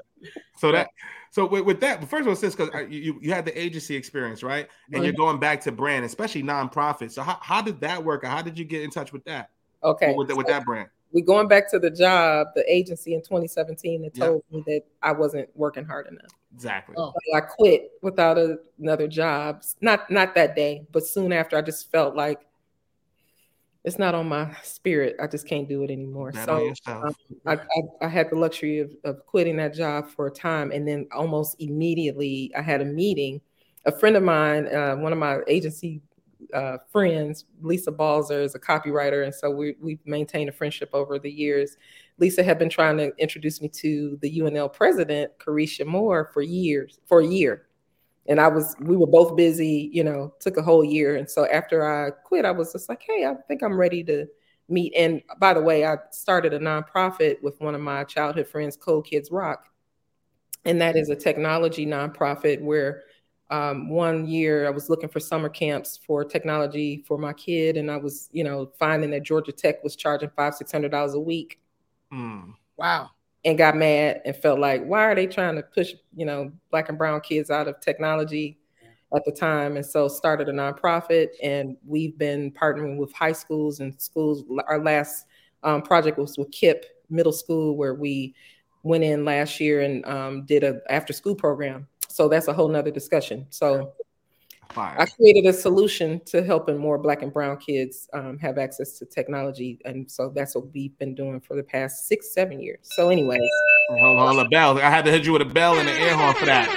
so 0.57 0.71
that 0.71 0.87
so 1.31 1.47
with, 1.47 1.65
with 1.65 1.79
that, 1.79 2.07
first 2.07 2.21
of 2.21 2.27
all, 2.27 2.35
sis, 2.35 2.55
because 2.55 2.69
you 2.89 3.17
you 3.21 3.33
had 3.33 3.45
the 3.45 3.59
agency 3.59 3.95
experience, 3.95 4.43
right? 4.43 4.67
And 4.93 5.03
you're 5.03 5.13
going 5.13 5.39
back 5.39 5.61
to 5.61 5.71
brand, 5.71 6.05
especially 6.05 6.43
nonprofit. 6.43 7.11
So 7.11 7.23
how, 7.23 7.39
how 7.41 7.61
did 7.61 7.79
that 7.81 8.03
work? 8.03 8.23
Or 8.23 8.27
how 8.27 8.41
did 8.41 8.59
you 8.59 8.65
get 8.65 8.83
in 8.83 8.89
touch 8.89 9.11
with 9.11 9.23
that? 9.25 9.49
okay. 9.83 10.13
With, 10.15 10.27
the- 10.27 10.35
with 10.35 10.47
that 10.47 10.65
brand? 10.65 10.89
we 11.13 11.21
going 11.21 11.47
back 11.47 11.69
to 11.71 11.79
the 11.79 11.89
job, 11.89 12.47
the 12.55 12.63
agency 12.73 13.13
in 13.13 13.21
2017 13.21 14.01
that 14.03 14.13
told 14.13 14.43
me 14.51 14.63
that 14.67 14.83
I 15.01 15.11
wasn't 15.11 15.49
working 15.55 15.85
hard 15.85 16.07
enough. 16.07 16.31
Exactly. 16.53 16.95
So 16.97 17.13
I 17.35 17.41
quit 17.41 17.91
without 18.01 18.37
a, 18.37 18.59
another 18.79 19.07
job. 19.07 19.63
Not 19.81 20.09
not 20.09 20.35
that 20.35 20.55
day, 20.55 20.85
but 20.91 21.05
soon 21.05 21.33
after, 21.33 21.57
I 21.57 21.61
just 21.61 21.91
felt 21.91 22.15
like 22.15 22.41
it's 23.83 23.97
not 23.97 24.13
on 24.13 24.27
my 24.27 24.55
spirit. 24.63 25.15
I 25.21 25.27
just 25.27 25.47
can't 25.47 25.67
do 25.67 25.83
it 25.83 25.89
anymore. 25.89 26.31
On 26.35 26.45
so 26.45 26.73
um, 26.85 27.15
I, 27.45 27.53
I, 27.53 27.81
I 28.01 28.07
had 28.07 28.29
the 28.29 28.35
luxury 28.35 28.79
of, 28.79 28.91
of 29.03 29.25
quitting 29.25 29.57
that 29.57 29.73
job 29.73 30.07
for 30.07 30.27
a 30.27 30.31
time, 30.31 30.71
and 30.71 30.87
then 30.87 31.07
almost 31.11 31.55
immediately 31.59 32.51
I 32.57 32.61
had 32.61 32.81
a 32.81 32.85
meeting. 32.85 33.41
A 33.85 33.91
friend 33.91 34.15
of 34.15 34.21
mine, 34.21 34.67
uh, 34.67 34.95
one 34.97 35.11
of 35.11 35.17
my 35.17 35.39
agency 35.47 36.01
uh, 36.53 36.77
friends, 36.91 37.45
Lisa 37.61 37.91
Balzer, 37.91 38.41
is 38.41 38.53
a 38.53 38.59
copywriter, 38.59 39.23
and 39.23 39.33
so 39.33 39.49
we 39.49 39.75
we've 39.81 40.05
maintained 40.05 40.49
a 40.49 40.53
friendship 40.53 40.89
over 40.93 41.17
the 41.17 41.31
years. 41.31 41.77
Lisa 42.19 42.43
had 42.43 42.59
been 42.59 42.69
trying 42.69 42.97
to 42.97 43.11
introduce 43.17 43.61
me 43.61 43.67
to 43.69 44.17
the 44.21 44.39
UNL 44.39 44.71
president, 44.71 45.31
Careshia 45.39 45.87
Moore, 45.87 46.29
for 46.33 46.43
years, 46.43 46.99
for 47.07 47.21
a 47.21 47.25
year. 47.25 47.67
And 48.27 48.39
I 48.39 48.47
was, 48.47 48.75
we 48.79 48.95
were 48.95 49.07
both 49.07 49.35
busy, 49.35 49.89
you 49.91 50.03
know, 50.03 50.33
took 50.39 50.57
a 50.57 50.61
whole 50.61 50.83
year. 50.83 51.15
And 51.15 51.29
so 51.29 51.47
after 51.47 51.85
I 51.87 52.11
quit, 52.11 52.45
I 52.45 52.51
was 52.51 52.71
just 52.71 52.87
like, 52.87 53.01
hey, 53.01 53.25
I 53.25 53.35
think 53.47 53.63
I'm 53.63 53.77
ready 53.77 54.03
to 54.05 54.27
meet. 54.69 54.93
And 54.95 55.21
by 55.39 55.53
the 55.53 55.61
way, 55.61 55.85
I 55.85 55.97
started 56.11 56.53
a 56.53 56.59
nonprofit 56.59 57.41
with 57.41 57.59
one 57.59 57.75
of 57.75 57.81
my 57.81 58.03
childhood 58.03 58.47
friends, 58.47 58.77
Code 58.77 59.05
Kids 59.05 59.31
Rock. 59.31 59.67
And 60.65 60.79
that 60.81 60.95
is 60.95 61.09
a 61.09 61.15
technology 61.15 61.85
nonprofit 61.85 62.61
where 62.61 63.03
um, 63.49 63.89
one 63.89 64.27
year 64.27 64.67
I 64.67 64.69
was 64.69 64.89
looking 64.89 65.09
for 65.09 65.19
summer 65.19 65.49
camps 65.49 65.97
for 65.97 66.23
technology 66.23 67.03
for 67.07 67.17
my 67.17 67.33
kid. 67.33 67.75
And 67.75 67.89
I 67.89 67.97
was, 67.97 68.29
you 68.31 68.43
know, 68.43 68.71
finding 68.77 69.09
that 69.11 69.23
Georgia 69.23 69.51
Tech 69.51 69.83
was 69.83 69.95
charging 69.95 70.29
five, 70.35 70.53
six 70.53 70.71
hundred 70.71 70.91
dollars 70.91 71.15
a 71.15 71.19
week 71.19 71.59
Mm. 72.11 72.53
Wow. 72.77 73.11
And 73.43 73.57
got 73.57 73.75
mad 73.75 74.21
and 74.23 74.35
felt 74.35 74.59
like, 74.59 74.85
why 74.85 75.03
are 75.05 75.15
they 75.15 75.25
trying 75.25 75.55
to 75.55 75.63
push, 75.63 75.93
you 76.15 76.25
know, 76.25 76.51
black 76.69 76.89
and 76.89 76.97
brown 76.97 77.21
kids 77.21 77.49
out 77.49 77.67
of 77.67 77.79
technology 77.79 78.59
at 79.15 79.25
the 79.25 79.31
time? 79.31 79.77
And 79.77 79.85
so 79.85 80.07
started 80.07 80.47
a 80.47 80.51
nonprofit 80.51 81.29
and 81.41 81.75
we've 81.83 82.15
been 82.19 82.51
partnering 82.51 82.97
with 82.97 83.11
high 83.13 83.31
schools 83.31 83.79
and 83.79 83.99
schools. 83.99 84.43
Our 84.67 84.83
last 84.83 85.25
um, 85.63 85.81
project 85.81 86.19
was 86.19 86.37
with 86.37 86.51
KIPP 86.51 86.83
Middle 87.09 87.33
School, 87.33 87.75
where 87.75 87.95
we 87.95 88.35
went 88.83 89.03
in 89.03 89.25
last 89.25 89.59
year 89.59 89.81
and 89.81 90.05
um, 90.05 90.45
did 90.45 90.63
a 90.63 90.79
after 90.89 91.13
school 91.13 91.35
program. 91.35 91.87
So 92.09 92.27
that's 92.27 92.47
a 92.47 92.53
whole 92.53 92.67
nother 92.67 92.91
discussion. 92.91 93.47
So 93.49 93.93
Fire. 94.71 94.95
I 94.99 95.05
created 95.05 95.45
a 95.45 95.53
solution 95.53 96.21
to 96.25 96.43
helping 96.43 96.77
more 96.77 96.97
black 96.97 97.21
and 97.21 97.31
brown 97.33 97.57
kids 97.57 98.09
um, 98.13 98.37
have 98.39 98.57
access 98.57 98.97
to 98.99 99.05
technology. 99.05 99.79
And 99.85 100.09
so 100.09 100.29
that's 100.33 100.55
what 100.55 100.71
we've 100.73 100.97
been 100.97 101.13
doing 101.15 101.39
for 101.41 101.55
the 101.55 101.63
past 101.63 102.07
six, 102.07 102.33
seven 102.33 102.59
years. 102.61 102.79
So 102.83 103.09
anyway, 103.09 103.39
Hold 103.89 104.19
on, 104.19 104.45
a 104.45 104.49
bell. 104.49 104.77
I 104.77 104.89
had 104.89 105.05
to 105.05 105.11
hit 105.11 105.25
you 105.25 105.33
with 105.33 105.41
a 105.41 105.45
bell 105.45 105.75
and 105.77 105.87
an 105.89 105.97
air 105.97 106.15
horn 106.15 106.33
for 106.35 106.45
that. 106.45 106.69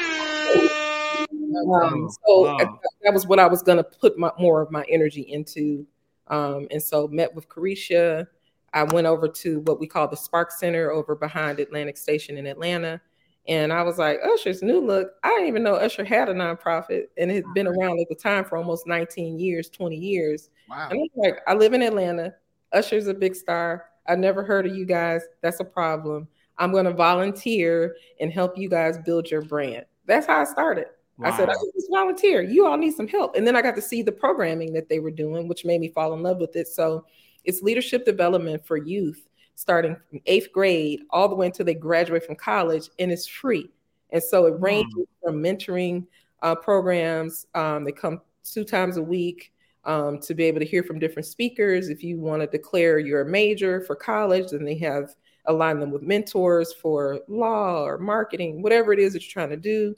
um, 1.72 2.08
Oh, 2.26 2.46
so. 2.46 2.48
I- 2.58 2.66
that 3.02 3.12
was 3.12 3.26
what 3.26 3.38
I 3.38 3.46
was 3.46 3.62
going 3.62 3.78
to 3.78 3.84
put 3.84 4.18
my, 4.18 4.30
more 4.38 4.62
of 4.62 4.70
my 4.70 4.84
energy 4.88 5.20
into. 5.22 5.86
Um, 6.28 6.66
and 6.70 6.82
so 6.82 7.06
met 7.08 7.34
with 7.34 7.48
Careshia. 7.48 8.26
I 8.72 8.82
went 8.84 9.06
over 9.06 9.28
to 9.28 9.60
what 9.60 9.78
we 9.78 9.86
call 9.86 10.08
the 10.08 10.16
Spark 10.16 10.50
Center 10.50 10.90
over 10.90 11.14
behind 11.14 11.60
Atlantic 11.60 11.96
Station 11.96 12.38
in 12.38 12.46
Atlanta. 12.46 13.00
And 13.46 13.72
I 13.72 13.82
was 13.82 13.98
like, 13.98 14.20
Usher's 14.24 14.62
New 14.62 14.80
Look. 14.80 15.12
I 15.22 15.28
didn't 15.28 15.48
even 15.48 15.62
know 15.62 15.74
Usher 15.74 16.04
had 16.04 16.28
a 16.28 16.34
nonprofit 16.34 17.08
and 17.18 17.30
it 17.30 17.34
had 17.44 17.54
been 17.54 17.66
around 17.66 18.00
at 18.00 18.08
the 18.08 18.14
time 18.14 18.44
for 18.44 18.56
almost 18.56 18.86
19 18.86 19.38
years, 19.38 19.68
20 19.68 19.96
years. 19.96 20.48
Wow. 20.68 20.88
And 20.90 21.00
I'm 21.00 21.08
like, 21.22 21.40
I 21.46 21.54
live 21.54 21.74
in 21.74 21.82
Atlanta. 21.82 22.34
Usher's 22.72 23.06
a 23.06 23.14
big 23.14 23.34
star. 23.34 23.84
I 24.08 24.16
never 24.16 24.42
heard 24.42 24.66
of 24.66 24.74
you 24.74 24.86
guys. 24.86 25.22
That's 25.42 25.60
a 25.60 25.64
problem. 25.64 26.26
I'm 26.56 26.72
going 26.72 26.86
to 26.86 26.92
volunteer 26.92 27.96
and 28.20 28.32
help 28.32 28.56
you 28.56 28.68
guys 28.68 28.96
build 28.98 29.30
your 29.30 29.42
brand. 29.42 29.84
That's 30.06 30.26
how 30.26 30.40
I 30.40 30.44
started. 30.44 30.86
Wow. 31.18 31.30
I 31.30 31.36
said, 31.36 31.48
I 31.48 31.54
just 31.74 31.88
volunteer. 31.92 32.42
You 32.42 32.66
all 32.66 32.76
need 32.76 32.94
some 32.94 33.08
help. 33.08 33.36
And 33.36 33.46
then 33.46 33.56
I 33.56 33.62
got 33.62 33.76
to 33.76 33.82
see 33.82 34.02
the 34.02 34.12
programming 34.12 34.72
that 34.72 34.88
they 34.88 34.98
were 35.00 35.10
doing, 35.10 35.48
which 35.48 35.64
made 35.64 35.80
me 35.80 35.88
fall 35.88 36.12
in 36.14 36.22
love 36.22 36.38
with 36.38 36.56
it. 36.56 36.66
So 36.68 37.04
it's 37.44 37.62
leadership 37.62 38.04
development 38.04 38.66
for 38.66 38.76
youth, 38.76 39.28
starting 39.54 39.96
from 40.10 40.20
eighth 40.26 40.52
grade 40.52 41.02
all 41.10 41.28
the 41.28 41.34
way 41.34 41.46
until 41.46 41.66
they 41.66 41.74
graduate 41.74 42.24
from 42.24 42.36
college, 42.36 42.88
and 42.98 43.10
it's 43.10 43.26
free. 43.26 43.70
And 44.10 44.22
so 44.22 44.46
it 44.46 44.60
ranges 44.60 45.06
from 45.22 45.42
mentoring 45.42 46.06
uh, 46.42 46.54
programs. 46.54 47.46
Um, 47.54 47.84
they 47.84 47.92
come 47.92 48.20
two 48.44 48.64
times 48.64 48.96
a 48.96 49.02
week 49.02 49.52
um, 49.84 50.18
to 50.20 50.34
be 50.34 50.44
able 50.44 50.60
to 50.60 50.66
hear 50.66 50.82
from 50.82 50.98
different 50.98 51.26
speakers. 51.26 51.88
If 51.88 52.02
you 52.02 52.18
want 52.18 52.42
to 52.42 52.46
declare 52.46 52.98
your 52.98 53.24
major 53.24 53.80
for 53.80 53.96
college, 53.96 54.50
then 54.50 54.64
they 54.64 54.76
have 54.78 55.14
aligned 55.46 55.82
them 55.82 55.90
with 55.90 56.02
mentors 56.02 56.72
for 56.72 57.20
law 57.28 57.84
or 57.84 57.98
marketing, 57.98 58.62
whatever 58.62 58.92
it 58.92 58.98
is 58.98 59.12
that 59.12 59.22
you're 59.22 59.32
trying 59.32 59.50
to 59.50 59.56
do. 59.56 59.94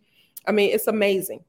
I 0.46 0.52
mean, 0.52 0.72
it's 0.72 0.86
amazing. 0.86 1.44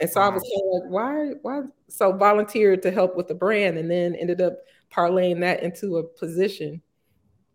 And 0.00 0.10
so 0.10 0.20
I 0.20 0.28
was 0.28 0.42
like, 0.42 0.90
why, 0.90 1.32
why? 1.42 1.62
So 1.88 2.12
volunteered 2.12 2.82
to 2.82 2.90
help 2.90 3.16
with 3.16 3.28
the 3.28 3.34
brand 3.34 3.78
and 3.78 3.90
then 3.90 4.14
ended 4.16 4.40
up 4.40 4.58
parlaying 4.92 5.40
that 5.40 5.62
into 5.62 5.98
a 5.98 6.02
position. 6.02 6.82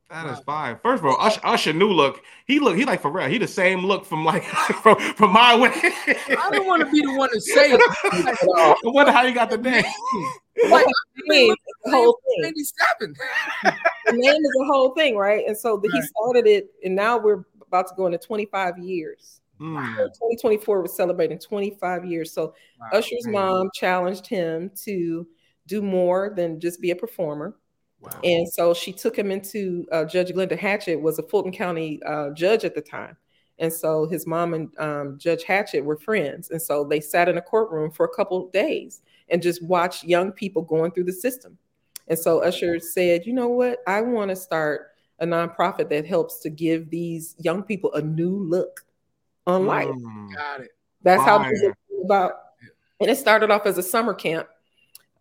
That 0.09 0.25
is 0.25 0.39
fine. 0.39 0.77
First 0.81 1.03
of 1.03 1.05
all, 1.05 1.17
Usher, 1.19 1.39
Usher 1.43 1.73
new 1.73 1.89
look. 1.89 2.23
He 2.45 2.59
look. 2.59 2.75
He 2.75 2.83
like 2.83 3.01
for 3.01 3.11
real. 3.11 3.27
He 3.27 3.37
the 3.37 3.47
same 3.47 3.85
look 3.85 4.05
from 4.05 4.25
like 4.25 4.43
from 4.81 4.97
from 5.13 5.31
my 5.31 5.55
way. 5.55 5.71
I 5.73 6.49
don't 6.51 6.65
want 6.65 6.83
to 6.83 6.91
be 6.91 7.01
the 7.01 7.13
one 7.15 7.29
to 7.31 7.39
say 7.39 7.73
it. 7.73 7.81
I 8.11 8.75
wonder 8.85 9.11
how 9.11 9.21
you 9.21 9.33
got 9.33 9.51
the 9.51 9.57
name. 9.59 9.83
Like, 10.69 10.85
I 10.85 11.21
mean, 11.27 11.55
the 11.85 11.91
whole 11.91 12.19
thing. 12.27 12.41
97. 12.41 13.15
the 14.05 14.11
name 14.13 14.33
is 14.33 14.51
the 14.57 14.65
whole 14.71 14.89
thing, 14.95 15.15
right? 15.15 15.45
And 15.47 15.55
so 15.55 15.77
the, 15.77 15.89
he 15.93 16.01
started 16.01 16.47
it, 16.47 16.71
and 16.83 16.95
now 16.95 17.17
we're 17.17 17.45
about 17.67 17.87
to 17.89 17.93
go 17.95 18.07
into 18.07 18.17
25 18.17 18.79
years. 18.79 19.41
Mm. 19.61 19.95
2024 19.95 20.81
was 20.81 20.95
celebrating 20.95 21.37
25 21.37 22.05
years. 22.05 22.31
So 22.31 22.53
Wow. 22.79 22.87
Usher's 22.93 23.25
man. 23.25 23.33
mom 23.33 23.69
challenged 23.73 24.25
him 24.25 24.71
to 24.83 25.27
do 25.67 25.81
more 25.81 26.33
than 26.35 26.59
just 26.59 26.81
be 26.81 26.91
a 26.91 26.95
performer. 26.95 27.55
Wow. 28.01 28.11
And 28.23 28.47
so 28.47 28.73
she 28.73 28.93
took 28.93 29.17
him 29.17 29.31
into 29.31 29.85
uh, 29.91 30.05
Judge 30.05 30.29
Glenda 30.29 30.57
Hatchett 30.57 31.01
was 31.01 31.19
a 31.19 31.23
Fulton 31.23 31.51
County 31.51 32.01
uh, 32.05 32.29
judge 32.31 32.63
at 32.63 32.75
the 32.75 32.81
time. 32.81 33.17
And 33.59 33.71
so 33.71 34.07
his 34.07 34.25
mom 34.25 34.53
and 34.53 34.79
um, 34.79 35.17
Judge 35.17 35.43
Hatchett 35.43 35.83
were 35.83 35.97
friends. 35.97 36.49
And 36.49 36.61
so 36.61 36.85
they 36.85 37.01
sat 37.01 37.27
in 37.27 37.37
a 37.37 37.41
courtroom 37.41 37.91
for 37.91 38.05
a 38.05 38.15
couple 38.15 38.49
days 38.51 39.01
and 39.27 39.41
just 39.41 39.61
watched 39.61 40.05
young 40.05 40.31
people 40.31 40.61
going 40.61 40.91
through 40.91 41.03
the 41.03 41.13
system. 41.13 41.57
And 42.07 42.17
so 42.17 42.39
Usher 42.39 42.79
said, 42.79 43.25
you 43.25 43.33
know 43.33 43.49
what? 43.49 43.79
I 43.85 44.01
want 44.01 44.29
to 44.29 44.35
start 44.35 44.91
a 45.19 45.25
nonprofit 45.25 45.89
that 45.89 46.05
helps 46.05 46.39
to 46.39 46.49
give 46.49 46.89
these 46.89 47.35
young 47.37 47.61
people 47.61 47.93
a 47.93 48.01
new 48.01 48.35
look 48.35 48.85
on 49.45 49.65
life. 49.65 49.87
Mm. 49.89 50.33
Got 50.33 50.61
it. 50.61 50.71
That's 51.03 51.23
how 51.23 51.39
Fire. 51.39 51.53
people 51.53 51.73
feel 51.87 52.05
about. 52.05 52.33
And 53.01 53.09
it 53.09 53.17
started 53.17 53.51
off 53.51 53.65
as 53.65 53.77
a 53.77 53.83
summer 53.83 54.13
camp, 54.13 54.47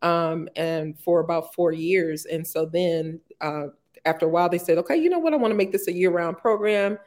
um, 0.02 0.48
and 0.56 0.98
for 0.98 1.20
about 1.20 1.54
four 1.54 1.72
years. 1.72 2.24
And 2.26 2.46
so 2.46 2.66
then, 2.66 3.20
uh, 3.40 3.68
after 4.04 4.26
a 4.26 4.28
while, 4.28 4.48
they 4.48 4.58
said, 4.58 4.78
"Okay, 4.78 4.96
you 4.96 5.10
know 5.10 5.18
what? 5.18 5.32
I 5.32 5.36
want 5.36 5.50
to 5.50 5.56
make 5.56 5.72
this 5.72 5.88
a 5.88 5.92
year-round 5.92 6.38
program." 6.38 6.98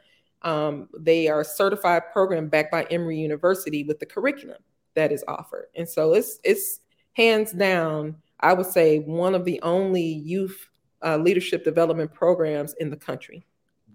Um, 0.44 0.90
they 0.98 1.28
are 1.28 1.42
a 1.42 1.46
certified 1.46 2.04
program 2.12 2.48
backed 2.48 2.72
by 2.72 2.84
Emory 2.86 3.18
University 3.18 3.84
with 3.84 4.00
the 4.00 4.06
curriculum 4.06 4.58
that 4.96 5.12
is 5.12 5.24
offered, 5.28 5.68
and 5.76 5.88
so 5.88 6.14
it's 6.14 6.40
it's 6.44 6.80
hands 7.14 7.52
down, 7.52 8.16
I 8.40 8.54
would 8.54 8.66
say, 8.66 9.00
one 9.00 9.36
of 9.36 9.46
the 9.46 9.62
only 9.62 10.04
youth 10.04 10.70
uh, 11.04 11.18
leadership 11.18 11.64
development 11.64 12.14
programs 12.14 12.74
in 12.80 12.90
the 12.90 12.98
country. 12.98 13.46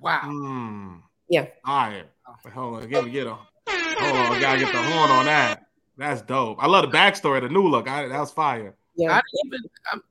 Wow. 0.00 0.22
Mm. 0.26 1.02
Yeah. 1.28 1.46
All 1.64 1.88
right. 1.88 2.04
Hold 2.52 2.82
on. 2.82 2.88
Get 2.88 3.04
him. 3.04 3.10
Get 3.10 3.26
him. 3.26 3.36
Hold 3.68 4.16
on. 4.16 4.32
I 4.32 4.40
gotta 4.40 4.58
get 4.60 4.72
the 4.72 4.82
horn 4.82 5.10
on 5.10 5.24
that. 5.26 5.66
That's 5.96 6.22
dope. 6.22 6.58
I 6.60 6.66
love 6.66 6.90
the 6.90 6.96
backstory, 6.96 7.40
the 7.40 7.48
new 7.48 7.66
look. 7.66 7.88
I, 7.88 8.06
that 8.08 8.20
was 8.20 8.30
fire. 8.30 8.76
Yeah, 8.96 9.12
I 9.12 9.20
didn't 9.20 9.46
even. 9.54 9.60
I'm, 9.92 10.02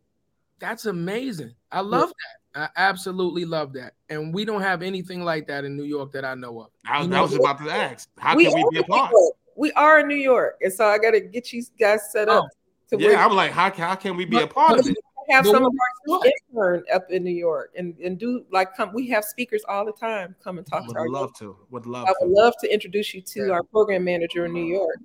that's 0.60 0.86
amazing. 0.86 1.54
I 1.72 1.82
love 1.82 2.10
that. 2.54 2.60
I 2.62 2.70
absolutely 2.78 3.44
love 3.44 3.74
that. 3.74 3.94
And 4.10 4.34
we 4.34 4.46
don't 4.46 4.62
have 4.62 4.82
anything 4.82 5.24
like 5.26 5.48
that 5.48 5.66
in 5.66 5.76
New 5.76 5.84
York 5.84 6.14
that 6.14 6.24
I 6.24 6.36
know 6.36 6.62
of. 6.62 6.68
I, 6.88 7.02
You 7.02 7.08
that 7.08 7.16
know, 7.16 7.22
was 7.24 7.36
about 7.36 7.60
to 7.60 7.70
ask. 7.70 8.10
How 8.18 8.36
we 8.36 8.46
can 8.46 8.54
we 8.56 8.66
be 8.72 8.78
a 8.80 8.84
part? 8.84 9.12
York. 9.12 9.34
We 9.58 9.72
are 9.74 10.00
in 10.00 10.08
New 10.08 10.16
York, 10.16 10.58
and 10.62 10.72
so 10.72 10.86
I 10.86 10.98
got 10.98 11.12
to 11.12 11.20
get 11.20 11.52
you 11.52 11.64
guys 11.80 12.12
set 12.12 12.30
up 12.30 12.46
oh. 12.94 12.98
to 12.98 13.04
Yeah, 13.04 13.26
I'm 13.26 13.34
like, 13.34 13.52
how, 13.52 13.70
can- 13.70 13.84
how 13.84 13.96
can 13.96 14.16
we 14.16 14.26
be 14.26 14.40
a 14.40 14.48
part 14.48 14.80
of 14.80 14.86
we 14.86 14.92
it? 14.92 14.98
have 15.30 15.44
But 15.44 15.52
some 15.54 15.66
of 15.66 15.72
our 15.72 16.22
do 16.22 16.28
it. 16.28 16.34
intern 16.54 16.84
up 16.94 17.10
in 17.10 17.24
New 17.24 17.32
York, 17.32 17.72
and 17.78 17.98
and 17.98 18.18
do 18.20 18.46
like 18.52 18.76
come. 18.76 18.94
We 18.94 19.10
have 19.10 19.26
speakers 19.26 19.64
all 19.68 19.84
the 19.86 19.92
time. 19.94 20.36
Come 20.44 20.58
and 20.60 20.68
talk 20.68 20.88
to 20.88 20.96
our. 20.96 21.02
Would 21.08 21.16
our. 21.16 21.22
love 21.22 21.34
to. 21.40 21.58
Would 21.72 21.86
love 21.88 22.06
I 22.08 22.12
to. 22.12 22.16
would 22.22 22.30
love 22.32 22.54
to 22.62 22.72
introduce 22.72 23.14
you 23.14 23.22
to 23.22 23.48
Yeah. 23.48 23.54
our 23.54 23.64
program 23.64 24.04
manager 24.04 24.46
in 24.46 24.54
New 24.54 24.64
York, 24.66 24.98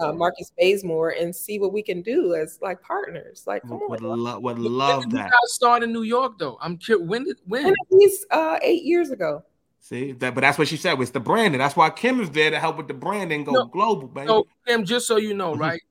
uh, 0.00 0.12
Marcus 0.12 0.52
Bazemore, 0.58 1.10
and 1.10 1.34
see 1.34 1.58
what 1.58 1.72
we 1.72 1.82
can 1.82 2.02
do 2.02 2.34
as 2.34 2.58
like 2.62 2.80
partners. 2.82 3.44
Like, 3.46 3.62
come 3.62 3.80
Would, 3.88 4.04
on, 4.04 4.18
lo- 4.20 4.38
would 4.40 4.58
When 4.58 4.72
love 4.72 5.02
did 5.04 5.12
you 5.12 5.18
that. 5.18 5.32
start 5.46 5.82
in 5.82 5.92
New 5.92 6.02
York 6.02 6.38
though? 6.38 6.58
I'm 6.60 6.76
curious. 6.76 7.06
When 7.08 7.24
did 7.24 7.38
when? 7.46 7.66
and 7.66 7.76
he's 7.90 8.24
uh, 8.30 8.58
eight 8.62 8.82
years 8.84 9.10
ago. 9.10 9.42
See 9.80 10.12
that, 10.12 10.34
but 10.34 10.40
that's 10.40 10.56
what 10.58 10.66
she 10.68 10.76
said. 10.78 10.98
It's 11.00 11.10
the 11.10 11.20
branding. 11.20 11.58
That's 11.58 11.76
why 11.76 11.90
Kim 11.90 12.20
is 12.20 12.30
there 12.30 12.50
to 12.50 12.58
help 12.58 12.78
with 12.78 12.88
the 12.88 12.94
branding. 12.94 13.44
Go 13.44 13.52
No. 13.52 13.66
global, 13.66 14.08
baby. 14.08 14.26
So, 14.28 14.46
Kim, 14.66 14.84
just 14.84 15.06
so 15.06 15.18
you 15.18 15.34
know, 15.34 15.54
Mhm. 15.54 15.58
right? 15.58 15.82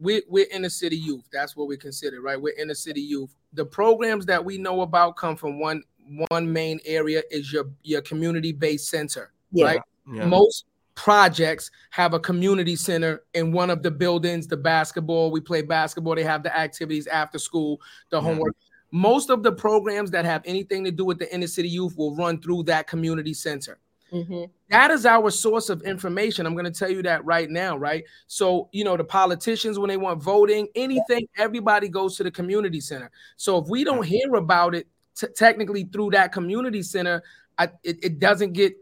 We're, 0.00 0.22
we're 0.28 0.46
inner 0.52 0.68
city 0.68 0.96
youth. 0.96 1.24
That's 1.32 1.56
what 1.56 1.66
we 1.66 1.76
consider, 1.76 2.20
right? 2.20 2.40
We're 2.40 2.54
inner 2.54 2.74
city 2.74 3.00
youth. 3.00 3.34
The 3.54 3.64
programs 3.64 4.26
that 4.26 4.44
we 4.44 4.58
know 4.58 4.82
about 4.82 5.16
come 5.16 5.34
from 5.34 5.58
one 5.58 5.82
one 6.28 6.50
main 6.52 6.78
area 6.86 7.22
is 7.30 7.52
your 7.52 7.64
your 7.82 8.00
community 8.02 8.52
based 8.52 8.88
center, 8.88 9.32
Yeah. 9.52 9.64
right? 9.64 9.80
yeah. 10.12 10.24
Most 10.26 10.64
projects 10.98 11.70
have 11.90 12.12
a 12.12 12.18
community 12.18 12.74
center 12.74 13.22
in 13.34 13.52
one 13.52 13.70
of 13.70 13.84
the 13.84 13.90
buildings. 13.90 14.48
The 14.48 14.56
basketball, 14.56 15.30
we 15.30 15.40
play 15.40 15.62
basketball. 15.62 16.16
They 16.16 16.24
have 16.24 16.42
the 16.42 16.54
activities 16.54 17.06
after 17.06 17.38
school, 17.38 17.80
the 18.10 18.16
Yeah. 18.16 18.24
homework. 18.24 18.56
Most 18.90 19.30
of 19.30 19.44
the 19.44 19.52
programs 19.52 20.10
that 20.10 20.24
have 20.24 20.42
anything 20.44 20.82
to 20.84 20.90
do 20.90 21.04
with 21.04 21.20
the 21.20 21.32
inner 21.32 21.46
city 21.46 21.68
youth 21.68 21.96
will 21.96 22.16
run 22.16 22.42
through 22.42 22.64
that 22.64 22.88
community 22.88 23.32
center 23.32 23.78
Mhm. 24.12 24.50
that 24.70 24.90
is 24.90 25.06
our 25.06 25.30
source 25.30 25.68
of 25.68 25.82
information. 25.82 26.46
I'm 26.46 26.54
going 26.54 26.64
to 26.64 26.70
tell 26.70 26.90
you 26.90 27.02
that 27.02 27.24
right 27.24 27.48
now, 27.48 27.76
right? 27.76 28.02
So, 28.26 28.68
you 28.72 28.82
know, 28.82 28.96
the 28.96 29.04
politicians, 29.04 29.78
when 29.78 29.88
they 29.88 29.98
want 29.98 30.20
voting, 30.20 30.66
anything, 30.74 31.28
everybody 31.36 31.88
goes 31.88 32.16
to 32.16 32.24
the 32.24 32.30
community 32.30 32.80
center. 32.80 33.10
So, 33.36 33.58
if 33.58 33.68
we 33.68 33.84
don't 33.84 34.02
hear 34.04 34.34
about 34.34 34.74
it 34.74 34.88
t- 35.14 35.28
technically 35.36 35.84
through 35.92 36.10
that 36.12 36.32
community 36.32 36.82
center, 36.82 37.22
I, 37.58 37.68
it, 37.84 38.02
it 38.02 38.18
doesn't 38.18 38.54
get, 38.54 38.74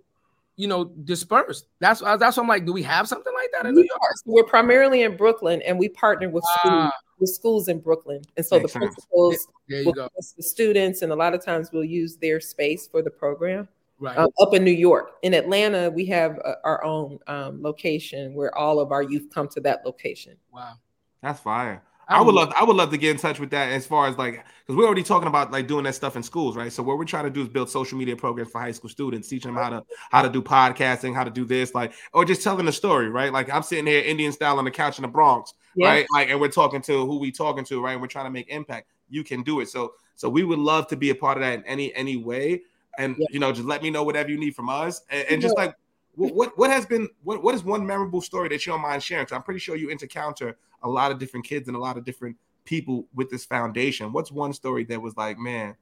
you 0.56 0.66
know, 0.68 0.84
dispersed. 1.04 1.66
That's 1.80 2.00
that's 2.00 2.36
why 2.36 2.42
I'm 2.42 2.48
like, 2.48 2.64
do 2.66 2.72
we 2.72 2.82
have 2.82 3.06
something 3.08 3.32
like 3.34 3.50
that 3.52 3.66
in 3.68 3.74
New 3.74 3.82
York? 3.82 4.00
We're 4.24 4.44
primarily 4.44 5.02
in 5.02 5.16
Brooklyn, 5.16 5.62
and 5.62 5.78
we 5.78 5.88
partner 5.88 6.28
with 6.28 6.44
schools 6.58 6.74
Ah, 6.74 6.92
with 7.18 7.30
schools 7.30 7.68
in 7.68 7.80
Brooklyn, 7.80 8.22
and 8.36 8.44
so 8.44 8.58
Makes 8.58 8.72
the 8.74 8.80
sense. 8.80 8.94
principals 8.94 9.48
there 9.68 9.80
you 9.80 9.86
will 9.86 9.92
go. 9.92 10.08
the 10.36 10.42
students, 10.42 11.02
and 11.02 11.12
a 11.12 11.16
lot 11.16 11.34
of 11.34 11.44
times 11.44 11.70
we'll 11.72 11.84
use 11.84 12.16
their 12.16 12.40
space 12.40 12.86
for 12.86 13.02
the 13.02 13.10
program. 13.10 13.68
Right. 13.98 14.16
Um, 14.18 14.28
up 14.40 14.52
in 14.52 14.62
New 14.62 14.72
York, 14.72 15.12
in 15.22 15.32
Atlanta, 15.32 15.88
we 15.90 16.04
have 16.06 16.38
uh, 16.44 16.56
our 16.64 16.84
own 16.84 17.18
um, 17.28 17.62
location 17.62 18.34
where 18.34 18.54
all 18.56 18.78
of 18.78 18.92
our 18.92 19.02
youth 19.02 19.28
come 19.32 19.48
to 19.48 19.60
that 19.60 19.86
location. 19.86 20.36
wow. 20.52 20.74
That's 21.22 21.40
fire. 21.40 21.82
I 22.08 22.22
would 22.22 22.34
love 22.34 22.52
I 22.56 22.62
would 22.62 22.76
love 22.76 22.90
to 22.90 22.96
get 22.98 23.10
in 23.10 23.16
touch 23.16 23.40
with 23.40 23.50
that 23.50 23.72
as 23.72 23.86
far 23.86 24.06
as 24.06 24.16
like 24.16 24.44
because 24.64 24.76
we're 24.76 24.86
already 24.86 25.02
talking 25.02 25.26
about 25.28 25.50
like 25.50 25.66
doing 25.66 25.84
that 25.84 25.94
stuff 25.94 26.14
in 26.14 26.22
schools, 26.22 26.56
right? 26.56 26.72
So 26.72 26.82
what 26.82 26.98
we're 26.98 27.04
trying 27.04 27.24
to 27.24 27.30
do 27.30 27.42
is 27.42 27.48
build 27.48 27.68
social 27.68 27.98
media 27.98 28.14
programs 28.16 28.50
for 28.50 28.60
high 28.60 28.70
school 28.72 28.90
students, 28.90 29.28
teaching 29.28 29.52
them 29.52 29.62
how 29.62 29.70
to 29.70 29.84
how 30.10 30.22
to 30.22 30.28
do 30.28 30.40
podcasting, 30.40 31.14
how 31.14 31.24
to 31.24 31.30
do 31.30 31.44
this, 31.44 31.74
like 31.74 31.92
or 32.12 32.24
just 32.24 32.42
telling 32.42 32.68
a 32.68 32.72
story, 32.72 33.08
right? 33.08 33.32
Like 33.32 33.50
I'm 33.52 33.62
sitting 33.62 33.86
here 33.86 34.02
Indian 34.02 34.30
style 34.32 34.58
on 34.58 34.64
the 34.64 34.70
couch 34.70 34.98
in 34.98 35.02
the 35.02 35.08
Bronx, 35.08 35.54
Yeah. 35.74 35.88
right? 35.88 36.06
Like 36.12 36.30
and 36.30 36.40
we're 36.40 36.48
talking 36.48 36.80
to 36.82 37.06
who 37.06 37.18
we 37.18 37.32
talking 37.32 37.64
to, 37.66 37.82
right? 37.82 37.92
And 37.92 38.00
we're 38.00 38.06
trying 38.08 38.26
to 38.26 38.30
make 38.30 38.48
impact. 38.50 38.88
You 39.08 39.24
can 39.24 39.42
do 39.42 39.60
it. 39.60 39.68
So 39.68 39.94
so 40.14 40.28
we 40.28 40.44
would 40.44 40.60
love 40.60 40.86
to 40.88 40.96
be 40.96 41.10
a 41.10 41.14
part 41.14 41.38
of 41.38 41.42
that 41.42 41.58
in 41.58 41.64
any 41.66 41.92
any 41.94 42.16
way. 42.16 42.62
And 42.98 43.16
Yeah. 43.18 43.26
you 43.30 43.40
know, 43.40 43.50
just 43.52 43.66
let 43.66 43.82
me 43.82 43.90
know 43.90 44.04
whatever 44.04 44.30
you 44.30 44.38
need 44.38 44.54
from 44.54 44.68
us. 44.68 45.02
And, 45.10 45.26
and 45.28 45.42
just 45.42 45.56
like 45.56 45.74
what, 46.16 46.56
what 46.58 46.70
has 46.70 46.86
been 46.86 47.08
what 47.22 47.42
what 47.42 47.54
is 47.54 47.62
one 47.62 47.86
memorable 47.86 48.20
story 48.20 48.48
that 48.48 48.64
you 48.66 48.72
don't 48.72 48.82
mind 48.82 49.02
sharing? 49.02 49.24
'Cause 49.26 49.36
I'm 49.36 49.42
pretty 49.42 49.60
sure 49.60 49.76
you 49.76 49.90
encounter 49.90 50.56
a 50.82 50.88
lot 50.88 51.12
of 51.12 51.18
different 51.18 51.46
kids 51.46 51.68
and 51.68 51.76
a 51.76 51.80
lot 51.80 51.96
of 51.96 52.04
different 52.04 52.36
people 52.64 53.06
with 53.14 53.30
this 53.30 53.44
foundation. 53.44 54.12
What's 54.12 54.32
one 54.32 54.52
story 54.52 54.84
that 54.84 55.00
was 55.00 55.16
like, 55.16 55.38
man, 55.38 55.76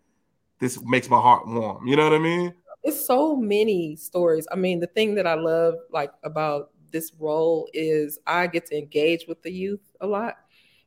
this 0.59 0.81
makes 0.83 1.09
my 1.09 1.21
heart 1.21 1.47
warm? 1.47 1.87
You 1.87 1.97
know 1.97 2.05
what 2.05 2.13
I 2.15 2.19
mean? 2.19 2.55
It's 2.83 3.07
so 3.07 3.35
many 3.37 3.97
stories. 3.97 4.47
I 4.53 4.57
mean, 4.57 4.79
the 4.81 4.87
thing 4.89 5.15
that 5.15 5.27
I 5.27 5.35
love 5.35 5.75
like 5.91 6.13
about 6.23 6.71
this 6.93 7.13
role 7.19 7.69
is 7.73 8.19
I 8.27 8.47
get 8.47 8.67
to 8.67 8.79
engage 8.79 9.27
with 9.27 9.43
the 9.43 9.51
youth 9.51 9.81
a 10.01 10.07
lot. 10.07 10.37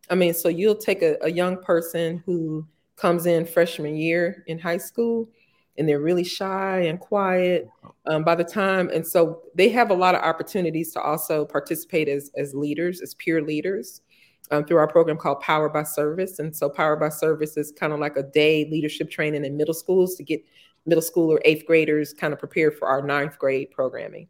I 0.10 0.16
mean, 0.16 0.34
so 0.34 0.48
you'll 0.48 0.76
take 0.76 1.02
a, 1.02 1.18
a 1.22 1.32
young 1.32 1.62
person 1.62 2.24
who 2.26 2.66
comes 2.96 3.26
in 3.26 3.46
freshman 3.46 3.96
year 3.96 4.44
in 4.48 4.58
high 4.60 4.78
school 4.78 5.30
and 5.78 5.88
they're 5.88 6.00
really 6.00 6.24
shy 6.24 6.80
and 6.80 7.00
quiet 7.00 7.70
um, 8.06 8.24
by 8.24 8.36
the 8.36 8.44
time 8.44 8.90
and 8.94 9.06
so 9.06 9.42
they 9.56 9.70
have 9.70 9.90
a 9.90 9.94
lot 9.94 10.16
of 10.16 10.22
opportunities 10.22 10.92
to 10.92 11.02
also 11.02 11.46
participate 11.46 12.08
as, 12.08 12.32
as 12.36 12.54
leaders 12.54 13.02
as 13.02 13.14
peer 13.16 13.42
leaders 13.42 14.02
um, 14.52 14.66
through 14.66 14.78
our 14.78 14.88
program 14.88 15.18
called 15.18 15.40
power 15.42 15.70
by 15.70 15.84
service. 15.84 16.40
And 16.40 16.56
so 16.56 16.70
power 16.70 16.96
by 16.96 17.10
service 17.10 17.58
is 17.58 17.72
kind 17.72 17.94
of 17.94 18.00
like 18.00 18.16
a 18.18 18.24
day 18.24 18.68
leadership 18.72 19.10
training 19.10 19.46
in 19.46 19.58
middle 19.58 19.74
schools 19.74 20.16
to 20.16 20.24
get 20.24 20.44
middle 20.86 21.02
school 21.02 21.32
or 21.32 21.42
eighth 21.44 21.66
graders 21.66 22.14
kind 22.14 22.34
of 22.34 22.40
prepared 22.40 22.78
for 22.78 22.88
our 22.88 23.02
ninth 23.02 23.38
grade 23.38 23.72
programming. 23.72 24.28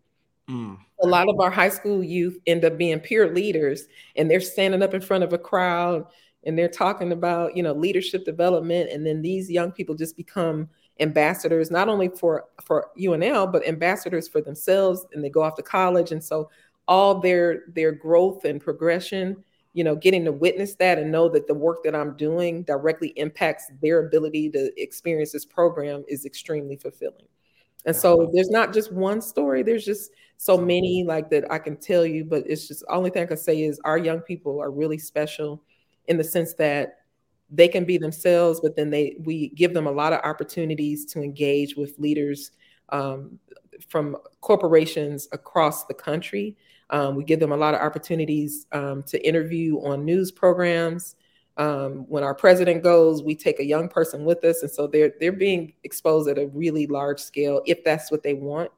Mm. 0.49 0.77
a 1.03 1.05
lot 1.05 1.27
of 1.27 1.41
our 1.41 1.51
high 1.51 1.67
school 1.67 2.01
youth 2.01 2.37
end 2.47 2.63
up 2.63 2.77
being 2.77 3.01
peer 3.01 3.33
leaders 3.33 3.87
and 4.15 4.31
they're 4.31 4.39
standing 4.39 4.81
up 4.81 4.93
in 4.93 5.01
front 5.01 5.25
of 5.25 5.33
a 5.33 5.37
crowd 5.37 6.05
and 6.45 6.57
they're 6.57 6.69
talking 6.69 7.11
about 7.11 7.57
you 7.57 7.61
know 7.61 7.73
leadership 7.73 8.23
development 8.23 8.89
and 8.89 9.05
then 9.05 9.21
these 9.21 9.51
young 9.51 9.73
people 9.73 9.93
just 9.93 10.15
become 10.15 10.69
ambassadors 10.99 11.71
not 11.71 11.89
only 11.89 12.09
for 12.09 12.45
for 12.63 12.89
UNL 12.99 13.51
but 13.51 13.67
ambassadors 13.67 14.27
for 14.27 14.41
themselves 14.41 15.05
and 15.13 15.23
they 15.23 15.29
go 15.29 15.43
off 15.43 15.55
to 15.55 15.63
college. 15.63 16.11
And 16.11 16.23
so 16.23 16.49
all 16.87 17.19
their 17.19 17.63
their 17.69 17.91
growth 17.91 18.45
and 18.45 18.61
progression 18.61 19.43
you 19.73 19.83
know 19.83 19.95
getting 19.95 20.25
to 20.25 20.31
witness 20.31 20.75
that 20.75 20.97
and 20.97 21.11
know 21.11 21.29
that 21.29 21.47
the 21.47 21.53
work 21.53 21.83
that 21.83 21.95
I'm 21.95 22.15
doing 22.15 22.63
directly 22.63 23.09
impacts 23.09 23.69
their 23.81 24.05
ability 24.05 24.49
to 24.51 24.71
experience 24.81 25.31
this 25.31 25.45
program 25.45 26.03
is 26.07 26.25
extremely 26.25 26.77
fulfilling. 26.77 27.27
And 27.85 27.95
so 27.95 28.29
there's 28.33 28.49
not 28.49 28.73
just 28.73 28.91
one 28.91 29.21
story 29.21 29.63
there's 29.63 29.85
just 29.85 30.11
so 30.37 30.57
many 30.57 31.03
like 31.03 31.29
that 31.31 31.51
I 31.51 31.57
can 31.57 31.77
tell 31.77 32.05
you, 32.05 32.23
but 32.23 32.43
it's 32.45 32.67
just 32.67 32.83
only 32.89 33.09
thing 33.09 33.23
I 33.23 33.25
can 33.25 33.37
say 33.37 33.63
is 33.63 33.79
our 33.83 33.97
young 33.97 34.19
people 34.21 34.61
are 34.61 34.71
really 34.71 34.99
special 34.99 35.63
in 36.07 36.17
the 36.17 36.23
sense 36.23 36.53
that 36.55 36.99
they 37.49 37.67
can 37.67 37.85
be 37.85 37.97
themselves, 37.97 38.59
but 38.61 38.75
then 38.75 38.89
they 38.89 39.15
we 39.19 39.49
give 39.49 39.73
them 39.73 39.87
a 39.87 39.91
lot 39.91 40.13
of 40.13 40.19
opportunities 40.23 41.05
to 41.05 41.21
engage 41.21 41.75
with 41.75 41.97
leaders 41.97 42.51
um, 42.89 43.39
from 43.87 44.17
corporations 44.41 45.27
across 45.31 45.85
the 45.85 45.93
country. 45.93 46.55
Um, 46.89 47.15
we 47.15 47.23
give 47.23 47.39
them 47.39 47.51
a 47.51 47.57
lot 47.57 47.73
of 47.73 47.81
opportunities 47.81 48.65
um, 48.71 49.03
to 49.03 49.25
interview 49.27 49.77
on 49.79 50.05
news 50.05 50.31
programs. 50.31 51.15
Um, 51.57 52.05
when 52.07 52.23
our 52.23 52.35
president 52.35 52.83
goes, 52.83 53.23
we 53.23 53.35
take 53.35 53.59
a 53.59 53.65
young 53.65 53.89
person 53.89 54.25
with 54.25 54.43
us, 54.43 54.61
and 54.61 54.71
so 54.71 54.87
they're 54.87 55.13
they're 55.19 55.31
being 55.31 55.73
exposed 55.83 56.29
at 56.29 56.37
a 56.37 56.47
really 56.47 56.85
large 56.87 57.19
scale 57.19 57.61
if 57.65 57.83
that's 57.83 58.11
what 58.11 58.23
they 58.23 58.33
want. 58.33 58.71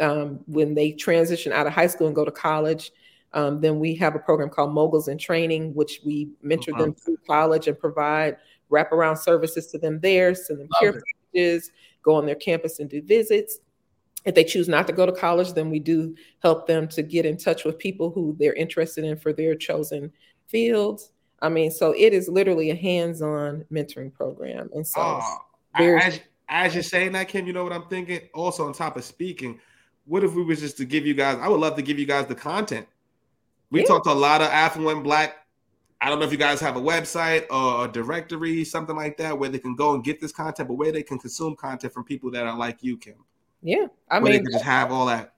Um, 0.00 0.40
when 0.46 0.74
they 0.74 0.92
transition 0.92 1.52
out 1.52 1.66
of 1.66 1.72
high 1.72 1.86
school 1.86 2.08
and 2.08 2.16
go 2.16 2.24
to 2.24 2.30
college, 2.30 2.90
um, 3.34 3.60
then 3.60 3.78
we 3.78 3.94
have 3.96 4.14
a 4.14 4.18
program 4.18 4.48
called 4.48 4.72
Moguls 4.72 5.08
in 5.08 5.18
Training, 5.18 5.74
which 5.74 6.00
we 6.04 6.30
mentor 6.42 6.72
Uh-huh. 6.72 6.82
them 6.84 6.94
through 6.94 7.18
college 7.26 7.68
and 7.68 7.78
provide 7.78 8.36
wraparound 8.70 9.18
services 9.18 9.66
to 9.72 9.78
them 9.78 10.00
there, 10.00 10.34
send 10.34 10.60
them 10.60 10.68
Love 10.72 10.80
care 10.80 11.02
packages, 11.32 11.70
go 12.02 12.14
on 12.14 12.24
their 12.26 12.34
campus 12.34 12.78
and 12.78 12.88
do 12.88 13.02
visits. 13.02 13.58
If 14.24 14.34
they 14.34 14.44
choose 14.44 14.68
not 14.68 14.86
to 14.86 14.92
go 14.94 15.04
to 15.04 15.12
college, 15.12 15.52
then 15.52 15.68
we 15.68 15.78
do 15.80 16.14
help 16.42 16.66
them 16.66 16.88
to 16.88 17.02
get 17.02 17.26
in 17.26 17.36
touch 17.36 17.64
with 17.64 17.78
people 17.78 18.10
who 18.10 18.34
they're 18.38 18.54
interested 18.54 19.04
in 19.04 19.18
for 19.18 19.34
their 19.34 19.54
chosen 19.54 20.10
fields. 20.46 21.10
I 21.42 21.50
mean, 21.50 21.70
so 21.70 21.92
it 21.92 22.14
is 22.14 22.26
literally 22.28 22.70
a 22.70 22.74
hands-on 22.74 23.66
mentoring 23.70 24.14
program, 24.14 24.70
and 24.74 24.86
so 24.86 25.00
Oh, 25.00 25.38
as, 25.76 26.20
as 26.48 26.72
you're 26.72 26.82
saying 26.82 27.12
that, 27.12 27.28
Kim, 27.28 27.46
you 27.46 27.52
know 27.52 27.64
what 27.64 27.72
I'm 27.72 27.86
thinking? 27.88 28.20
Also, 28.32 28.66
on 28.66 28.72
top 28.72 28.96
of 28.96 29.04
speaking, 29.04 29.60
what 30.06 30.24
if 30.24 30.32
we 30.32 30.42
was 30.42 30.60
just 30.60 30.78
to 30.78 30.84
give 30.86 31.04
you 31.04 31.12
guys? 31.12 31.36
I 31.40 31.48
would 31.48 31.60
love 31.60 31.76
to 31.76 31.82
give 31.82 31.98
you 31.98 32.06
guys 32.06 32.26
the 32.26 32.34
content. 32.34 32.86
We 33.74 33.80
Yeah. 33.80 33.86
talked 33.86 34.04
to 34.06 34.12
a 34.12 34.14
lot 34.14 34.40
of 34.40 34.46
affluent 34.48 35.02
black. 35.02 35.34
I 36.00 36.08
don't 36.08 36.20
know 36.20 36.26
if 36.26 36.30
you 36.30 36.38
guys 36.38 36.60
have 36.60 36.76
a 36.76 36.80
website 36.80 37.46
or 37.50 37.86
a 37.86 37.88
directory, 37.90 38.62
something 38.64 38.94
like 38.94 39.16
that, 39.16 39.36
where 39.36 39.48
they 39.48 39.58
can 39.58 39.74
go 39.74 39.94
and 39.94 40.04
get 40.04 40.20
this 40.20 40.30
content, 40.30 40.68
but 40.68 40.74
where 40.74 40.92
they 40.92 41.02
can 41.02 41.18
consume 41.18 41.56
content 41.56 41.92
from 41.92 42.04
people 42.04 42.30
that 42.30 42.46
are 42.46 42.56
like 42.56 42.84
you, 42.84 42.96
Kim. 42.96 43.16
yeah, 43.62 43.86
I 44.08 44.20
where 44.20 44.30
they 44.30 44.38
mean, 44.38 44.44
can 44.44 44.52
just 44.52 44.64
have 44.64 44.92
all 44.92 45.06
that. 45.06 45.34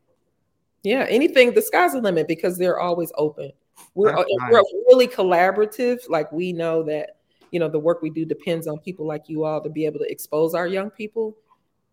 Yeah, 0.83 1.07
anything. 1.09 1.55
The 1.55 1.63
sky's 1.63 1.93
the 1.93 2.01
limit 2.03 2.29
because 2.29 2.59
they're 2.59 2.79
always 2.79 3.11
open. 3.17 3.53
We're, 3.95 4.15
That's 4.15 4.29
and 4.29 4.51
we're 4.53 4.63
really 4.89 5.09
collaborative. 5.09 6.09
Like 6.11 6.31
we 6.31 6.53
know 6.53 6.83
that 6.83 7.17
you 7.53 7.59
know 7.61 7.69
the 7.69 7.79
work 7.79 8.03
we 8.03 8.11
do 8.11 8.27
depends 8.27 8.67
on 8.67 8.79
people 8.81 9.07
like 9.07 9.29
you 9.29 9.45
all 9.45 9.63
to 9.63 9.71
be 9.71 9.87
able 9.87 10.01
to 10.01 10.11
expose 10.11 10.55
our 10.55 10.67
young 10.67 10.91
people, 10.91 11.37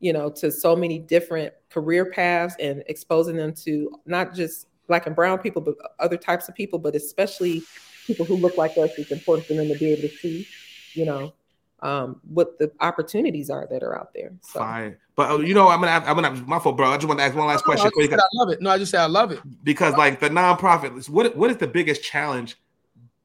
you 0.02 0.12
know, 0.12 0.30
to 0.32 0.52
so 0.52 0.76
many 0.76 1.00
different 1.00 1.54
career 1.70 2.06
paths 2.12 2.56
and 2.60 2.84
exposing 2.88 3.38
them 3.38 3.54
to 3.54 3.92
not 4.06 4.34
just 4.34 4.68
black 4.88 5.08
and 5.08 5.16
brown 5.16 5.40
people, 5.40 5.62
but 5.62 5.76
other 6.00 6.18
types 6.18 6.50
of 6.50 6.56
people, 6.56 6.80
but 6.80 6.96
especially 6.96 7.64
people 8.06 8.26
who 8.26 8.36
look 8.36 8.58
like 8.58 8.78
us. 8.78 8.92
It's 8.98 9.12
important 9.12 9.48
for 9.48 9.54
them 9.54 9.68
to 9.68 9.78
be 9.78 9.88
able 9.92 10.02
to 10.04 10.10
see, 10.10 10.48
you 10.94 11.06
know, 11.06 11.34
um, 11.82 12.22
what 12.30 12.58
the 12.60 12.72
opportunities 12.80 13.50
are 13.50 13.68
that 13.70 13.84
are 13.84 13.98
out 13.98 14.14
there. 14.14 14.32
So. 14.42 14.60
Fire. 14.60 15.00
But 15.16 15.32
uh, 15.32 15.38
you 15.40 15.54
know, 15.54 15.68
I'm 15.68 15.80
gonna, 15.80 15.92
have, 15.92 16.08
I'm 16.08 16.16
gonna, 16.16 16.32
my 16.48 16.60
fault, 16.60 16.78
bro. 16.78 16.90
I 16.90 16.96
just 16.96 17.08
want 17.08 17.20
to 17.20 17.26
ask 17.26 17.36
one 17.36 17.48
last 17.48 17.62
No, 17.62 17.66
question 17.66 17.88
I, 17.88 17.90
quick, 17.92 18.10
just 18.10 18.20
said 18.20 18.20
I 18.20 18.44
love 18.44 18.50
it. 18.50 18.62
No, 18.62 18.70
I 18.72 18.78
just 18.78 18.92
said 18.92 19.02
I 19.02 19.06
love 19.06 19.32
it. 19.32 19.40
because 19.64 19.96
like 19.96 20.20
the 20.20 20.30
nonprofit, 20.30 21.08
what 21.10 21.36
what 21.36 21.52
is 21.52 21.58
the 21.58 21.68
biggest 21.68 22.04
challenge 22.04 22.58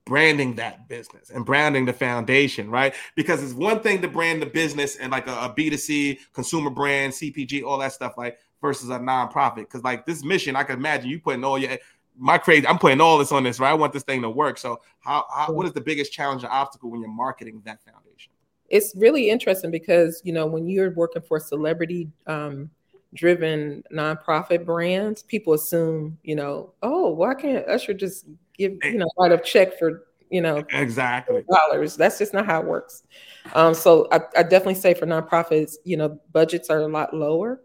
branding 0.05 0.55
that 0.57 0.89
business 0.89 1.31
and 1.31 1.45
branding 1.47 1.85
the 1.85 1.93
foundation, 1.93 2.71
right? 2.71 2.95
Because 3.15 3.43
it's 3.43 3.53
one 3.53 3.81
thing 3.81 4.03
to 4.03 4.09
brand 4.09 4.43
the 4.43 4.47
business 4.47 4.97
and 4.97 5.13
like 5.13 5.27
a 5.27 5.33
a 5.33 5.55
B2C 5.57 6.19
consumer 6.35 6.71
brand, 6.71 7.13
CPG, 7.13 7.63
all 7.63 7.79
that 7.79 7.93
stuff, 7.93 8.19
like 8.19 8.39
versus 8.61 8.91
a 8.91 8.99
nonprofit. 8.99 9.57
Because 9.57 9.83
like 9.83 10.07
this 10.07 10.25
mission, 10.25 10.57
I 10.57 10.63
can 10.63 10.77
imagine 10.77 11.11
you 11.11 11.21
putting 11.21 11.45
all 11.45 11.59
your 11.59 11.79
my 12.21 12.37
crazy, 12.37 12.67
I'm 12.67 12.79
putting 12.79 13.01
all 13.01 13.17
this 13.19 13.31
on 13.31 13.45
this, 13.45 13.61
right? 13.61 13.71
I 13.71 13.75
want 13.75 13.93
this 13.93 14.03
thing 14.03 14.23
to 14.23 14.31
work. 14.31 14.59
So 14.59 14.81
how, 15.01 15.25
how 15.33 15.53
what 15.53 15.67
is 15.67 15.73
the 15.73 15.81
biggest 15.81 16.13
challenge 16.13 16.43
or 16.43 16.51
obstacle 16.51 16.91
when 16.91 17.01
you're 17.01 17.11
marketing 17.11 17.63
that 17.65 17.81
foundation? 17.85 18.33
it's 18.69 18.95
really 18.97 19.31
interesting 19.31 19.71
because 19.71 20.21
you 20.25 20.33
know 20.33 20.47
when 20.47 20.69
you're 20.69 20.91
working 20.91 21.23
for 21.23 21.41
celebrity 21.41 22.11
um, 22.27 22.71
driven 23.15 23.83
nonprofit 23.93 24.65
brands 24.65 25.23
people 25.23 25.55
assume 25.55 26.17
you 26.23 26.35
know 26.35 26.73
oh 26.83 27.09
why 27.09 27.35
can't 27.35 27.67
usher 27.69 27.95
just 27.95 28.27
give 28.57 28.77
you 28.85 28.99
know 28.99 29.09
write 29.19 29.33
a 29.33 29.39
check 29.39 29.79
for 29.79 30.05
you 30.31 30.43
know 30.43 30.63
Exactly. 30.71 31.43
dollars 31.51 31.97
that's 31.97 32.19
just 32.19 32.35
not 32.35 32.45
how 32.45 32.61
it 32.61 32.67
works 32.67 33.03
um, 33.55 33.73
so 33.73 34.07
I, 34.13 34.21
I 34.37 34.43
definitely 34.43 34.75
say 34.75 34.93
for 34.93 35.07
nonprofits 35.07 35.77
you 35.85 35.97
know 35.97 36.21
budgets 36.33 36.69
are 36.69 36.81
a 36.81 36.89
lot 36.89 37.15
lower 37.15 37.63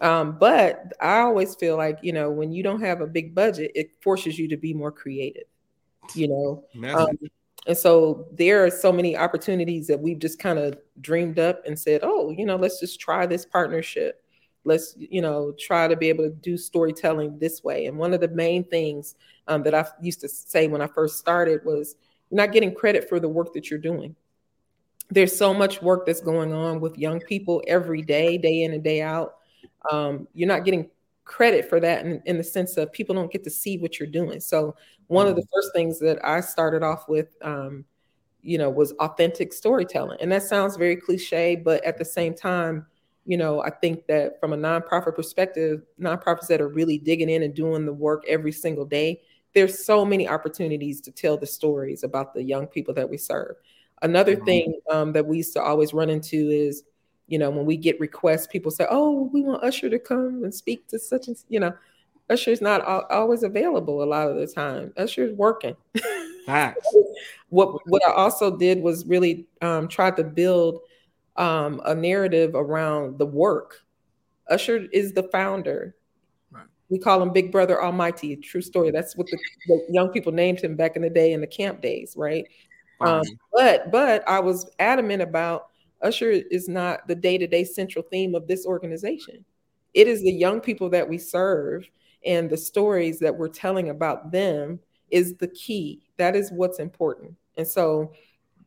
um, 0.00 0.38
but 0.38 0.92
i 1.00 1.18
always 1.18 1.54
feel 1.56 1.76
like 1.76 1.98
you 2.02 2.12
know 2.12 2.30
when 2.30 2.52
you 2.52 2.62
don't 2.62 2.80
have 2.80 3.00
a 3.00 3.06
big 3.06 3.34
budget 3.34 3.70
it 3.74 3.90
forces 4.02 4.38
you 4.38 4.48
to 4.48 4.56
be 4.56 4.72
more 4.72 4.92
creative 4.92 5.44
you 6.14 6.28
know 6.28 6.64
um, 6.94 7.18
and 7.68 7.76
so 7.76 8.26
there 8.32 8.64
are 8.64 8.70
so 8.70 8.90
many 8.90 9.14
opportunities 9.14 9.86
that 9.88 10.00
we've 10.00 10.18
just 10.18 10.38
kind 10.38 10.58
of 10.58 10.78
dreamed 11.02 11.38
up 11.38 11.64
and 11.66 11.78
said, 11.78 12.00
oh, 12.02 12.30
you 12.30 12.46
know, 12.46 12.56
let's 12.56 12.80
just 12.80 12.98
try 12.98 13.26
this 13.26 13.44
partnership. 13.44 14.24
Let's, 14.64 14.94
you 14.96 15.20
know, 15.20 15.54
try 15.58 15.86
to 15.86 15.94
be 15.94 16.08
able 16.08 16.24
to 16.24 16.30
do 16.30 16.56
storytelling 16.56 17.38
this 17.38 17.62
way. 17.62 17.84
And 17.84 17.98
one 17.98 18.14
of 18.14 18.22
the 18.22 18.28
main 18.28 18.64
things 18.64 19.16
um, 19.48 19.62
that 19.64 19.74
I 19.74 19.84
used 20.00 20.20
to 20.22 20.28
say 20.28 20.66
when 20.66 20.80
I 20.80 20.86
first 20.86 21.18
started 21.18 21.62
was 21.62 21.96
you're 22.30 22.36
not 22.36 22.52
getting 22.52 22.74
credit 22.74 23.06
for 23.06 23.20
the 23.20 23.28
work 23.28 23.52
that 23.52 23.68
you're 23.68 23.78
doing. 23.78 24.16
There's 25.10 25.36
so 25.36 25.52
much 25.52 25.82
work 25.82 26.06
that's 26.06 26.20
going 26.22 26.54
on 26.54 26.80
with 26.80 26.96
young 26.96 27.20
people 27.20 27.62
every 27.66 28.00
day, 28.00 28.38
day 28.38 28.62
in 28.62 28.72
and 28.72 28.82
day 28.82 29.02
out. 29.02 29.37
Um, 29.90 30.28
you're 30.34 30.48
not 30.48 30.64
getting 30.64 30.90
credit 31.24 31.68
for 31.68 31.78
that 31.80 32.04
in, 32.06 32.22
in 32.24 32.38
the 32.38 32.44
sense 32.44 32.76
of 32.76 32.92
people 32.92 33.14
don't 33.14 33.30
get 33.30 33.44
to 33.44 33.50
see 33.50 33.78
what 33.78 33.98
you're 33.98 34.08
doing. 34.08 34.40
So 34.40 34.74
one 35.08 35.26
of 35.26 35.36
the 35.36 35.46
first 35.52 35.70
things 35.74 35.98
that 36.00 36.24
I 36.24 36.40
started 36.40 36.82
off 36.82 37.08
with, 37.08 37.36
um, 37.42 37.84
you 38.42 38.56
know, 38.56 38.70
was 38.70 38.92
authentic 38.92 39.52
storytelling. 39.52 40.18
And 40.20 40.32
that 40.32 40.42
sounds 40.42 40.76
very 40.76 40.96
cliche, 40.96 41.56
but 41.56 41.84
at 41.84 41.98
the 41.98 42.04
same 42.04 42.34
time, 42.34 42.86
you 43.26 43.36
know, 43.36 43.62
I 43.62 43.68
think 43.70 44.06
that 44.06 44.40
from 44.40 44.54
a 44.54 44.56
nonprofit 44.56 45.14
perspective, 45.14 45.82
nonprofits 46.00 46.46
that 46.46 46.60
are 46.62 46.68
really 46.68 46.96
digging 46.96 47.28
in 47.28 47.42
and 47.42 47.54
doing 47.54 47.84
the 47.84 47.92
work 47.92 48.24
every 48.26 48.52
single 48.52 48.86
day, 48.86 49.20
there's 49.54 49.84
so 49.84 50.04
many 50.04 50.26
opportunities 50.26 51.00
to 51.02 51.10
tell 51.10 51.36
the 51.36 51.46
stories 51.46 52.04
about 52.04 52.32
the 52.32 52.42
young 52.42 52.66
people 52.66 52.94
that 52.94 53.08
we 53.08 53.18
serve. 53.18 53.56
Another 54.00 54.36
Mhm. 54.36 54.44
thing 54.46 54.80
um, 54.90 55.12
that 55.12 55.26
we 55.26 55.38
used 55.38 55.52
to 55.54 55.62
always 55.62 55.92
run 55.92 56.08
into 56.08 56.48
is, 56.50 56.84
you 57.28 57.38
know, 57.38 57.50
when 57.50 57.66
we 57.66 57.76
get 57.76 58.00
requests, 58.00 58.46
people 58.46 58.70
say, 58.70 58.86
"Oh, 58.90 59.30
we 59.32 59.42
want 59.42 59.62
Usher 59.62 59.88
to 59.90 59.98
come 59.98 60.42
and 60.42 60.54
speak 60.54 60.86
to 60.88 60.98
such 60.98 61.28
and," 61.28 61.36
you 61.48 61.60
know, 61.60 61.72
Usher's 62.30 62.60
not 62.60 62.86
al- 62.86 63.06
always 63.10 63.42
available 63.42 64.02
a 64.02 64.06
lot 64.06 64.28
of 64.28 64.36
the 64.36 64.46
time. 64.46 64.92
Usher's 64.96 65.32
working. 65.34 65.76
Facts. 66.46 66.88
what 67.48 67.80
what 67.86 68.02
I 68.06 68.12
also 68.12 68.56
did 68.56 68.82
was 68.82 69.06
really 69.06 69.46
um, 69.62 69.88
try 69.88 70.10
to 70.10 70.24
build 70.24 70.80
um, 71.36 71.80
a 71.84 71.94
narrative 71.94 72.54
around 72.54 73.18
the 73.18 73.26
work. 73.26 73.82
Usher 74.48 74.86
is 74.92 75.12
the 75.12 75.24
founder. 75.24 75.94
Right. 76.50 76.66
We 76.88 76.98
call 76.98 77.22
him 77.22 77.32
Big 77.32 77.52
Brother 77.52 77.82
Almighty. 77.82 78.36
True 78.36 78.62
story. 78.62 78.90
That's 78.90 79.16
what 79.16 79.26
the, 79.26 79.38
the 79.66 79.86
young 79.90 80.08
people 80.08 80.32
named 80.32 80.60
him 80.60 80.76
back 80.76 80.96
in 80.96 81.02
the 81.02 81.10
day 81.10 81.32
in 81.32 81.40
the 81.40 81.46
camp 81.46 81.82
days, 81.82 82.14
right? 82.16 82.46
Um, 83.00 83.22
but 83.52 83.90
but 83.92 84.28
I 84.28 84.40
was 84.40 84.70
adamant 84.78 85.22
about 85.22 85.68
Usher 86.02 86.30
is 86.30 86.68
not 86.68 87.06
the 87.08 87.14
day 87.14 87.38
to 87.38 87.46
day 87.46 87.64
central 87.64 88.04
theme 88.10 88.34
of 88.34 88.46
this 88.46 88.66
organization. 88.66 89.44
It 89.94 90.06
is 90.06 90.22
the 90.22 90.32
young 90.32 90.60
people 90.60 90.88
that 90.90 91.08
we 91.08 91.18
serve 91.18 91.88
and 92.24 92.50
the 92.50 92.56
stories 92.56 93.18
that 93.20 93.36
we're 93.36 93.48
telling 93.48 93.90
about 93.90 94.30
them 94.32 94.80
is 95.10 95.36
the 95.36 95.48
key. 95.48 96.02
That 96.16 96.36
is 96.36 96.50
what's 96.52 96.78
important. 96.78 97.34
And 97.56 97.66
so 97.66 98.12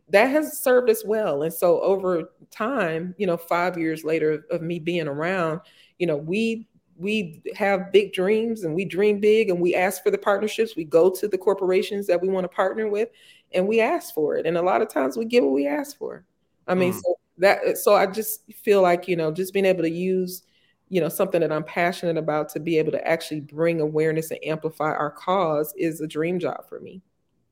that 0.09 0.25
has 0.27 0.57
served 0.59 0.89
us 0.89 1.05
well. 1.05 1.43
And 1.43 1.53
so 1.53 1.79
over 1.81 2.31
time, 2.49 3.15
you 3.17 3.27
know, 3.27 3.37
five 3.37 3.77
years 3.77 4.03
later 4.03 4.45
of 4.51 4.61
me 4.61 4.79
being 4.79 5.07
around, 5.07 5.61
you 5.99 6.07
know, 6.07 6.17
we 6.17 6.67
we 6.97 7.41
have 7.55 7.91
big 7.91 8.13
dreams 8.13 8.63
and 8.63 8.75
we 8.75 8.85
dream 8.85 9.19
big 9.19 9.49
and 9.49 9.59
we 9.59 9.73
ask 9.73 10.03
for 10.03 10.11
the 10.11 10.17
partnerships. 10.17 10.75
We 10.75 10.83
go 10.83 11.09
to 11.09 11.27
the 11.27 11.37
corporations 11.37 12.05
that 12.07 12.21
we 12.21 12.27
want 12.27 12.43
to 12.43 12.49
partner 12.49 12.87
with 12.89 13.09
and 13.53 13.67
we 13.67 13.81
ask 13.81 14.13
for 14.13 14.35
it. 14.35 14.45
And 14.45 14.55
a 14.57 14.61
lot 14.61 14.81
of 14.81 14.89
times 14.89 15.17
we 15.17 15.25
get 15.25 15.41
what 15.43 15.53
we 15.53 15.65
ask 15.67 15.97
for. 15.97 16.25
I 16.67 16.75
mean, 16.75 16.93
Mm. 16.93 17.01
so 17.01 17.15
that 17.41 17.77
so 17.77 17.95
I 17.95 18.05
just 18.07 18.41
feel 18.53 18.81
like, 18.81 19.07
you 19.07 19.15
know, 19.15 19.31
just 19.31 19.53
being 19.53 19.65
able 19.65 19.84
to 19.84 19.89
use, 19.89 20.43
you 20.89 21.01
know, 21.01 21.09
something 21.09 21.41
that 21.41 21.51
I'm 21.51 21.63
passionate 21.63 22.18
about 22.18 22.49
to 22.49 22.59
be 22.59 22.77
able 22.77 22.91
to 22.93 23.07
actually 23.07 23.41
bring 23.41 23.81
awareness 23.81 24.31
and 24.31 24.39
amplify 24.45 24.91
our 24.91 25.11
cause 25.11 25.73
is 25.77 26.01
a 26.01 26.07
dream 26.07 26.39
job 26.39 26.68
for 26.69 26.80
me. 26.80 27.01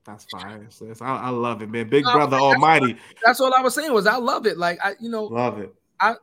That's 0.06 0.26
fire. 0.32 0.66
sis. 0.70 1.02
I, 1.02 1.18
I 1.18 1.30
love 1.30 1.62
it, 1.62 1.70
man. 1.70 1.90
Big 1.90 2.06
No, 2.06 2.14
brother 2.14 2.38
that's- 2.38 2.54
almighty. 2.56 2.98
That's 3.24 3.40
all 3.40 3.54
I 3.54 3.62
was 3.62 3.76
saying 3.76 3.94
was 3.94 4.08
I 4.08 4.16
love 4.18 4.46
it. 4.48 4.58
Like 4.58 4.80
I, 4.84 4.94
you 5.00 5.10
know, 5.10 5.26
Love 5.26 5.60
it. 5.60 5.74
I 6.00 6.16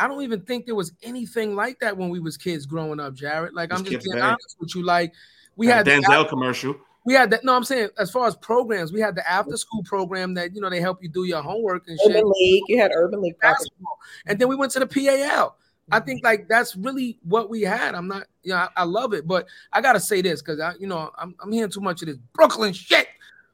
i 0.00 0.08
don't 0.08 0.22
even 0.22 0.40
think 0.42 0.66
there 0.66 0.74
was 0.74 0.92
anything 1.04 1.54
like 1.54 1.78
that 1.80 1.96
when 1.96 2.08
we 2.10 2.18
was 2.20 2.36
kids 2.36 2.66
growing 2.66 2.98
up, 3.00 3.14
Jarrett. 3.14 3.54
Like 3.54 3.72
I'm 3.72 3.78
Just 3.80 3.92
just 3.92 4.04
being 4.04 4.16
today. 4.16 4.26
honest 4.26 4.56
with 4.60 4.74
you. 4.74 4.82
Like 4.84 5.12
we 5.56 5.68
That 5.68 5.86
had 5.86 6.02
the, 6.02 6.06
Denzel 6.08 6.28
commercial. 6.28 6.74
We 7.04 7.12
had 7.12 7.30
that. 7.30 7.44
No, 7.44 7.54
I'm 7.54 7.64
saying 7.64 7.90
as 7.98 8.10
far 8.10 8.26
as 8.26 8.34
programs, 8.36 8.92
we 8.92 9.00
had 9.00 9.14
the 9.14 9.30
after 9.30 9.56
school 9.56 9.82
program 9.84 10.34
that 10.34 10.54
you 10.54 10.60
know 10.60 10.70
they 10.70 10.80
help 10.80 11.02
you 11.02 11.08
do 11.08 11.24
your 11.24 11.42
homework 11.42 11.86
and 11.86 11.98
shit. 12.00 12.10
Urban 12.10 12.32
League, 12.38 12.62
you 12.68 12.78
had 12.78 12.92
Urban 12.94 13.20
League 13.20 13.38
basketball. 13.40 13.98
And 14.26 14.38
then 14.38 14.48
we 14.48 14.56
went 14.56 14.72
to 14.72 14.80
the 14.80 14.86
PAL. 14.86 15.56
I 15.90 15.98
mm-hmm. 15.98 16.06
think 16.06 16.24
like 16.24 16.48
that's 16.48 16.76
really 16.76 17.18
what 17.22 17.50
we 17.50 17.62
had. 17.62 17.94
I'm 17.94 18.08
not, 18.08 18.26
you 18.42 18.50
know, 18.50 18.56
I, 18.56 18.68
I 18.76 18.84
love 18.84 19.12
it, 19.12 19.26
but 19.26 19.46
I 19.72 19.80
gotta 19.80 20.00
say 20.00 20.22
this 20.22 20.40
because 20.40 20.60
I, 20.60 20.72
you 20.80 20.86
know, 20.86 21.10
I'm, 21.18 21.34
I'm 21.40 21.52
hearing 21.52 21.70
too 21.70 21.80
much 21.80 22.00
of 22.02 22.08
this 22.08 22.16
Brooklyn 22.32 22.72
shit. 22.72 23.06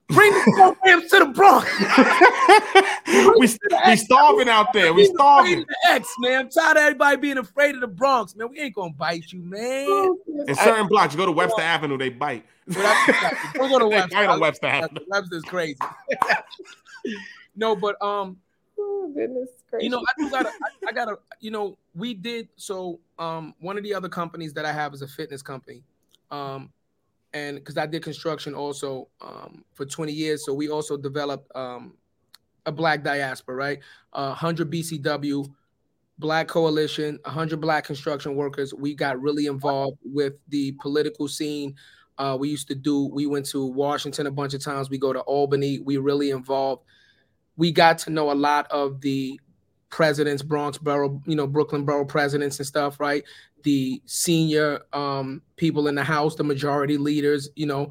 Bring 0.09 0.33
the 0.33 0.53
programs 0.57 1.11
to 1.11 1.19
the 1.21 1.27
Bronx. 1.27 1.71
we 3.07 3.91
we 3.91 3.97
starving 3.97 4.49
out 4.49 4.73
there. 4.73 4.93
We 4.93 5.05
starving. 5.05 5.61
the 5.61 5.93
X, 5.93 6.13
man. 6.19 6.41
I'm 6.41 6.51
tired 6.51 6.77
of 6.77 6.83
everybody 6.83 7.17
being 7.17 7.39
afraid 7.39 7.77
of 7.77 7.81
the 7.81 7.87
Bronx, 7.87 8.35
man. 8.35 8.49
We 8.51 8.59
ain't 8.59 8.75
gonna 8.75 8.93
bite 8.93 9.33
you, 9.33 9.41
man. 9.41 10.17
In 10.49 10.55
certain 10.57 10.89
blocks, 10.89 11.15
you 11.15 11.19
go 11.19 11.27
to 11.27 11.33
Webster 11.33 11.63
Avenue, 11.63 11.97
they 11.97 12.09
bite. 12.09 12.45
But 12.71 12.79
I- 12.79 13.53
We'll 13.57 13.69
go 13.69 13.79
to 13.81 13.85
They 13.91 13.97
Webster. 13.97 14.17
bite 14.17 14.29
on 14.29 14.41
Webster 14.41 14.67
Avenue. 14.67 15.01
Webster. 15.09 15.11
Webster's 15.11 15.43
crazy. 15.43 15.79
no, 17.57 17.77
but 17.77 18.01
um, 18.03 18.37
Oh, 18.79 19.13
goodness 19.15 19.51
gracious. 19.71 19.85
you 19.85 19.91
know, 19.91 19.99
I 20.01 20.13
do 20.23 20.31
gotta, 20.31 20.49
I, 20.49 20.69
I 20.89 20.93
gotta, 20.93 21.19
you 21.41 21.51
know, 21.51 21.77
we 21.95 22.15
did 22.15 22.49
so. 22.57 22.99
Um, 23.19 23.55
one 23.61 23.77
of 23.77 23.83
the 23.85 23.93
other 23.93 24.09
companies 24.09 24.55
that 24.55 24.65
I 24.65 24.73
have 24.73 24.95
is 24.95 25.03
a 25.03 25.09
fitness 25.09 25.43
company, 25.43 25.83
um, 26.31 26.71
and 27.35 27.57
because 27.59 27.77
I 27.77 27.85
did 27.87 28.03
construction 28.03 28.55
also 28.55 29.09
um 29.21 29.63
for 29.75 29.85
20 29.85 30.13
years, 30.13 30.47
so 30.47 30.55
we 30.55 30.71
also 30.71 30.97
developed 30.97 31.55
um 31.55 31.93
a 32.67 32.73
black 32.73 33.03
diaspora, 33.05 33.55
right? 33.55 33.81
Uh, 34.15 34.29
100 34.29 34.71
BCW, 34.71 35.47
Black 36.19 36.49
Coalition, 36.49 37.19
100 37.25 37.61
Black 37.61 37.85
construction 37.85 38.35
workers. 38.35 38.73
We 38.73 38.95
got 38.95 39.21
really 39.21 39.45
involved 39.47 39.99
with 40.05 40.35
the 40.49 40.73
political 40.81 41.29
scene. 41.29 41.75
Uh, 42.21 42.37
we 42.37 42.51
used 42.51 42.69
to 42.69 42.75
do. 42.75 43.07
We 43.07 43.25
went 43.25 43.47
to 43.47 43.65
Washington 43.65 44.27
a 44.27 44.31
bunch 44.31 44.53
of 44.53 44.63
times. 44.63 44.91
We 44.91 44.99
go 44.99 45.15
to 45.15 45.21
Albany. 45.21 45.79
We 45.79 45.97
really 45.97 46.31
involved. 46.31 46.83
We 47.57 47.73
got 47.73 47.97
to 48.01 48.11
know 48.11 48.31
a 48.31 48.35
lot 48.35 48.67
of 48.71 49.01
the 49.01 49.41
presidents, 49.89 50.43
Bronx 50.43 50.77
borough, 50.77 51.23
you 51.25 51.35
know, 51.35 51.47
Brooklyn 51.47 51.87
borough 51.87 52.05
presidents 52.05 52.59
and 52.59 52.67
stuff, 52.67 53.01
right? 53.01 53.25
The 53.63 54.03
senior 54.05 54.83
um, 54.93 55.41
people 55.57 55.89
in 55.89 55.95
the 55.95 56.05
House, 56.05 56.35
the 56.35 56.45
majority 56.45 56.99
leaders, 56.99 57.49
you 57.57 57.65
know. 57.65 57.91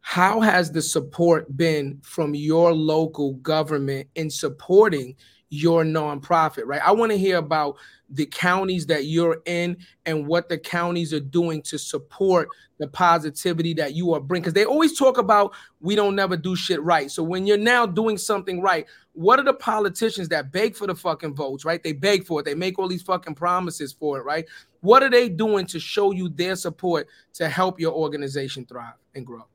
How 0.00 0.40
has 0.40 0.70
the 0.70 0.80
support 0.80 1.56
been 1.56 1.98
from 2.04 2.36
your 2.36 2.72
local 2.72 3.32
government 3.34 4.08
in 4.14 4.30
supporting 4.30 5.16
your 5.48 5.84
nonprofit, 5.84 6.64
right? 6.66 6.82
I 6.84 6.92
want 6.92 7.12
to 7.12 7.18
hear 7.18 7.36
about 7.38 7.76
the 8.10 8.26
counties 8.26 8.86
that 8.86 9.06
you're 9.06 9.42
in 9.46 9.76
and 10.04 10.26
what 10.26 10.48
the 10.48 10.58
counties 10.58 11.12
are 11.12 11.20
doing 11.20 11.60
to 11.62 11.78
support 11.78 12.48
the 12.78 12.86
positivity 12.86 13.72
that 13.74 13.94
you 13.94 14.12
are 14.12 14.20
bringing. 14.20 14.42
Because 14.42 14.54
they 14.54 14.64
always 14.64 14.96
talk 14.98 15.18
about 15.18 15.54
we 15.80 15.94
don't 15.96 16.14
never 16.14 16.36
do 16.36 16.54
shit 16.54 16.82
right. 16.82 17.10
So 17.10 17.22
when 17.22 17.46
you're 17.46 17.56
now 17.56 17.86
doing 17.86 18.18
something 18.18 18.60
right, 18.60 18.86
what 19.12 19.38
are 19.38 19.44
the 19.44 19.54
politicians 19.54 20.28
that 20.28 20.52
beg 20.52 20.76
for 20.76 20.86
the 20.86 20.94
fucking 20.94 21.34
votes, 21.34 21.64
right? 21.64 21.82
They 21.82 21.92
beg 21.92 22.24
for 22.24 22.40
it. 22.40 22.44
They 22.44 22.54
make 22.54 22.78
all 22.78 22.88
these 22.88 23.02
fucking 23.02 23.34
promises 23.34 23.92
for 23.92 24.18
it, 24.18 24.24
right? 24.24 24.44
What 24.80 25.02
are 25.02 25.10
they 25.10 25.28
doing 25.28 25.66
to 25.66 25.80
show 25.80 26.12
you 26.12 26.28
their 26.28 26.54
support 26.54 27.08
to 27.34 27.48
help 27.48 27.80
your 27.80 27.92
organization 27.92 28.66
thrive 28.66 28.94
and 29.14 29.26
grow? 29.26 29.46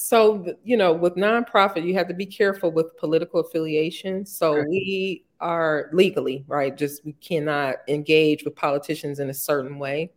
So, 0.00 0.54
you 0.62 0.76
know, 0.76 0.92
with 0.92 1.16
nonprofit, 1.16 1.84
you 1.84 1.92
have 1.94 2.06
to 2.06 2.14
be 2.14 2.24
careful 2.24 2.70
with 2.70 2.96
political 2.98 3.40
affiliation. 3.40 4.24
So, 4.24 4.58
Okay. 4.58 4.68
we 4.68 5.24
are 5.40 5.90
legally, 5.92 6.44
right? 6.46 6.76
Just 6.78 7.04
we 7.04 7.14
cannot 7.14 7.78
engage 7.88 8.44
with 8.44 8.54
politicians 8.54 9.18
in 9.18 9.28
a 9.28 9.34
certain 9.34 9.76
way. 9.76 10.12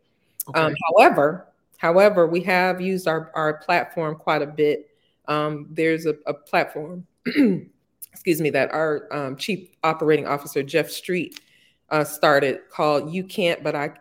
Um, 0.54 0.76
however, 0.88 1.48
however, 1.78 2.28
we 2.28 2.42
have 2.42 2.80
used 2.80 3.08
our, 3.08 3.32
our 3.34 3.56
platform 3.56 4.18
quite 4.18 4.44
a 4.44 4.46
bit. 4.46 4.92
Um, 5.28 5.66
there's 5.72 6.06
a, 6.06 6.16
a 6.28 6.34
platform, 6.36 7.08
excuse 7.26 8.40
me, 8.40 8.52
that 8.52 8.72
our 8.72 9.12
um, 9.12 9.36
chief 9.36 9.68
operating 9.84 10.28
officer 10.28 10.62
Jeff 10.62 10.92
Street 10.92 11.42
uh, 11.90 12.04
started 12.04 12.70
called 12.70 13.12
"You 13.12 13.24
Can't, 13.24 13.64
but 13.64 13.74
I, 13.76 13.94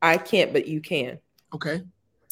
I 0.00 0.16
Can't, 0.16 0.52
but 0.52 0.68
You 0.68 0.80
Can." 0.80 1.18
okay. 1.52 1.82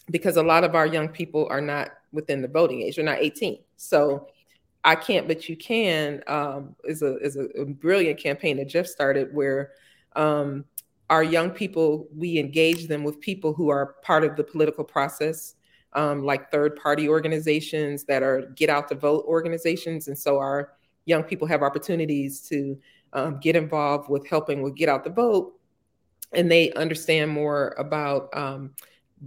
because 0.08 0.36
a 0.36 0.42
lot 0.44 0.62
of 0.62 0.76
our 0.76 0.86
young 0.86 1.08
people 1.08 1.48
are 1.50 1.60
not 1.60 1.90
within 2.12 2.42
the 2.42 2.48
voting 2.48 2.82
age. 2.82 2.96
They're 2.96 3.04
not 3.04 3.18
18. 3.18 3.58
So 3.76 4.28
I 4.86 4.94
can't, 4.94 5.26
but 5.26 5.48
you 5.48 5.56
can 5.56 6.22
um, 6.28 6.76
is 6.84 7.02
a 7.02 7.16
is 7.18 7.36
a, 7.36 7.64
brilliant 7.64 8.20
campaign 8.20 8.56
that 8.58 8.68
Jeff 8.68 8.86
started 8.86 9.34
where 9.34 9.72
um, 10.14 10.64
our 11.10 11.24
young 11.24 11.50
people 11.50 12.06
we 12.16 12.38
engage 12.38 12.86
them 12.86 13.02
with 13.02 13.20
people 13.20 13.52
who 13.52 13.68
are 13.68 13.96
part 14.02 14.22
of 14.22 14.36
the 14.36 14.44
political 14.44 14.84
process, 14.84 15.56
um, 15.94 16.24
like 16.24 16.52
third 16.52 16.76
party 16.76 17.08
organizations 17.08 18.04
that 18.04 18.22
are 18.22 18.52
get 18.54 18.70
out 18.70 18.88
the 18.88 18.94
vote 18.94 19.24
organizations, 19.26 20.06
and 20.06 20.16
so 20.16 20.38
our 20.38 20.74
young 21.04 21.24
people 21.24 21.48
have 21.48 21.64
opportunities 21.64 22.40
to 22.42 22.78
um, 23.12 23.40
get 23.40 23.56
involved 23.56 24.08
with 24.08 24.24
helping 24.28 24.62
with 24.62 24.76
get 24.76 24.88
out 24.88 25.02
the 25.02 25.10
vote, 25.10 25.54
and 26.32 26.48
they 26.48 26.72
understand 26.74 27.32
more 27.32 27.74
about. 27.76 28.28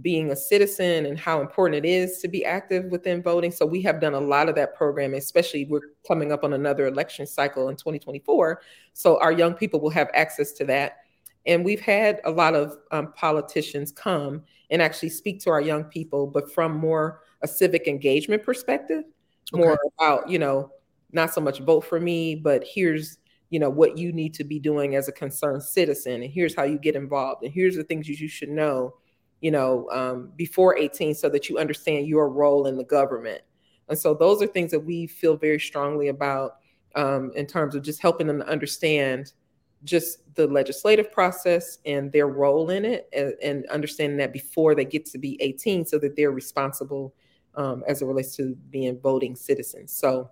Being 0.02 0.30
a 0.30 0.36
citizen 0.36 1.06
and 1.06 1.18
how 1.18 1.40
important 1.40 1.84
it 1.84 1.88
is 1.88 2.18
to 2.18 2.28
be 2.28 2.44
active 2.44 2.84
within 2.86 3.22
voting. 3.22 3.50
So 3.50 3.66
we 3.66 3.82
have 3.82 4.00
done 4.00 4.14
a 4.14 4.20
lot 4.20 4.48
of 4.48 4.54
that 4.54 4.76
program, 4.76 5.14
especially 5.14 5.66
we're 5.66 5.80
coming 6.06 6.30
up 6.30 6.44
on 6.44 6.52
another 6.52 6.86
election 6.86 7.26
cycle 7.26 7.68
in 7.68 7.76
2024. 7.76 8.62
So 8.92 9.20
our 9.20 9.32
young 9.32 9.54
people 9.54 9.80
will 9.80 9.90
have 9.90 10.08
access 10.14 10.52
to 10.52 10.64
that. 10.66 10.98
And 11.46 11.64
we've 11.64 11.80
had 11.80 12.20
a 12.24 12.30
lot 12.30 12.54
of 12.54 12.76
um, 12.92 13.12
politicians 13.14 13.90
come 13.90 14.42
and 14.70 14.80
actually 14.80 15.08
speak 15.08 15.40
to 15.40 15.50
our 15.50 15.60
young 15.60 15.84
people, 15.84 16.26
but 16.26 16.52
from 16.52 16.76
more 16.76 17.22
a 17.42 17.48
civic 17.48 17.88
engagement 17.88 18.42
perspective, 18.42 19.04
more 19.52 19.78
about, 19.98 20.28
you 20.28 20.38
know, 20.38 20.70
not 21.12 21.34
so 21.34 21.40
much 21.40 21.60
vote 21.60 21.80
for 21.80 21.98
me, 21.98 22.36
but 22.36 22.62
here's, 22.64 23.18
you 23.48 23.58
know, 23.58 23.70
what 23.70 23.98
you 23.98 24.12
need 24.12 24.34
to 24.34 24.44
be 24.44 24.60
doing 24.60 24.94
as 24.94 25.08
a 25.08 25.12
concerned 25.12 25.62
citizen. 25.62 26.22
And 26.22 26.32
here's 26.32 26.54
how 26.54 26.62
you 26.62 26.78
get 26.78 26.94
involved. 26.94 27.42
And 27.42 27.52
here's 27.52 27.74
the 27.74 27.84
things 27.84 28.08
you, 28.08 28.14
you 28.14 28.28
should 28.28 28.50
know 28.50 28.94
you 29.40 29.50
know, 29.50 29.88
um, 29.90 30.32
before 30.36 30.76
18 30.76 31.14
so 31.14 31.28
that 31.28 31.48
you 31.48 31.58
understand 31.58 32.06
your 32.06 32.28
role 32.28 32.66
in 32.66 32.76
the 32.76 32.84
government. 32.84 33.42
And 33.88 33.98
so 33.98 34.14
those 34.14 34.42
are 34.42 34.46
things 34.46 34.70
that 34.70 34.80
we 34.80 35.06
feel 35.06 35.36
very 35.36 35.58
strongly 35.58 36.08
about 36.08 36.56
um, 36.94 37.32
in 37.34 37.46
terms 37.46 37.74
of 37.74 37.82
just 37.82 38.00
helping 38.00 38.26
them 38.26 38.38
to 38.40 38.48
understand 38.48 39.32
just 39.84 40.34
the 40.34 40.46
legislative 40.46 41.10
process 41.10 41.78
and 41.86 42.12
their 42.12 42.28
role 42.28 42.70
in 42.70 42.84
it 42.84 43.08
and, 43.12 43.34
and 43.42 43.66
understanding 43.66 44.18
that 44.18 44.32
before 44.32 44.74
they 44.74 44.84
get 44.84 45.06
to 45.06 45.18
be 45.18 45.40
18 45.40 45.86
so 45.86 45.98
that 45.98 46.16
they're 46.16 46.32
responsible 46.32 47.14
um, 47.54 47.82
as 47.88 48.02
it 48.02 48.06
relates 48.06 48.36
to 48.36 48.54
being 48.70 48.98
voting 49.00 49.34
citizens. 49.34 49.92
So 49.92 50.30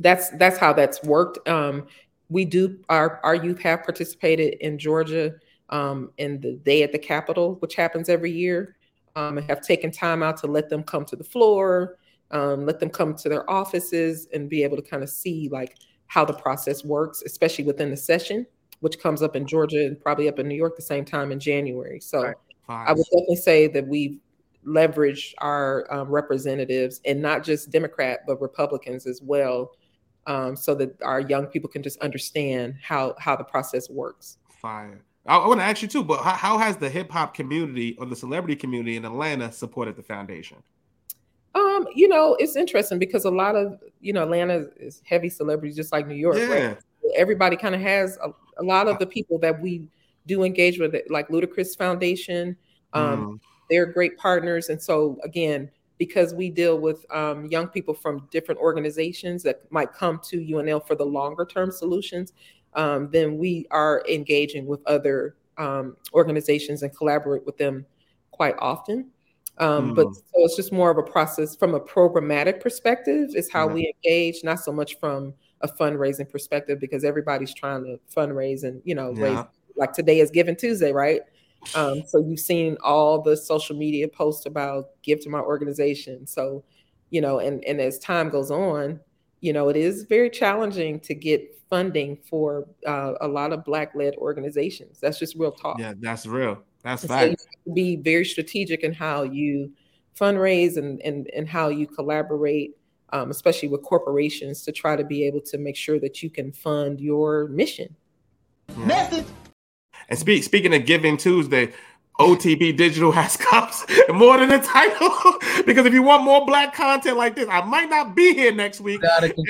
that's 0.00 0.30
that's 0.30 0.58
how 0.58 0.72
that's 0.72 1.02
worked. 1.02 1.46
Um, 1.48 1.86
we 2.28 2.44
do 2.44 2.78
our 2.88 3.20
our 3.22 3.34
youth 3.34 3.60
have 3.60 3.82
participated 3.84 4.54
in 4.60 4.78
Georgia 4.78 5.34
um, 5.70 6.10
in 6.18 6.40
the 6.40 6.52
day 6.52 6.82
at 6.82 6.92
the 6.92 6.98
Capitol, 6.98 7.56
which 7.60 7.74
happens 7.74 8.08
every 8.08 8.30
year, 8.30 8.76
um, 9.16 9.38
and 9.38 9.48
have 9.48 9.60
taken 9.60 9.90
time 9.90 10.22
out 10.22 10.36
to 10.38 10.46
let 10.46 10.68
them 10.68 10.82
come 10.82 11.04
to 11.04 11.16
the 11.16 11.24
floor, 11.24 11.98
um, 12.30 12.66
let 12.66 12.80
them 12.80 12.90
come 12.90 13.14
to 13.14 13.28
their 13.28 13.48
offices, 13.50 14.28
and 14.32 14.48
be 14.48 14.62
able 14.62 14.76
to 14.76 14.82
kind 14.82 15.02
of 15.02 15.10
see 15.10 15.48
like 15.50 15.76
how 16.06 16.24
the 16.24 16.32
process 16.32 16.84
works, 16.84 17.22
especially 17.22 17.64
within 17.64 17.90
the 17.90 17.96
session, 17.96 18.46
which 18.80 18.98
comes 18.98 19.22
up 19.22 19.36
in 19.36 19.46
Georgia 19.46 19.84
and 19.84 20.00
probably 20.00 20.28
up 20.28 20.38
in 20.38 20.48
New 20.48 20.54
York 20.54 20.76
the 20.76 20.82
same 20.82 21.04
time 21.04 21.32
in 21.32 21.40
January. 21.40 22.00
So 22.00 22.22
Right. 22.22 22.36
I 22.68 22.92
would 22.92 23.04
definitely 23.04 23.36
say 23.36 23.66
that 23.68 23.86
we've 23.86 24.18
leveraged 24.66 25.32
our 25.38 25.86
um, 25.90 26.08
representatives 26.08 27.00
and 27.06 27.22
not 27.22 27.42
just 27.42 27.70
Democrat 27.70 28.20
but 28.26 28.40
Republicans 28.40 29.06
as 29.06 29.22
well, 29.22 29.72
um, 30.26 30.54
so 30.54 30.74
that 30.74 31.00
our 31.02 31.20
young 31.20 31.46
people 31.46 31.70
can 31.70 31.82
just 31.82 31.98
understand 32.00 32.74
how 32.82 33.14
how 33.18 33.34
the 33.34 33.44
process 33.44 33.88
works. 33.88 34.36
Fire. 34.60 35.02
I, 35.28 35.36
I 35.36 35.46
want 35.46 35.60
to 35.60 35.64
ask 35.64 35.82
you 35.82 35.88
too, 35.88 36.02
but 36.02 36.22
how, 36.22 36.32
how 36.32 36.58
has 36.58 36.76
the 36.76 36.88
hip 36.88 37.10
hop 37.10 37.34
community 37.34 37.96
or 37.98 38.06
the 38.06 38.16
celebrity 38.16 38.56
community 38.56 38.96
in 38.96 39.04
Atlanta 39.04 39.52
supported 39.52 39.96
the 39.96 40.02
foundation? 40.02 40.56
Um, 41.54 41.86
you 41.94 42.08
know, 42.08 42.36
it's 42.38 42.56
interesting 42.56 42.98
because 42.98 43.24
a 43.24 43.30
lot 43.30 43.54
of 43.54 43.80
you 44.00 44.12
know 44.12 44.22
Atlanta 44.22 44.66
is 44.76 45.02
heavy 45.04 45.28
celebrities, 45.28 45.76
just 45.76 45.92
like 45.92 46.06
New 46.06 46.14
York. 46.14 46.36
Yeah. 46.36 46.46
Right? 46.46 46.78
Everybody 47.14 47.56
kind 47.56 47.74
of 47.74 47.80
has 47.80 48.18
a, 48.22 48.30
a 48.58 48.62
lot 48.62 48.88
of 48.88 48.98
the 48.98 49.06
people 49.06 49.38
that 49.40 49.60
we 49.60 49.86
do 50.26 50.42
engage 50.44 50.78
with, 50.78 50.94
like 51.08 51.28
Ludacris 51.28 51.76
Foundation. 51.76 52.56
Um, 52.92 53.18
Mm, 53.18 53.40
they're 53.70 53.86
great 53.86 54.16
partners, 54.16 54.70
and 54.70 54.80
so 54.80 55.18
again, 55.24 55.70
because 55.98 56.32
we 56.32 56.48
deal 56.48 56.78
with 56.78 57.04
um, 57.14 57.46
young 57.46 57.68
people 57.68 57.92
from 57.92 58.26
different 58.30 58.60
organizations 58.60 59.42
that 59.42 59.70
might 59.70 59.92
come 59.92 60.20
to 60.24 60.38
UNL 60.38 60.86
for 60.86 60.94
the 60.94 61.04
longer 61.04 61.44
term 61.44 61.70
solutions, 61.70 62.32
um, 62.74 63.10
then 63.10 63.38
we 63.38 63.66
are 63.70 64.04
engaging 64.08 64.66
with 64.66 64.80
other 64.86 65.36
um, 65.58 65.96
organizations 66.14 66.82
and 66.82 66.96
collaborate 66.96 67.44
with 67.46 67.56
them 67.58 67.84
quite 68.30 68.54
often. 68.58 69.10
Um, 69.58 69.94
But 69.94 70.06
Mm. 70.06 70.14
so 70.14 70.44
it's 70.44 70.56
just 70.56 70.72
more 70.72 70.90
of 70.90 70.98
a 70.98 71.02
process 71.02 71.56
from 71.56 71.74
a 71.74 71.80
programmatic 71.80 72.60
perspective, 72.60 73.30
is 73.34 73.50
how 73.50 73.66
Yeah. 73.66 73.74
we 73.74 73.92
engage, 74.04 74.44
not 74.44 74.60
so 74.60 74.72
much 74.72 74.98
from 75.00 75.34
a 75.62 75.68
fundraising 75.68 76.28
perspective, 76.30 76.78
because 76.78 77.02
everybody's 77.04 77.52
trying 77.54 77.84
to 77.84 77.98
fundraise 78.14 78.62
and 78.62 78.80
you 78.84 78.94
know 78.94 79.10
raise. 79.12 79.40
Like 79.76 79.92
today 79.92 80.20
is 80.20 80.30
Giving 80.30 80.56
Tuesday, 80.56 80.92
right? 80.92 81.22
Um, 81.74 82.02
so 82.06 82.18
you've 82.20 82.40
seen 82.40 82.76
all 82.82 83.20
the 83.22 83.36
social 83.36 83.76
media 83.76 84.08
posts 84.08 84.46
about 84.46 84.90
give 85.02 85.20
to 85.22 85.28
my 85.30 85.40
organization. 85.40 86.26
So, 86.26 86.64
you 87.10 87.20
know, 87.20 87.38
and 87.40 87.64
and 87.64 87.80
as 87.80 87.98
time 87.98 88.28
goes 88.30 88.50
on, 88.52 89.00
you 89.40 89.52
know, 89.52 89.68
it 89.68 89.76
is 89.76 90.04
very 90.04 90.30
challenging 90.30 91.00
to 91.00 91.14
get 91.14 91.57
funding 91.70 92.16
for 92.28 92.66
uh, 92.86 93.14
a 93.20 93.28
lot 93.28 93.52
of 93.52 93.64
Black 93.64 93.94
led 93.94 94.14
organizations. 94.16 94.98
That's 95.00 95.18
just 95.18 95.36
real 95.36 95.52
talk. 95.52 95.78
yeah, 95.78 95.94
that's 95.98 96.26
real. 96.26 96.62
That's 96.82 97.02
And 97.02 97.10
so 97.10 97.20
you 97.20 97.28
fact. 97.30 97.46
have 97.46 97.64
to 97.64 97.72
be 97.72 97.96
very 97.96 98.24
strategic 98.24 98.80
in 98.84 98.92
how 98.92 99.22
you 99.22 99.72
fundraise 100.18 100.76
and 100.76 101.00
and 101.02 101.28
and 101.34 101.48
how 101.48 101.68
you 101.68 101.86
collaborate 101.86 102.78
um, 103.12 103.30
especially 103.30 103.68
with 103.68 103.82
corporations, 103.82 104.62
to 104.62 104.72
try 104.72 104.96
to 104.96 105.04
be 105.04 105.24
able 105.24 105.40
to 105.40 105.58
make 105.58 105.76
sure 105.76 105.98
that 106.00 106.22
you 106.22 106.30
can 106.30 106.52
fund 106.52 107.00
your 107.00 107.48
mission. 107.48 107.94
Message. 108.76 109.26
And 110.08 110.18
speak, 110.18 110.44
speaking 110.44 110.74
of 110.74 110.84
Giving 110.84 111.16
Tuesday, 111.16 111.72
OTB 112.18 112.76
Digital 112.76 113.12
has 113.12 113.36
cups 113.50 113.86
more 114.08 114.38
than 114.38 114.50
a 114.50 114.62
title. 114.62 115.10
because 115.66 115.86
if 115.86 115.92
you 115.92 116.02
want 116.02 116.24
more 116.24 116.44
black 116.44 116.74
content 116.74 117.16
like 117.16 117.36
this, 117.36 117.48
I 117.48 117.64
might 117.64 117.88
not 117.88 118.14
be 118.14 118.34
here 118.34 118.52
next 118.52 118.80
week. 118.80 119.00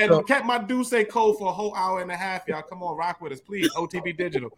And 0.01 0.27
kept 0.27 0.45
my 0.45 0.59
do 0.59 0.85
say 0.85 1.05
code 1.05 1.39
for 1.39 1.49
a 1.49 1.53
whole 1.53 1.75
hour 1.75 2.01
and 2.01 2.11
a 2.11 2.17
half. 2.17 2.47
Y'all 2.47 2.63
come 2.63 2.83
on, 2.83 2.97
rock 2.97 3.21
with 3.21 3.33
us, 3.33 3.41
please. 3.41 3.73
OTB 3.75 4.17
Digital. 4.17 4.57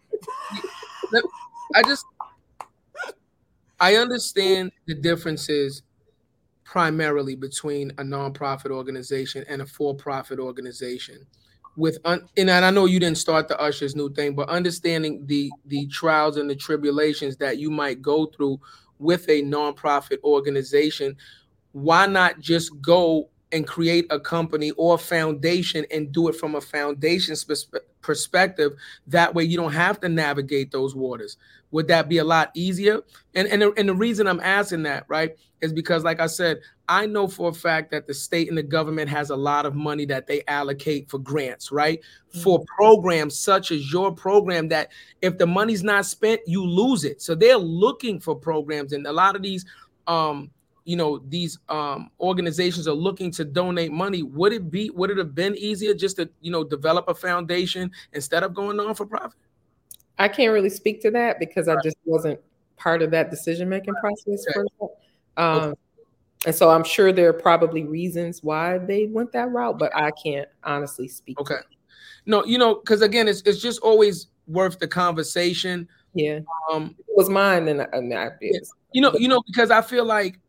I 1.75 1.83
just 1.83 2.05
I 3.79 3.95
understand 3.95 4.71
the 4.87 4.93
differences 4.93 5.83
primarily 6.63 7.35
between 7.35 7.91
a 7.91 8.03
nonprofit 8.03 8.71
organization 8.71 9.43
and 9.49 9.61
a 9.61 9.65
for-profit 9.65 10.39
organization 10.39 11.25
with 11.75 11.97
un- 12.05 12.27
and 12.37 12.49
I 12.49 12.69
know 12.69 12.85
you 12.85 12.99
didn't 12.99 13.17
start 13.17 13.47
the 13.47 13.59
ushers 13.59 13.95
new 13.95 14.11
thing, 14.13 14.35
but 14.35 14.49
understanding 14.49 15.25
the 15.25 15.51
the 15.65 15.87
trials 15.87 16.37
and 16.37 16.49
the 16.49 16.55
tribulations 16.55 17.37
that 17.37 17.57
you 17.57 17.71
might 17.71 18.01
go 18.01 18.25
through 18.25 18.59
with 18.99 19.27
a 19.29 19.41
nonprofit 19.41 20.17
organization, 20.23 21.15
why 21.71 22.05
not 22.05 22.39
just 22.39 22.79
go 22.81 23.29
and 23.51 23.67
create 23.67 24.05
a 24.09 24.19
company 24.19 24.71
or 24.71 24.97
foundation 24.97 25.85
and 25.91 26.11
do 26.11 26.27
it 26.29 26.35
from 26.35 26.55
a 26.55 26.61
foundation 26.61 27.35
perspective? 28.01 28.73
That 29.07 29.33
way, 29.33 29.43
you 29.43 29.57
don't 29.57 29.73
have 29.73 29.99
to 30.01 30.09
navigate 30.09 30.71
those 30.71 30.95
waters. 30.95 31.37
Would 31.71 31.87
that 31.87 32.09
be 32.09 32.17
a 32.17 32.23
lot 32.23 32.51
easier? 32.53 33.01
And 33.33 33.47
and 33.47 33.61
the, 33.61 33.71
and 33.77 33.87
the 33.87 33.95
reason 33.95 34.27
I'm 34.27 34.41
asking 34.41 34.83
that, 34.83 35.05
right, 35.07 35.37
is 35.61 35.71
because, 35.71 36.03
like 36.03 36.19
I 36.19 36.27
said, 36.27 36.59
I 36.89 37.05
know 37.05 37.27
for 37.27 37.49
a 37.49 37.53
fact 37.53 37.91
that 37.91 38.07
the 38.07 38.13
state 38.13 38.49
and 38.49 38.57
the 38.57 38.63
government 38.63 39.09
has 39.09 39.29
a 39.29 39.35
lot 39.35 39.65
of 39.65 39.73
money 39.73 40.05
that 40.05 40.27
they 40.27 40.43
allocate 40.47 41.09
for 41.09 41.17
grants, 41.19 41.71
right? 41.71 41.99
Mm-hmm. 42.01 42.41
For 42.41 42.65
programs 42.75 43.39
such 43.39 43.71
as 43.71 43.91
your 43.91 44.13
program, 44.13 44.67
that 44.69 44.89
if 45.21 45.37
the 45.37 45.47
money's 45.47 45.83
not 45.83 46.05
spent, 46.05 46.41
you 46.45 46.65
lose 46.65 47.05
it. 47.05 47.21
So 47.21 47.35
they're 47.35 47.57
looking 47.57 48.19
for 48.19 48.35
programs, 48.35 48.91
and 48.91 49.07
a 49.07 49.13
lot 49.13 49.37
of 49.37 49.41
these, 49.41 49.65
um, 50.07 50.51
you 50.83 50.97
know, 50.97 51.21
these 51.29 51.57
um, 51.69 52.09
organizations 52.19 52.87
are 52.87 52.93
looking 52.93 53.31
to 53.31 53.45
donate 53.45 53.93
money. 53.93 54.23
Would 54.23 54.51
it 54.51 54.69
be? 54.69 54.89
Would 54.89 55.11
it 55.11 55.17
have 55.17 55.33
been 55.33 55.55
easier 55.55 55.93
just 55.93 56.17
to, 56.17 56.29
you 56.41 56.51
know, 56.51 56.65
develop 56.65 57.07
a 57.07 57.15
foundation 57.15 57.91
instead 58.11 58.43
of 58.43 58.53
going 58.53 58.79
on 58.79 58.93
for 58.95 59.05
profit? 59.05 59.39
I 60.21 60.27
can't 60.27 60.53
really 60.53 60.69
speak 60.69 61.01
to 61.01 61.11
that 61.11 61.39
because. 61.39 61.67
I 61.67 61.75
just 61.83 61.97
wasn't 62.05 62.39
part 62.77 63.01
of 63.01 63.11
that 63.11 63.29
decision 63.29 63.69
making 63.69 63.93
process. 63.95 64.45
Okay. 64.55 64.93
Um, 65.37 65.59
okay. 65.59 65.79
And 66.47 66.55
so 66.55 66.71
I'm 66.71 66.83
sure 66.83 67.11
there 67.11 67.29
are 67.29 67.33
probably 67.33 67.83
reasons 67.83 68.41
why 68.41 68.79
they 68.79 69.05
went 69.05 69.31
that 69.33 69.51
route, 69.51 69.77
but 69.77 69.95
I 69.95 70.11
can't 70.11 70.49
honestly 70.63 71.07
speak. 71.07 71.39
Okay. 71.39 71.59
No, 72.25 72.43
you 72.45 72.57
know, 72.57 72.75
because 72.75 73.01
again, 73.01 73.27
it's 73.27 73.41
it's 73.41 73.61
just 73.61 73.79
always 73.81 74.27
worth 74.47 74.79
the 74.79 74.87
conversation. 74.87 75.87
Yeah. 76.13 76.39
Um, 76.71 76.95
it 76.99 77.15
was 77.15 77.29
mine, 77.29 77.67
and, 77.67 77.87
and 77.93 78.13
I, 78.13 78.29
you 78.91 79.01
know, 79.01 79.13
you 79.13 79.27
know, 79.27 79.41
because 79.45 79.71
I 79.71 79.81
feel 79.81 80.05
like 80.05 80.39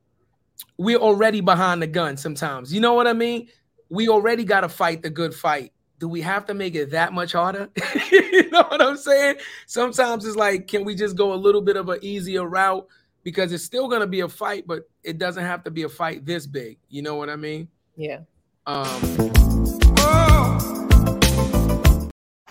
we're 0.79 0.99
already 0.99 1.41
behind 1.41 1.83
the 1.83 1.87
gun 1.87 2.17
sometimes. 2.17 2.73
You 2.73 2.81
know 2.81 2.95
what 2.95 3.07
I 3.07 3.13
mean? 3.13 3.49
We 3.91 4.09
already 4.09 4.45
got 4.45 4.63
to 4.63 4.69
fight 4.69 5.03
the 5.03 5.11
good 5.11 5.35
fight 5.35 5.73
do 6.03 6.09
we 6.09 6.21
have 6.21 6.45
to 6.45 6.53
make 6.53 6.75
it 6.75 6.91
that 6.91 7.13
much 7.13 7.31
harder? 7.31 7.71
you 8.11 8.51
know 8.51 8.65
what 8.65 8.83
I'm 8.83 8.97
saying? 8.97 9.37
Sometimes 9.67 10.27
it's 10.27 10.35
like, 10.35 10.67
can 10.67 10.85
we 10.85 10.97
just 10.97 11.15
go 11.15 11.33
a 11.33 11.37
little 11.37 11.61
bit 11.61 11.77
of 11.77 11.89
an 11.91 12.01
easier 12.03 12.45
route? 12.45 12.89
Because 13.23 13.53
it's 13.53 13.63
still 13.63 13.87
gonna 13.87 14.09
be 14.09 14.19
a 14.19 14.29
fight, 14.29 14.67
but 14.67 14.91
it 15.05 15.19
doesn't 15.19 15.45
have 15.45 15.63
to 15.63 15.71
be 15.71 15.85
a 15.85 15.89
fight 15.89 16.27
this 16.27 16.45
big. 16.45 16.77
You 16.89 17.03
know 17.03 17.15
what 17.15 17.31
I 17.31 17.37
mean? 17.37 17.69
Yeah. 17.95 18.19
Um 18.67 19.01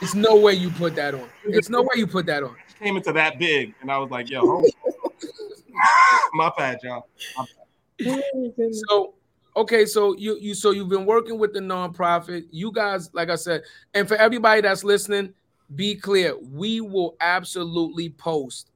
it's 0.01 0.15
no 0.15 0.37
way 0.37 0.53
you 0.53 0.69
put 0.69 0.95
that 0.95 1.13
on. 1.13 1.27
It's 1.43 1.67
no 1.69 1.81
way 1.81 1.95
you 1.97 2.07
put 2.07 2.25
that 2.27 2.43
on. 2.43 2.55
Came 2.79 2.95
into 2.95 3.11
that 3.11 3.37
big, 3.37 3.75
and 3.81 3.91
I 3.91 3.97
was 3.97 4.09
like, 4.09 4.29
yo, 4.29 4.63
my 6.35 6.49
bad, 6.57 6.79
y'all. 6.83 7.05
My 7.37 7.45
bad. 7.99 8.23
So 8.87 9.15
Okay, 9.55 9.85
so 9.85 10.15
you 10.15 10.37
you 10.39 10.53
so 10.53 10.71
you've 10.71 10.89
been 10.89 11.05
working 11.05 11.37
with 11.37 11.53
the 11.53 11.59
nonprofit. 11.59 12.45
You 12.51 12.71
guys, 12.71 13.09
like 13.13 13.29
I 13.29 13.35
said, 13.35 13.63
and 13.93 14.07
for 14.07 14.15
everybody 14.15 14.61
that's 14.61 14.83
listening, 14.83 15.33
be 15.75 15.95
clear. 15.95 16.37
We 16.39 16.79
will 16.79 17.15
absolutely 17.19 18.09
post 18.09 18.71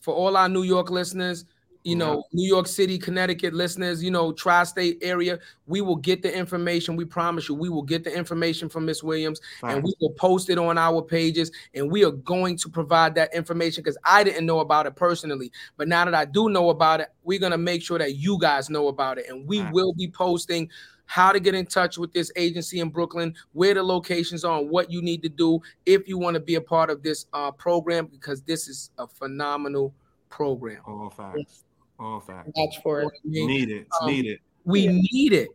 for 0.00 0.14
all 0.14 0.36
our 0.36 0.48
New 0.48 0.62
York 0.62 0.90
listeners 0.90 1.44
you 1.82 1.96
know, 1.96 2.24
New 2.32 2.46
York 2.46 2.66
City, 2.66 2.98
Connecticut 2.98 3.54
listeners, 3.54 4.02
you 4.02 4.10
know, 4.10 4.32
tri-state 4.32 4.98
area, 5.00 5.38
we 5.66 5.80
will 5.80 5.96
get 5.96 6.22
the 6.22 6.34
information. 6.34 6.94
We 6.94 7.04
promise 7.04 7.48
you, 7.48 7.54
we 7.54 7.68
will 7.68 7.82
get 7.82 8.04
the 8.04 8.14
information 8.14 8.68
from 8.68 8.84
Miss 8.84 9.02
Williams 9.02 9.40
right. 9.62 9.74
and 9.74 9.84
we 9.84 9.94
will 10.00 10.10
post 10.10 10.50
it 10.50 10.58
on 10.58 10.76
our 10.76 11.00
pages. 11.00 11.50
And 11.74 11.90
we 11.90 12.04
are 12.04 12.10
going 12.10 12.58
to 12.58 12.68
provide 12.68 13.14
that 13.14 13.34
information 13.34 13.82
because 13.82 13.98
I 14.04 14.24
didn't 14.24 14.44
know 14.44 14.60
about 14.60 14.86
it 14.86 14.94
personally. 14.94 15.50
But 15.76 15.88
now 15.88 16.04
that 16.04 16.14
I 16.14 16.26
do 16.26 16.50
know 16.50 16.70
about 16.70 17.00
it, 17.00 17.08
we're 17.24 17.40
gonna 17.40 17.58
make 17.58 17.82
sure 17.82 17.98
that 17.98 18.16
you 18.16 18.38
guys 18.38 18.68
know 18.68 18.88
about 18.88 19.18
it. 19.18 19.26
And 19.28 19.46
we 19.46 19.60
right. 19.60 19.72
will 19.72 19.94
be 19.94 20.08
posting 20.08 20.68
how 21.06 21.32
to 21.32 21.40
get 21.40 21.56
in 21.56 21.66
touch 21.66 21.98
with 21.98 22.12
this 22.12 22.30
agency 22.36 22.78
in 22.78 22.88
Brooklyn, 22.88 23.34
where 23.52 23.74
the 23.74 23.82
locations 23.82 24.44
are, 24.44 24.60
and 24.60 24.70
what 24.70 24.92
you 24.92 25.02
need 25.02 25.24
to 25.24 25.28
do 25.28 25.60
if 25.84 26.06
you 26.06 26.16
want 26.18 26.34
to 26.34 26.40
be 26.40 26.54
a 26.54 26.60
part 26.60 26.88
of 26.88 27.02
this 27.02 27.26
uh, 27.32 27.50
program, 27.50 28.06
because 28.06 28.42
this 28.42 28.68
is 28.68 28.90
a 28.96 29.08
phenomenal 29.08 29.92
program. 30.28 30.80
All 30.86 31.10
facts. 31.10 31.64
All 32.00 32.20
facts. 32.20 32.50
Watch 32.56 32.82
for 32.82 33.02
it. 33.02 33.08
Need 33.24 33.70
it. 33.70 33.86
Um, 34.00 34.08
need 34.08 34.26
it. 34.26 34.40
We 34.64 34.80
yeah. 34.80 34.92
need 35.12 35.32
it. 35.34 35.48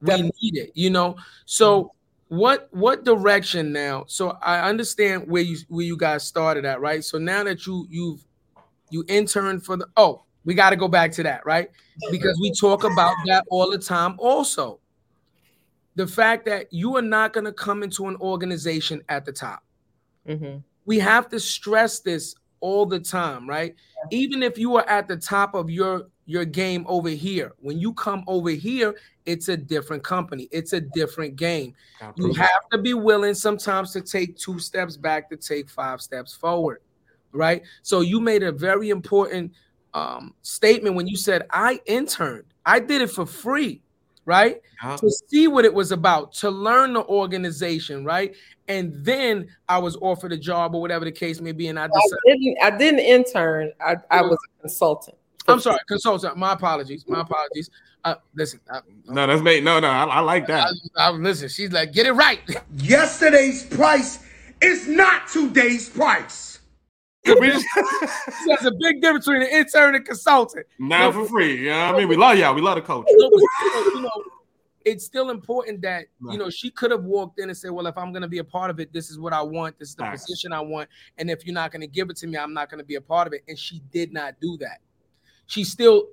We 0.00 0.06
Definitely. 0.06 0.32
need 0.42 0.56
it. 0.56 0.70
You 0.74 0.90
know. 0.90 1.16
So 1.44 1.92
what 2.28 2.68
what 2.70 3.04
direction 3.04 3.72
now? 3.72 4.04
So 4.06 4.38
I 4.42 4.68
understand 4.68 5.28
where 5.28 5.42
you 5.42 5.58
where 5.68 5.84
you 5.84 5.96
guys 5.96 6.24
started 6.24 6.64
at, 6.64 6.80
right? 6.80 7.04
So 7.04 7.18
now 7.18 7.44
that 7.44 7.66
you 7.66 7.86
you've 7.90 8.24
you 8.90 9.04
interned 9.08 9.64
for 9.64 9.76
the 9.76 9.86
oh, 9.96 10.24
we 10.44 10.54
got 10.54 10.70
to 10.70 10.76
go 10.76 10.88
back 10.88 11.12
to 11.12 11.22
that, 11.24 11.44
right? 11.44 11.70
Because 12.10 12.38
we 12.40 12.52
talk 12.52 12.84
about 12.84 13.14
that 13.26 13.44
all 13.50 13.70
the 13.70 13.78
time. 13.78 14.14
Also, 14.18 14.80
the 15.96 16.06
fact 16.06 16.46
that 16.46 16.72
you 16.72 16.96
are 16.96 17.02
not 17.02 17.32
going 17.34 17.44
to 17.44 17.52
come 17.52 17.82
into 17.82 18.06
an 18.06 18.16
organization 18.16 19.02
at 19.08 19.26
the 19.26 19.32
top. 19.32 19.62
Mm-hmm. 20.26 20.58
We 20.86 20.98
have 21.00 21.28
to 21.30 21.40
stress 21.40 22.00
this 22.00 22.34
all 22.60 22.86
the 22.86 23.00
time, 23.00 23.48
right? 23.48 23.74
Even 24.10 24.42
if 24.42 24.58
you 24.58 24.76
are 24.76 24.88
at 24.88 25.08
the 25.08 25.16
top 25.16 25.54
of 25.54 25.70
your 25.70 26.08
your 26.26 26.44
game 26.44 26.84
over 26.88 27.08
here, 27.08 27.54
when 27.60 27.78
you 27.78 27.92
come 27.94 28.22
over 28.26 28.50
here, 28.50 28.94
it's 29.24 29.48
a 29.48 29.56
different 29.56 30.02
company. 30.04 30.48
It's 30.52 30.72
a 30.72 30.80
different 30.80 31.36
game. 31.36 31.74
You 32.16 32.32
have 32.34 32.68
to 32.72 32.78
be 32.78 32.94
willing 32.94 33.34
sometimes 33.34 33.92
to 33.92 34.00
take 34.02 34.36
two 34.36 34.58
steps 34.58 34.96
back 34.96 35.30
to 35.30 35.36
take 35.36 35.68
five 35.70 36.00
steps 36.00 36.34
forward, 36.34 36.80
right? 37.32 37.62
So 37.82 38.00
you 38.00 38.20
made 38.20 38.42
a 38.42 38.52
very 38.52 38.90
important 38.90 39.52
um, 39.94 40.34
statement 40.42 40.96
when 40.96 41.06
you 41.06 41.16
said, 41.16 41.46
"I 41.50 41.80
interned. 41.86 42.44
I 42.66 42.80
did 42.80 43.02
it 43.02 43.10
for 43.10 43.26
free." 43.26 43.82
Right? 44.28 44.60
Yeah. 44.84 44.96
To 44.96 45.10
see 45.28 45.48
what 45.48 45.64
it 45.64 45.72
was 45.72 45.90
about, 45.90 46.34
to 46.34 46.50
learn 46.50 46.92
the 46.92 47.02
organization, 47.06 48.04
right? 48.04 48.36
And 48.68 48.92
then 49.02 49.48
I 49.70 49.78
was 49.78 49.96
offered 50.02 50.32
a 50.32 50.36
job 50.36 50.74
or 50.74 50.82
whatever 50.82 51.06
the 51.06 51.12
case 51.12 51.40
may 51.40 51.52
be. 51.52 51.68
And 51.68 51.78
I 51.78 51.86
decided 51.86 52.18
I 52.28 52.36
didn't, 52.36 52.58
I 52.62 52.70
didn't 52.76 53.00
intern, 53.00 53.72
I, 53.80 53.96
I 54.10 54.20
was 54.20 54.36
a 54.36 54.60
consultant. 54.60 55.16
I'm 55.48 55.60
sorry, 55.60 55.78
consultant. 55.88 56.36
My 56.36 56.52
apologies. 56.52 57.06
My 57.08 57.22
apologies. 57.22 57.70
Uh, 58.04 58.16
listen. 58.34 58.60
I, 58.70 58.80
no, 59.06 59.26
that's 59.26 59.40
me. 59.40 59.62
No, 59.62 59.80
no, 59.80 59.88
I, 59.88 60.04
I 60.04 60.20
like 60.20 60.46
that. 60.48 60.74
I, 60.94 61.08
I, 61.08 61.10
listen, 61.10 61.48
she's 61.48 61.72
like, 61.72 61.94
get 61.94 62.06
it 62.06 62.12
right. 62.12 62.40
Yesterday's 62.76 63.64
price 63.64 64.22
is 64.60 64.86
not 64.86 65.26
today's 65.28 65.88
price. 65.88 66.57
There's 68.46 68.64
a 68.64 68.70
big 68.70 69.02
difference 69.02 69.26
between 69.26 69.42
an 69.42 69.48
intern 69.48 69.94
and 69.94 70.04
consultant. 70.04 70.66
Not 70.78 71.14
for 71.14 71.26
free. 71.26 71.66
Yeah, 71.66 71.86
you 71.86 71.92
know 71.92 71.96
I 71.96 71.98
mean, 71.98 72.08
we 72.08 72.16
love 72.16 72.38
y'all. 72.38 72.54
We 72.54 72.60
love 72.60 72.76
the 72.76 72.82
coach. 72.82 73.06
you 73.10 74.00
know, 74.00 74.10
it's 74.84 75.04
still 75.04 75.30
important 75.30 75.82
that 75.82 76.06
right. 76.20 76.32
you 76.32 76.38
know 76.38 76.48
she 76.48 76.70
could 76.70 76.90
have 76.90 77.04
walked 77.04 77.38
in 77.38 77.48
and 77.48 77.56
said, 77.56 77.70
"Well, 77.70 77.86
if 77.86 77.98
I'm 77.98 78.12
going 78.12 78.22
to 78.22 78.28
be 78.28 78.38
a 78.38 78.44
part 78.44 78.70
of 78.70 78.80
it, 78.80 78.92
this 78.92 79.10
is 79.10 79.18
what 79.18 79.32
I 79.32 79.42
want. 79.42 79.78
This 79.78 79.90
is 79.90 79.94
the 79.96 80.04
position 80.04 80.52
I 80.52 80.60
want. 80.60 80.88
And 81.18 81.30
if 81.30 81.44
you're 81.44 81.54
not 81.54 81.70
going 81.70 81.82
to 81.82 81.86
give 81.86 82.08
it 82.10 82.16
to 82.18 82.26
me, 82.26 82.38
I'm 82.38 82.54
not 82.54 82.70
going 82.70 82.78
to 82.78 82.84
be 82.84 82.94
a 82.94 83.00
part 83.00 83.26
of 83.26 83.32
it." 83.32 83.42
And 83.48 83.58
she 83.58 83.82
did 83.92 84.12
not 84.12 84.40
do 84.40 84.56
that. 84.58 84.78
She 85.46 85.64
still, 85.64 86.08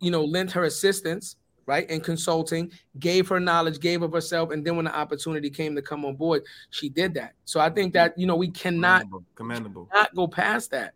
you 0.00 0.10
know, 0.10 0.24
lent 0.24 0.52
her 0.52 0.64
assistance 0.64 1.36
right? 1.70 1.88
In 1.88 2.00
consulting, 2.00 2.72
gave 2.98 3.28
her 3.28 3.38
knowledge, 3.38 3.78
gave 3.78 4.02
of 4.02 4.12
herself, 4.12 4.50
and 4.50 4.64
then 4.64 4.74
when 4.74 4.86
the 4.86 4.94
opportunity 4.94 5.48
came 5.48 5.76
to 5.76 5.80
come 5.80 6.04
on 6.04 6.16
board, 6.16 6.42
she 6.70 6.88
did 6.88 7.14
that. 7.14 7.34
So 7.44 7.60
I 7.60 7.70
think 7.70 7.92
that 7.92 8.18
you 8.18 8.26
know 8.26 8.34
we 8.34 8.50
cannot 8.50 9.02
commendable, 9.02 9.24
commendable. 9.36 9.88
not 9.94 10.12
go 10.16 10.26
past 10.26 10.72
that. 10.72 10.94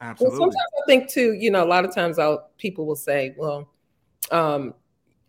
Absolutely. 0.00 0.38
Well, 0.38 0.50
sometimes 0.50 0.70
I 0.82 0.86
think 0.86 1.10
too, 1.10 1.34
you 1.34 1.50
know, 1.50 1.62
a 1.62 1.68
lot 1.68 1.84
of 1.84 1.94
times 1.94 2.18
I'll 2.18 2.50
people 2.56 2.86
will 2.86 2.96
say, 2.96 3.34
well, 3.36 3.68
um, 4.30 4.72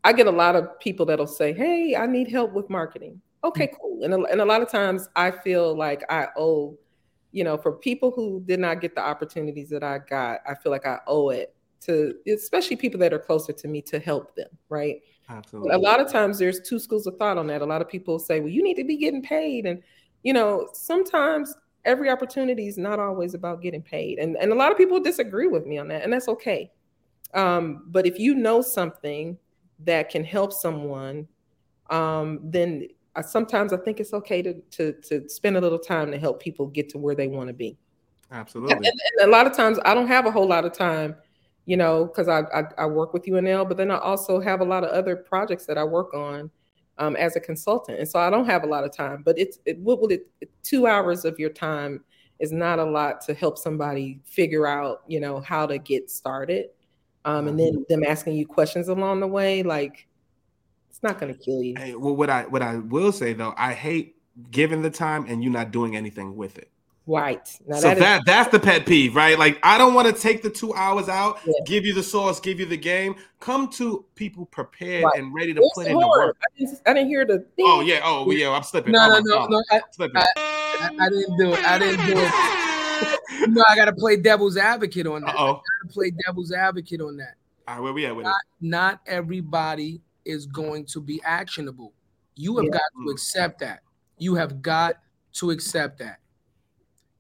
I 0.06 0.14
get 0.14 0.28
a 0.28 0.32
lot 0.32 0.56
of 0.56 0.80
people 0.80 1.06
that'll 1.06 1.28
say, 1.28 1.52
hey, 1.52 1.98
I 1.98 2.06
need 2.06 2.30
help 2.30 2.54
with 2.54 2.70
marketing. 2.70 3.20
Okay, 3.44 3.68
mm. 3.68 3.74
cool. 3.78 4.02
And 4.02 4.14
a, 4.14 4.22
and 4.32 4.40
a 4.40 4.46
lot 4.46 4.62
of 4.62 4.70
times 4.72 5.10
I 5.14 5.30
feel 5.30 5.76
like 5.76 6.06
I 6.10 6.28
owe, 6.38 6.78
you 7.34 7.44
know, 7.44 7.58
for 7.58 7.74
people 7.74 8.12
who 8.12 8.42
did 8.46 8.62
not 8.62 8.80
get 8.80 8.96
the 8.96 9.02
opportunities 9.02 9.70
that 9.72 9.84
I 9.84 10.00
got, 10.00 10.40
I 10.48 10.56
feel 10.56 10.72
like 10.72 10.86
I 10.86 11.00
owe 11.06 11.32
it 11.32 11.54
to 11.82 12.16
especially 12.28 12.76
people 12.76 13.00
that 13.00 13.14
are 13.14 13.20
closer 13.20 13.54
to 13.54 13.68
me 13.68 13.82
to 13.84 14.00
help 14.00 14.36
them, 14.36 14.50
right? 14.70 15.02
Absolutely. 15.30 15.72
A 15.72 15.78
lot 15.78 16.00
of 16.00 16.12
times 16.12 16.38
there's 16.38 16.62
two 16.62 16.80
schools 16.80 17.08
of 17.08 17.18
thought 17.18 17.38
on 17.38 17.48
that. 17.48 17.62
A 17.62 17.66
lot 17.66 17.82
of 17.82 17.90
people 17.90 18.20
say, 18.20 18.40
well, 18.40 18.50
you 18.50 18.64
need 18.64 18.76
to 18.76 18.84
be 18.84 18.98
getting 18.98 19.22
paid. 19.22 19.66
And, 19.66 19.82
you 20.24 20.34
know, 20.34 20.70
sometimes 20.74 21.56
every 21.86 22.10
opportunity 22.10 22.68
is 22.68 22.78
not 22.78 23.00
always 23.00 23.34
about 23.34 23.62
getting 23.62 23.82
paid. 23.82 24.20
And, 24.20 24.36
and 24.38 24.52
a 24.52 24.56
lot 24.56 24.72
of 24.72 24.78
people 24.78 25.00
disagree 25.00 25.48
with 25.48 25.66
me 25.66 25.78
on 25.78 25.88
that, 25.90 26.04
and 26.04 26.12
that's 26.12 26.28
okay. 26.28 26.72
Um, 27.34 27.84
but 27.88 28.06
if 28.06 28.20
you 28.20 28.36
know 28.36 28.62
something 28.62 29.38
that 29.80 30.10
can 30.10 30.24
help 30.24 30.54
someone, 30.54 31.28
um, 31.90 32.40
then 32.44 32.88
I, 33.16 33.22
sometimes 33.22 33.74
I 33.74 33.78
think 33.78 34.00
it's 34.00 34.14
okay 34.14 34.42
to, 34.42 34.54
to 34.72 34.94
to 34.94 35.30
spend 35.30 35.58
a 35.58 35.62
little 35.62 35.80
time 35.80 36.12
to 36.12 36.18
help 36.18 36.42
people 36.42 36.68
get 36.68 36.90
to 36.90 36.98
where 36.98 37.16
they 37.16 37.28
want 37.28 37.48
to 37.48 37.54
be. 37.54 37.78
Absolutely. 38.32 38.74
And, 38.74 38.86
and 38.86 39.28
a 39.30 39.32
lot 39.32 39.46
of 39.46 39.54
times 39.56 39.78
I 39.86 39.94
don't 39.94 40.08
have 40.08 40.26
a 40.26 40.32
whole 40.32 40.48
lot 40.48 40.66
of 40.66 40.74
time, 40.74 41.16
you 41.66 41.78
know, 41.78 42.06
because 42.06 42.28
I, 42.28 42.42
I, 42.54 42.64
I 42.78 42.86
work 42.86 43.14
with 43.14 43.26
UNL, 43.26 43.68
but 43.68 43.78
then 43.78 43.92
I 43.92 43.98
also 43.98 44.40
have 44.40 44.62
a 44.62 44.66
lot 44.66 44.84
of 44.84 44.92
other 44.92 45.16
projects 45.16 45.66
that 45.66 45.78
I 45.78 45.84
work 45.84 46.14
on 46.14 46.52
um, 46.98 47.16
as 47.16 47.36
a 47.36 47.40
consultant, 47.40 48.00
and 48.00 48.08
so 48.08 48.20
I 48.20 48.30
don't 48.30 48.46
have 48.46 48.64
a 48.64 48.68
lot 48.68 48.84
of 48.84 48.96
time. 48.96 49.24
But 49.24 49.38
it's 49.38 49.60
it, 49.66 49.80
what 49.80 50.00
will 50.00 50.12
it 50.12 50.28
two 50.64 50.88
hours 50.88 51.26
of 51.26 51.40
your 51.40 51.50
time 51.50 52.04
is 52.40 52.52
not 52.52 52.80
a 52.80 52.84
lot 52.84 53.22
to 53.22 53.34
help 53.34 53.58
somebody 53.58 54.20
figure 54.26 54.68
out, 54.68 55.04
you 55.08 55.20
know, 55.20 55.42
how 55.42 55.66
to 55.66 55.78
get 55.78 56.10
started, 56.10 56.68
um, 57.26 57.48
and 57.48 57.60
then 57.60 57.86
them 57.90 58.04
asking 58.04 58.36
you 58.36 58.46
questions 58.46 58.88
along 58.88 59.20
the 59.20 59.28
way, 59.28 59.64
like 59.64 60.08
it's 60.90 61.04
not 61.04 61.20
going 61.20 61.34
to 61.34 61.40
kill 61.40 61.62
you. 61.62 61.76
Hey, 61.78 61.96
well, 61.96 62.16
what 62.16 62.30
I 62.30 62.44
what 62.44 62.62
I 62.62 62.78
will 62.78 63.12
say 63.12 63.34
though, 63.34 63.54
I 63.58 63.74
hate 63.74 64.16
giving 64.52 64.82
the 64.82 64.90
time 64.90 65.26
and 65.28 65.44
you 65.44 65.50
not 65.50 65.72
doing 65.72 65.96
anything 65.96 66.36
with 66.36 66.58
it. 66.58 66.70
Right. 67.08 67.48
Now 67.68 67.76
so 67.76 67.90
that 67.90 68.00
that, 68.00 68.20
is- 68.20 68.26
that's 68.26 68.52
the 68.52 68.60
pet 68.60 68.86
peeve, 68.86 69.16
right? 69.16 69.38
Like 69.38 69.60
I 69.64 69.78
don't 69.78 69.94
want 69.94 70.08
to 70.14 70.22
take 70.22 70.42
the 70.42 70.50
two 70.50 70.74
hours 70.74 71.08
out, 71.08 71.40
Yeah. 71.46 71.54
give 71.66 71.86
you 71.86 71.94
the 71.94 72.02
sauce, 72.04 72.40
give 72.40 72.60
you 72.60 72.66
the 72.66 72.78
game. 72.78 73.16
Come 73.40 73.70
to 73.74 74.06
people 74.16 74.46
prepared 74.48 75.04
Right. 75.04 75.20
and 75.20 75.34
ready 75.34 75.54
to 75.54 75.72
put 75.76 75.86
in 75.88 75.98
the 76.00 76.08
work. 76.08 76.36
I 76.42 76.60
didn't, 76.60 76.82
I 76.88 76.94
didn't 76.94 77.10
hear 77.10 77.26
the 77.26 77.40
thing. 77.56 77.66
Oh 77.68 77.82
yeah, 77.82 78.00
oh 78.04 78.30
yeah, 78.32 78.50
I'm 78.50 78.64
slipping. 78.64 78.94
No, 78.94 79.00
oh, 79.02 79.20
no, 79.24 79.46
no, 79.46 79.48
no. 79.48 79.64
I. 79.72 79.82
I, 79.98 80.90
I 81.00 81.10
didn't 81.10 81.38
do 81.38 81.54
it. 81.54 81.64
I 81.66 81.80
didn't 81.80 82.06
do 82.08 82.14
it. 82.18 83.50
Know, 83.50 83.64
I 83.70 83.76
got 83.76 83.86
to 83.86 83.94
play 83.94 84.16
devil's 84.18 84.58
advocate 84.58 85.06
on 85.08 85.22
that. 85.22 85.36
Oh. 85.38 85.62
Play 85.90 86.12
devil's 86.26 86.52
advocate 86.52 87.02
on 87.02 87.18
that. 87.18 87.36
All 87.68 87.76
right, 87.76 87.84
where 87.84 87.94
we 87.94 88.06
at 88.06 88.16
with 88.16 88.26
it? 88.26 88.30
Not, 88.30 88.42
not 88.62 89.02
everybody 89.08 90.02
is 90.26 90.46
going 90.46 90.86
to 90.88 91.02
be 91.02 91.22
actionable. 91.24 91.94
You 92.36 92.56
have 92.58 92.66
Yeah. 92.66 92.72
got 92.72 92.82
to 93.06 93.10
accept 93.12 93.60
that. 93.60 93.82
You 94.18 94.36
have 94.36 94.62
got 94.62 94.96
to 95.34 95.52
accept 95.52 96.00
that. 96.00 96.20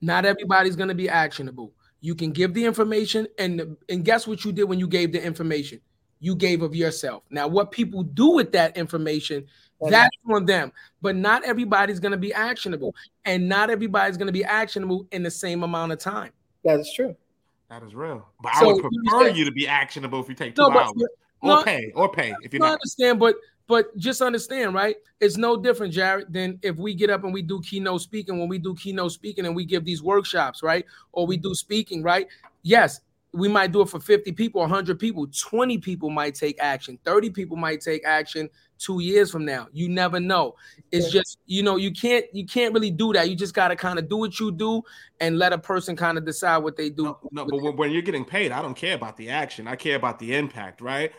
Not 0.05 0.23
everybody's 0.23 0.75
going 0.75 0.89
to 0.89 0.95
be 0.95 1.09
actionable. 1.09 1.73
You 2.01 2.13
can 2.13 2.31
give 2.31 2.53
the 2.53 2.63
information, 2.63 3.27
and 3.39 3.75
and 3.89 4.05
guess 4.05 4.27
what 4.27 4.45
you 4.45 4.51
did 4.51 4.65
when 4.65 4.79
you 4.79 4.87
gave 4.87 5.11
the 5.11 5.23
information? 5.23 5.81
You 6.19 6.35
gave 6.35 6.61
of 6.61 6.75
yourself. 6.75 7.23
Now, 7.31 7.47
what 7.47 7.71
people 7.71 8.03
do 8.03 8.29
with 8.35 8.51
that 8.51 8.77
information, 8.77 9.47
that's 9.89 10.15
on 10.31 10.45
them. 10.45 10.71
But 11.01 11.15
not 11.15 11.43
everybody's 11.43 11.99
going 11.99 12.11
to 12.11 12.17
be 12.19 12.31
actionable, 12.33 12.93
and 13.25 13.49
not 13.49 13.71
everybody's 13.71 14.15
going 14.17 14.27
to 14.27 14.33
be 14.33 14.43
actionable 14.43 15.07
in 15.11 15.23
the 15.23 15.31
same 15.31 15.63
amount 15.63 15.91
of 15.91 15.97
time. 15.97 16.31
That 16.63 16.79
is 16.79 16.91
true. 16.95 17.15
That 17.71 17.81
is 17.81 17.95
real. 17.95 18.27
But 18.43 18.53
So, 18.55 18.61
I 18.61 18.67
would 18.67 18.75
you 18.75 18.81
prefer 18.83 19.15
understand- 19.15 19.37
you 19.39 19.45
to 19.45 19.51
be 19.51 19.67
actionable 19.67 20.19
if 20.21 20.29
you 20.29 20.35
take 20.35 20.55
two 20.55 20.61
No, 20.61 20.69
but 20.69 20.85
hours. 20.85 20.93
Or 21.41 21.47
no, 21.57 21.63
pay, 21.63 21.91
or 21.95 22.11
pay 22.11 22.33
if 22.43 22.53
you're 22.53 22.63
I 22.63 22.67
not. 22.69 22.73
understand, 22.73 23.19
but 23.19 23.35
but 23.67 23.95
just 23.97 24.21
understand, 24.21 24.73
right? 24.73 24.95
It's 25.19 25.37
no 25.37 25.57
different, 25.57 25.93
Jarrett, 25.93 26.31
than 26.31 26.59
if 26.61 26.75
we 26.75 26.93
get 26.93 27.09
up 27.09 27.23
and 27.23 27.33
we 27.33 27.41
do 27.41 27.61
keynote 27.61 28.01
speaking. 28.01 28.39
When 28.39 28.47
we 28.47 28.57
do 28.59 28.75
keynote 28.75 29.11
speaking 29.11 29.45
and 29.45 29.55
we 29.55 29.65
give 29.65 29.85
these 29.85 30.03
workshops, 30.03 30.61
right? 30.61 30.85
Or 31.11 31.25
we 31.25 31.37
do 31.37 31.55
speaking, 31.55 32.03
right? 32.03 32.27
Yes, 32.61 33.01
we 33.33 33.47
might 33.47 33.71
do 33.71 33.81
it 33.81 33.89
for 33.89 33.99
50 33.99 34.31
people, 34.31 34.61
100 34.61 34.97
people, 34.97 35.27
20 35.27 35.77
people 35.79 36.09
might 36.09 36.35
take 36.35 36.57
action, 36.61 36.97
30 37.03 37.31
people 37.31 37.57
might 37.57 37.81
take 37.81 38.05
action 38.05 38.49
two 38.77 38.99
years 39.01 39.31
from 39.31 39.45
now. 39.45 39.67
You 39.71 39.89
never 39.89 40.19
know. 40.19 40.55
It's 40.91 41.07
Yeah. 41.07 41.19
just, 41.21 41.39
you 41.45 41.63
know, 41.63 41.75
you 41.77 41.91
can't 41.91 42.25
you 42.33 42.45
can't 42.45 42.73
really 42.73 42.91
do 42.91 43.13
that. 43.13 43.29
You 43.29 43.35
just 43.35 43.53
gotta 43.53 43.75
kind 43.75 43.99
of 43.99 44.09
do 44.09 44.17
what 44.17 44.39
you 44.39 44.51
do 44.51 44.81
and 45.19 45.37
let 45.37 45.53
a 45.53 45.57
person 45.57 45.95
kind 45.95 46.17
of 46.17 46.25
decide 46.25 46.57
what 46.57 46.75
they 46.75 46.89
do. 46.89 47.03
No, 47.03 47.19
no, 47.31 47.45
but 47.45 47.61
when, 47.61 47.75
when 47.77 47.91
you're 47.91 48.01
getting 48.01 48.25
paid, 48.25 48.51
I 48.51 48.61
don't 48.61 48.75
care 48.75 48.95
about 48.95 49.17
the 49.17 49.29
action. 49.29 49.67
I 49.67 49.75
care 49.75 49.95
about 49.95 50.19
the 50.19 50.35
impact, 50.35 50.81
right? 50.81 51.11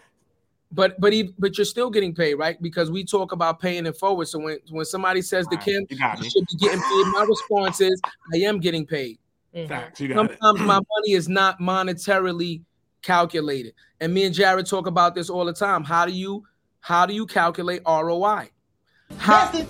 But 0.77 1.01
but 1.01 1.11
he, 1.11 1.33
but 1.39 1.57
you're 1.57 1.65
still 1.65 1.89
getting 1.89 2.15
paid, 2.15 2.35
right? 2.35 2.61
Because 2.61 2.91
we 2.91 3.03
talk 3.03 3.33
about 3.33 3.61
paying 3.61 3.87
it 3.87 3.97
forward. 3.97 4.29
So 4.29 4.39
when 4.39 4.59
when 4.69 4.85
somebody 4.85 5.23
says 5.23 5.47
to 5.47 5.57
Kim, 5.57 5.87
you 5.89 5.97
you 6.19 6.31
should 6.31 6.47
be 6.47 6.59
getting 6.59 6.81
paid, 6.81 7.07
my 7.13 7.25
response 7.27 7.81
is 7.81 7.99
I 8.35 8.39
am 8.39 8.61
getting 8.61 8.85
paid. 8.87 9.19
Mhm. 9.55 9.69
Facts, 9.69 10.01
you 10.03 10.09
got 10.09 10.27
it. 10.27 10.39
Sometimes 10.43 10.67
my 10.67 10.75
money 10.75 11.13
is 11.13 11.31
not 11.31 11.59
monetarily 11.61 12.61
calculated. 13.01 13.73
And 14.01 14.13
me 14.13 14.25
and 14.25 14.35
Jarrett 14.35 14.67
talk 14.67 14.87
about 14.87 15.15
this 15.15 15.31
all 15.31 15.47
the 15.47 15.55
time. 15.55 15.83
How 15.83 16.05
do 16.05 16.13
you 16.13 16.45
how 16.81 17.07
do 17.07 17.15
you 17.15 17.25
calculate 17.25 17.81
ROI? 17.87 18.51
How 19.17 19.51
do 19.51 19.67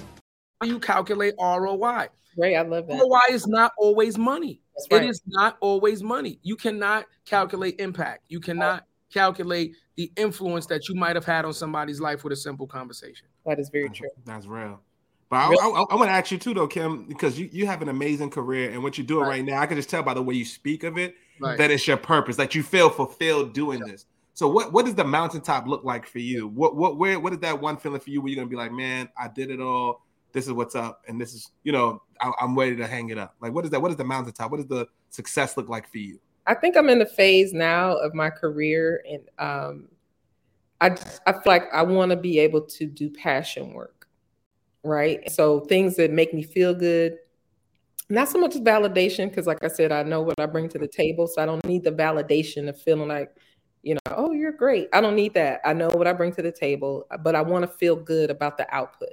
you 0.65 0.81
calculate 0.81 1.35
ROI? 1.39 2.09
Great. 2.35 2.57
I 2.57 2.63
love 2.63 2.89
that. 2.89 2.99
ROI 2.99 3.33
is 3.33 3.47
not 3.47 3.73
always 3.79 4.19
money. 4.19 4.61
Right. 4.91 5.05
It 5.05 5.09
is 5.09 5.23
not 5.27 5.57
always 5.61 6.03
money. 6.03 6.41
You 6.43 6.57
cannot 6.57 7.07
calculate 7.25 7.81
impact. 7.81 8.25
You 8.29 8.41
cannot 8.41 8.87
calculate 9.17 9.77
the 9.97 10.13
influence 10.17 10.67
that 10.67 10.89
you 10.89 10.95
might 10.95 11.17
have 11.17 11.25
had 11.25 11.45
on 11.45 11.53
somebody's 11.53 12.01
life 12.01 12.23
with 12.25 12.33
a 12.33 12.37
simple 12.37 12.67
conversation. 12.67 13.27
That 13.45 13.59
is 13.59 13.69
very 13.71 13.87
uh-huh. 13.87 13.95
true. 13.95 14.11
that's 14.25 14.47
real. 14.47 14.81
But 15.29 15.37
I, 15.37 15.51
Real- 15.51 15.61
I, 15.61 15.85
I, 15.93 15.95
want 15.97 16.09
to 16.09 16.13
ask 16.13 16.31
you 16.31 16.39
too, 16.39 16.55
though, 16.55 16.69
Kim, 16.69 17.05
because 17.09 17.39
you, 17.39 17.49
you 17.51 17.67
have 17.67 17.83
an 17.83 17.89
amazing 17.89 18.31
career, 18.31 18.71
and 18.71 18.83
what 18.83 18.97
you're 18.97 19.07
doing 19.07 19.27
right, 19.27 19.45
now, 19.45 19.61
I 19.61 19.67
can 19.67 19.77
just 19.77 19.91
tell 19.91 20.03
by 20.03 20.15
the 20.15 20.23
way 20.23 20.35
you 20.35 20.45
speak 20.45 20.85
of 20.85 20.97
it 20.99 21.17
Right. 21.39 21.59
that 21.59 21.71
it's 21.71 21.87
your 21.87 21.97
purpose, 21.97 22.37
that 22.37 22.55
you 22.55 22.63
feel 22.63 22.89
fulfilled 22.89 23.53
doing 23.53 23.81
this. 23.81 24.07
So, 24.33 24.49
what 24.49 24.73
what 24.73 24.87
does 24.87 24.95
the 24.95 25.05
mountaintop 25.05 25.67
look 25.67 25.85
like 25.85 26.07
for 26.07 26.19
you? 26.19 26.49
What 26.49 26.77
what 26.77 26.97
where 26.97 27.21
what 27.21 27.33
is 27.33 27.41
that 27.41 27.61
one 27.61 27.77
feeling 27.77 28.01
for 28.01 28.11
you 28.11 28.21
where 28.21 28.31
you're 28.31 28.37
gonna 28.37 28.49
be 28.49 28.57
like, 28.57 28.73
man, 28.73 29.09
I 29.19 29.29
did 29.29 29.51
it 29.51 29.61
all. 29.61 30.03
This 30.33 30.47
is 30.47 30.53
what's 30.53 30.75
up, 30.75 31.03
and 31.09 31.21
this 31.21 31.35
is 31.35 31.51
you 31.63 31.73
know 31.73 32.03
I, 32.21 32.33
I'm 32.41 32.59
ready 32.59 32.77
to 32.77 32.87
hang 32.87 33.11
it 33.11 33.19
up. 33.19 33.35
Like, 33.41 33.53
what 33.53 33.65
is 33.65 33.71
that? 33.71 33.83
What 33.83 33.91
is 33.91 33.97
the 33.97 34.05
mountaintop? 34.05 34.51
What 34.51 34.59
does 34.59 34.67
the 34.67 34.87
success 35.11 35.57
look 35.57 35.69
like 35.69 35.91
for 35.91 35.99
you? 35.99 36.19
I 36.47 36.55
think 36.55 36.77
I'm 36.77 36.89
in 36.89 36.99
the 36.99 37.07
phase 37.07 37.53
now 37.53 37.97
of 37.97 38.15
my 38.15 38.31
career, 38.31 39.03
and 39.09 39.23
um, 39.39 39.89
I 40.81 40.91
just- 40.91 41.21
I 41.27 41.33
feel 41.33 41.43
like 41.47 41.65
I 41.73 41.83
want 41.83 42.11
to 42.11 42.17
be 42.17 42.39
able 42.39 42.63
to 42.63 42.87
do 42.87 43.11
passion 43.11 43.73
work, 43.73 44.07
right? 44.85 45.31
So 45.31 45.61
things 45.61 45.97
that 45.97 46.11
make 46.11 46.33
me 46.33 46.43
feel 46.43 46.75
good, 46.75 47.19
not 48.09 48.29
so 48.29 48.39
much 48.39 48.55
validation, 48.55 49.29
because 49.29 49.47
like 49.47 49.65
I 49.65 49.69
said, 49.69 49.91
I 49.91 50.03
know 50.05 50.23
what 50.23 50.39
I 50.39 50.47
bring 50.47 50.69
to 50.71 50.79
the 50.79 50.87
table, 50.87 51.27
so 51.27 51.43
I 51.43 51.47
don't 51.47 51.65
need 51.65 51.83
the 51.83 51.91
validation 51.93 52.69
of 52.69 52.81
feeling 52.81 53.09
like, 53.09 53.35
you 53.83 53.95
know, 53.95 54.01
oh, 54.17 54.33
you're 54.33 54.53
great. 54.53 54.89
I 54.93 55.01
don't 55.01 55.17
need 55.17 55.35
that. 55.35 55.61
I 55.65 55.73
know 55.73 55.89
what 55.89 56.07
I 56.07 56.13
bring 56.13 56.33
to 56.35 56.43
the 56.43 56.53
table, 56.53 57.07
but 57.23 57.35
I 57.35 57.43
want 57.43 57.63
to 57.63 57.69
feel 57.69 57.97
good 57.97 58.31
about 58.31 58.57
the 58.59 58.73
output. 58.75 59.11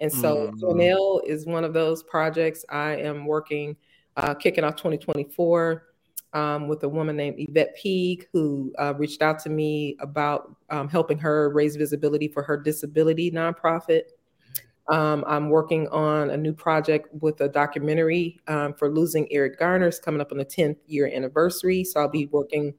And 0.00 0.12
so. 0.12 0.52
UNL 0.62 1.22
is 1.26 1.46
one 1.46 1.64
of 1.64 1.72
those 1.72 2.02
projects 2.04 2.64
I 2.68 2.96
am 2.96 3.26
working, 3.26 3.76
uh, 4.16 4.34
kicking 4.34 4.62
off 4.62 4.76
2024 4.76 5.87
um, 6.32 6.68
with 6.68 6.82
a 6.84 6.88
woman 6.88 7.16
named 7.16 7.36
Yvette 7.38 7.76
Peak, 7.76 8.28
who 8.32 8.72
uh, 8.78 8.94
reached 8.96 9.22
out 9.22 9.38
to 9.40 9.50
me 9.50 9.96
about 10.00 10.54
um, 10.70 10.88
helping 10.88 11.18
her 11.18 11.50
raise 11.50 11.76
visibility 11.76 12.28
for 12.28 12.42
her 12.42 12.56
disability 12.56 13.30
nonprofit. 13.30 14.02
Um, 14.88 15.24
I'm 15.26 15.50
working 15.50 15.86
on 15.88 16.30
a 16.30 16.36
new 16.36 16.52
project 16.52 17.08
with 17.20 17.40
a 17.40 17.48
documentary 17.48 18.40
um, 18.46 18.72
for 18.74 18.90
losing 18.90 19.30
Eric 19.30 19.58
Garner's 19.58 19.98
coming 19.98 20.20
up 20.20 20.32
on 20.32 20.38
the 20.38 20.44
10th 20.44 20.78
year 20.86 21.10
anniversary. 21.12 21.84
So 21.84 22.00
I'll 22.00 22.08
be 22.08 22.26
working 22.26 22.74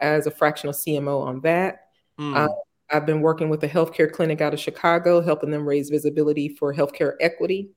as 0.00 0.26
a 0.26 0.30
fractional 0.30 0.72
CMO 0.72 1.22
on 1.22 1.40
that. 1.40 1.88
Mm, 2.18 2.36
Uh, 2.36 2.48
I've 2.92 3.06
been 3.06 3.20
working 3.20 3.48
with 3.48 3.62
a 3.64 3.68
healthcare 3.68 4.10
clinic 4.10 4.40
out 4.40 4.54
of 4.54 4.60
Chicago, 4.60 5.20
helping 5.20 5.50
them 5.50 5.66
raise 5.66 5.90
visibility 5.90 6.48
for 6.48 6.74
healthcare 6.74 7.14
equity 7.20 7.70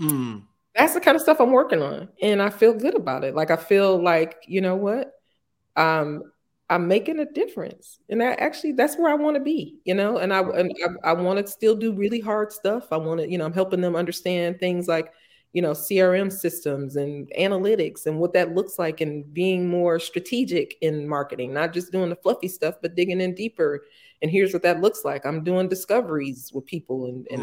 mm. 0.00 0.42
That's 0.76 0.94
the 0.94 1.00
kind 1.00 1.14
of 1.16 1.22
stuff 1.22 1.40
I'm 1.40 1.52
working 1.52 1.82
on, 1.82 2.08
and 2.22 2.42
I 2.42 2.50
feel 2.50 2.74
good 2.74 2.94
about 2.94 3.24
it. 3.24 3.34
Like 3.34 3.50
I 3.50 3.56
feel 3.56 4.02
like 4.02 4.36
you 4.46 4.60
know 4.60 4.76
what, 4.76 5.12
um, 5.76 6.24
I'm 6.68 6.86
making 6.88 7.18
a 7.20 7.24
difference, 7.24 7.98
and 8.08 8.20
that 8.20 8.40
actually 8.40 8.72
that's 8.72 8.96
where 8.96 9.10
I 9.10 9.14
want 9.14 9.36
to 9.36 9.42
be. 9.42 9.78
You 9.84 9.94
know, 9.94 10.18
and 10.18 10.32
I 10.32 10.40
and 10.40 10.72
I, 11.04 11.10
I 11.10 11.12
want 11.14 11.44
to 11.44 11.50
still 11.50 11.74
do 11.74 11.92
really 11.92 12.20
hard 12.20 12.52
stuff. 12.52 12.92
I 12.92 12.96
want 12.98 13.20
to, 13.20 13.30
you 13.30 13.38
know, 13.38 13.46
I'm 13.46 13.52
helping 13.52 13.80
them 13.80 13.96
understand 13.96 14.60
things 14.60 14.86
like, 14.86 15.12
you 15.52 15.62
know, 15.62 15.72
CRM 15.72 16.30
systems 16.30 16.96
and 16.96 17.30
analytics 17.38 18.06
and 18.06 18.18
what 18.18 18.34
that 18.34 18.54
looks 18.54 18.78
like, 18.78 19.00
and 19.00 19.32
being 19.32 19.68
more 19.68 19.98
strategic 19.98 20.76
in 20.82 21.08
marketing, 21.08 21.54
not 21.54 21.72
just 21.72 21.92
doing 21.92 22.10
the 22.10 22.16
fluffy 22.16 22.48
stuff, 22.48 22.74
but 22.82 22.94
digging 22.94 23.20
in 23.20 23.34
deeper. 23.34 23.84
And 24.22 24.30
here's 24.30 24.52
what 24.52 24.62
that 24.62 24.80
looks 24.80 25.04
like. 25.04 25.24
I'm 25.24 25.44
doing 25.44 25.68
discoveries 25.68 26.50
with 26.54 26.66
people 26.66 27.06
and, 27.06 27.26
and 27.30 27.42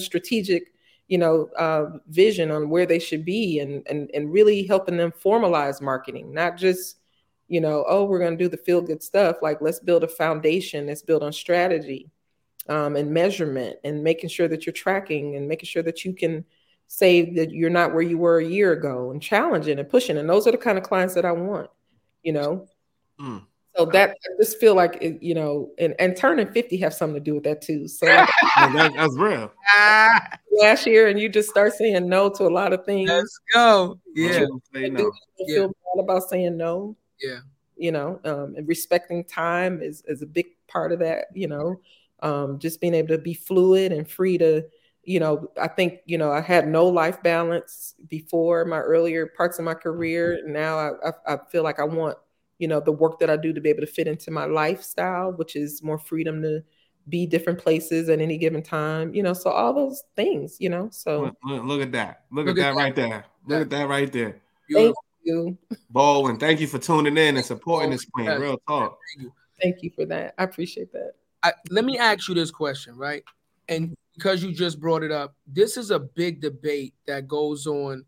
strategic 0.00 0.72
you 1.08 1.18
know 1.18 1.48
uh, 1.58 1.98
vision 2.08 2.50
on 2.50 2.68
where 2.68 2.86
they 2.86 2.98
should 2.98 3.24
be 3.24 3.58
and, 3.60 3.86
and 3.88 4.10
and 4.14 4.32
really 4.32 4.64
helping 4.66 4.96
them 4.96 5.12
formalize 5.12 5.80
marketing 5.80 6.32
not 6.32 6.56
just 6.56 6.98
you 7.48 7.60
know 7.60 7.84
oh 7.88 8.04
we're 8.04 8.18
going 8.18 8.36
to 8.36 8.42
do 8.44 8.48
the 8.48 8.56
feel 8.56 8.80
good 8.80 9.02
stuff. 9.02 9.36
Like 9.42 9.60
let's 9.60 9.80
build 9.80 10.04
a 10.04 10.08
foundation 10.08 10.86
that's 10.86 11.02
built 11.02 11.22
on 11.22 11.32
strategy 11.32 12.10
um, 12.68 12.96
and 12.96 13.12
measurement 13.12 13.76
and 13.84 14.02
making 14.02 14.30
sure 14.30 14.48
that 14.48 14.64
you're 14.64 14.72
tracking 14.72 15.36
and 15.36 15.46
making 15.46 15.66
sure 15.66 15.82
that 15.82 16.04
you 16.04 16.14
can 16.14 16.44
say 16.86 17.34
that 17.34 17.50
you're 17.50 17.70
not 17.70 17.92
where 17.92 18.02
you 18.02 18.18
were 18.18 18.38
a 18.38 18.44
year 18.44 18.72
ago 18.72 19.10
and 19.10 19.20
challenging 19.20 19.78
and 19.78 19.88
pushing. 19.88 20.16
And 20.16 20.28
those 20.28 20.46
are 20.46 20.52
the 20.52 20.58
kind 20.58 20.78
of 20.78 20.84
clients 20.84 21.14
that 21.14 21.24
i 21.24 21.32
want 21.32 21.68
you 22.24 22.32
know? 22.32 22.66
Mm. 23.20 23.46
So 23.76 23.84
that 23.86 24.10
I 24.10 24.28
just 24.42 24.58
feel 24.60 24.74
like 24.74 24.98
it, 25.00 25.20
you 25.22 25.34
know, 25.34 25.70
and, 25.78 25.94
and 25.98 26.16
turning 26.16 26.46
50 26.52 26.76
have 26.78 26.94
something 26.94 27.14
to 27.16 27.20
do 27.20 27.34
with 27.34 27.44
that 27.44 27.60
too. 27.60 27.88
So 27.88 28.06
Yeah, 28.06 28.26
that- 28.56 28.92
that's 28.96 29.16
real. 29.16 29.50
Last 30.62 30.86
year 30.86 31.08
and 31.08 31.18
you 31.18 31.28
just 31.28 31.48
start 31.50 31.72
saying 31.74 32.08
no 32.08 32.28
to 32.30 32.44
a 32.44 32.48
lot 32.50 32.72
of 32.72 32.84
things. 32.84 33.08
let's 33.10 33.40
go. 33.52 33.98
Yeah. 34.14 34.40
Don't 34.40 34.62
say 34.72 34.84
and 34.84 34.94
no. 34.94 35.02
then 35.02 35.10
Yeah. 35.48 35.54
feel 35.56 35.68
bad 35.68 36.02
about 36.04 36.22
saying 36.28 36.56
no. 36.56 36.96
Yeah. 37.20 37.38
You 37.76 37.90
know, 37.90 38.20
um, 38.24 38.54
and 38.56 38.68
respecting 38.68 39.24
time 39.24 39.82
is 39.82 40.02
is 40.06 40.22
a 40.22 40.26
big 40.26 40.46
part 40.68 40.92
of 40.92 41.00
that. 41.00 41.26
You 41.34 41.48
know, 41.48 41.80
um, 42.20 42.60
just 42.60 42.80
being 42.80 42.94
able 42.94 43.08
to 43.08 43.18
be 43.18 43.34
fluid 43.34 43.90
and 43.92 44.08
free 44.08 44.38
to, 44.38 44.64
you 45.02 45.18
know, 45.18 45.50
I 45.60 45.66
think 45.66 45.98
you 46.06 46.16
know 46.16 46.30
I 46.30 46.40
had 46.40 46.68
no 46.68 46.86
life 46.86 47.20
balance 47.24 47.94
before 48.08 48.64
my 48.64 48.78
earlier 48.78 49.26
parts 49.26 49.58
of 49.58 49.64
my 49.64 49.74
career. 49.74 50.40
Now 50.46 50.78
I, 50.78 50.90
I, 51.08 51.34
I 51.34 51.38
feel 51.50 51.64
like 51.64 51.80
I 51.80 51.84
want 51.84 52.16
you 52.58 52.68
know 52.68 52.80
the 52.80 52.92
work 52.92 53.18
that 53.20 53.30
I 53.30 53.36
do 53.36 53.52
to 53.52 53.60
be 53.60 53.70
able 53.70 53.80
to 53.80 53.86
fit 53.86 54.06
into 54.06 54.30
my 54.30 54.44
lifestyle, 54.44 55.32
which 55.32 55.56
is 55.56 55.82
more 55.82 55.98
freedom 55.98 56.42
to 56.42 56.62
be 57.08 57.26
different 57.26 57.58
places 57.58 58.08
at 58.08 58.20
any 58.20 58.38
given 58.38 58.62
time. 58.62 59.14
You 59.14 59.22
know, 59.22 59.32
so 59.32 59.50
all 59.50 59.74
those 59.74 60.02
things. 60.16 60.56
You 60.60 60.70
know, 60.70 60.88
so 60.90 61.22
Look, 61.22 61.36
look, 61.44 61.64
look 61.64 61.82
at 61.82 61.92
that. 61.92 62.24
Look, 62.30 62.46
Look 62.46 62.58
at 62.58 62.64
at 62.64 62.74
that 62.74 62.76
right 62.76 62.94
there. 62.94 63.24
Look 63.46 63.62
at 63.62 63.70
that 63.70 63.88
right 63.88 64.12
there. 64.12 64.40
thank 64.72 64.94
you, 65.22 65.58
Baldwin, 65.90 66.38
thank 66.38 66.60
you 66.60 66.66
for 66.66 66.78
tuning 66.78 67.16
in 67.16 67.36
and 67.36 67.44
supporting 67.44 67.90
this 67.90 68.04
queen. 68.04 68.26
Yes. 68.26 68.40
Real 68.40 68.58
talk. 68.68 68.98
thank 69.60 69.82
you 69.82 69.90
for 69.90 70.04
that. 70.06 70.34
I 70.38 70.44
appreciate 70.44 70.92
that. 70.92 71.12
I, 71.42 71.52
let 71.70 71.84
me 71.84 71.98
ask 71.98 72.28
you 72.28 72.34
this 72.34 72.50
question, 72.50 72.96
right? 72.96 73.22
And 73.68 73.94
because 74.14 74.42
you 74.42 74.52
just 74.52 74.80
brought 74.80 75.02
it 75.02 75.12
up, 75.12 75.34
this 75.46 75.76
is 75.76 75.90
a 75.90 75.98
big 75.98 76.40
debate 76.40 76.94
that 77.06 77.28
goes 77.28 77.66
on 77.66 78.04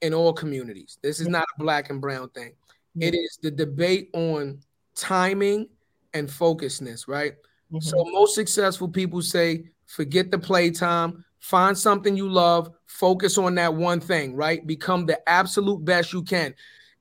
in 0.00 0.14
all 0.14 0.32
communities. 0.32 0.98
This 1.02 1.20
is 1.20 1.28
not 1.28 1.44
a 1.58 1.62
black 1.62 1.90
and 1.90 2.00
brown 2.00 2.28
thing. 2.30 2.52
Mm-hmm. 2.96 3.02
It 3.02 3.14
is 3.14 3.38
the 3.42 3.50
debate 3.50 4.10
on 4.12 4.60
timing 4.94 5.68
and 6.14 6.30
focusness, 6.30 7.08
right? 7.08 7.34
Mm-hmm. 7.72 7.80
So 7.80 8.04
most 8.04 8.34
successful 8.34 8.88
people 8.88 9.22
say, 9.22 9.70
forget 9.86 10.30
the 10.30 10.38
playtime, 10.38 11.24
find 11.38 11.76
something 11.76 12.16
you 12.16 12.28
love, 12.28 12.70
focus 12.86 13.38
on 13.38 13.54
that 13.56 13.74
one 13.74 14.00
thing, 14.00 14.34
right? 14.34 14.66
Become 14.66 15.06
the 15.06 15.28
absolute 15.28 15.84
best 15.84 16.12
you 16.12 16.22
can. 16.22 16.54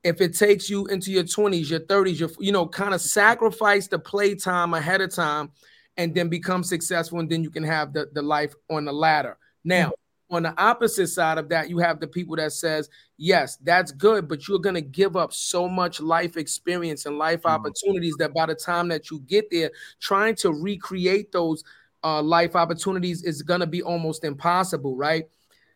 If 0.03 0.21
it 0.21 0.37
takes 0.37 0.69
you 0.69 0.85
into 0.87 1.11
your 1.11 1.23
20s, 1.23 1.69
your 1.69 1.81
30s, 1.81 2.19
your 2.19 2.29
you 2.39 2.51
know, 2.51 2.67
kind 2.67 2.93
of 2.93 3.01
sacrifice 3.01 3.87
the 3.87 3.99
playtime 3.99 4.73
ahead 4.73 5.01
of 5.01 5.13
time 5.13 5.51
and 5.97 6.15
then 6.15 6.29
become 6.29 6.63
successful, 6.63 7.19
and 7.19 7.29
then 7.29 7.43
you 7.43 7.49
can 7.49 7.63
have 7.63 7.91
the, 7.91 8.07
the 8.13 8.21
life 8.21 8.53
on 8.69 8.85
the 8.85 8.93
ladder. 8.93 9.37
Now, 9.65 9.91
on 10.29 10.43
the 10.43 10.53
opposite 10.61 11.07
side 11.07 11.37
of 11.37 11.49
that, 11.49 11.69
you 11.69 11.79
have 11.79 11.99
the 11.99 12.07
people 12.07 12.35
that 12.35 12.51
says, 12.51 12.89
yes, 13.17 13.57
that's 13.57 13.91
good, 13.91 14.27
but 14.27 14.47
you're 14.47 14.59
gonna 14.59 14.81
give 14.81 15.15
up 15.17 15.33
so 15.33 15.67
much 15.67 15.99
life 15.99 16.37
experience 16.37 17.05
and 17.05 17.17
life 17.17 17.41
Mhm. 17.43 17.51
opportunities 17.51 18.15
that 18.17 18.33
by 18.33 18.45
the 18.45 18.55
time 18.55 18.87
that 18.89 19.09
you 19.09 19.19
get 19.21 19.49
there, 19.49 19.71
trying 19.99 20.35
to 20.35 20.51
recreate 20.53 21.31
those 21.31 21.63
uh, 22.03 22.21
life 22.21 22.55
opportunities 22.55 23.23
is 23.23 23.41
gonna 23.41 23.67
be 23.67 23.81
almost 23.81 24.23
impossible, 24.23 24.95
right? 24.95 25.25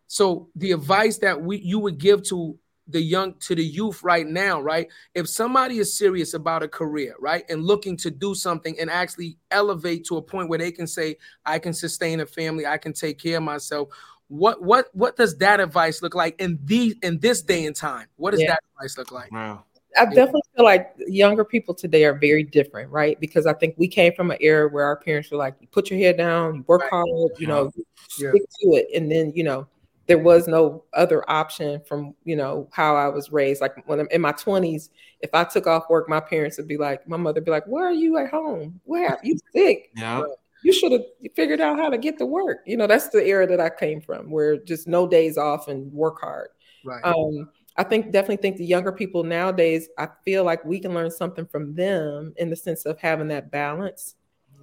So 0.07 0.49
the 0.55 0.71
advice 0.71 1.17
that 1.19 1.41
we 1.41 1.57
you 1.59 1.79
would 1.79 1.97
give 1.97 2.23
to 2.23 2.57
the 2.87 3.01
young 3.01 3.33
to 3.39 3.55
the 3.55 3.63
youth 3.63 4.03
right 4.03 4.27
now, 4.27 4.61
right? 4.61 4.87
If 5.15 5.29
somebody 5.29 5.77
is 5.79 5.97
serious 5.97 6.33
about 6.33 6.63
a 6.63 6.67
career, 6.67 7.15
right, 7.19 7.45
and 7.49 7.63
looking 7.63 7.95
to 7.97 8.11
do 8.11 8.35
something 8.35 8.77
and 8.79 8.89
actually 8.89 9.37
elevate 9.51 10.03
to 10.05 10.17
a 10.17 10.21
point 10.21 10.49
where 10.49 10.59
they 10.59 10.71
can 10.71 10.85
say, 10.87 11.15
I 11.45 11.59
can 11.59 11.73
sustain 11.73 12.19
a 12.19 12.25
family, 12.25 12.65
I 12.65 12.77
can 12.77 12.91
take 12.93 13.19
care 13.19 13.37
of 13.37 13.43
myself. 13.43 13.87
What 14.33 14.63
what 14.63 14.87
what 14.93 15.15
does 15.15 15.37
that 15.37 15.59
advice 15.59 16.01
look 16.01 16.15
like 16.15 16.41
in 16.41 16.57
the 16.65 16.95
in 17.03 17.19
this 17.19 17.43
day 17.43 17.67
and 17.67 17.75
time? 17.75 18.07
What 18.15 18.31
does 18.31 18.41
Yeah. 18.41 18.47
that 18.53 18.63
advice 18.75 18.97
look 18.97 19.11
like? 19.11 19.31
Wow. 19.31 19.63
I 19.95 20.05
definitely 20.05 20.41
feel 20.55 20.65
like 20.65 20.91
younger 21.07 21.45
people 21.45 21.75
today 21.75 22.03
are 22.05 22.15
very 22.15 22.41
different, 22.41 22.89
right? 22.89 23.19
Because 23.19 23.45
I 23.45 23.53
think 23.53 23.75
we 23.77 23.87
came 23.87 24.11
from 24.13 24.31
an 24.31 24.37
era 24.41 24.67
where 24.67 24.85
our 24.85 24.95
parents 24.95 25.29
were 25.29 25.37
like, 25.37 25.53
"You 25.59 25.67
put 25.67 25.91
your 25.91 25.99
head 25.99 26.17
down, 26.17 26.55
you 26.55 26.63
work 26.65 26.81
Right. 26.81 26.89
hard, 26.89 27.31
you 27.37 27.45
know, 27.45 27.69
Yeah. 28.17 28.31
stick 28.31 28.41
to 28.61 28.67
it," 28.73 28.87
and 28.95 29.11
then 29.11 29.31
you 29.35 29.43
know 29.43 29.67
there 30.07 30.17
was 30.17 30.47
no 30.47 30.83
other 30.93 31.23
option 31.29 31.79
from 31.85 32.15
you 32.23 32.35
know 32.35 32.67
how 32.71 32.95
I 32.95 33.09
was 33.09 33.31
raised. 33.31 33.61
Like 33.61 33.87
when 33.87 33.99
I'm 33.99 34.07
in 34.09 34.21
my 34.21 34.31
twenties, 34.31 34.89
if 35.19 35.29
I 35.35 35.43
took 35.43 35.67
off 35.67 35.91
work, 35.91 36.09
my 36.09 36.19
parents 36.19 36.57
would 36.57 36.67
be 36.67 36.77
like, 36.77 37.07
my 37.07 37.17
mother 37.17 37.35
would 37.39 37.45
be 37.45 37.51
like, 37.51 37.67
"Where 37.67 37.85
are 37.85 37.91
you 37.93 38.17
at 38.17 38.31
home? 38.31 38.81
Where 38.85 39.09
are 39.09 39.19
you 39.21 39.37
sick? 39.53 39.91
Yeah. 39.95 40.23
You 40.63 40.73
should 40.73 40.91
have 40.91 41.03
figured 41.35 41.61
out 41.61 41.77
how 41.77 41.89
to 41.89 41.97
get 41.97 42.17
to 42.19 42.25
work." 42.25 42.59
You 42.65 42.77
know, 42.77 42.87
that's 42.87 43.09
the 43.09 43.25
era 43.25 43.47
that 43.47 43.59
I 43.59 43.69
came 43.69 44.01
from, 44.01 44.31
where 44.31 44.57
just 44.57 44.87
no 44.87 45.07
days 45.07 45.37
off 45.37 45.67
and 45.67 45.91
work 45.91 46.21
hard. 46.21 46.49
Right. 46.85 47.03
Um, 47.03 47.49
I 47.75 47.83
think 47.83 48.11
definitely 48.11 48.37
think 48.37 48.57
the 48.57 48.65
younger 48.65 48.91
people 48.91 49.23
nowadays, 49.23 49.89
I 49.97 50.07
feel 50.25 50.43
like 50.43 50.63
we 50.63 50.79
can 50.79 50.93
learn 50.93 51.09
something 51.09 51.45
from 51.47 51.73
them 51.75 52.33
in 52.37 52.49
the 52.49 52.55
sense 52.55 52.85
of 52.85 52.99
having 52.99 53.29
that 53.29 53.51
balance. 53.51 54.15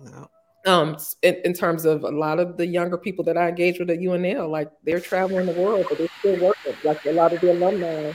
Yeah. 0.04 0.26
Um, 0.66 0.98
in, 1.22 1.36
in 1.44 1.54
terms 1.54 1.86
of 1.86 2.04
a 2.04 2.10
lot 2.10 2.38
of 2.38 2.58
the 2.58 2.66
younger 2.66 2.98
people 2.98 3.24
that 3.24 3.36
I 3.36 3.48
engage 3.48 3.78
with 3.78 3.90
at 3.90 3.98
UNL, 3.98 4.48
like 4.50 4.70
they're 4.84 5.00
traveling 5.00 5.46
the 5.46 5.52
world, 5.52 5.86
but 5.88 5.98
they're 5.98 6.08
still 6.18 6.38
working. 6.44 6.74
Like 6.84 7.04
a 7.06 7.12
lot 7.12 7.32
of 7.32 7.40
the 7.40 7.52
alumni, 7.52 8.12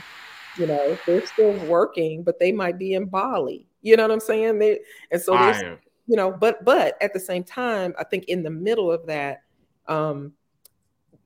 you 0.56 0.66
know, 0.66 0.96
they're 1.06 1.26
still 1.26 1.52
working, 1.66 2.22
but 2.22 2.38
they 2.38 2.52
might 2.52 2.78
be 2.78 2.94
in 2.94 3.06
Bali. 3.06 3.66
You 3.82 3.96
know 3.96 4.04
what 4.04 4.12
I'm 4.12 4.20
saying? 4.20 4.60
They 4.60 4.78
and 5.10 5.20
so 5.20 5.32
there's 5.32 5.56
Fire. 5.56 5.80
You 6.06 6.16
know 6.16 6.30
but 6.30 6.64
but 6.64 6.96
at 7.02 7.12
the 7.12 7.20
same 7.20 7.42
time 7.44 7.94
i 7.98 8.04
think 8.04 8.24
in 8.24 8.42
the 8.42 8.50
middle 8.50 8.90
of 8.90 9.06
that 9.06 9.42
um 9.88 10.32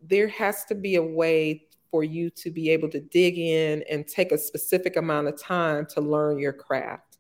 there 0.03 0.29
has 0.29 0.65
to 0.67 0.75
be 0.75 0.97
a 0.97 1.03
way 1.03 1.67
for 1.91 2.05
you 2.05 2.31
to 2.31 2.51
be 2.51 2.71
able 2.71 2.89
to 2.89 3.01
dig 3.01 3.39
in 3.39 3.83
and 3.91 4.07
take 4.07 4.33
a 4.33 4.39
specific 4.39 4.97
amount 4.97 5.29
of 5.29 5.41
time 5.41 5.87
to 5.87 6.01
learn 6.01 6.39
your 6.39 6.53
craft. 6.53 7.19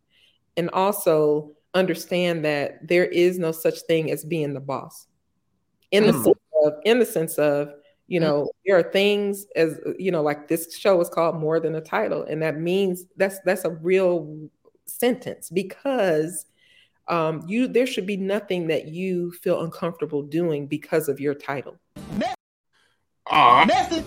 And 0.56 0.70
also 0.70 1.52
understand 1.74 2.44
that 2.44 2.86
there 2.86 3.06
is 3.06 3.38
no 3.38 3.52
such 3.52 3.80
thing 3.82 4.10
as 4.10 4.24
being 4.24 4.54
the 4.54 4.60
boss. 4.60 5.06
In 5.90 6.06
the 6.06 6.12
Mm. 6.12 6.24
sense 6.24 6.38
of 6.64 6.72
in 6.84 6.98
the 6.98 7.06
sense 7.06 7.38
of 7.38 7.72
you 8.06 8.20
know 8.20 8.50
there 8.66 8.76
are 8.78 8.92
things 8.92 9.46
as 9.56 9.80
you 9.98 10.10
know 10.10 10.22
like 10.22 10.46
this 10.48 10.76
show 10.76 11.00
is 11.00 11.08
called 11.08 11.36
more 11.36 11.58
than 11.60 11.74
a 11.74 11.80
title 11.80 12.22
and 12.24 12.42
that 12.42 12.58
means 12.58 13.04
that's 13.16 13.40
that's 13.44 13.64
a 13.64 13.70
real 13.70 14.48
sentence 14.86 15.48
because 15.50 16.46
um, 17.10 17.44
you 17.46 17.66
there 17.68 17.86
should 17.86 18.06
be 18.06 18.16
nothing 18.16 18.68
that 18.68 18.86
you 18.88 19.32
feel 19.32 19.62
uncomfortable 19.62 20.22
doing 20.22 20.66
because 20.66 21.08
of 21.08 21.20
your 21.20 21.34
title. 21.34 21.76
Aw. 23.26 24.02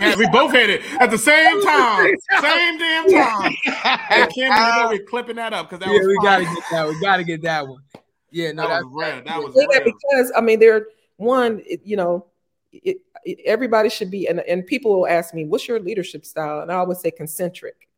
Yeah, 0.00 0.16
we 0.16 0.26
both 0.30 0.52
hit 0.52 0.70
it 0.70 0.82
at 0.98 1.10
the 1.10 1.18
same 1.32 1.62
time. 1.62 2.14
Same 2.40 2.78
damn 2.78 3.10
time. 3.10 3.52
Hey, 4.10 4.26
Kim, 4.34 4.44
you 4.44 4.48
know 4.48 4.86
we're 4.88 5.04
clipping 5.04 5.36
that 5.36 5.52
up 5.52 5.68
because 5.68 5.84
that 5.84 5.92
yeah, 5.92 5.98
was 5.98 6.06
we 6.06 6.16
fire. 6.16 6.40
gotta 6.40 6.44
get 6.44 6.64
that. 6.72 6.88
We 6.88 7.00
gotta 7.00 7.24
get 7.24 7.42
that 7.42 7.68
one. 7.68 7.82
Yeah, 8.30 8.52
no, 8.52 8.62
that 8.62 8.68
that's 8.68 8.84
was 8.84 8.92
real. 8.94 9.24
That 9.24 9.42
was 9.42 9.54
Say 9.54 9.66
that 9.70 9.84
real. 9.84 9.94
because 9.94 10.32
I 10.36 10.40
mean, 10.40 10.58
there 10.58 10.86
one, 11.16 11.62
it, 11.66 11.80
you 11.84 11.96
know, 11.96 12.26
it, 12.72 12.98
it, 13.24 13.38
everybody 13.44 13.88
should 13.88 14.10
be, 14.10 14.26
and, 14.26 14.40
and 14.40 14.66
people 14.66 14.98
will 14.98 15.06
ask 15.06 15.32
me, 15.34 15.44
"What's 15.44 15.68
your 15.68 15.78
leadership 15.78 16.24
style?" 16.24 16.60
And 16.60 16.72
I 16.72 16.76
always 16.76 17.00
say 17.00 17.10
concentric. 17.10 17.88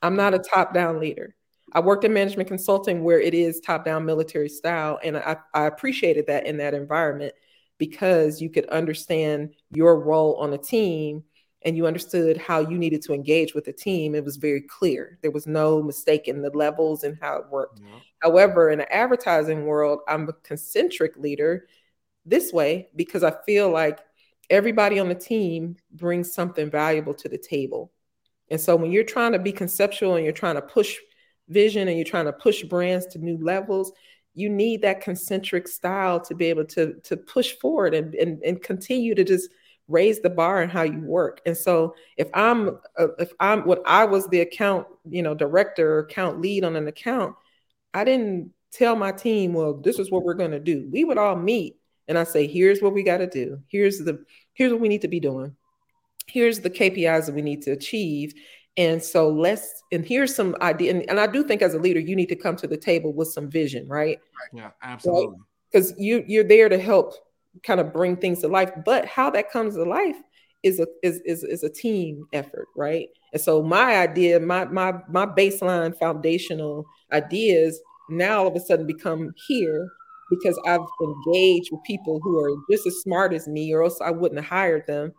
I'm 0.00 0.16
not 0.16 0.34
a 0.34 0.38
top-down 0.38 0.98
leader. 0.98 1.36
I 1.72 1.80
worked 1.80 2.04
in 2.04 2.12
management 2.12 2.48
consulting 2.48 3.02
where 3.02 3.20
it 3.20 3.34
is 3.34 3.60
top-down 3.60 4.04
military 4.04 4.48
style, 4.48 4.98
and 5.02 5.16
I, 5.16 5.36
I 5.54 5.64
appreciated 5.66 6.26
that 6.26 6.46
in 6.46 6.58
that 6.58 6.74
environment 6.74 7.34
because 7.78 8.40
you 8.40 8.50
could 8.50 8.66
understand 8.66 9.54
your 9.70 9.98
role 9.98 10.36
on 10.36 10.52
a 10.52 10.58
team 10.58 11.24
and 11.64 11.76
you 11.76 11.86
understood 11.86 12.36
how 12.36 12.60
you 12.60 12.76
needed 12.76 13.02
to 13.02 13.14
engage 13.14 13.54
with 13.54 13.64
the 13.64 13.72
team. 13.72 14.14
It 14.14 14.24
was 14.24 14.36
very 14.36 14.60
clear. 14.60 15.18
There 15.22 15.30
was 15.30 15.46
no 15.46 15.82
mistake 15.82 16.28
in 16.28 16.42
the 16.42 16.50
levels 16.50 17.04
and 17.04 17.16
how 17.20 17.36
it 17.36 17.48
worked. 17.50 17.80
Yeah. 17.80 17.98
However, 18.20 18.70
in 18.70 18.78
the 18.78 18.92
advertising 18.92 19.64
world, 19.64 20.00
I'm 20.08 20.28
a 20.28 20.32
concentric 20.32 21.16
leader 21.16 21.66
this 22.26 22.52
way 22.52 22.88
because 22.94 23.24
I 23.24 23.34
feel 23.46 23.70
like 23.70 24.00
everybody 24.50 24.98
on 24.98 25.08
the 25.08 25.14
team 25.14 25.76
brings 25.92 26.32
something 26.32 26.70
valuable 26.70 27.14
to 27.14 27.28
the 27.28 27.38
table. 27.38 27.92
And 28.50 28.60
so 28.60 28.76
when 28.76 28.92
you're 28.92 29.04
trying 29.04 29.32
to 29.32 29.38
be 29.38 29.52
conceptual 29.52 30.16
and 30.16 30.24
you're 30.24 30.32
trying 30.32 30.56
to 30.56 30.62
push 30.62 30.98
vision 31.52 31.88
and 31.88 31.96
you're 31.96 32.04
trying 32.04 32.26
to 32.26 32.32
push 32.32 32.62
brands 32.62 33.06
to 33.06 33.18
new 33.18 33.38
levels, 33.38 33.92
you 34.34 34.48
need 34.48 34.82
that 34.82 35.00
concentric 35.00 35.68
style 35.68 36.20
to 36.20 36.34
be 36.34 36.46
able 36.46 36.64
to, 36.64 36.94
to 37.04 37.16
push 37.16 37.52
forward 37.52 37.94
and, 37.94 38.14
and, 38.14 38.42
and 38.42 38.62
continue 38.62 39.14
to 39.14 39.24
just 39.24 39.50
raise 39.88 40.20
the 40.20 40.30
bar 40.30 40.62
in 40.62 40.70
how 40.70 40.82
you 40.82 41.00
work. 41.00 41.40
And 41.44 41.56
so 41.56 41.94
if 42.16 42.30
I'm 42.32 42.78
uh, 42.96 43.08
if 43.18 43.32
I'm 43.40 43.62
what 43.66 43.82
I 43.84 44.04
was 44.04 44.26
the 44.28 44.40
account, 44.40 44.86
you 45.08 45.22
know, 45.22 45.34
director 45.34 45.96
or 45.96 45.98
account 46.00 46.40
lead 46.40 46.64
on 46.64 46.76
an 46.76 46.88
account, 46.88 47.34
I 47.92 48.04
didn't 48.04 48.52
tell 48.70 48.96
my 48.96 49.12
team, 49.12 49.52
well, 49.52 49.74
this 49.74 49.98
is 49.98 50.10
what 50.10 50.24
we're 50.24 50.34
going 50.34 50.52
to 50.52 50.60
do. 50.60 50.88
We 50.90 51.04
would 51.04 51.18
all 51.18 51.36
meet 51.36 51.76
and 52.08 52.18
I 52.18 52.24
say, 52.24 52.46
here's 52.46 52.80
what 52.80 52.94
we 52.94 53.02
got 53.02 53.18
to 53.18 53.26
do. 53.26 53.60
Here's 53.68 53.98
the 53.98 54.24
here's 54.54 54.72
what 54.72 54.80
we 54.80 54.88
need 54.88 55.02
to 55.02 55.08
be 55.08 55.20
doing. 55.20 55.56
Here's 56.26 56.60
the 56.60 56.70
KPIs 56.70 57.26
that 57.26 57.34
we 57.34 57.42
need 57.42 57.62
to 57.62 57.72
achieve. 57.72 58.34
And 58.76 59.02
so 59.02 59.28
let's 59.28 59.82
and 59.92 60.04
here's 60.04 60.34
some 60.34 60.56
idea. 60.62 60.92
And, 60.92 61.08
and 61.08 61.20
I 61.20 61.26
do 61.26 61.44
think 61.44 61.60
as 61.62 61.74
a 61.74 61.78
leader, 61.78 62.00
you 62.00 62.16
need 62.16 62.28
to 62.30 62.36
come 62.36 62.56
to 62.56 62.66
the 62.66 62.76
table 62.76 63.12
with 63.12 63.28
some 63.28 63.50
vision, 63.50 63.86
right? 63.86 64.18
Yeah, 64.52 64.70
absolutely. 64.82 65.36
Because 65.70 65.94
you 65.98 66.24
you're 66.26 66.44
there 66.44 66.68
to 66.68 66.78
help 66.78 67.14
kind 67.64 67.80
of 67.80 67.92
bring 67.92 68.16
things 68.16 68.40
to 68.40 68.48
life. 68.48 68.70
But 68.84 69.04
how 69.06 69.30
that 69.30 69.50
comes 69.50 69.74
to 69.74 69.82
life 69.82 70.16
is 70.62 70.80
a 70.80 70.86
is, 71.02 71.20
is 71.24 71.44
is 71.44 71.62
a 71.62 71.68
team 71.68 72.24
effort, 72.32 72.68
right? 72.76 73.08
And 73.32 73.42
so 73.42 73.62
my 73.62 73.96
idea, 73.96 74.40
my 74.40 74.64
my 74.66 74.94
my 75.08 75.26
baseline 75.26 75.96
foundational 75.98 76.86
ideas 77.12 77.80
now 78.08 78.40
all 78.40 78.48
of 78.48 78.56
a 78.56 78.60
sudden 78.60 78.86
become 78.86 79.34
here 79.48 79.88
because 80.30 80.58
I've 80.66 80.80
engaged 81.02 81.68
with 81.72 81.82
people 81.84 82.20
who 82.22 82.38
are 82.42 82.56
just 82.70 82.86
as 82.86 82.96
smart 83.02 83.32
as 83.32 83.46
me, 83.46 83.72
or 83.72 83.82
else 83.82 84.00
I 84.00 84.10
wouldn't 84.10 84.40
have 84.40 84.48
hired 84.48 84.86
them. 84.86 85.12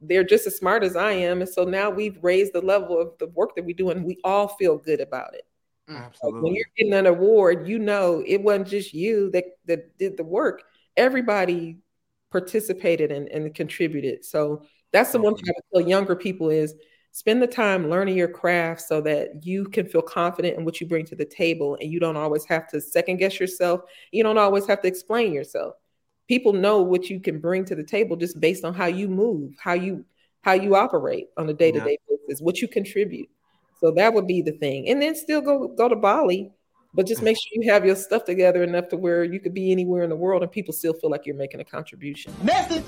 They're 0.00 0.24
just 0.24 0.46
as 0.46 0.56
smart 0.56 0.82
as 0.82 0.96
I 0.96 1.12
am. 1.12 1.40
And 1.40 1.48
so 1.48 1.64
now 1.64 1.90
we've 1.90 2.18
raised 2.22 2.52
the 2.52 2.60
level 2.60 3.00
of 3.00 3.12
the 3.18 3.28
work 3.28 3.56
that 3.56 3.64
we 3.64 3.72
do, 3.72 3.90
and 3.90 4.04
we 4.04 4.18
all 4.24 4.48
feel 4.48 4.78
good 4.78 5.00
about 5.00 5.34
it. 5.34 5.42
Mm. 5.90 6.04
Absolutely. 6.04 6.40
When 6.42 6.54
you're 6.54 6.66
getting 6.76 6.94
an 6.94 7.06
award, 7.06 7.68
you 7.68 7.78
know 7.78 8.22
it 8.26 8.42
wasn't 8.42 8.68
just 8.68 8.92
you 8.92 9.30
that, 9.30 9.44
that 9.66 9.96
did 9.98 10.16
the 10.16 10.24
work. 10.24 10.62
Everybody 10.96 11.78
participated 12.30 13.12
and, 13.12 13.28
and 13.28 13.54
contributed. 13.54 14.24
So 14.24 14.62
that's 14.92 15.12
the 15.12 15.20
one 15.20 15.34
thing 15.34 15.44
I 15.48 15.60
tell 15.72 15.88
younger 15.88 16.16
people 16.16 16.50
is 16.50 16.74
spend 17.12 17.40
the 17.40 17.46
time 17.46 17.88
learning 17.88 18.16
your 18.16 18.28
craft 18.28 18.82
so 18.82 19.00
that 19.00 19.44
you 19.44 19.64
can 19.64 19.86
feel 19.86 20.02
confident 20.02 20.58
in 20.58 20.64
what 20.64 20.80
you 20.80 20.86
bring 20.86 21.04
to 21.06 21.16
the 21.16 21.24
table 21.24 21.78
and 21.80 21.90
you 21.90 21.98
don't 21.98 22.16
always 22.16 22.44
have 22.44 22.66
to 22.68 22.80
second 22.80 23.16
guess 23.16 23.40
yourself. 23.40 23.80
You 24.12 24.22
don't 24.22 24.38
always 24.38 24.66
have 24.66 24.82
to 24.82 24.88
explain 24.88 25.32
yourself. 25.32 25.76
People 26.28 26.52
know 26.52 26.82
what 26.82 27.08
you 27.08 27.20
can 27.20 27.38
bring 27.38 27.64
to 27.66 27.74
the 27.74 27.84
table 27.84 28.16
just 28.16 28.40
based 28.40 28.64
on 28.64 28.74
how 28.74 28.86
you 28.86 29.08
move, 29.08 29.52
how 29.58 29.74
you 29.74 30.04
how 30.42 30.52
you 30.52 30.76
operate 30.76 31.26
on 31.36 31.48
a 31.48 31.52
day-to-day 31.52 31.98
basis, 32.08 32.40
what 32.40 32.60
you 32.60 32.68
contribute. 32.68 33.28
So 33.80 33.90
that 33.92 34.14
would 34.14 34.26
be 34.26 34.42
the 34.42 34.52
thing. 34.52 34.88
And 34.88 35.02
then 35.02 35.14
still 35.14 35.40
go 35.40 35.68
go 35.68 35.88
to 35.88 35.96
Bali, 35.96 36.50
but 36.94 37.06
just 37.06 37.22
make 37.22 37.36
sure 37.36 37.62
you 37.62 37.72
have 37.72 37.84
your 37.84 37.96
stuff 37.96 38.24
together 38.24 38.62
enough 38.62 38.88
to 38.88 38.96
where 38.96 39.22
you 39.24 39.38
could 39.40 39.54
be 39.54 39.70
anywhere 39.70 40.02
in 40.02 40.10
the 40.10 40.16
world 40.16 40.42
and 40.42 40.50
people 40.50 40.72
still 40.72 40.94
feel 40.94 41.10
like 41.10 41.26
you're 41.26 41.36
making 41.36 41.60
a 41.60 41.64
contribution. 41.64 42.32
Message. 42.42 42.84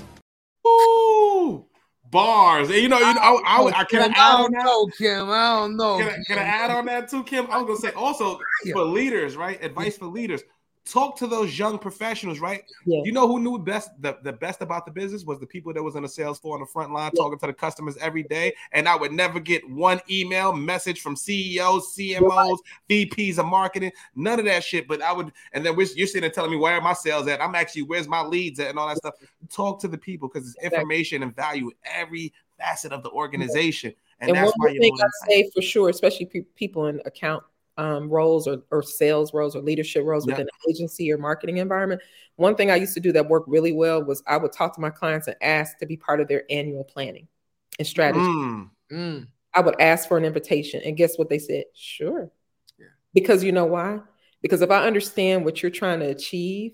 Ooh, 0.67 1.65
bars. 2.11 2.69
And 2.69 2.77
you 2.77 2.89
know, 2.89 2.97
you 2.97 3.13
know, 3.13 3.21
I, 3.21 3.39
I, 3.45 3.79
I, 3.79 3.83
can 3.85 4.01
I 4.01 4.07
Kim, 4.07 4.11
add 4.13 4.17
I 4.17 4.33
on 4.33 4.41
don't 4.41 4.51
that? 4.51 4.65
know, 4.65 4.87
Kim. 4.97 5.29
I 5.29 5.59
don't 5.59 5.77
know. 5.77 5.97
Can 5.97 6.07
I, 6.09 6.17
can 6.27 6.37
I 6.39 6.41
add 6.43 6.71
on 6.71 6.85
that 6.87 7.09
too, 7.09 7.23
Kim? 7.23 7.47
I 7.49 7.61
was 7.61 7.67
gonna 7.67 7.93
say 7.93 7.97
also 7.97 8.39
Yeah. 8.65 8.73
for 8.73 8.83
leaders, 8.83 9.37
right? 9.37 9.63
Advice 9.63 9.97
for 9.97 10.07
leaders. 10.07 10.41
Talk 10.89 11.17
to 11.17 11.27
those 11.27 11.57
young 11.57 11.77
professionals, 11.77 12.39
right? 12.39 12.63
Yeah. 12.85 13.01
You 13.03 13.11
know 13.11 13.27
who 13.27 13.39
knew 13.39 13.59
best 13.59 13.89
the, 14.01 14.17
the 14.23 14.33
best 14.33 14.61
about 14.61 14.85
the 14.85 14.91
business 14.91 15.23
was 15.23 15.39
the 15.39 15.45
people 15.45 15.71
that 15.73 15.83
was 15.83 15.95
in 15.95 16.01
the 16.03 16.09
sales 16.09 16.39
floor 16.39 16.55
on 16.55 16.61
the 16.61 16.65
front 16.65 16.91
line 16.91 17.11
Yeah. 17.13 17.21
talking 17.21 17.37
to 17.39 17.47
the 17.47 17.53
customers 17.53 17.95
every 17.97 18.23
day. 18.23 18.53
And 18.71 18.87
I 18.89 18.95
would 18.95 19.11
never 19.11 19.39
get 19.39 19.69
one 19.69 20.01
email 20.09 20.51
message 20.51 21.01
from 21.01 21.15
CEOs, 21.15 21.95
CMOs, 21.95 22.57
VPs 22.89 23.37
of 23.37 23.45
marketing, 23.45 23.91
none 24.15 24.39
of 24.39 24.45
that 24.45 24.63
shit. 24.63 24.87
But 24.87 25.01
I 25.01 25.13
would, 25.13 25.31
and 25.53 25.65
then 25.65 25.75
we're, 25.75 25.87
you're 25.95 26.07
sitting 26.07 26.21
there 26.21 26.31
telling 26.31 26.51
me 26.51 26.57
where 26.57 26.73
are 26.73 26.81
my 26.81 26.93
sales 26.93 27.27
at? 27.27 27.41
I'm 27.41 27.53
actually 27.55 27.83
where's 27.83 28.07
my 28.07 28.21
leads 28.21 28.59
at 28.59 28.69
and 28.69 28.79
all 28.79 28.87
that 28.87 28.97
stuff. 28.97 29.13
Talk 29.51 29.79
to 29.81 29.87
the 29.87 29.97
people 29.97 30.27
because 30.27 30.47
it's 30.47 30.55
Exactly. 30.57 30.77
information 30.79 31.23
and 31.23 31.35
value 31.35 31.71
every 31.85 32.33
facet 32.57 32.91
of 32.91 33.03
the 33.03 33.11
organization. 33.11 33.93
And, 34.21 34.29
And, 34.29 34.37
that's 34.37 34.57
one 34.57 34.69
why 34.69 34.73
you 34.73 34.79
thing 34.81 34.97
I 34.99 35.27
say 35.27 35.49
for 35.55 35.61
sure, 35.61 35.89
especially 35.89 36.25
pe- 36.25 36.41
people 36.55 36.87
in 36.87 36.99
account 37.05 37.43
um, 37.79 38.09
roles 38.09 38.45
or, 38.45 38.61
or 38.71 38.83
sales 38.83 39.33
roles 39.33 39.55
or 39.55 39.61
leadership 39.61 40.03
roles 40.03 40.27
Yeah. 40.27 40.33
within 40.33 40.47
an 40.47 40.69
agency 40.69 41.11
or 41.11 41.17
marketing 41.17 41.57
environment. 41.57 42.01
One 42.35 42.55
thing 42.55 42.69
I 42.69 42.75
used 42.75 42.93
to 42.95 42.99
do 42.99 43.13
that 43.13 43.29
worked 43.29 43.47
really 43.47 43.71
well 43.71 44.03
was 44.03 44.21
I 44.27 44.35
would 44.37 44.51
talk 44.51 44.75
to 44.75 44.81
my 44.81 44.89
clients 44.89 45.27
and 45.27 45.37
ask 45.41 45.77
to 45.79 45.85
be 45.85 45.95
part 45.95 46.19
of 46.19 46.27
their 46.27 46.43
annual 46.49 46.83
planning 46.83 47.27
and 47.79 47.87
strategy. 47.87 48.19
Mm. 48.19 48.69
Mm. 48.91 49.27
I 49.53 49.61
would 49.61 49.79
ask 49.79 50.07
for 50.07 50.17
an 50.17 50.25
invitation, 50.25 50.81
and 50.85 50.97
guess 50.97 51.17
what 51.17 51.29
they 51.29 51.39
said? 51.39 51.63
Sure. 51.73 52.29
Yeah. 52.77 52.85
Because 53.13 53.43
you 53.43 53.51
know 53.51 53.65
why? 53.65 53.99
Because 54.41 54.61
if 54.61 54.71
I 54.71 54.85
understand 54.85 55.45
what 55.45 55.63
you're 55.63 55.71
trying 55.71 56.01
to 56.01 56.07
achieve, 56.07 56.73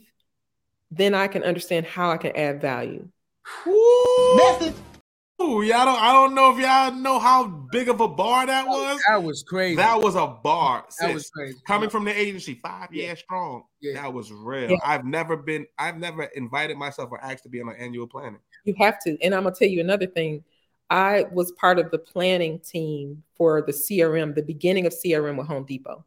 then 0.91 1.14
I 1.14 1.27
can 1.27 1.44
understand 1.44 1.86
how 1.86 2.10
I 2.10 2.18
can 2.18 2.36
add 2.36 2.61
value. 2.61 3.07
Ooh, 5.41 5.61
y'all 5.61 5.85
don't. 5.85 6.01
I 6.01 6.13
don't 6.13 6.33
know 6.33 6.53
if 6.55 6.59
y'all 6.59 6.93
know 6.93 7.19
how 7.19 7.45
big 7.47 7.89
of 7.89 7.99
a 7.99 8.07
bar 8.07 8.45
that 8.45 8.65
was. 8.67 9.01
That 9.07 9.21
was 9.21 9.43
crazy. 9.43 9.75
That 9.75 9.99
was 10.01 10.15
a 10.15 10.27
bar. 10.27 10.85
That 10.99 11.07
sis. 11.07 11.13
was 11.13 11.29
crazy. 11.29 11.57
coming 11.67 11.89
from 11.89 12.05
the 12.05 12.17
agency, 12.17 12.59
five 12.63 12.87
Yeah. 12.93 13.07
years 13.07 13.19
strong. 13.19 13.63
Yeah. 13.81 14.01
That 14.01 14.13
was 14.13 14.31
real. 14.31 14.71
Yeah. 14.71 14.77
I've 14.83 15.03
never 15.03 15.35
been. 15.35 15.65
I've 15.77 15.97
never 15.97 16.23
invited 16.23 16.77
myself 16.77 17.09
or 17.11 17.21
asked 17.21 17.43
to 17.43 17.49
be 17.49 17.59
on 17.61 17.67
an 17.67 17.75
annual 17.75 18.07
planning. 18.07 18.39
You 18.63 18.75
have 18.79 18.97
to. 19.03 19.17
And 19.21 19.35
I'm 19.35 19.43
gonna 19.43 19.55
tell 19.55 19.67
you 19.67 19.81
another 19.81 20.07
thing. 20.07 20.43
I 20.89 21.25
was 21.31 21.51
part 21.53 21.79
of 21.79 21.91
the 21.91 21.97
planning 21.99 22.59
team 22.59 23.23
for 23.35 23.61
the 23.61 23.73
CRM, 23.73 24.35
the 24.35 24.41
beginning 24.43 24.85
of 24.85 24.93
CRM 24.93 25.35
with 25.37 25.47
Home 25.47 25.65
Depot. 25.65 26.05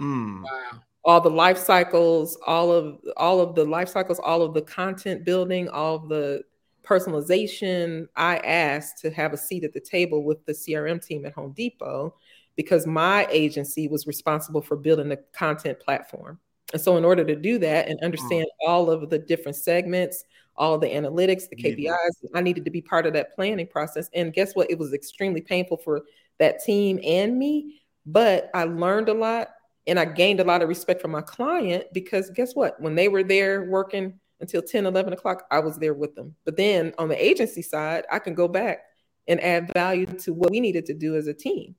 Mm. 0.00 0.44
Wow. 0.44 0.80
All 1.04 1.20
the 1.20 1.30
life 1.30 1.58
cycles, 1.58 2.38
all 2.46 2.72
of 2.72 2.98
all 3.18 3.40
of 3.40 3.54
the 3.54 3.64
life 3.64 3.88
cycles, 3.90 4.18
all 4.18 4.40
of 4.42 4.54
the 4.54 4.62
content 4.62 5.24
building, 5.24 5.68
all 5.68 5.96
of 5.96 6.08
the 6.08 6.42
personalization. 6.86 8.06
I 8.16 8.38
asked 8.38 8.98
to 9.02 9.10
have 9.10 9.32
a 9.32 9.36
seat 9.36 9.64
at 9.64 9.72
the 9.72 9.80
table 9.80 10.24
with 10.24 10.44
the 10.46 10.52
CRM 10.52 11.04
team 11.04 11.26
at 11.26 11.32
Home 11.34 11.52
Depot 11.52 12.14
because 12.56 12.86
my 12.86 13.26
agency 13.30 13.88
was 13.88 14.06
responsible 14.06 14.62
for 14.62 14.76
building 14.76 15.08
the 15.08 15.18
content 15.32 15.78
platform. 15.80 16.38
And 16.72 16.82
so, 16.82 16.96
in 16.96 17.04
order 17.04 17.24
to 17.24 17.36
do 17.36 17.58
that 17.58 17.88
and 17.88 18.00
mm. 18.00 18.04
understand 18.04 18.46
all 18.66 18.90
of 18.90 19.08
the 19.10 19.18
different 19.18 19.56
segments, 19.56 20.24
all 20.56 20.78
the 20.78 20.88
analytics, 20.88 21.48
the 21.48 21.56
Yeah. 21.58 21.92
KPIs, 21.92 22.28
I 22.34 22.40
needed 22.40 22.64
to 22.64 22.70
be 22.70 22.80
part 22.80 23.06
of 23.06 23.12
that 23.12 23.34
planning 23.34 23.66
process. 23.66 24.08
And 24.14 24.32
guess 24.32 24.54
what? 24.54 24.70
It 24.70 24.78
was 24.78 24.92
extremely 24.92 25.40
painful 25.40 25.76
for 25.78 26.02
that 26.38 26.62
team 26.64 26.98
and 27.04 27.38
me, 27.38 27.82
but 28.04 28.50
I 28.54 28.64
learned 28.64 29.08
a 29.08 29.14
lot 29.14 29.48
and 29.86 29.98
I 29.98 30.04
gained 30.04 30.40
a 30.40 30.44
lot 30.44 30.62
of 30.62 30.68
respect 30.68 31.00
from 31.00 31.12
my 31.12 31.22
client 31.22 31.86
because 31.92 32.30
guess 32.30 32.54
what? 32.54 32.80
When 32.80 32.94
they 32.94 33.08
were 33.08 33.22
there 33.22 33.64
working 33.64 34.18
until 34.40 34.62
10, 34.62 34.86
11 34.86 35.12
o'clock, 35.12 35.44
I 35.50 35.60
was 35.60 35.78
there 35.78 35.94
with 35.94 36.14
them. 36.14 36.34
But 36.44 36.56
then 36.56 36.92
on 36.98 37.08
the 37.08 37.24
agency 37.24 37.62
side, 37.62 38.04
I 38.10 38.18
can 38.18 38.34
go 38.34 38.48
back 38.48 38.80
and 39.28 39.40
add 39.42 39.72
value 39.72 40.06
to 40.06 40.32
what 40.32 40.50
we 40.50 40.60
needed 40.60 40.86
to 40.86 40.94
do 40.94 41.16
as 41.16 41.26
a 41.26 41.34
team. 41.34 41.74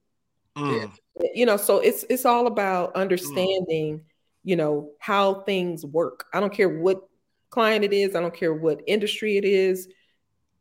Mm. 0.57 0.91
you 1.35 1.45
know 1.45 1.55
so 1.55 1.77
it's 1.77 2.03
it's 2.09 2.25
all 2.25 2.47
about 2.47 2.95
understanding 2.95 4.01
you 4.47 4.55
know 4.55 4.91
how 4.99 5.41
things 5.41 5.85
work. 5.85 6.25
I 6.33 6.39
don't 6.39 6.53
care 6.53 6.69
what 6.69 7.01
client 7.49 7.83
it 7.83 7.91
is. 7.91 8.15
I 8.15 8.21
don't 8.21 8.33
care 8.33 8.53
what 8.53 8.81
industry 8.87 9.35
it 9.35 9.43
is. 9.43 9.89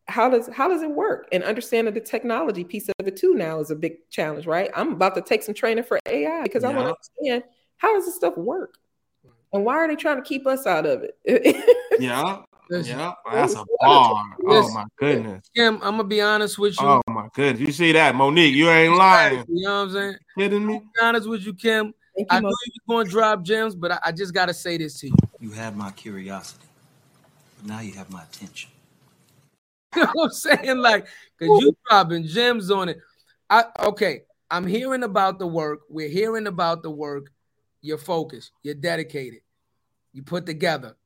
How 0.08 0.28
does 0.28 0.48
how 0.52 0.66
does 0.68 0.82
it 0.82 0.90
work? 0.90 1.28
And 1.30 1.44
understanding 1.44 1.94
the 1.94 2.00
technology 2.00 2.64
piece 2.64 2.88
of 2.88 3.06
it 3.06 3.16
too 3.16 3.34
now 3.34 3.60
is 3.60 3.70
a 3.70 3.76
big 3.76 4.10
challenge 4.10 4.44
right? 4.46 4.70
I'm 4.74 4.92
about 4.92 5.14
to 5.14 5.22
take 5.22 5.44
some 5.44 5.54
training 5.54 5.84
for 5.84 6.00
ai 6.06 6.42
because 6.42 6.64
i 6.64 6.68
want 6.68 6.88
to 6.88 7.22
understand 7.22 7.44
how 7.76 7.94
does 7.94 8.06
this 8.06 8.16
stuff 8.16 8.36
work 8.36 8.74
and 9.56 9.64
why 9.64 9.74
are 9.76 9.88
they 9.88 9.96
trying 9.96 10.16
to 10.16 10.22
keep 10.22 10.46
us 10.46 10.66
out 10.66 10.86
of 10.86 11.02
it 11.02 11.18
Yeah. 11.98 12.42
Yeah. 12.68 13.12
That's 13.32 13.54
a 13.54 13.58
Listen. 13.58 13.66
bar. 13.80 14.24
Oh 14.44 14.72
my 14.72 14.84
goodness. 14.96 15.48
Kim, 15.54 15.76
I'm 15.76 15.98
gonna 15.98 16.04
be 16.04 16.20
honest 16.20 16.58
with 16.58 16.80
you. 16.80 16.86
Oh 16.86 17.02
my 17.06 17.28
goodness. 17.32 17.60
You 17.60 17.72
see 17.72 17.92
that, 17.92 18.16
Monique? 18.16 18.54
You 18.54 18.68
ain't 18.68 18.96
lying. 18.96 19.44
You 19.48 19.62
know 19.62 19.70
what 19.70 19.82
I'm 19.82 19.92
saying? 19.92 20.16
Kidding 20.36 20.66
me? 20.66 20.74
I'm 20.74 20.80
be 20.80 21.00
honest 21.00 21.28
with 21.28 21.46
you, 21.46 21.54
Kim. 21.54 21.94
Thank 22.16 22.32
I 22.32 22.36
you, 22.36 22.42
knew 22.42 22.48
you 22.48 22.72
was 22.74 22.80
going 22.88 23.06
to 23.06 23.10
drop 23.12 23.44
gems, 23.44 23.76
but 23.76 23.92
I, 23.92 23.98
I 24.06 24.12
just 24.12 24.34
got 24.34 24.46
to 24.46 24.54
say 24.54 24.78
this 24.78 24.98
to 25.00 25.08
you. 25.08 25.16
You 25.38 25.50
had 25.50 25.76
my 25.76 25.92
curiosity, 25.92 26.66
but 27.56 27.66
now 27.68 27.80
you 27.80 27.92
have 27.92 28.10
my 28.10 28.22
attention. 28.24 28.70
You 29.94 30.02
know 30.02 30.10
what 30.14 30.24
I'm 30.24 30.30
saying? 30.32 30.78
Like, 30.78 31.06
because 31.38 31.62
you 31.62 31.76
dropping 31.88 32.26
gems 32.26 32.70
on 32.70 32.88
it. 32.88 32.98
I 33.48 33.64
okay. 33.78 34.22
I'm 34.50 34.66
hearing 34.66 35.04
about 35.04 35.38
the 35.38 35.46
work. 35.46 35.80
We're 35.88 36.08
hearing 36.08 36.46
about 36.46 36.82
the 36.82 36.90
work. 36.90 37.30
You're 37.80 37.96
focused. 37.96 38.50
You're 38.62 38.74
dedicated. 38.74 39.40
You 40.16 40.22
put 40.22 40.46
together. 40.46 40.96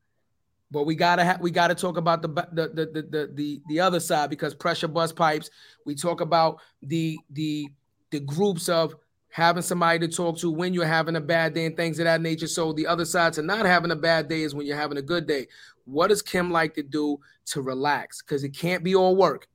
But 0.70 0.84
we 0.84 0.94
gotta 0.94 1.24
have 1.24 1.40
we 1.40 1.50
gotta 1.50 1.74
talk 1.74 1.96
about 1.96 2.22
the 2.22 2.28
the 2.28 2.68
the 2.68 2.86
the 2.86 3.02
the 3.02 3.30
the, 3.34 3.62
the 3.68 3.80
other 3.80 3.98
side 3.98 4.30
because 4.30 4.54
pressure 4.54 4.86
bust 4.86 5.16
pipes. 5.16 5.50
We 5.84 5.96
talk 5.96 6.20
about 6.20 6.60
the 6.80 7.18
the 7.30 7.66
the 8.12 8.20
groups 8.20 8.68
of 8.68 8.94
having 9.28 9.64
somebody 9.64 9.98
to 9.98 10.08
talk 10.08 10.38
to 10.38 10.50
when 10.52 10.72
you're 10.72 10.86
having 10.86 11.16
a 11.16 11.20
bad 11.20 11.54
day 11.54 11.66
and 11.66 11.76
things 11.76 11.98
of 11.98 12.04
that 12.04 12.20
nature. 12.20 12.46
So 12.46 12.72
the 12.72 12.86
other 12.86 13.04
side 13.04 13.32
to 13.32 13.42
not 13.42 13.66
having 13.66 13.90
a 13.90 13.96
bad 13.96 14.28
day 14.28 14.42
is 14.42 14.54
when 14.54 14.64
you're 14.64 14.76
having 14.76 14.98
a 14.98 15.02
good 15.02 15.26
day. 15.26 15.48
What 15.86 16.06
does 16.06 16.22
Kim 16.22 16.52
like 16.52 16.74
to 16.74 16.82
do 16.84 17.18
to 17.46 17.62
relax? 17.62 18.22
Because 18.22 18.44
it 18.44 18.56
can't 18.56 18.84
be 18.84 18.94
all 18.94 19.16
work. 19.16 19.48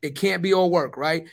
It 0.00 0.14
can't 0.14 0.42
be 0.42 0.54
all 0.54 0.70
work, 0.70 0.96
right? 0.96 1.26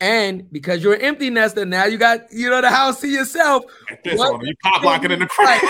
And 0.00 0.50
because 0.50 0.82
you're 0.82 0.94
an 0.94 1.02
empty 1.02 1.28
nester, 1.28 1.66
now 1.66 1.84
you 1.84 1.98
got 1.98 2.32
you 2.32 2.48
know 2.48 2.62
the 2.62 2.70
house 2.70 3.00
to 3.02 3.08
yourself. 3.08 3.64
This 4.02 4.18
What? 4.18 4.32
one. 4.32 4.46
You 4.46 4.54
pop 4.62 4.82
locking 4.82 5.10
in 5.10 5.18
the 5.18 5.26
crowd. 5.28 5.60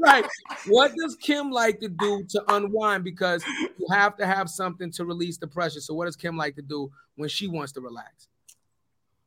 right. 0.00 0.24
What 0.66 0.92
does 0.96 1.14
Kim 1.16 1.50
like 1.50 1.78
to 1.80 1.88
do 1.88 2.24
to 2.30 2.54
unwind? 2.54 3.04
Because 3.04 3.44
you 3.78 3.86
have 3.90 4.16
to 4.16 4.26
have 4.26 4.50
something 4.50 4.90
to 4.92 5.04
release 5.04 5.38
the 5.38 5.46
pressure. 5.46 5.80
So 5.80 5.94
what 5.94 6.06
does 6.06 6.16
Kim 6.16 6.36
like 6.36 6.56
to 6.56 6.62
do 6.62 6.90
when 7.16 7.28
she 7.28 7.46
wants 7.46 7.72
to 7.72 7.80
relax? 7.80 8.26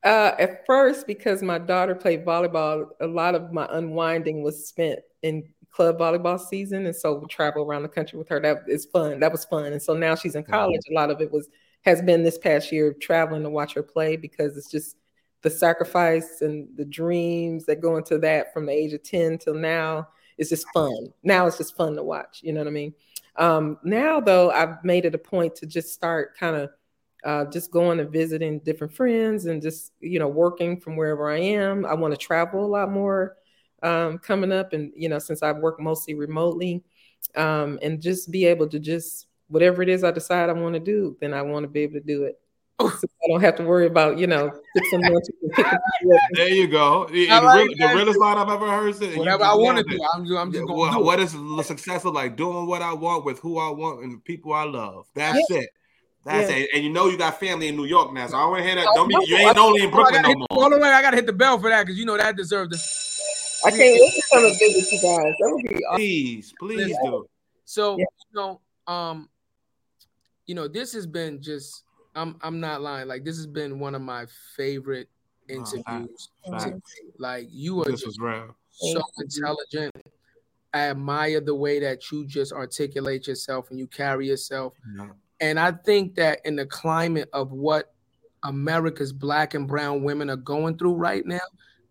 Uh, 0.03 0.31
at 0.39 0.65
first, 0.65 1.07
because 1.07 1.41
my 1.41 1.57
daughter 1.57 1.95
played 1.95 2.25
volleyball, 2.25 2.87
a 2.99 3.07
lot 3.07 3.33
of 3.35 3.53
my 3.53 3.67
unwinding 3.71 4.41
was 4.43 4.67
spent 4.67 4.99
in 5.21 5.43
club 5.71 5.99
volleyball 5.99 6.39
season, 6.39 6.85
and 6.85 6.95
so 6.95 7.23
travel 7.29 7.63
around 7.63 7.83
the 7.83 7.87
country 7.89 8.17
with 8.19 8.27
her. 8.27 8.39
That 8.41 8.63
is 8.67 8.85
fun. 8.85 9.19
That 9.19 9.31
was 9.31 9.45
fun. 9.45 9.71
And 9.71 9.81
so 9.81 9.93
now 9.93 10.15
she's 10.15 10.35
in 10.35 10.43
college. 10.43 10.81
A 10.89 10.93
lot 10.93 11.11
of 11.11 11.21
it 11.21 11.31
was 11.31 11.47
has 11.81 12.01
been 12.01 12.23
this 12.23 12.37
past 12.37 12.71
year 12.71 12.93
traveling 12.93 13.43
to 13.43 13.49
watch 13.49 13.73
her 13.73 13.83
play 13.83 14.15
because 14.15 14.57
it's 14.57 14.69
just 14.69 14.97
the 15.41 15.49
sacrifice 15.49 16.41
and 16.41 16.67
the 16.75 16.85
dreams 16.85 17.65
that 17.65 17.81
go 17.81 17.97
into 17.97 18.17
that 18.19 18.53
from 18.53 18.65
the 18.65 18.71
age 18.71 18.93
of 18.93 19.01
10 19.03 19.39
till 19.39 19.55
now 19.55 20.07
is 20.37 20.49
just 20.49 20.67
fun. 20.73 21.11
Now 21.23 21.47
it's 21.47 21.57
just 21.57 21.75
fun 21.75 21.95
to 21.95 22.03
watch. 22.03 22.41
You 22.43 22.53
know 22.53 22.61
what 22.61 22.67
I 22.67 22.71
mean? 22.71 22.93
Um, 23.35 23.77
now 23.83 24.19
though, 24.19 24.51
I've 24.51 24.83
made 24.83 25.05
it 25.05 25.15
a 25.15 25.19
point 25.19 25.55
to 25.55 25.65
just 25.65 25.93
start 25.93 26.37
kind 26.37 26.55
of 26.55 26.69
uh, 27.23 27.45
just 27.45 27.71
going 27.71 27.99
and 27.99 28.11
visiting 28.11 28.59
different 28.59 28.93
friends 28.93 29.45
and 29.45 29.61
just 29.61 29.93
you 29.99 30.19
know 30.19 30.27
working 30.27 30.79
from 30.79 30.95
wherever 30.95 31.29
I 31.29 31.39
am. 31.39 31.85
I 31.85 31.93
want 31.93 32.13
to 32.13 32.17
travel 32.17 32.65
a 32.65 32.67
lot 32.67 32.91
more 32.91 33.37
um, 33.83 34.17
coming 34.17 34.51
up, 34.51 34.73
and 34.73 34.91
you 34.95 35.09
know 35.09 35.19
since 35.19 35.43
I 35.43 35.51
work 35.51 35.79
mostly 35.79 36.15
remotely, 36.15 36.83
um, 37.35 37.79
and 37.81 38.01
just 38.01 38.31
be 38.31 38.45
able 38.45 38.67
to 38.69 38.79
just 38.79 39.27
whatever 39.51 39.81
it 39.83 39.89
is 39.89 40.03
I 40.03 40.11
decide 40.11 40.49
I 40.49 40.53
want 40.53 40.73
to 40.73 40.79
do, 40.79 41.15
then 41.21 41.33
I 41.33 41.41
want 41.41 41.63
to 41.63 41.67
be 41.67 41.81
able 41.81 41.93
to 41.95 41.99
do 42.01 42.23
it. 42.23 42.39
So 42.81 43.07
I 43.23 43.27
don't 43.29 43.41
have 43.41 43.55
to 43.57 43.63
worry 43.63 43.85
about 43.85 44.17
you 44.17 44.25
know 44.25 44.51
fixing 44.73 45.01
lunch 45.01 45.25
and 45.43 45.51
picking 45.53 45.77
people 46.01 46.15
up. 46.15 46.21
There 46.33 46.49
you 46.49 46.67
go. 46.67 47.05
The, 47.05 47.29
I 47.29 47.39
like 47.39 47.67
real- 47.67 47.89
the 47.89 47.95
realest 47.95 48.19
line 48.19 48.37
I've 48.37 48.49
ever 48.49 48.67
heard. 48.71 48.95
Said, 48.95 49.15
Whatever 49.17 49.43
I 49.43 49.53
want 49.53 49.77
to 49.77 49.83
do, 49.83 49.95
it. 49.97 50.01
I'm 50.15 50.25
just, 50.25 50.37
I'm 50.39 50.51
just 50.51 50.65
going 50.65 50.79
what, 50.79 50.91
to 50.93 50.97
do 50.97 51.03
what 51.03 51.19
it. 51.19 51.23
is 51.23 51.33
the 51.33 51.61
success 51.63 52.05
of 52.05 52.15
like 52.15 52.35
doing 52.35 52.65
what 52.65 52.81
I 52.81 52.93
want 52.93 53.23
with 53.23 53.37
who 53.39 53.59
I 53.59 53.69
want 53.69 54.03
and 54.03 54.13
the 54.13 54.17
people 54.17 54.53
I 54.53 54.63
love? 54.63 55.05
That's 55.13 55.47
it. 55.51 55.69
That's 56.25 56.49
Yeah. 56.49 56.57
it. 56.57 56.69
And 56.73 56.83
you 56.83 56.89
know 56.89 57.07
you 57.07 57.17
got 57.19 57.39
family 57.39 57.67
in 57.67 57.75
New 57.75 57.85
York 57.85 58.13
now, 58.13 58.25
so 58.27 58.37
I 58.37 58.41
don't 58.41 58.49
want 58.51 58.61
to 58.61 58.65
hear 58.67 58.75
that. 58.77 58.87
Don't 58.95 59.07
be, 59.07 59.15
you 59.27 59.37
ain't 59.37 59.57
only 59.57 59.83
in 59.83 59.89
I 59.89 59.91
Brooklyn 59.91 60.21
gotta 60.21 60.23
no 60.23 60.29
hit, 60.29 60.37
more. 60.39 60.47
hold 60.51 60.73
on, 60.73 60.81
wait, 60.81 60.89
I 60.89 61.01
gotta 61.03 61.17
hit 61.17 61.25
the 61.27 61.33
bell 61.33 61.59
for 61.59 61.69
that 61.69 61.85
because 61.85 61.99
you 61.99 62.05
know 62.05 62.17
that 62.17 62.35
deserves 62.35 62.75
it. 62.75 63.67
I 63.67 63.69
can't 63.69 63.93
wait 63.99 64.13
to 64.13 64.23
come 64.33 64.45
and 64.45 64.57
visit 64.57 64.91
you 64.91 64.99
guys. 65.01 65.33
That 65.39 65.51
would 65.51 65.63
be 65.69 65.85
awesome. 65.85 65.97
Please, 65.97 66.53
please 66.59 66.97
do. 67.03 67.27
So 67.65 67.97
Yeah. 67.97 68.05
you 68.33 68.39
know, 68.39 68.61
um, 68.87 69.29
you 70.51 70.55
know, 70.55 70.67
this 70.67 70.91
has 70.91 71.07
been 71.07 71.41
just 71.41 71.85
I'm 72.13 72.35
I'm 72.41 72.59
not 72.59 72.81
lying. 72.81 73.07
Like 73.07 73.23
this 73.23 73.37
has 73.37 73.47
been 73.47 73.79
one 73.79 73.95
of 73.95 74.01
my 74.01 74.25
favorite 74.57 75.07
interviews. 75.47 76.27
to. 76.45 76.77
Like 77.17 77.47
you 77.49 77.79
are 77.79 77.85
This 77.85 78.01
just 78.01 78.19
so 78.19 79.01
intelligent. 79.17 79.95
I 80.73 80.89
admire 80.89 81.39
the 81.39 81.55
way 81.55 81.79
that 81.79 82.11
you 82.11 82.27
just 82.27 82.51
articulate 82.51 83.27
yourself 83.27 83.69
and 83.69 83.79
you 83.79 83.87
carry 83.87 84.27
yourself. 84.27 84.73
Yeah. 84.97 85.11
And 85.39 85.57
I 85.57 85.71
think 85.71 86.15
that 86.15 86.41
in 86.43 86.57
the 86.57 86.65
climate 86.65 87.29
of 87.31 87.53
what 87.53 87.93
America's 88.43 89.13
black 89.13 89.53
and 89.53 89.69
brown 89.69 90.03
women 90.03 90.29
are 90.29 90.35
going 90.35 90.77
through 90.77 90.95
right 90.95 91.25
now, 91.25 91.39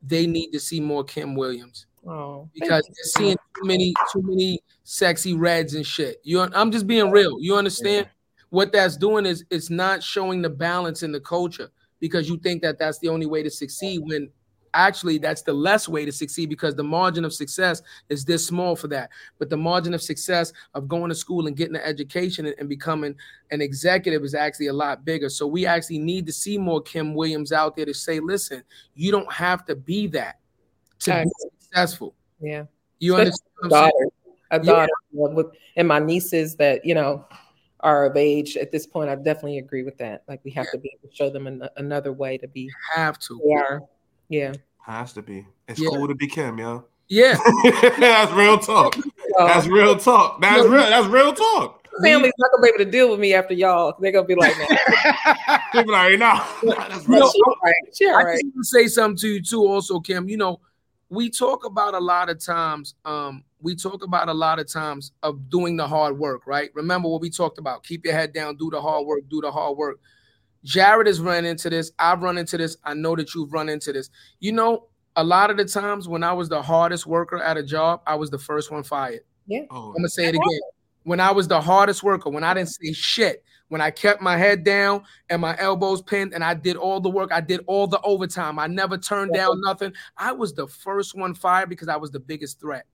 they 0.03 0.27
need 0.27 0.51
to 0.51 0.61
see 0.61 0.81
more 0.81 1.03
Kim 1.03 1.35
Williams 1.35 1.87
Oh, 2.07 2.49
because 2.55 2.83
they're 2.83 3.25
seeing 3.25 3.37
too 3.57 3.67
many 3.67 3.95
too 4.13 4.23
many 4.23 4.61
sexy 4.85 5.35
reds 5.35 5.75
and 5.75 5.87
shit. 5.87 6.21
You 6.25 6.41
I'm 6.41 6.71
just 6.71 6.87
being 6.87 7.11
real. 7.11 7.39
You 7.41 7.57
understand? 7.57 8.09
What 8.51 8.73
that's 8.73 8.97
doing 8.97 9.27
is 9.27 9.45
it's 9.51 9.71
not 9.71 10.03
showing 10.03 10.43
the 10.43 10.51
balance 10.51 11.03
in 11.03 11.13
the 11.13 11.21
culture 11.21 11.71
because 12.01 12.29
you 12.29 12.37
think 12.39 12.63
that 12.63 12.79
that's 12.79 12.99
the 12.99 13.09
only 13.09 13.27
way 13.27 13.43
to 13.43 13.51
succeed 13.51 14.01
when 14.01 14.31
actually 14.75 15.19
that's 15.19 15.43
the 15.43 15.53
less 15.53 15.89
way 15.89 16.05
to 16.05 16.13
succeed 16.13 16.49
because 16.49 16.77
the 16.77 16.83
margin 16.85 17.25
of 17.25 17.33
success 17.35 17.83
is 18.09 18.25
this 18.25 18.47
small 18.47 18.77
for 18.77 18.87
that. 18.89 19.11
But 19.39 19.51
the 19.51 19.57
margin 19.57 19.95
of 19.95 20.03
success 20.03 20.53
of 20.75 20.87
going 20.89 21.09
to 21.09 21.15
school 21.15 21.47
and 21.49 21.57
getting 21.57 21.75
an 21.75 21.83
education 21.83 22.47
and, 22.47 22.55
and 22.59 22.69
becoming 22.69 23.17
an 23.51 23.61
executive 23.61 24.23
is 24.23 24.35
actually 24.35 24.69
a 24.69 24.73
lot 24.73 25.05
bigger. 25.05 25.29
So 25.29 25.47
we 25.47 25.67
actually 25.67 25.99
need 25.99 26.27
to 26.27 26.33
see 26.33 26.57
more 26.57 26.81
kim 26.81 27.15
williams 27.15 27.53
out 27.53 27.75
there 27.77 27.87
to 27.87 27.95
say 27.95 28.21
listen 28.21 28.63
you 28.95 29.11
don't 29.11 29.33
have 29.33 29.65
to 29.67 29.75
be 29.75 30.07
that 30.09 30.39
to 31.01 31.15
I 31.15 31.25
be 31.25 31.31
successful. 31.61 32.15
Yeah. 32.41 32.65
you 33.01 33.17
Especially 33.17 33.31
understand 33.31 33.43
what 33.59 33.65
I'm 33.65 33.71
daughter, 33.71 34.11
a 34.51 34.65
Yeah. 34.65 34.87
daughter 35.19 35.35
with, 35.35 35.47
and 35.77 35.89
my 35.89 35.99
nieces 35.99 36.57
that 36.57 36.85
you 36.85 36.95
know 36.95 37.27
are 37.83 38.05
of 38.07 38.17
age 38.17 38.57
at 38.57 38.71
this 38.71 38.87
point. 38.87 39.09
I 39.11 39.15
definitely 39.17 39.59
agree 39.59 39.83
with 39.83 39.97
that. 39.99 40.23
Like 40.29 40.41
we 40.45 40.51
have 40.53 40.71
to 40.73 40.79
be 40.79 40.91
able 40.99 41.09
to 41.11 41.15
show 41.15 41.31
them 41.31 41.47
an, 41.47 41.69
another 41.77 42.13
way 42.13 42.39
to 42.39 42.49
be. 42.49 42.71
have 42.95 43.19
to 43.21 43.41
They 43.45 43.53
are. 43.55 43.81
Yeah. 44.29 44.53
Has 44.85 45.13
to 45.15 45.23
be. 45.23 45.47
It's 45.69 45.81
Yeah. 45.81 45.89
cool 45.91 46.09
to 46.09 46.15
be 46.15 46.27
Kim, 46.27 46.59
yo. 46.59 46.85
yeah 47.09 47.37
that's 47.99 48.33
real 48.33 48.59
talk. 48.59 48.97
That's 49.39 49.67
real 49.67 49.97
talk. 49.97 50.41
That's 50.41 50.63
real. 50.67 50.81
That's 50.83 51.07
real 51.09 51.33
talk. 51.33 51.87
family's 52.03 52.33
not 52.39 52.51
gonna 52.53 52.63
be 52.63 52.69
able 52.69 52.85
to 52.85 52.91
deal 52.91 53.11
with 53.11 53.19
me 53.21 53.35
after 53.35 53.55
y'all. 53.55 53.95
They're 54.01 54.13
gonna 54.13 54.27
be 54.27 54.35
like, 54.37 54.55
nah, 54.59 55.59
People 55.73 55.95
are 55.95 56.11
like, 56.11 56.19
nah, 56.19 56.45
that's 56.89 57.07
You 57.09 57.15
real. 57.15 57.21
know, 57.21 57.31
she 57.31 57.41
all 57.47 57.57
right. 57.65 57.75
She 57.95 58.07
all 58.09 58.17
I 58.17 58.23
right. 58.23 58.43
just 58.57 58.71
say 58.71 58.87
something 58.89 59.17
to 59.19 59.29
you 59.29 59.43
too, 59.43 59.67
also, 59.67 60.01
Kim. 60.01 60.29
You 60.29 60.37
know, 60.37 60.61
we 61.09 61.29
talk 61.31 61.65
about 61.65 61.95
a 61.95 61.99
lot 62.01 62.29
of 62.31 62.39
times, 62.45 62.95
um, 63.05 63.43
we 63.63 63.75
talk 63.75 64.03
about 64.03 64.29
a 64.29 64.35
lot 64.35 64.59
of 64.59 64.71
times 64.71 65.13
of 65.23 65.49
doing 65.51 65.77
the 65.77 65.87
hard 65.87 66.19
work, 66.19 66.47
right? 66.47 66.71
Remember 66.75 67.09
what 67.09 67.21
we 67.21 67.31
talked 67.31 67.59
about. 67.59 67.85
Keep 67.85 68.05
your 68.05 68.15
head 68.15 68.33
down, 68.33 68.57
do 68.57 68.71
the 68.71 68.81
hard 68.81 69.07
work, 69.07 69.23
do 69.29 69.41
the 69.41 69.51
hard 69.51 69.77
work. 69.77 69.99
Jarrett 70.65 71.07
has 71.07 71.21
run 71.21 71.45
into 71.45 71.71
this. 71.71 71.93
I've 71.99 72.23
run 72.23 72.39
into 72.39 72.59
this. 72.59 72.77
I 72.85 72.95
know 72.95 73.17
that 73.17 73.35
you've 73.35 73.53
run 73.53 73.69
into 73.69 73.93
this. 73.93 74.11
You 74.41 74.53
know, 74.53 74.89
a 75.17 75.25
lot 75.25 75.51
of 75.51 75.57
the 75.57 75.65
times 75.65 76.09
when 76.09 76.23
I 76.23 76.33
was 76.33 76.49
the 76.49 76.63
hardest 76.63 77.07
worker 77.07 77.39
at 77.39 77.57
a 77.57 77.63
job, 77.63 78.03
I 78.07 78.15
was 78.15 78.31
the 78.31 78.39
first 78.39 78.71
one 78.71 78.83
fired. 78.83 79.21
Oh, 79.71 79.89
I'm 79.89 79.97
gonna 79.97 80.09
say 80.09 80.27
it 80.27 80.35
again. 80.35 80.61
When 81.05 81.19
I 81.19 81.31
was 81.33 81.49
the 81.49 81.61
hardest 81.61 82.03
worker, 82.03 82.31
when 82.31 82.45
I 82.45 82.55
didn't 82.55 82.69
say 82.69 82.93
shit, 82.93 83.43
when 83.69 83.81
I 83.81 83.91
kept 83.91 84.21
my 84.21 84.37
head 84.37 84.65
down 84.65 85.05
and 85.29 85.41
my 85.41 85.57
elbows 85.59 86.03
pinned 86.03 86.35
and 86.35 86.45
I 86.45 86.55
did 86.55 86.77
all 86.77 87.01
the 87.01 87.09
work, 87.09 87.33
I 87.33 87.41
did 87.41 87.61
all 87.67 87.87
the 87.87 88.01
overtime. 88.03 88.59
I 88.59 88.67
never 88.67 88.99
turned 88.99 89.33
down 89.33 89.61
nothing. 89.61 89.93
I 90.17 90.33
was 90.33 90.53
the 90.53 90.67
first 90.67 91.17
one 91.17 91.35
fired 91.35 91.69
because 91.69 91.89
I 91.89 91.97
was 91.97 92.11
the 92.11 92.21
biggest 92.21 92.61
threat. 92.61 92.85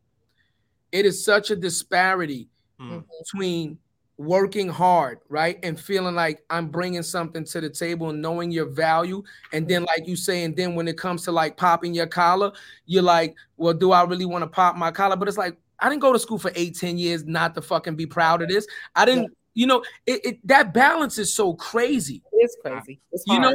It 0.96 1.04
is 1.04 1.22
such 1.22 1.50
a 1.50 1.56
disparity 1.56 2.48
Mm. 2.80 3.04
between 3.18 3.78
working 4.18 4.68
hard, 4.68 5.18
right, 5.28 5.58
and 5.62 5.78
feeling 5.78 6.14
like 6.14 6.42
I'm 6.50 6.68
bringing 6.68 7.02
something 7.02 7.44
to 7.44 7.60
the 7.60 7.70
table 7.70 8.10
and 8.10 8.20
knowing 8.20 8.50
your 8.50 8.66
value, 8.66 9.22
and 9.52 9.68
then 9.68 9.84
like 9.84 10.06
you 10.06 10.16
say, 10.16 10.44
and 10.44 10.56
then 10.56 10.74
when 10.74 10.88
it 10.88 10.96
comes 10.98 11.22
to 11.24 11.32
like 11.32 11.56
popping 11.56 11.94
your 11.94 12.06
collar, 12.06 12.52
you're 12.86 13.02
like, 13.02 13.34
well, 13.56 13.74
do 13.74 13.92
I 13.92 14.04
really 14.04 14.24
want 14.26 14.42
to 14.42 14.46
pop 14.46 14.76
my 14.76 14.90
collar? 14.90 15.16
But 15.16 15.28
it's 15.28 15.38
like 15.38 15.56
I 15.80 15.88
didn't 15.88 16.00
go 16.02 16.12
to 16.12 16.18
school 16.18 16.38
for 16.38 16.50
eight, 16.54 16.76
10 16.76 16.96
years 16.98 17.24
not 17.24 17.54
to 17.54 17.62
fucking 17.62 17.96
be 17.96 18.06
proud 18.06 18.40
of 18.42 18.48
this. 18.48 18.66
I 18.94 19.04
didn't, 19.04 19.36
you 19.54 19.66
know, 19.66 19.84
it, 20.06 20.24
it 20.24 20.48
that 20.48 20.72
balance 20.72 21.18
is 21.18 21.32
so 21.32 21.54
crazy. 21.54 22.22
It's 22.32 22.56
crazy. 22.62 23.00
It's 23.12 23.24
You 23.26 23.38
know, 23.38 23.54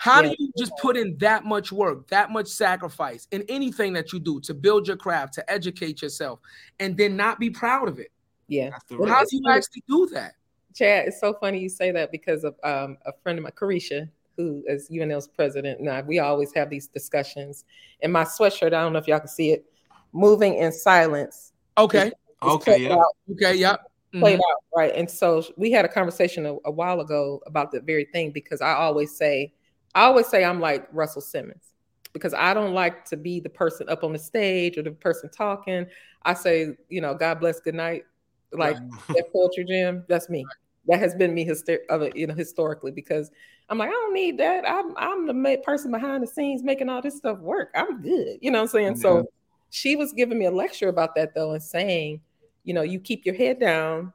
how 0.00 0.22
Yeah. 0.22 0.30
do 0.30 0.36
you 0.38 0.50
just 0.56 0.72
put 0.78 0.96
in 0.96 1.14
that 1.18 1.44
much 1.44 1.70
work, 1.70 2.08
that 2.08 2.30
much 2.30 2.46
sacrifice 2.46 3.28
in 3.32 3.44
anything 3.50 3.92
that 3.92 4.14
you 4.14 4.18
do 4.18 4.40
to 4.40 4.54
build 4.54 4.88
your 4.88 4.96
craft, 4.96 5.34
to 5.34 5.50
educate 5.52 6.00
yourself, 6.00 6.40
and 6.78 6.96
then 6.96 7.16
not 7.16 7.38
be 7.38 7.50
proud 7.50 7.86
of 7.86 7.98
it? 7.98 8.10
yeah. 8.48 8.70
Well. 8.90 9.06
How 9.10 9.20
do 9.24 9.36
you 9.36 9.42
actually 9.50 9.84
do 9.86 10.06
that? 10.14 10.32
Chad, 10.74 11.08
it's 11.08 11.20
so 11.20 11.34
funny 11.34 11.58
you 11.58 11.68
say 11.68 11.90
that 11.90 12.10
because 12.10 12.44
of 12.44 12.54
um, 12.64 12.96
a 13.04 13.12
friend 13.22 13.38
of 13.38 13.42
mine, 13.42 13.52
Careshia, 13.54 14.08
who 14.38 14.64
is 14.66 14.88
UNL's 14.88 15.28
president. 15.28 15.80
And 15.80 15.90
I, 15.90 16.00
we 16.00 16.18
always 16.18 16.50
have 16.54 16.70
these 16.70 16.86
discussions. 16.86 17.66
And 18.02 18.10
my 18.10 18.24
sweatshirt, 18.24 18.68
I 18.68 18.80
don't 18.80 18.94
know 18.94 18.98
if 19.00 19.06
y'all 19.06 19.18
can 19.18 19.28
see 19.28 19.50
it, 19.50 19.66
moving 20.14 20.54
in 20.54 20.72
silence. 20.72 21.52
Okay. 21.76 22.06
is 22.06 22.12
Okay, 22.42 22.78
yeah. 22.84 22.94
out, 22.94 23.04
Okay. 23.32 23.54
Yep. 23.54 23.82
Mhm. 24.14 24.20
played 24.20 24.38
out, 24.38 24.62
right? 24.74 24.92
And 24.96 25.10
so 25.10 25.44
we 25.58 25.70
had 25.70 25.84
a 25.84 25.88
conversation 25.88 26.46
a, 26.46 26.56
a 26.64 26.70
while 26.70 27.00
ago 27.00 27.42
about 27.44 27.70
the 27.70 27.80
very 27.80 28.06
thing 28.06 28.30
because 28.30 28.62
I 28.62 28.72
always 28.72 29.14
say, 29.14 29.52
I 29.94 30.04
always 30.04 30.26
say 30.28 30.44
I'm 30.44 30.60
like 30.60 30.88
Russell 30.92 31.22
Simmons 31.22 31.72
because 32.12 32.34
I 32.34 32.54
don't 32.54 32.74
like 32.74 33.04
to 33.06 33.16
be 33.16 33.40
the 33.40 33.48
person 33.48 33.88
up 33.88 34.04
on 34.04 34.12
the 34.12 34.18
stage 34.18 34.76
or 34.76 34.82
the 34.82 34.92
person 34.92 35.30
talking. 35.30 35.86
I 36.24 36.34
say, 36.34 36.76
you 36.88 37.00
know, 37.00 37.14
God 37.14 37.40
bless, 37.40 37.60
good 37.60 37.74
night. 37.74 38.04
Like 38.52 38.76
that 39.08 39.32
poetry 39.32 39.64
jam, 39.64 40.04
that's 40.08 40.28
me. 40.28 40.46
That 40.86 40.98
has 40.98 41.14
been 41.14 41.34
me 41.34 41.46
hyster- 41.46 42.14
you 42.14 42.26
know, 42.26 42.34
historically 42.34 42.90
because 42.90 43.30
I'm 43.68 43.78
like, 43.78 43.88
I 43.88 43.92
don't 43.92 44.14
need 44.14 44.38
that. 44.38 44.68
I'm 44.68 44.96
I'm 44.96 45.26
the 45.26 45.34
ma- 45.34 45.56
person 45.62 45.90
behind 45.90 46.22
the 46.22 46.26
scenes 46.26 46.62
making 46.62 46.88
all 46.88 47.00
this 47.00 47.16
stuff 47.16 47.38
work. 47.38 47.70
I'm 47.74 48.02
good. 48.02 48.38
You 48.40 48.50
know 48.50 48.58
what 48.58 48.62
I'm 48.62 48.68
saying? 48.68 48.94
Yeah. 48.96 49.02
So 49.02 49.24
she 49.70 49.94
was 49.94 50.12
giving 50.12 50.38
me 50.38 50.46
a 50.46 50.50
lecture 50.50 50.88
about 50.88 51.14
that 51.14 51.34
though 51.34 51.52
and 51.52 51.62
saying, 51.62 52.20
you 52.64 52.74
know, 52.74 52.82
you 52.82 52.98
keep 52.98 53.24
your 53.24 53.34
head 53.34 53.60
down 53.60 54.12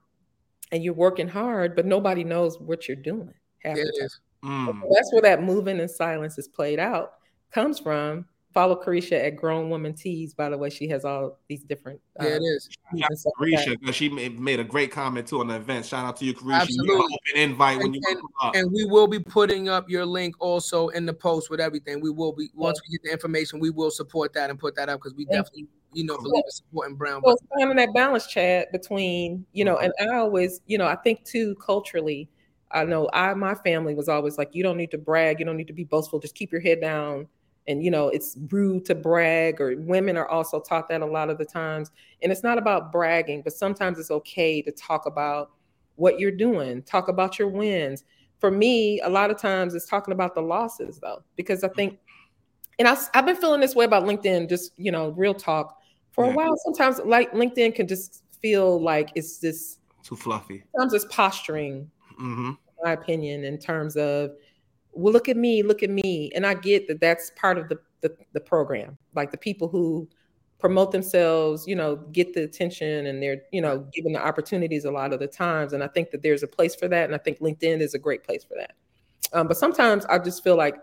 and 0.72 0.84
you're 0.84 0.94
working 0.94 1.30
hard, 1.30 1.76
but 1.76 1.86
nobody 1.86 2.24
knows 2.24 2.60
what 2.60 2.88
you're 2.88 2.98
doing. 2.98 3.34
half 3.64 3.76
There 3.76 3.86
the 3.86 4.00
time. 4.02 4.10
Is. 4.44 4.50
Mm. 4.50 4.82
So 4.82 4.90
that's 4.94 5.14
where 5.14 5.22
that 5.24 5.44
moving 5.44 5.80
in 5.80 5.88
silence 5.88 6.38
is 6.38 6.48
played 6.48 6.80
out 6.80 7.14
comes 7.52 7.80
from. 7.80 8.26
Follow 8.54 8.82
Careshia 8.82 9.26
at 9.26 9.36
Grown 9.36 9.70
Woman 9.70 9.94
Tees. 9.94 10.34
By 10.34 10.48
the 10.48 10.58
way, 10.58 10.70
she 10.70 10.88
has 10.88 11.04
all 11.04 11.40
these 11.50 11.64
different. 11.64 12.00
There 12.16 12.36
it 12.36 12.42
uh, 12.42 12.56
is. 12.56 12.70
tees 12.90 13.02
Shout 13.02 13.12
out 13.12 13.18
to 13.18 13.70
like 13.70 13.82
that. 13.82 13.94
She 13.94 14.08
made, 14.08 14.40
made 14.40 14.62
a 14.62 14.64
great 14.64 14.92
comment 14.92 15.28
too 15.28 15.42
on 15.42 15.50
the 15.50 15.58
event. 15.58 15.86
Shout 15.86 16.06
out 16.06 16.16
to 16.18 16.26
you, 16.26 16.34
Careshia. 16.34 16.68
You 16.70 16.84
Absolutely. 16.84 16.96
an 16.96 17.02
open 17.02 17.52
invite 17.52 17.78
when 17.80 17.94
you 17.94 18.02
And- 18.08 18.18
come 18.18 18.30
up. 18.42 18.56
And 18.56 18.72
we 18.72 18.86
will 18.86 19.08
be 19.08 19.20
putting 19.20 19.68
up 19.68 19.90
your 19.90 20.06
link 20.06 20.36
also 20.40 20.88
in 20.90 21.06
the 21.06 21.14
post 21.14 21.50
with 21.50 21.60
everything. 21.60 22.00
We 22.00 22.12
will 22.12 22.32
be 22.32 22.50
once 22.54 22.80
we 22.88 22.98
get 22.98 23.04
the 23.04 23.12
information, 23.12 23.60
we 23.60 23.72
will 23.72 23.92
support 23.92 24.32
that 24.34 24.50
and 24.50 24.58
put 24.58 24.74
that 24.76 24.88
up 24.88 25.02
because 25.02 25.16
we 25.16 25.26
Thank 25.26 25.36
definitely, 25.38 25.68
you 25.92 26.06
know, 26.06 26.18
believe 26.18 26.44
in 26.46 26.52
supporting 26.52 26.96
brown. 26.96 27.24
So 27.26 27.32
it's 27.32 27.42
finding 27.60 27.76
that 27.76 27.94
balance, 27.94 28.26
Chad, 28.28 28.68
between 28.72 29.46
you 29.52 29.66
know, 29.66 29.80
and 29.80 29.92
I 30.00 30.16
always, 30.16 30.62
you 30.66 30.78
know, 30.78 30.88
I 30.88 30.96
think 30.96 31.26
too 31.26 31.56
culturally. 31.56 32.30
I 32.72 32.84
know 32.84 33.10
I 33.14 33.34
my 33.34 33.56
family 33.56 33.94
was 33.96 34.10
always 34.10 34.38
like, 34.38 34.50
you 34.54 34.64
don't 34.64 34.78
need 34.78 34.92
to 34.92 34.98
brag, 34.98 35.40
you 35.40 35.46
don't 35.46 35.58
need 35.58 35.68
to 35.68 35.74
be 35.74 35.84
boastful, 35.84 36.20
just 36.20 36.36
keep 36.36 36.52
your 36.52 36.62
head 36.62 36.82
down. 36.82 37.28
And 37.68 37.84
you 37.84 37.90
know, 37.90 38.10
it's 38.10 38.38
rude 38.52 38.86
to 38.86 38.96
brag, 38.96 39.60
or 39.60 39.76
women 39.78 40.18
are 40.18 40.28
also 40.28 40.60
taught 40.60 40.88
that 40.90 41.02
a 41.02 41.06
lot 41.06 41.30
of 41.30 41.38
the 41.38 41.46
times. 41.46 41.92
And 42.22 42.32
it's 42.32 42.44
not 42.44 42.58
about 42.58 42.92
bragging, 42.92 43.42
but 43.42 43.54
sometimes 43.54 43.98
it's 43.98 44.12
okay 44.12 44.62
to 44.62 44.72
talk 44.72 45.06
about 45.06 45.52
what 45.96 46.20
you're 46.20 46.32
doing, 46.32 46.84
talk 46.84 47.08
about 47.08 47.40
your 47.40 47.48
wins. 47.48 48.04
For 48.40 48.52
me, 48.52 49.00
a 49.02 49.10
lot 49.10 49.32
of 49.32 49.38
times 49.40 49.74
it's 49.74 49.88
talking 49.88 50.12
about 50.12 50.36
the 50.36 50.42
losses 50.42 51.00
though, 51.00 51.24
because 51.36 51.64
I 51.64 51.70
think, 51.70 51.98
and 52.78 52.88
I, 52.88 52.96
have 53.14 53.26
been 53.26 53.36
feeling 53.38 53.62
this 53.62 53.74
way 53.76 53.86
about 53.86 54.04
LinkedIn, 54.04 54.50
just 54.50 54.74
you 54.78 54.92
know, 54.92 55.10
real 55.12 55.34
talk 55.34 55.78
for 56.12 56.26
Yeah. 56.26 56.32
a 56.32 56.36
while. 56.36 56.58
Sometimes 56.58 57.00
like 57.06 57.32
LinkedIn 57.32 57.76
can 57.76 57.88
just 57.88 58.24
feel 58.42 58.80
like 58.82 59.12
it's 59.16 59.40
this 59.40 59.80
Too 60.04 60.16
fluffy. 60.16 60.64
sometimes 60.76 60.94
it's 60.94 61.06
posturing. 61.06 61.90
Hmm 62.18 62.52
my 62.84 62.92
opinion, 62.92 63.44
in 63.46 63.58
terms 63.58 63.96
of, 63.96 64.32
well, 64.92 65.12
look 65.12 65.28
at 65.30 65.38
me, 65.38 65.64
look 65.64 65.82
at 65.82 65.90
me, 65.90 66.32
and 66.36 66.46
I 66.46 66.54
get 66.54 66.88
that 66.88 67.00
that's 67.00 67.32
part 67.36 67.58
of 67.58 67.70
the 67.70 67.80
the, 68.02 68.16
the 68.34 68.40
program. 68.40 68.98
Like 69.16 69.32
the 69.32 69.38
people 69.38 69.68
who 69.68 70.08
promote 70.60 70.92
themselves, 70.92 71.68
you 71.68 71.76
know, 71.76 71.96
get 71.96 72.34
the 72.34 72.44
attention 72.44 73.08
and 73.08 73.22
they're, 73.22 73.42
you 73.52 73.62
know, 73.62 73.80
given 73.94 74.14
the 74.14 74.24
opportunities 74.24 74.86
a 74.86 74.92
lot 74.92 75.12
of 75.12 75.20
the 75.20 75.28
times. 75.28 75.74
And 75.74 75.84
I 75.84 75.88
think 75.88 76.12
that 76.12 76.22
there's 76.22 76.44
a 76.44 76.48
place 76.48 76.76
for 76.76 76.88
that. 76.88 77.06
And 77.06 77.16
I 77.16 77.18
think 77.18 77.40
LinkedIn 77.40 77.82
is 77.82 77.94
a 77.94 78.00
great 78.00 78.24
place 78.24 78.44
for 78.44 78.56
that. 78.58 78.74
Um, 79.34 79.48
but 79.48 79.58
sometimes 79.58 80.06
I 80.06 80.20
just 80.20 80.44
feel 80.44 80.56
like, 80.56 80.76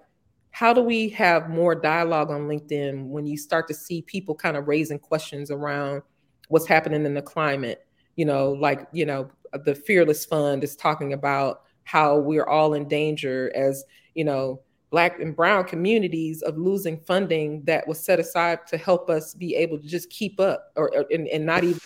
how 0.51 0.75
do 0.75 0.83
we 0.83 1.09
have 1.11 1.49
more 1.49 1.75
dialogue 1.75 2.31
on 2.31 2.49
LinkedIn 2.49 3.07
when 3.07 3.27
you 3.27 3.39
start 3.39 3.67
to 3.69 3.75
see 3.75 4.03
people 4.03 4.35
kind 4.35 4.57
of 4.57 4.69
raising 4.69 4.99
questions 4.99 5.51
around 5.51 6.03
what's 6.49 6.67
happening 6.67 7.07
in 7.07 7.15
the 7.15 7.23
climate? 7.23 7.87
You 8.17 8.27
know, 8.27 8.53
like, 8.53 8.87
you 8.93 9.07
know, 9.07 9.31
the 9.65 9.75
Fearless 9.75 10.25
Fund 10.25 10.65
is 10.65 10.77
talking 10.77 11.13
about 11.13 11.63
how 11.85 12.19
we're 12.19 12.47
all 12.47 12.75
in 12.75 12.89
danger 12.89 13.53
as, 13.55 13.85
you 14.15 14.25
know, 14.25 14.61
black 14.91 15.21
and 15.21 15.35
brown 15.35 15.65
communities 15.65 16.43
of 16.43 16.59
losing 16.59 16.99
funding 17.01 17.63
that 17.65 17.89
was 17.89 17.99
set 17.99 18.21
aside 18.21 18.67
to 18.67 18.77
help 18.77 19.09
us 19.09 19.35
be 19.35 19.55
able 19.55 19.79
to 19.79 19.87
just 19.87 20.11
keep 20.11 20.39
up 20.39 20.71
or, 20.77 20.95
or 20.95 21.07
and, 21.11 21.27
and 21.29 21.47
not 21.47 21.65
even 21.65 21.81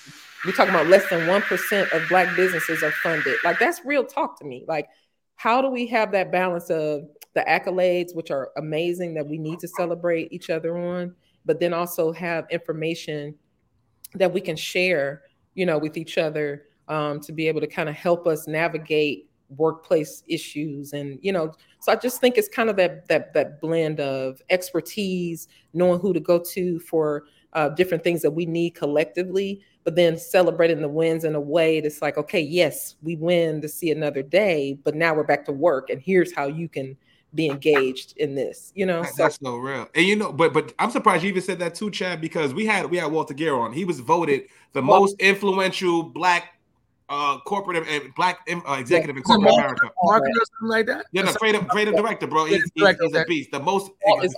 we're 0.45 0.53
talking 0.53 0.75
about 0.75 0.89
less 0.89 1.09
than 1.09 1.21
1% 1.21 1.93
of 1.93 2.09
black 2.09 2.35
businesses 2.37 2.83
are 2.83 2.93
funded. 2.93 3.37
Like 3.45 3.59
that's 3.59 3.85
real 3.85 4.05
talk 4.05 4.39
to 4.41 4.45
me. 4.45 4.65
Like 4.67 4.89
how 5.37 5.63
do 5.63 5.69
we 5.69 5.87
have 5.87 6.13
that 6.13 6.33
balance 6.33 6.69
of 6.71 7.03
the 7.35 7.45
accolades 7.47 8.15
which 8.15 8.31
are 8.31 8.51
amazing 8.57 9.15
that 9.15 9.27
we 9.27 9.39
need 9.39 9.61
to 9.61 9.69
celebrate 9.69 10.33
each 10.33 10.51
other 10.51 10.77
on 10.77 11.15
but 11.45 11.61
then 11.61 11.73
also 11.73 12.11
have 12.11 12.47
information 12.51 13.35
that 14.15 14.33
we 14.33 14.41
can 14.41 14.57
share 14.57 15.23
you 15.55 15.67
know 15.67 15.79
with 15.79 15.97
each 15.97 16.19
other 16.19 16.65
um, 16.89 17.21
to 17.21 17.33
be 17.33 17.49
able 17.49 17.61
to 17.61 17.67
kind 17.67 17.89
of 17.89 17.95
help 17.95 18.27
us 18.27 18.47
navigate 18.47 19.29
workplace 19.51 20.23
issues 20.27 20.93
and 20.93 21.19
you 21.23 21.33
know 21.33 21.53
so 21.81 21.93
i 21.93 21.97
just 21.97 22.21
think 22.21 22.37
it's 22.37 22.49
kind 22.49 22.69
of 22.69 22.77
that 22.77 23.07
that 23.09 23.33
that 23.33 23.61
blend 23.61 24.01
of 24.01 24.43
expertise 24.51 25.47
knowing 25.73 26.01
who 26.01 26.13
to 26.13 26.21
go 26.21 26.39
to 26.39 26.79
for 26.81 27.25
uh, 27.53 27.71
different 27.71 28.03
things 28.03 28.23
that 28.23 28.31
we 28.31 28.45
need 28.45 28.71
collectively 28.71 29.63
but 29.85 29.95
then 29.95 30.19
celebrating 30.19 30.81
the 30.83 30.89
wins 30.89 31.25
in 31.25 31.35
a 31.35 31.41
way 31.41 31.81
that's 31.81 32.03
like 32.03 32.19
okay 32.19 32.41
yes 32.41 32.97
we 33.03 33.17
win 33.17 33.61
to 33.61 33.69
see 33.69 33.91
another 33.91 34.21
day 34.21 34.77
but 34.85 34.95
now 34.95 35.15
we're 35.15 35.23
back 35.23 35.45
to 35.45 35.53
work 35.53 35.91
and 35.91 36.03
here's 36.03 36.35
how 36.35 36.47
you 36.47 36.69
can 36.69 36.97
be 37.35 37.49
engaged 37.49 38.17
in 38.17 38.35
this 38.35 38.73
you 38.75 38.85
know 38.85 39.03
so, 39.05 39.13
that's 39.17 39.39
so 39.43 39.57
real. 39.57 39.89
And 39.95 40.07
you 40.07 40.17
know 40.17 40.33
but 40.33 40.53
but 40.53 40.75
i'm 40.79 40.91
surprised 40.91 41.23
you 41.23 41.31
even 41.31 41.43
said 41.43 41.59
that 41.61 41.75
too 41.75 41.91
chad 41.91 42.21
because 42.21 42.53
we 42.53 42.67
had 42.67 42.91
we 42.91 42.97
had 42.97 43.13
walter 43.13 43.35
Geer 43.35 43.55
on. 43.55 43.73
He 43.73 43.85
was 43.85 44.01
voted 44.01 44.43
the 44.73 44.83
well, 44.83 45.01
most 45.01 45.17
influential 45.21 46.03
black 46.03 46.56
uh 47.09 47.39
corporate 47.41 47.87
and 47.89 48.15
black 48.15 48.41
uh, 48.49 48.73
executive 48.78 49.16
yeah. 49.16 49.20
in 49.20 49.23
corporate 49.23 49.55
America. 49.55 49.91
Marketing 50.03 50.35
or 50.37 50.45
something 50.47 50.69
like 50.69 50.87
that? 50.87 51.07
Yeah, 51.12 51.23
the 51.23 51.33
creative 51.33 51.69
creative 51.69 51.95
director, 51.95 52.27
bro. 52.27 52.47
He's, 52.47 52.70
he's, 52.74 52.97
he's 53.01 53.15
a 53.15 53.24
beast. 53.27 53.51
The 53.53 53.61
most 53.61 53.93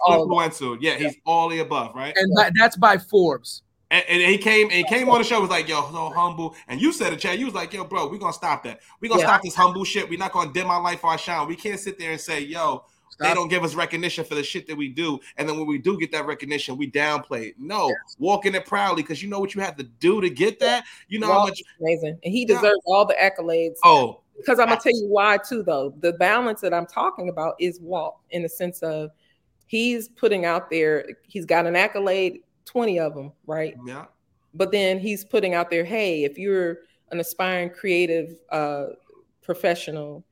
influential. 0.09 0.77
Yeah, 0.81 0.95
he's 0.95 1.17
all 1.25 1.49
the 1.49 1.61
above, 1.61 1.95
right? 1.95 2.15
And 2.17 2.55
that's 2.55 2.77
by 2.77 2.99
Forbes. 2.99 3.63
And, 3.91 4.05
and, 4.07 4.21
he 4.21 4.37
came 4.37 4.67
and 4.67 4.73
he 4.73 4.85
came 4.85 5.09
on 5.09 5.19
the 5.19 5.25
show 5.25 5.41
was 5.41 5.49
like, 5.49 5.67
yo, 5.67 5.81
so 5.91 6.11
humble. 6.11 6.55
And 6.69 6.79
you 6.79 6.93
said 6.93 7.15
it, 7.15 7.21
Chad. 7.21 7.39
You 7.39 7.47
was 7.47 7.55
like, 7.55 7.73
yo, 7.73 7.85
bro, 7.85 8.09
we're 8.09 8.19
gonna 8.19 8.35
stop 8.35 8.63
that. 8.65 8.81
We're 9.01 9.09
gonna 9.09 9.23
yeah. 9.23 9.29
stop 9.29 9.43
this 9.43 9.55
humble 9.55 9.85
shit. 9.85 10.11
We're 10.11 10.19
not 10.19 10.33
gonna 10.33 10.53
dim 10.53 10.71
our 10.71 10.83
life 10.83 11.01
for 11.01 11.07
our 11.09 11.17
shine. 11.17 11.49
We 11.49 11.57
can't 11.57 11.81
sit 11.81 11.99
there 11.99 12.11
and 12.11 12.21
say, 12.21 12.41
yo, 12.41 12.85
they 13.19 13.35
don't 13.35 13.49
give 13.49 13.65
us 13.65 13.75
recognition 13.75 14.25
for 14.25 14.35
the 14.35 14.43
shit 14.43 14.67
that 14.69 14.77
we 14.77 14.89
do. 14.89 15.19
And 15.37 15.49
then 15.49 15.57
when 15.57 15.67
we 15.67 15.79
do 15.79 15.99
get 15.99 16.13
that 16.13 16.27
recognition, 16.27 16.77
we 16.77 16.91
downplay 16.91 17.49
it. 17.49 17.55
No, 17.59 17.89
yes. 17.89 18.17
walking 18.19 18.55
it 18.55 18.65
proudly 18.65 19.03
because 19.03 19.23
you 19.23 19.29
know 19.29 19.41
what 19.41 19.55
you 19.55 19.61
have 19.61 19.77
to 19.77 19.83
do 19.83 20.21
to 20.21 20.31
get 20.31 20.61
that. 20.61 20.85
You 21.09 21.19
know 21.19 21.33
how 21.33 21.45
much 21.45 21.63
amazing. 21.81 22.19
And 22.23 22.33
he 22.33 22.45
deserves 22.45 22.65
yeah. 22.65 22.95
all 22.95 23.05
the 23.05 23.15
accolades. 23.15 23.77
Oh, 23.85 24.21
because 24.37 24.61
I'm 24.61 24.69
gonna 24.69 24.81
tell 24.81 24.93
you 24.93 25.09
why 25.09 25.39
too, 25.39 25.63
though. 25.63 25.95
The 25.99 26.13
balance 26.13 26.61
that 26.61 26.73
I'm 26.73 26.87
talking 26.87 27.29
about 27.29 27.57
is 27.59 27.81
Walt 27.81 28.19
in 28.31 28.43
the 28.43 28.49
sense 28.49 28.81
of 28.83 29.11
he's 29.67 30.09
putting 30.09 30.45
out 30.45 30.71
there, 30.71 31.05
he's 31.23 31.45
got 31.45 31.67
an 31.67 31.77
accolade, 31.77 32.43
20 32.67 33.01
of 33.01 33.15
them, 33.15 33.33
right? 33.47 33.75
Yeah. 33.85 34.07
But 34.55 34.71
then 34.71 34.99
he's 34.99 35.25
putting 35.25 35.55
out 35.55 35.71
there, 35.71 35.85
hey, 35.85 36.25
if 36.25 36.39
you're 36.39 36.79
an 37.11 37.21
aspiring 37.21 37.71
creative 37.71 38.37
uh 38.51 38.87
professional 39.43 40.25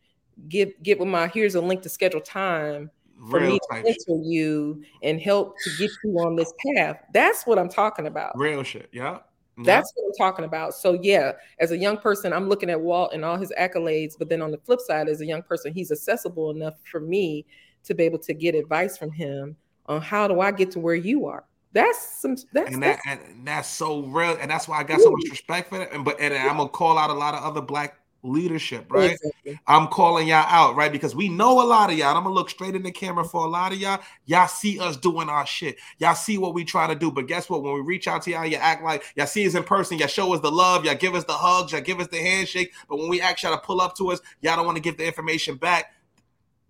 get 0.48 0.82
get 0.82 0.98
with 0.98 1.08
my 1.08 1.28
here's 1.28 1.54
a 1.54 1.60
link 1.60 1.82
to 1.82 1.88
schedule 1.88 2.20
time 2.20 2.90
for 3.30 3.40
Real 3.40 3.52
me 3.52 3.60
to 3.70 3.82
mentor 3.82 4.22
you 4.22 4.82
and 5.02 5.20
help 5.20 5.56
to 5.64 5.70
get 5.78 5.90
you 6.04 6.18
on 6.18 6.36
this 6.36 6.52
path. 6.74 6.98
That's 7.12 7.46
what 7.46 7.58
I'm 7.58 7.68
talking 7.68 8.06
about. 8.06 8.38
Real 8.38 8.62
shit. 8.62 8.88
Yeah. 8.92 9.18
Yeah. 9.58 9.64
That's 9.64 9.90
what 9.94 10.08
I'm 10.08 10.26
talking 10.26 10.44
about. 10.44 10.74
So 10.74 10.98
yeah, 11.02 11.32
as 11.58 11.70
a 11.70 11.78
young 11.78 11.96
person, 11.96 12.34
I'm 12.34 12.46
looking 12.48 12.68
at 12.68 12.78
Walt 12.78 13.14
and 13.14 13.24
all 13.24 13.38
his 13.38 13.52
accolades, 13.58 14.14
but 14.18 14.28
then 14.28 14.42
on 14.42 14.50
the 14.50 14.58
flip 14.58 14.80
side, 14.80 15.08
as 15.08 15.22
a 15.22 15.26
young 15.26 15.42
person, 15.42 15.72
he's 15.72 15.90
accessible 15.90 16.50
enough 16.50 16.74
for 16.90 17.00
me 17.00 17.46
to 17.84 17.94
be 17.94 18.04
able 18.04 18.18
to 18.18 18.34
get 18.34 18.54
advice 18.54 18.98
from 18.98 19.10
him 19.10 19.56
on 19.86 20.02
how 20.02 20.28
do 20.28 20.40
I 20.40 20.50
get 20.50 20.70
to 20.72 20.80
where 20.80 20.94
you 20.94 21.24
are. 21.24 21.44
That's 21.72 22.20
some 22.20 22.36
that's 22.52 22.72
and, 22.72 22.82
that, 22.82 23.00
that's, 23.04 23.22
and 23.28 23.46
that's 23.46 23.68
so 23.68 24.00
real, 24.00 24.36
and 24.40 24.50
that's 24.50 24.66
why 24.68 24.78
I 24.78 24.82
got 24.82 25.00
so 25.00 25.10
much 25.10 25.30
respect 25.30 25.68
for 25.68 25.82
it. 25.82 25.92
And 25.92 26.04
but 26.04 26.18
and 26.20 26.32
I'm 26.34 26.56
gonna 26.56 26.68
call 26.68 26.98
out 26.98 27.10
a 27.10 27.14
lot 27.14 27.34
of 27.34 27.42
other 27.42 27.60
black 27.60 27.98
leadership, 28.26 28.90
right? 28.90 29.12
Exactly. 29.12 29.58
I'm 29.66 29.88
calling 29.88 30.28
y'all 30.28 30.46
out, 30.48 30.76
right? 30.76 30.90
Because 30.90 31.14
we 31.14 31.28
know 31.28 31.62
a 31.62 31.66
lot 31.66 31.90
of 31.90 31.96
y'all. 31.96 32.16
I'm 32.16 32.24
gonna 32.24 32.34
look 32.34 32.50
straight 32.50 32.74
in 32.74 32.82
the 32.82 32.90
camera 32.90 33.24
for 33.24 33.46
a 33.46 33.48
lot 33.48 33.72
of 33.72 33.78
y'all. 33.78 34.00
Y'all 34.24 34.48
see 34.48 34.78
us 34.78 34.96
doing 34.96 35.28
our 35.28 35.46
shit. 35.46 35.76
Y'all 35.98 36.14
see 36.14 36.38
what 36.38 36.54
we 36.54 36.64
try 36.64 36.86
to 36.86 36.94
do. 36.94 37.10
But 37.10 37.26
guess 37.26 37.48
what? 37.48 37.62
When 37.62 37.74
we 37.74 37.80
reach 37.80 38.08
out 38.08 38.22
to 38.22 38.30
y'all, 38.30 38.46
you 38.46 38.56
act 38.56 38.82
like 38.82 39.04
y'all 39.16 39.26
see 39.26 39.46
us 39.46 39.54
in 39.54 39.62
person. 39.62 39.98
Y'all 39.98 40.08
show 40.08 40.34
us 40.34 40.40
the 40.40 40.50
love. 40.50 40.84
Y'all 40.84 40.94
give 40.94 41.14
us 41.14 41.24
the 41.24 41.32
hugs. 41.32 41.72
Y'all 41.72 41.80
give 41.80 42.00
us 42.00 42.08
the 42.08 42.18
handshake. 42.18 42.72
But 42.88 42.98
when 42.98 43.08
we 43.08 43.20
ask 43.20 43.42
y'all 43.42 43.52
to 43.52 43.58
pull 43.58 43.80
up 43.80 43.96
to 43.96 44.10
us, 44.10 44.20
y'all 44.40 44.56
don't 44.56 44.66
want 44.66 44.76
to 44.76 44.82
give 44.82 44.96
the 44.96 45.06
information 45.06 45.56
back. 45.56 45.92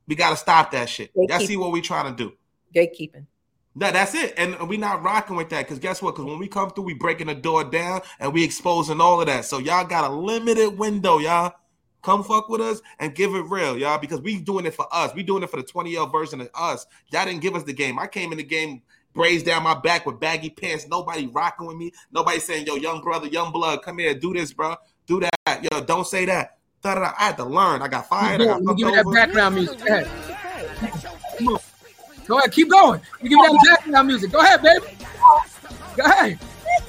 We 0.09 0.15
gotta 0.15 0.37
stop 0.37 0.71
that 0.71 0.89
shit. 0.89 1.11
Y'all 1.15 1.41
see 1.41 1.57
what 1.57 1.73
we 1.73 1.81
trying 1.81 2.15
to 2.15 2.25
do. 2.25 2.33
Gatekeeping. 2.75 3.27
No, 3.79 3.93
that's 3.93 4.15
it. 4.15 4.33
And 4.39 4.69
we 4.69 4.79
not 4.79 5.03
rocking 5.03 5.37
with 5.37 5.51
that 5.51 5.67
because 5.67 5.79
guess 5.79 6.01
what? 6.01 6.15
Because 6.15 6.25
when 6.25 6.39
we 6.39 6.49
come 6.49 6.71
through, 6.71 6.85
we 6.85 6.95
breaking 6.95 7.27
the 7.27 7.35
door 7.35 7.63
down 7.63 8.01
and 8.19 8.33
we 8.33 8.43
exposing 8.43 9.03
all 9.03 9.21
of 9.21 9.27
that. 9.27 9.45
So 9.45 9.59
y'all 9.59 9.87
got 9.87 10.11
a 10.11 10.15
limited 10.15 10.79
window, 10.79 11.19
y'all. 11.19 11.53
Come 12.01 12.25
fuck 12.25 12.49
with 12.49 12.63
us 12.63 12.81
and 13.01 13.15
give 13.15 13.35
it 13.35 13.43
real, 13.43 13.77
y'all, 13.77 13.99
because 13.99 14.23
we 14.23 14.41
doing 14.41 14.65
it 14.65 14.75
for 14.75 14.87
us. 14.91 15.15
We 15.15 15.23
doing 15.23 15.43
it 15.43 15.51
for 15.51 15.59
the 15.59 15.63
20 15.63 15.91
year 15.91 16.07
version 16.07 16.41
of 16.41 16.49
us. 16.55 16.87
Y'all 17.13 17.27
didn't 17.27 17.43
give 17.43 17.55
us 17.55 17.65
the 17.65 17.75
game. 17.75 17.99
I 17.99 18.07
came 18.07 18.33
in 18.33 18.39
the 18.39 18.45
game 18.45 18.81
braids 19.13 19.43
down 19.43 19.63
my 19.63 19.75
back 19.75 20.07
with 20.07 20.21
baggy 20.21 20.51
pants. 20.51 20.87
Nobody 20.89 21.27
rocking 21.27 21.67
with 21.67 21.77
me. 21.77 21.93
Nobody 22.11 22.39
saying, 22.39 22.67
yo, 22.67 22.77
young 22.77 23.03
brother, 23.03 23.27
young 23.27 23.53
blood, 23.53 23.83
come 23.83 23.99
here, 23.99 24.15
do 24.15 24.33
this, 24.33 24.55
bro. 24.55 24.77
Do 25.07 25.21
that. 25.21 25.65
Yo, 25.65 25.83
don't 25.83 26.07
say 26.07 26.25
that. 26.27 26.59
Da-da-da. 26.81 27.13
I 27.19 27.25
had 27.25 27.37
to 27.39 27.45
learn. 27.45 27.83
I 27.83 27.89
got 27.89 28.09
fired. 28.09 28.41
I 28.41 28.45
got 28.45 28.77
give 28.77 28.87
me 28.87 28.95
that 28.95 29.13
background 29.13 29.55
music. 29.57 29.79
Go 29.85 29.87
ahead. 29.87 31.61
Go 32.27 32.39
ahead. 32.39 32.53
Keep 32.53 32.71
going. 32.71 33.01
You 33.23 33.29
give 33.29 33.39
me 33.39 33.47
that 33.47 33.79
background 33.81 34.09
music. 34.09 34.33
Go 34.33 34.41
ahead, 34.41 34.63
baby. 34.63 34.87
Go 35.97 36.05
ahead. 36.05 36.39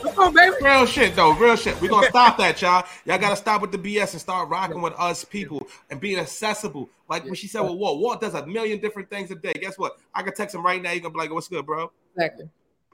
Come 0.01 0.19
on, 0.19 0.33
baby. 0.33 0.55
Real 0.61 0.85
shit, 0.85 1.15
though. 1.15 1.33
Real 1.33 1.55
shit. 1.55 1.79
We're 1.81 1.89
gonna 1.89 2.07
stop 2.07 2.37
that, 2.37 2.61
y'all. 2.61 2.85
Y'all 3.05 3.17
gotta 3.17 3.35
stop 3.35 3.61
with 3.61 3.71
the 3.71 3.77
BS 3.77 4.13
and 4.13 4.21
start 4.21 4.49
rocking 4.49 4.81
with 4.81 4.93
us 4.97 5.23
people 5.23 5.67
and 5.89 5.99
being 5.99 6.19
accessible. 6.19 6.89
Like 7.09 7.23
when 7.25 7.35
she 7.35 7.47
said, 7.47 7.61
well, 7.61 7.77
Walt, 7.77 7.99
Walt 7.99 8.21
does 8.21 8.33
a 8.33 8.45
million 8.45 8.79
different 8.79 9.09
things 9.09 9.31
a 9.31 9.35
day. 9.35 9.53
Guess 9.53 9.77
what? 9.77 9.97
I 10.13 10.23
can 10.23 10.33
text 10.33 10.55
him 10.55 10.65
right 10.65 10.81
now. 10.81 10.91
You're 10.91 11.01
gonna 11.01 11.13
be 11.13 11.19
like, 11.19 11.31
what's 11.31 11.47
good, 11.47 11.65
bro? 11.65 11.91
Exactly. 12.15 12.49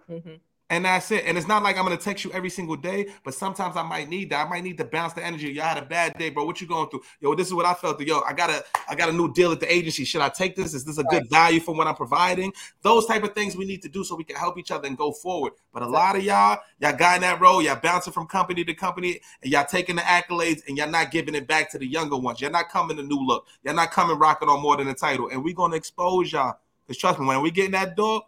Mm-hmm 0.09 0.35
and 0.73 0.85
that's 0.85 1.11
it. 1.11 1.25
And 1.27 1.37
it's 1.37 1.47
not 1.47 1.61
like 1.61 1.77
I'm 1.77 1.83
gonna 1.83 1.97
text 1.97 2.25
you 2.25 2.31
every 2.31 2.49
single 2.49 2.75
day, 2.75 3.07
but 3.23 3.35
sometimes 3.35 3.77
I 3.77 3.83
might 3.83 4.09
need 4.09 4.31
that. 4.31 4.47
I 4.47 4.49
might 4.49 4.63
need 4.63 4.79
to 4.79 4.85
bounce 4.85 5.13
the 5.13 5.23
energy. 5.23 5.51
Y'all 5.51 5.65
had 5.65 5.77
a 5.77 5.85
bad 5.85 6.17
day, 6.17 6.31
bro. 6.31 6.45
What 6.45 6.61
you 6.61 6.67
going 6.67 6.89
through? 6.89 7.03
Yo, 7.21 7.35
this 7.35 7.45
is 7.45 7.53
what 7.53 7.67
I 7.67 7.75
felt. 7.75 8.01
Yo, 8.01 8.21
I 8.21 8.33
got 8.33 8.49
a 8.49 8.63
I 8.89 8.95
got 8.95 9.09
a 9.09 9.11
new 9.11 9.31
deal 9.31 9.51
at 9.51 9.59
the 9.59 9.71
agency. 9.71 10.03
Should 10.03 10.21
I 10.21 10.29
take 10.29 10.55
this? 10.55 10.73
Is 10.73 10.83
this 10.83 10.97
a 10.97 11.03
good 11.03 11.29
value 11.29 11.59
for 11.59 11.75
what 11.75 11.85
I'm 11.85 11.93
providing? 11.93 12.53
Those 12.81 13.05
type 13.05 13.23
of 13.23 13.35
things 13.35 13.55
we 13.55 13.65
need 13.65 13.83
to 13.83 13.89
do 13.89 14.03
so 14.03 14.15
we 14.15 14.23
can 14.23 14.35
help 14.35 14.57
each 14.57 14.71
other 14.71 14.87
and 14.87 14.97
go 14.97 15.11
forward. 15.11 15.53
But 15.71 15.83
a 15.83 15.87
lot 15.87 16.15
of 16.15 16.23
y'all, 16.23 16.57
y'all 16.79 16.97
got 16.97 17.17
in 17.17 17.21
that 17.21 17.39
role, 17.39 17.61
y'all 17.61 17.79
bouncing 17.79 18.11
from 18.11 18.25
company 18.25 18.63
to 18.63 18.73
company, 18.73 19.19
and 19.43 19.51
y'all 19.51 19.65
taking 19.65 19.95
the 19.95 20.01
accolades 20.01 20.61
and 20.67 20.75
y'all 20.75 20.89
not 20.89 21.11
giving 21.11 21.35
it 21.35 21.47
back 21.47 21.69
to 21.71 21.77
the 21.77 21.85
younger 21.85 22.17
ones. 22.17 22.41
Y'all 22.41 22.49
not 22.49 22.69
coming 22.69 22.97
to 22.97 23.03
new 23.03 23.23
look. 23.23 23.45
Y'all 23.63 23.75
not 23.75 23.91
coming 23.91 24.17
rocking 24.17 24.49
on 24.49 24.59
more 24.59 24.75
than 24.75 24.87
a 24.87 24.95
title. 24.95 25.29
And 25.29 25.43
we're 25.43 25.53
gonna 25.53 25.75
expose 25.75 26.31
y'all. 26.31 26.57
Cause 26.87 26.97
trust 26.97 27.19
me, 27.19 27.27
when 27.27 27.41
we 27.43 27.51
get 27.51 27.65
in 27.65 27.71
that 27.73 27.95
door, 27.95 28.23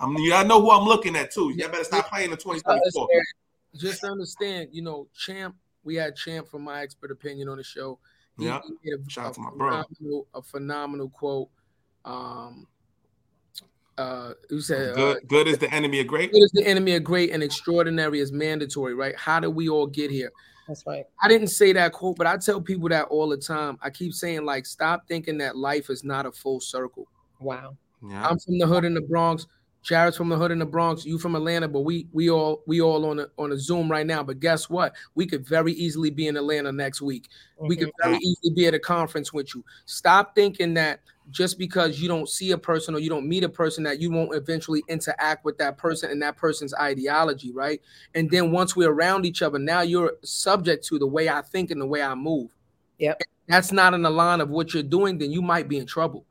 I 0.00 0.06
mean, 0.06 0.32
I 0.32 0.42
know 0.42 0.60
who 0.60 0.70
I'm 0.70 0.84
looking 0.84 1.14
at 1.14 1.30
too. 1.30 1.52
You 1.54 1.68
better 1.68 1.84
stop 1.84 2.08
playing 2.08 2.30
the 2.30 2.36
2024. 2.36 3.08
Just 3.76 4.02
understand, 4.02 4.70
you 4.72 4.82
know, 4.82 5.06
Champ. 5.14 5.54
We 5.84 5.94
had 5.94 6.16
Champ 6.16 6.48
from 6.48 6.62
my 6.62 6.80
expert 6.80 7.10
opinion 7.10 7.48
on 7.48 7.58
the 7.58 7.62
show. 7.62 7.98
He, 8.38 8.46
yeah. 8.46 8.60
He 8.82 8.92
a, 8.92 9.10
Shout 9.10 9.26
out 9.26 9.34
to 9.34 9.40
my 9.40 9.50
bro. 9.54 10.26
A 10.34 10.42
phenomenal 10.42 11.10
quote. 11.10 11.48
Um, 12.04 12.66
uh, 13.98 14.32
you 14.48 14.62
said 14.62 14.94
good, 14.94 15.16
uh, 15.18 15.20
good 15.28 15.46
is 15.46 15.58
the 15.58 15.72
enemy 15.72 16.00
of 16.00 16.06
great. 16.06 16.32
Good 16.32 16.42
is 16.42 16.52
the 16.52 16.66
enemy 16.66 16.96
of 16.96 17.04
great, 17.04 17.30
and 17.32 17.42
extraordinary 17.42 18.20
is 18.20 18.32
mandatory, 18.32 18.94
right? 18.94 19.14
How 19.16 19.40
did 19.40 19.48
we 19.48 19.68
all 19.68 19.86
get 19.86 20.10
here? 20.10 20.32
That's 20.66 20.86
right. 20.86 21.04
I 21.22 21.28
didn't 21.28 21.48
say 21.48 21.72
that 21.74 21.92
quote, 21.92 22.16
but 22.16 22.26
I 22.26 22.38
tell 22.38 22.60
people 22.62 22.88
that 22.88 23.06
all 23.08 23.28
the 23.28 23.36
time. 23.36 23.76
I 23.82 23.90
keep 23.90 24.14
saying, 24.14 24.46
like, 24.46 24.64
stop 24.64 25.06
thinking 25.06 25.36
that 25.38 25.56
life 25.56 25.90
is 25.90 26.02
not 26.02 26.24
a 26.24 26.32
full 26.32 26.60
circle. 26.60 27.08
Wow. 27.40 27.76
Yeah. 28.02 28.26
I'm 28.26 28.38
from 28.38 28.58
the 28.58 28.66
hood 28.66 28.84
in 28.84 28.94
the 28.94 29.02
Bronx 29.02 29.46
Jarrett's 29.82 30.16
from 30.16 30.28
the 30.28 30.36
hood 30.36 30.50
in 30.50 30.58
the 30.58 30.66
Bronx, 30.66 31.06
you 31.06 31.18
from 31.18 31.34
Atlanta, 31.34 31.66
but 31.66 31.80
we 31.80 32.06
we 32.12 32.28
all 32.28 32.62
we 32.66 32.80
all 32.80 33.06
on 33.06 33.20
a 33.20 33.26
on 33.38 33.52
a 33.52 33.58
Zoom 33.58 33.90
right 33.90 34.06
now. 34.06 34.22
But 34.22 34.40
guess 34.40 34.68
what? 34.68 34.94
We 35.14 35.26
could 35.26 35.46
very 35.46 35.72
easily 35.72 36.10
be 36.10 36.26
in 36.26 36.36
Atlanta 36.36 36.70
next 36.70 37.00
week. 37.00 37.28
We 37.58 37.76
could 37.76 37.88
mm-hmm. 37.88 38.10
very 38.10 38.18
easily 38.22 38.54
be 38.54 38.66
at 38.66 38.74
a 38.74 38.78
conference 38.78 39.32
with 39.32 39.54
you. 39.54 39.64
Stop 39.86 40.34
thinking 40.34 40.74
that 40.74 41.00
just 41.30 41.58
because 41.58 42.00
you 42.00 42.08
don't 42.08 42.28
see 42.28 42.50
a 42.50 42.58
person 42.58 42.94
or 42.94 42.98
you 42.98 43.08
don't 43.08 43.28
meet 43.28 43.44
a 43.44 43.48
person 43.48 43.84
that 43.84 44.00
you 44.00 44.10
won't 44.10 44.34
eventually 44.34 44.82
interact 44.88 45.44
with 45.44 45.56
that 45.58 45.78
person 45.78 46.10
and 46.10 46.20
that 46.22 46.36
person's 46.36 46.74
ideology, 46.74 47.52
right? 47.52 47.80
And 48.14 48.30
then 48.30 48.50
once 48.50 48.74
we're 48.74 48.90
around 48.90 49.24
each 49.24 49.40
other, 49.40 49.58
now 49.58 49.80
you're 49.80 50.14
subject 50.22 50.84
to 50.86 50.98
the 50.98 51.06
way 51.06 51.28
I 51.28 51.42
think 51.42 51.70
and 51.70 51.80
the 51.80 51.86
way 51.86 52.02
I 52.02 52.14
move. 52.14 52.50
Yep. 52.98 53.22
That's 53.48 53.72
not 53.72 53.94
in 53.94 54.02
the 54.02 54.10
line 54.10 54.40
of 54.40 54.50
what 54.50 54.74
you're 54.74 54.82
doing, 54.82 55.18
then 55.18 55.30
you 55.30 55.42
might 55.42 55.68
be 55.68 55.78
in 55.78 55.86
trouble. 55.86 56.26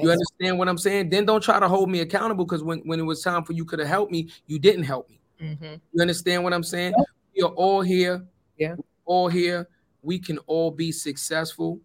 You 0.00 0.10
understand 0.10 0.58
what 0.58 0.68
I'm 0.68 0.78
saying? 0.78 1.10
Then 1.10 1.26
don't 1.26 1.42
try 1.42 1.60
to 1.60 1.68
hold 1.68 1.90
me 1.90 2.00
accountable 2.00 2.44
because 2.44 2.62
when, 2.62 2.78
when 2.80 2.98
it 2.98 3.02
was 3.02 3.22
time 3.22 3.44
for 3.44 3.52
you 3.52 3.64
could 3.64 3.78
have 3.78 3.88
helped 3.88 4.10
me, 4.10 4.30
you 4.46 4.58
didn't 4.58 4.84
help 4.84 5.08
me. 5.10 5.20
Mhm. 5.40 5.80
You 5.92 6.00
understand 6.00 6.44
what 6.44 6.52
I'm 6.54 6.62
saying? 6.62 6.94
We 7.36 7.42
are 7.42 7.50
all 7.50 7.82
here. 7.82 8.24
Yeah. 8.58 8.76
All 9.04 9.28
here. 9.28 9.68
We 10.02 10.18
can 10.18 10.38
all 10.46 10.70
be 10.70 10.92
successful. 10.92 11.80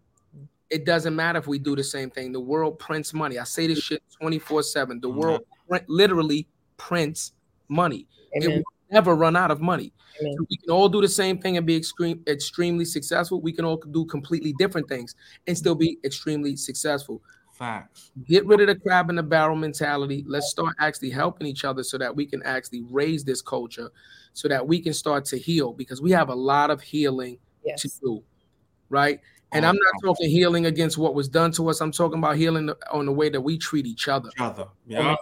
It 0.70 0.84
doesn't 0.84 1.14
matter 1.14 1.38
if 1.38 1.46
we 1.46 1.58
do 1.58 1.74
the 1.76 1.84
same 1.84 2.10
thing. 2.10 2.32
The 2.32 2.40
world 2.40 2.78
prints 2.78 3.12
money. 3.12 3.38
I 3.38 3.44
say 3.44 3.66
this 3.66 3.78
shit 3.78 4.02
24-7. 4.20 5.00
The 5.00 5.08
world 5.08 5.42
print, 5.68 5.84
literally 5.88 6.46
prints 6.76 7.32
money. 7.68 8.06
It 8.32 8.48
will 8.48 8.62
never 8.90 9.14
run 9.14 9.36
out 9.36 9.50
of 9.50 9.60
money. 9.60 9.92
So 10.20 10.46
we 10.50 10.56
can 10.56 10.70
all 10.70 10.88
do 10.88 11.00
the 11.00 11.08
same 11.08 11.38
thing 11.38 11.56
and 11.56 11.66
be 11.66 11.76
extreme, 11.76 12.22
extremely 12.26 12.84
successful. 12.84 13.40
We 13.40 13.52
can 13.52 13.64
all 13.64 13.76
do 13.76 14.04
completely 14.06 14.52
different 14.58 14.88
things 14.88 15.14
and 15.46 15.56
still 15.56 15.76
be 15.76 15.98
extremely 16.04 16.56
successful 16.56 17.22
Facts. 17.58 18.12
get 18.26 18.46
rid 18.46 18.60
of 18.60 18.68
the 18.68 18.76
crab 18.76 19.10
in 19.10 19.16
the 19.16 19.22
barrel 19.22 19.56
mentality. 19.56 20.24
Let's 20.28 20.48
start 20.48 20.74
actually 20.78 21.10
helping 21.10 21.46
each 21.46 21.64
other 21.64 21.82
so 21.82 21.98
that 21.98 22.14
we 22.14 22.24
can 22.24 22.42
actually 22.44 22.82
raise 22.88 23.24
this 23.24 23.42
culture 23.42 23.90
so 24.32 24.46
that 24.46 24.66
we 24.66 24.80
can 24.80 24.92
start 24.94 25.24
to 25.26 25.38
heal 25.38 25.72
because 25.72 26.00
we 26.00 26.12
have 26.12 26.28
a 26.28 26.34
lot 26.34 26.70
of 26.70 26.80
healing 26.80 27.38
Yes. 27.64 27.82
to 27.82 27.88
do. 28.00 28.22
Right. 28.88 29.20
And 29.50 29.66
I'm 29.66 29.74
not 29.74 29.92
talking 30.04 30.30
healing 30.30 30.66
against 30.66 30.96
what 30.98 31.14
was 31.14 31.28
done 31.28 31.50
to 31.52 31.68
us. 31.68 31.80
I'm 31.80 31.90
talking 31.90 32.18
about 32.18 32.36
healing 32.36 32.70
on 32.92 33.06
the 33.06 33.12
way 33.12 33.28
that 33.30 33.40
we 33.40 33.58
treat 33.58 33.86
each 33.86 34.06
other. 34.06 34.28
Each 34.36 34.40
other. 34.40 34.66
Yeah. 34.86 35.16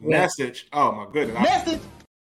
Message. 0.00 0.66
Oh 0.72 0.90
my 0.92 1.06
goodness. 1.12 1.38
Message. 1.40 1.80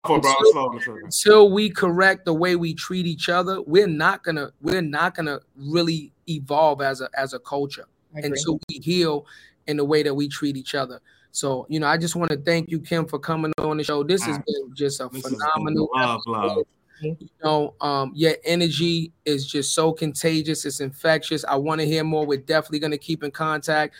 Until- 0.03 0.33
slow 0.51 0.67
on 0.69 0.75
the 0.75 0.81
trigger. 0.81 1.01
Until 1.05 1.51
we 1.51 1.69
correct 1.69 2.25
the 2.25 2.33
way 2.33 2.55
we 2.55 2.73
treat 2.73 3.05
each 3.05 3.29
other, 3.29 3.61
we're 3.61 3.87
not 3.87 4.23
gonna 4.23 4.51
we're 4.61 4.81
not 4.81 5.15
gonna 5.15 5.39
really 5.55 6.11
evolve 6.27 6.81
as 6.81 7.01
a 7.01 7.09
as 7.17 7.33
a 7.33 7.39
culture. 7.39 7.85
I 8.15 8.21
so 8.35 8.59
we 8.69 8.79
heal 8.79 9.25
in 9.67 9.77
the 9.77 9.85
way 9.85 10.03
that 10.03 10.13
we 10.13 10.27
treat 10.27 10.57
each 10.57 10.75
other. 10.75 11.01
So, 11.31 11.67
you 11.69 11.79
know, 11.79 11.87
I 11.87 11.97
just 11.97 12.15
want 12.15 12.31
to 12.31 12.37
thank 12.37 12.69
you, 12.71 12.79
Kim, 12.79 13.05
for 13.05 13.19
coming 13.19 13.53
on 13.59 13.77
the 13.77 13.83
show. 13.83 14.03
This 14.03 14.23
has 14.23 14.37
been 14.39 14.73
just 14.73 14.99
a 14.99 15.09
This 15.11 15.21
phenomenal 15.21 15.89
love, 15.93 16.21
love. 16.25 16.63
You 16.99 17.15
know, 17.43 17.75
um, 17.79 18.11
your 18.15 18.33
energy 18.43 19.11
is 19.23 19.45
just 19.45 19.75
so 19.75 19.93
contagious, 19.93 20.65
it's 20.65 20.79
infectious. 20.79 21.45
I 21.45 21.55
want 21.55 21.79
to 21.79 21.85
hear 21.85 22.03
more. 22.03 22.25
We're 22.25 22.39
definitely 22.39 22.79
gonna 22.79 22.97
keep 22.97 23.23
in 23.23 23.29
contact. 23.29 23.93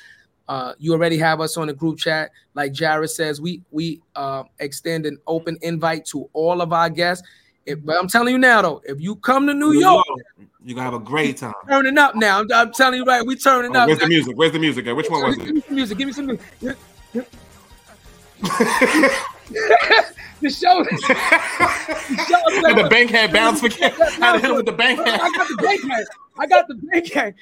Uh, 0.47 0.73
you 0.79 0.93
already 0.93 1.17
have 1.17 1.41
us 1.41 1.57
on 1.57 1.67
the 1.67 1.73
group 1.73 1.99
chat. 1.99 2.31
Like 2.55 2.71
Jarrett 2.71 3.11
says, 3.11 3.39
we 3.39 3.61
we 3.69 4.01
uh, 4.15 4.43
extend 4.59 5.05
an 5.05 5.19
open 5.27 5.57
invite 5.61 6.05
to 6.07 6.27
all 6.33 6.61
of 6.61 6.73
our 6.73 6.89
guests. 6.89 7.27
If, 7.67 7.83
but 7.83 7.97
I'm 7.99 8.07
telling 8.07 8.31
you 8.33 8.37
now, 8.39 8.61
though, 8.61 8.81
if 8.85 9.01
you 9.01 9.17
come 9.17 9.45
to 9.47 9.53
New 9.53 9.73
New 9.73 9.79
York, 9.81 10.05
You're 10.63 10.75
gonna 10.75 10.85
have 10.85 10.93
a 10.93 10.99
great 11.03 11.35
time. 11.35 11.53
turning 11.67 11.97
up 11.97 12.15
now. 12.15 12.39
I'm, 12.39 12.47
I'm 12.53 12.71
telling 12.71 12.97
you 12.97 13.03
right, 13.03 13.25
we 13.25 13.35
turning 13.35 13.75
Oh, 13.75 13.81
up. 13.81 13.87
where's 13.87 13.99
the 13.99 14.07
music? 14.07 14.37
Where's 14.37 14.53
the 14.53 14.59
music? 14.59 14.87
at? 14.87 14.95
Which 14.95 15.09
one 15.09 15.21
was 15.25 15.35
Give 15.35 15.47
it? 15.49 15.53
me 15.55 15.61
some 15.61 15.75
music. 15.75 15.97
Give 15.97 16.07
me 16.07 16.13
some 16.13 16.25
music. 16.27 16.45
the 20.39 20.49
show. 20.49 20.83
the 22.75 22.87
bank 22.89 23.11
had 23.11 23.33
bounce 23.33 23.59
for 23.59 23.67
Kim. 23.69 23.91
Had 23.91 24.33
to 24.33 24.39
hit 24.39 24.49
him 24.49 24.55
with 24.55 24.65
the 24.65 24.71
bank 24.71 24.99
I 25.01 25.17
got 25.17 25.47
the 25.49 25.57
bank 25.61 25.81
hand. 25.91 26.07
I 26.39 26.45
got 26.47 26.67
the 26.69 26.75
bank 26.75 27.11
hand. 27.11 27.33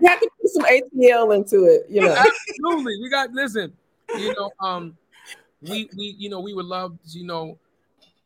You 0.00 0.08
have 0.08 0.18
to 0.20 0.28
put 0.40 0.50
some 0.50 0.64
ATL 0.64 1.34
into 1.36 1.64
it, 1.66 1.86
you 1.88 2.00
know. 2.00 2.12
Absolutely. 2.12 3.00
We 3.00 3.08
got 3.08 3.30
listen. 3.32 3.72
You 4.16 4.34
know, 4.34 4.50
um, 4.58 4.96
we 5.60 5.88
we 5.96 6.16
you 6.18 6.28
know 6.28 6.40
we 6.40 6.54
would 6.54 6.66
love 6.66 6.98
you 7.06 7.24
know 7.24 7.56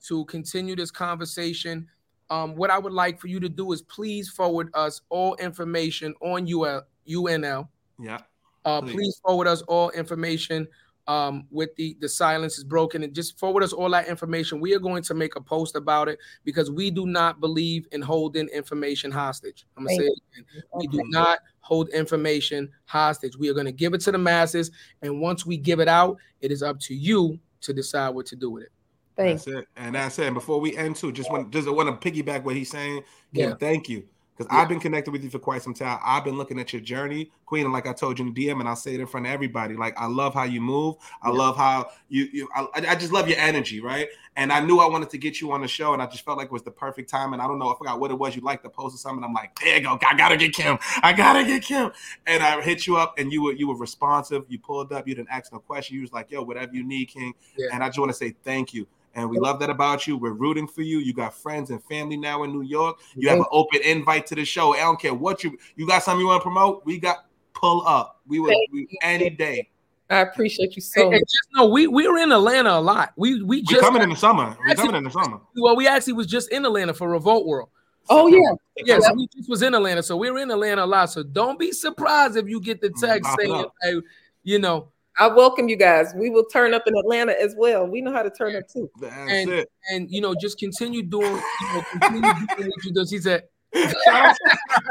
to 0.09 0.25
continue 0.27 0.77
this 0.77 0.91
conversation. 0.91 1.87
Um, 2.31 2.57
what 2.57 2.71
I 2.71 2.79
would 2.79 2.93
like 2.93 3.21
for 3.21 3.29
you 3.29 3.41
to 3.41 3.49
do 3.49 3.73
is 3.73 3.83
please 3.83 4.29
forward 4.29 4.71
us 4.75 5.01
all 5.09 5.35
information 5.37 6.15
on 6.21 6.47
UL, 6.53 6.83
UNL. 7.09 7.69
Yeah. 7.99 8.19
Uh, 8.65 8.81
Please. 8.81 8.95
please. 8.95 9.21
forward 9.25 9.47
us 9.47 9.63
all 9.63 9.91
information 9.91 10.67
um, 11.09 11.47
with 11.51 11.75
the 11.77 11.97
the 12.01 12.09
silence 12.09 12.59
is 12.59 12.65
broken 12.65 13.03
and 13.03 13.15
just 13.15 13.39
forward 13.39 13.63
us 13.63 13.73
all 13.73 13.91
that 13.91 14.09
information. 14.09 14.61
We 14.61 14.75
are 14.75 14.79
going 14.79 15.03
to 15.05 15.15
make 15.15 15.37
a 15.37 15.41
post 15.41 15.77
about 15.77 16.09
it 16.09 16.19
because 16.45 16.71
we 16.71 16.91
do 16.91 17.07
not 17.07 17.41
believe 17.41 17.87
in 17.93 18.03
holding 18.03 18.49
information 18.49 19.11
hostage. 19.11 19.67
I'm 19.77 19.85
gonna 19.85 19.97
Thank 19.97 20.01
say 20.01 20.07
it 20.07 20.21
again. 20.41 20.63
We 20.75 20.87
do 20.89 21.03
not 21.07 21.39
hold 21.61 21.89
information 21.91 22.71
hostage. 22.87 23.37
We 23.37 23.49
are 23.49 23.55
going 23.55 23.67
to 23.67 23.73
give 23.73 23.95
it 23.95 24.01
to 24.03 24.13
the 24.13 24.19
masses, 24.19 24.71
and 25.03 25.21
once 25.21 25.47
we 25.47 25.57
give 25.57 25.81
it 25.81 25.89
out, 25.89 26.19
it 26.41 26.51
is 26.51 26.63
up 26.63 26.81
to 26.81 26.95
you 26.95 27.39
to 27.63 27.73
decide 27.73 28.11
what 28.11 28.27
to 28.27 28.37
do 28.37 28.51
with 28.51 28.65
it. 28.65 28.73
Thanks. 29.17 29.45
That's 29.45 29.59
it. 29.59 29.69
And 29.77 29.95
that's 29.95 30.19
it. 30.19 30.27
And 30.27 30.35
before 30.35 30.61
we 30.61 30.77
end 30.77 30.97
too, 30.97 31.13
just 31.13 31.31
want 31.31 31.51
just 31.51 31.71
want 31.71 32.01
to 32.01 32.11
piggyback 32.11 32.43
what 32.43 32.55
he's 32.57 32.71
saying. 32.71 33.03
Kim, 33.35 33.51
Yeah. 33.51 33.55
thank 33.57 33.89
you. 33.89 34.05
Because 34.37 34.53
Yeah. 34.53 34.61
I've 34.61 34.69
been 34.69 34.81
connected 34.81 35.13
with 35.13 35.25
you 35.25 35.31
for 35.31 35.39
quite 35.39 35.63
some 35.63 35.73
time. 35.73 35.99
I've 36.05 36.23
been 36.23 36.37
looking 36.37 36.61
at 36.61 36.71
your 36.71 36.83
journey, 36.83 37.31
Queen, 37.47 37.65
and 37.65 37.73
like 37.73 37.87
I 37.87 37.95
told 37.95 38.19
you 38.19 38.27
in 38.27 38.35
the 38.35 38.47
DM, 38.49 38.61
and 38.61 38.69
I'll 38.69 38.77
say 38.77 38.93
it 38.93 39.01
in 39.01 39.07
front 39.07 39.25
of 39.25 39.33
everybody. 39.33 39.77
Like 39.77 39.99
I 39.99 40.05
love 40.07 40.35
how 40.35 40.43
you 40.43 40.61
move. 40.61 40.97
I 41.23 41.31
love 41.31 41.57
how 41.57 41.89
you 42.11 42.29
you. 42.31 42.49
I, 42.55 42.67
I 42.75 42.95
just 42.97 43.13
love 43.13 43.29
your 43.31 43.39
energy, 43.39 43.81
right? 43.81 44.09
And 44.37 44.53
I 44.53 44.61
knew 44.61 44.79
I 44.79 44.87
wanted 44.87 45.09
to 45.09 45.17
get 45.19 45.41
you 45.41 45.53
on 45.53 45.63
the 45.63 45.69
show, 45.69 45.95
and 45.95 46.03
I 46.03 46.07
just 46.07 46.23
felt 46.23 46.37
like 46.37 46.47
it 46.47 46.53
was 46.53 46.63
the 46.63 46.71
perfect 46.71 47.09
time. 47.09 47.33
And 47.33 47.41
I 47.41 47.47
don't 47.47 47.59
know, 47.59 47.73
I 47.73 47.79
forgot 47.79 47.99
what 47.99 48.11
it 48.11 48.19
was 48.19 48.37
you 48.37 48.43
liked 48.43 48.63
the 48.63 48.69
post 48.69 48.95
or 48.95 48.99
something. 48.99 49.25
I'm 49.25 49.33
like, 49.33 49.59
there 49.59 49.79
you 49.79 49.83
go, 49.83 49.99
I 50.07 50.15
gotta 50.15 50.37
get 50.37 50.53
Kim. 50.53 50.77
I 51.03 51.15
gotta 51.15 51.43
get 51.43 51.63
Kim. 51.63 51.91
And 52.27 52.43
I 52.43 52.61
hit 52.61 52.87
you 52.87 52.99
up, 52.99 53.19
and 53.19 53.33
you 53.33 53.43
were 53.43 53.53
you 53.53 53.69
were 53.69 53.77
responsive. 53.77 54.45
You 54.49 54.59
pulled 54.59 54.93
up. 54.93 55.09
You 55.09 55.15
didn't 55.15 55.31
ask 55.31 55.51
no 55.51 55.61
question. 55.61 55.95
You 55.97 56.03
was 56.03 56.13
like, 56.13 56.31
yo, 56.31 56.43
whatever 56.43 56.75
you 56.75 56.85
need, 56.85 57.07
King. 57.07 57.33
Yeah. 57.57 57.69
And 57.73 57.83
I 57.83 57.87
just 57.89 57.99
want 57.99 58.11
to 58.11 58.17
say 58.17 58.35
thank 58.45 58.75
you. 58.75 58.87
And 59.17 59.31
we 59.31 59.39
love 59.39 59.59
that 59.61 59.71
about 59.71 60.07
you. 60.07 60.19
We're 60.19 60.33
rooting 60.33 60.69
for 60.69 60.83
you. 60.83 60.99
You 60.99 61.15
got 61.15 61.35
friends 61.35 61.71
and 61.71 61.83
family 61.85 62.19
now 62.19 62.45
in 62.45 62.53
New 62.53 62.63
York. 62.63 62.99
You 63.15 63.31
have 63.31 63.39
an 63.39 63.47
open 63.51 63.81
invite 63.83 64.27
to 64.27 64.35
the 64.35 64.45
show. 64.45 64.75
I 64.75 64.81
don't 64.81 65.01
care 65.01 65.15
what 65.15 65.43
you 65.43 65.59
you 65.75 65.87
got 65.87 66.03
something 66.03 66.21
you 66.21 66.27
want 66.27 66.41
to 66.41 66.43
promote. 66.43 66.85
We 66.85 67.01
got 67.01 67.25
pull 67.55 67.83
up. 67.87 68.21
We 68.27 68.39
will 68.39 68.55
we, 68.71 68.87
any 69.03 69.31
day. 69.31 69.71
I 70.11 70.19
appreciate 70.19 70.77
you 70.77 70.83
so 70.83 71.01
and 71.01 71.13
much. 71.13 71.21
just 71.21 71.49
know 71.55 71.67
we 71.67 71.87
we 71.87 72.07
were 72.07 72.19
in 72.19 72.31
Atlanta 72.31 72.73
a 72.73 72.79
lot. 72.79 73.15
We 73.17 73.43
we 73.43 73.57
We 73.57 73.63
just 73.63 73.81
coming 73.81 74.03
in 74.03 74.11
the 74.11 74.17
summer. 74.17 74.55
We 74.67 74.75
coming 74.75 74.95
in 74.95 75.05
the 75.05 75.11
summer. 75.11 75.41
well 75.57 75.75
we 75.75 75.89
actually 75.89 76.13
was 76.13 76.27
just 76.27 76.51
in 76.53 76.65
Atlanta 76.67 76.93
for 76.93 77.09
Revolt 77.09 77.47
World. 77.47 77.71
Oh 78.09 78.27
yeah. 78.29 78.39
Yeah, 78.85 79.01
so 79.01 79.15
we 79.15 79.27
just 79.35 79.49
was 79.49 79.63
in 79.63 79.75
Atlanta, 79.75 80.03
so 80.03 80.17
we 80.17 80.31
were 80.31 80.39
in 80.39 80.51
Atlanta 80.51 80.85
a 80.85 80.87
lot. 80.87 81.11
So 81.11 81.23
don't 81.23 81.59
be 81.59 81.73
surprised 81.73 82.37
if 82.37 82.47
you 82.47 82.61
get 82.61 82.81
the 82.83 82.91
text 82.91 83.23
mm, 83.23 83.23
Pop 83.23 83.41
saying, 83.41 83.67
hey, 83.83 84.01
you 84.45 84.59
know, 84.59 84.89
I 85.19 85.29
welcome 85.29 85.69
you 85.69 85.77
guys. 85.77 86.13
We 86.15 86.31
will 86.31 86.45
turn 86.45 86.75
up 86.75 86.83
in 86.87 86.95
Atlanta 86.97 87.33
as 87.41 87.55
well. 87.57 87.87
We 87.87 88.03
know 88.03 88.13
how 88.13 88.23
to 88.23 88.31
turn 88.31 88.55
up 88.55 88.69
too. 88.69 88.91
That's 89.01 89.15
and 89.15 89.51
it. 89.51 89.69
and 89.91 90.11
you 90.11 90.21
know, 90.21 90.35
just 90.35 90.59
continue 90.59 91.03
doing, 91.03 91.33
you 91.33 91.75
know, 91.75 91.83
continue 91.93 92.21
doing 92.57 92.69
what 92.69 92.85
you 92.85 92.93
do. 92.93 93.05
He 93.09 93.19
said, 93.19 93.45
Shout 93.75 93.95
out, 94.13 94.37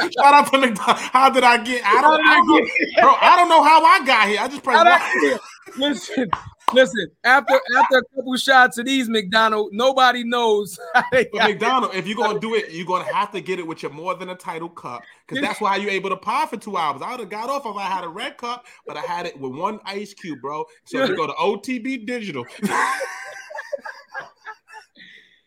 shout 0.01 0.33
out 0.33 0.51
to 0.51 0.57
McDonald. 0.57 0.97
How 0.97 1.29
did 1.29 1.43
I 1.43 1.63
get? 1.63 1.83
I 1.85 2.01
don't, 2.01 2.21
I 2.25 2.35
don't 2.35 2.47
know, 2.47 2.67
bro. 3.01 3.15
I 3.19 3.35
don't 3.35 3.49
know 3.49 3.63
how 3.63 3.83
I 3.83 4.05
got 4.05 4.27
here. 4.27 4.39
I 4.39 4.47
just 4.47 4.63
pressed. 4.63 4.77
How'd 4.77 4.87
I 4.87 4.99
one. 4.99 5.21
get 5.21 5.21
here? 5.21 5.39
listen, 5.77 6.29
listen. 6.73 7.07
After 7.23 7.59
after 7.77 7.97
a 7.97 8.03
couple 8.15 8.35
shots 8.37 8.77
of 8.77 8.85
these 8.85 9.09
McDonald, 9.09 9.69
nobody 9.73 10.23
knows. 10.23 10.79
McDonald, 11.33 11.93
if 11.95 12.07
you're 12.07 12.17
gonna 12.17 12.39
do 12.39 12.55
it, 12.55 12.71
you're 12.71 12.85
gonna 12.85 13.11
have 13.11 13.31
to 13.31 13.41
get 13.41 13.59
it 13.59 13.67
with 13.67 13.83
your 13.83 13.91
more 13.91 14.15
than 14.15 14.29
a 14.29 14.35
title 14.35 14.69
cup, 14.69 15.03
because 15.27 15.41
that's 15.41 15.61
why 15.61 15.75
you're 15.77 15.91
able 15.91 16.09
to 16.09 16.17
pod 16.17 16.49
for 16.49 16.57
two 16.57 16.77
hours. 16.77 17.01
I 17.01 17.11
would 17.11 17.19
have 17.19 17.29
got 17.29 17.49
off 17.49 17.65
if 17.65 17.75
I 17.75 17.87
had 17.87 18.03
a 18.03 18.09
red 18.09 18.37
cup, 18.37 18.65
but 18.85 18.97
I 18.97 19.01
had 19.01 19.25
it 19.25 19.39
with 19.39 19.53
one 19.53 19.79
ice 19.85 20.13
cube, 20.13 20.41
bro. 20.41 20.65
So 20.85 21.03
if 21.03 21.09
you 21.09 21.15
go 21.15 21.27
to 21.27 21.33
OTB 21.33 22.05
Digital, 22.05 22.45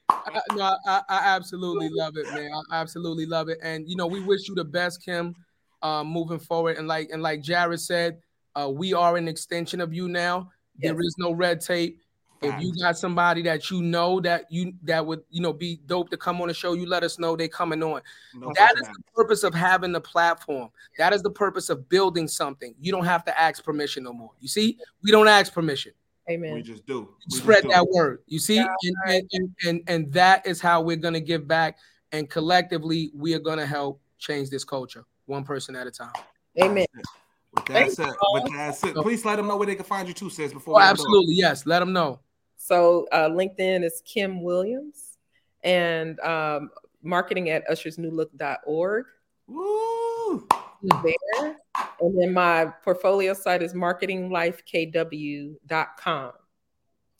I, 0.09 0.41
no, 0.55 0.77
I, 0.87 1.03
I 1.09 1.19
absolutely 1.37 1.89
love 1.91 2.17
it, 2.17 2.27
man. 2.33 2.51
I 2.71 2.81
absolutely 2.81 3.27
love 3.27 3.49
it, 3.49 3.59
and 3.63 3.89
you 3.89 3.97
know, 3.97 4.07
we 4.07 4.21
wish 4.21 4.49
you 4.49 4.55
the 4.55 4.65
best, 4.65 5.05
Kim, 5.05 5.35
uh, 5.83 6.05
moving 6.05 6.39
forward. 6.39 6.77
And 6.77 6.89
like 6.89 7.11
and 7.13 7.23
like 7.23 7.43
Jarrett 7.43 7.81
said, 7.81 8.21
uh, 8.55 8.71
we 8.71 8.95
are 8.95 9.17
an 9.17 9.29
extension 9.29 9.81
of 9.81 9.93
you 9.93 10.09
now. 10.09 10.51
There 10.79 10.95
Yes. 10.95 11.05
is 11.07 11.15
no 11.19 11.33
red 11.33 11.61
tape. 11.61 12.01
If 12.41 12.55
you 12.63 12.73
got 12.81 12.97
somebody 12.97 13.43
that 13.43 13.69
you 13.69 13.83
know 13.83 14.21
that 14.21 14.45
you 14.49 14.73
that 14.85 15.05
would 15.05 15.23
you 15.29 15.41
know 15.43 15.53
be 15.53 15.81
dope 15.87 16.09
to 16.11 16.17
come 16.17 16.41
on 16.41 16.47
the 16.47 16.55
show, 16.55 16.75
you 16.75 16.87
let 16.87 17.03
us 17.03 17.19
know 17.19 17.35
they 17.35 17.49
coming 17.49 17.83
on. 17.83 18.01
no 18.33 18.53
That 18.55 18.77
fucking 18.79 18.93
the 18.93 19.13
purpose 19.13 19.43
of 19.43 19.55
having 19.55 19.91
the 19.91 20.01
platform. 20.01 20.71
That 20.99 21.13
is 21.13 21.23
the 21.23 21.31
purpose 21.31 21.69
of 21.69 21.89
building 21.89 22.29
something. 22.29 22.77
You 22.81 22.93
don't 22.93 23.05
have 23.05 23.25
to 23.25 23.37
ask 23.41 23.65
permission 23.65 24.05
no 24.05 24.13
more. 24.13 24.31
You 24.39 24.47
see, 24.47 24.79
we 25.03 25.11
don't 25.11 25.27
ask 25.27 25.53
permission. 25.53 25.93
Amen. 26.31 26.55
We 26.55 26.63
just 26.63 26.87
do. 26.87 27.01
We 27.01 27.31
just 27.31 27.43
Spread 27.43 27.63
do. 27.65 27.71
that 27.71 27.89
word. 27.89 28.23
You 28.29 28.39
see, 28.39 28.57
Yeah, 28.57 28.67
and, 28.83 28.95
and, 29.09 29.29
and 29.33 29.51
and 29.67 29.83
and 29.89 30.13
that 30.13 30.47
is 30.47 30.61
how 30.61 30.81
we're 30.81 30.97
gonna 30.97 31.19
give 31.21 31.49
back. 31.49 31.79
And 32.13 32.31
collectively, 32.31 33.11
we 33.15 33.35
are 33.35 33.41
gonna 33.41 33.67
help 33.67 34.01
change 34.19 34.49
this 34.49 34.63
culture, 34.63 35.05
one 35.27 35.43
person 35.43 35.75
at 35.75 35.89
a 35.89 35.91
time. 35.91 36.13
Amen. 36.63 36.87
With 37.55 37.65
that 37.67 37.91
said, 37.93 38.11
with 38.33 38.53
that 38.53 38.75
said, 38.77 38.95
please 38.97 39.25
let 39.25 39.37
them 39.37 39.49
know 39.49 39.57
where 39.57 39.67
they 39.67 39.75
can 39.75 39.85
find 39.85 40.07
you 40.07 40.15
too, 40.15 40.31
sis. 40.31 40.53
Before 40.53 40.75
Oh, 40.75 40.79
we 40.79 40.83
go. 40.83 40.87
absolutely. 40.91 41.35
Yes. 41.35 41.67
Let 41.67 41.81
them 41.81 41.93
know. 41.93 42.21
So 42.57 43.07
uh, 43.13 43.29
LinkedIn 43.31 43.85
is 43.85 44.03
Kim 44.05 44.43
Williams 44.43 45.17
and 45.65 46.19
um, 46.21 46.71
marketing 47.03 47.51
at 47.51 47.67
ushersnewlook.org 47.69 49.05
Woo! 49.47 50.47
there. 51.03 51.57
And 52.01 52.19
then 52.21 52.33
my 52.33 52.67
portfolio 52.85 53.35
site 53.35 53.63
is 53.63 53.75
marketinglifekw.com. 53.75 56.33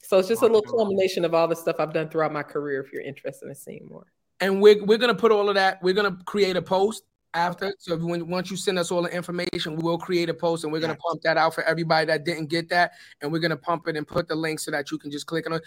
So 0.01 0.17
it's 0.17 0.27
just 0.27 0.41
a 0.41 0.45
little 0.45 0.61
culmination 0.61 1.25
of 1.25 1.33
all 1.33 1.47
the 1.47 1.55
stuff 1.55 1.75
I've 1.79 1.93
done 1.93 2.09
throughout 2.09 2.31
my 2.31 2.43
career 2.43 2.81
if 2.81 2.91
you're 2.93 3.01
interested 3.01 3.47
in 3.49 3.55
seeing 3.55 3.85
more. 3.89 4.05
And 4.39 4.61
we're, 4.61 4.83
we're 4.85 4.97
going 4.97 5.13
to 5.13 5.19
put 5.19 5.31
all 5.31 5.49
of 5.49 5.55
that. 5.55 5.83
We're 5.83 5.93
going 5.93 6.15
to 6.15 6.23
create 6.23 6.55
a 6.55 6.61
post 6.61 7.03
after. 7.33 7.73
So 7.79 7.97
when, 7.97 8.27
once 8.27 8.49
you 8.49 8.57
send 8.57 8.79
us 8.79 8.91
all 8.91 9.03
the 9.03 9.09
information, 9.09 9.75
we 9.75 9.83
will 9.83 9.97
create 9.97 10.29
a 10.29 10.33
post 10.33 10.63
and 10.63 10.73
we're 10.73 10.79
going 10.79 10.95
to 10.95 10.99
pump 10.99 11.21
that 11.23 11.37
out 11.37 11.53
for 11.53 11.63
everybody 11.63 12.05
that 12.07 12.23
didn't 12.23 12.47
get 12.47 12.69
that. 12.69 12.93
And 13.21 13.31
we're 13.31 13.39
going 13.39 13.51
to 13.51 13.57
pump 13.57 13.87
it 13.87 13.95
and 13.95 14.07
put 14.07 14.27
the 14.27 14.35
link 14.35 14.59
so 14.59 14.71
that 14.71 14.91
you 14.91 14.97
can 14.97 15.11
just 15.11 15.27
click 15.27 15.45
on 15.47 15.53
it. 15.53 15.63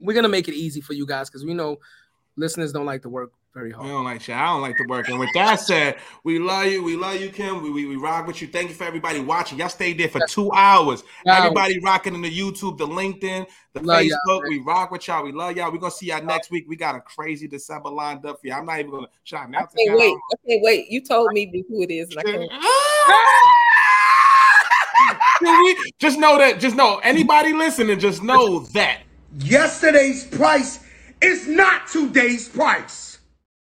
We're 0.00 0.14
going 0.14 0.24
to 0.24 0.28
make 0.28 0.48
it 0.48 0.54
easy 0.54 0.80
for 0.80 0.92
you 0.92 1.06
guys 1.06 1.28
because 1.28 1.44
we 1.44 1.54
know 1.54 1.78
listeners 2.36 2.72
don't 2.72 2.86
like 2.86 3.02
to 3.02 3.08
work 3.08 3.32
very 3.56 3.70
We 3.70 3.74
hard. 3.74 3.88
don't 3.88 4.04
like 4.04 4.20
shit. 4.20 4.36
I 4.36 4.46
don't 4.48 4.60
like 4.60 4.76
to 4.76 4.84
work. 4.84 5.08
And 5.08 5.18
with 5.18 5.30
that 5.32 5.58
said, 5.60 5.96
we 6.24 6.38
love 6.38 6.66
you. 6.66 6.82
We 6.84 6.94
love 6.94 7.18
you, 7.18 7.30
Kim. 7.30 7.62
We, 7.62 7.70
we, 7.70 7.86
we 7.86 7.96
rock 7.96 8.26
with 8.26 8.42
you. 8.42 8.48
Thank 8.48 8.68
you 8.68 8.74
for 8.74 8.84
everybody 8.84 9.18
watching. 9.18 9.58
Y'all 9.58 9.70
stayed 9.70 9.96
there 9.98 10.10
for 10.10 10.20
two 10.28 10.52
hours. 10.52 11.02
Wow. 11.24 11.38
Everybody 11.38 11.78
rocking 11.80 12.14
in 12.14 12.20
the 12.20 12.30
YouTube, 12.30 12.76
the 12.76 12.86
LinkedIn, 12.86 13.46
the 13.72 13.80
Love 13.82 14.02
Facebook. 14.02 14.42
we 14.50 14.58
rock 14.58 14.90
with 14.90 15.08
y'all. 15.08 15.24
We 15.24 15.32
love 15.32 15.56
y'all. 15.56 15.72
We're 15.72 15.78
gonna 15.78 15.90
see 15.90 16.08
y'all 16.08 16.22
next 16.22 16.50
week. 16.50 16.66
We 16.68 16.76
got 16.76 16.96
a 16.96 17.00
crazy 17.00 17.48
December 17.48 17.88
lined 17.88 18.26
up 18.26 18.42
for 18.42 18.46
you. 18.46 18.52
I'm 18.52 18.66
not 18.66 18.78
even 18.78 18.90
gonna 18.90 19.06
shout 19.24 19.44
out. 19.44 19.46
I 19.46 19.50
now. 19.52 19.66
can't 19.74 19.98
wait. 19.98 20.14
I 20.14 20.36
can't 20.46 20.62
wait. 20.62 20.90
You 20.90 21.00
told 21.00 21.32
me 21.32 21.64
who 21.66 21.82
it 21.82 21.90
is. 21.90 22.10
And 22.10 22.20
I 22.20 22.22
can't. 22.24 22.50
just 25.98 26.18
know 26.18 26.36
that. 26.36 26.60
Just 26.60 26.76
know 26.76 27.00
anybody 27.02 27.54
listening. 27.54 27.98
Just 27.98 28.22
know 28.22 28.60
that. 28.74 29.00
Yesterday's 29.38 30.26
price 30.26 30.80
is 31.22 31.48
not 31.48 31.86
today's 31.86 32.48
price. 32.50 33.15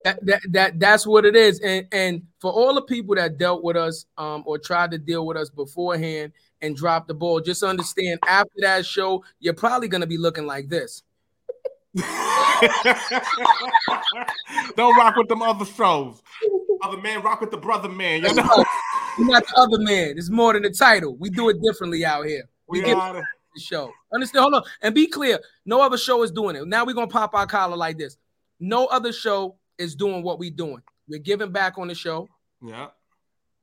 That, 0.09 0.25
that 0.27 0.43
that 0.51 0.81
that's 0.81 1.07
what 1.07 1.27
it 1.27 1.37
is. 1.37 1.61
And 1.61 1.87
and 1.93 2.23
for 2.39 2.51
all 2.51 2.75
the 2.75 2.81
people 2.83 3.15
that 3.17 3.37
dealt 3.37 3.63
with 3.63 3.77
us 3.77 4.07
um 4.17 4.43
or 4.47 4.59
tried 4.59 4.91
to 4.93 4.99
deal 4.99 5.27
with 5.27 5.37
us 5.37 5.51
beforehand 5.51 6.33
and 6.63 6.75
dropped 6.75 7.09
the 7.09 7.15
ball, 7.15 7.41
just 7.41 7.63
understand 7.63 8.21
after 8.27 8.55
that 8.59 8.87
show, 8.87 9.23
you're 9.39 9.53
probably 9.53 9.87
gonna 9.89 10.07
be 10.07 10.17
looking 10.17 10.47
like 10.47 10.71
this. 10.71 11.03
Don't 14.77 14.97
rock 14.97 15.17
with 15.17 15.29
them 15.29 15.43
other 15.43 15.67
shows. 15.67 16.23
Other 16.83 16.99
man, 17.03 17.21
rock 17.23 17.43
with 17.43 17.51
the 17.51 17.57
brother 17.59 17.89
man. 17.89 18.23
You 18.23 18.33
know? 18.35 18.65
You're 19.19 19.29
not 19.29 19.47
the 19.47 19.55
other 19.57 19.79
man. 19.79 20.17
It's 20.17 20.31
more 20.31 20.55
than 20.55 20.63
the 20.63 20.71
title. 20.71 21.17
We 21.17 21.29
do 21.29 21.49
it 21.51 21.59
differently 21.63 22.05
out 22.05 22.25
here. 22.25 22.49
We, 22.67 22.81
We 22.81 22.91
the- 22.91 22.95
the 23.55 23.61
show. 23.61 23.91
Understand? 24.15 24.43
Hold 24.43 24.55
on. 24.55 24.63
And 24.81 24.95
be 24.95 25.07
clear. 25.07 25.39
No 25.67 25.81
other 25.83 25.99
show 25.99 26.23
is 26.23 26.31
doing 26.31 26.57
it. 26.57 26.67
Now 26.67 26.85
we're 26.87 26.95
gonna 26.95 27.09
pop 27.09 27.35
our 27.35 27.47
collar 27.47 27.77
like 27.77 27.99
this. 27.99 28.17
No 28.61 28.87
other 28.87 29.13
show 29.13 29.57
is 29.79 29.95
doing 29.95 30.23
what 30.23 30.39
we're 30.39 30.51
doing. 30.51 30.83
We're 31.09 31.19
giving 31.21 31.53
back 31.53 31.79
on 31.79 31.89
the 31.89 31.95
show. 31.95 32.29
yeah. 32.63 32.89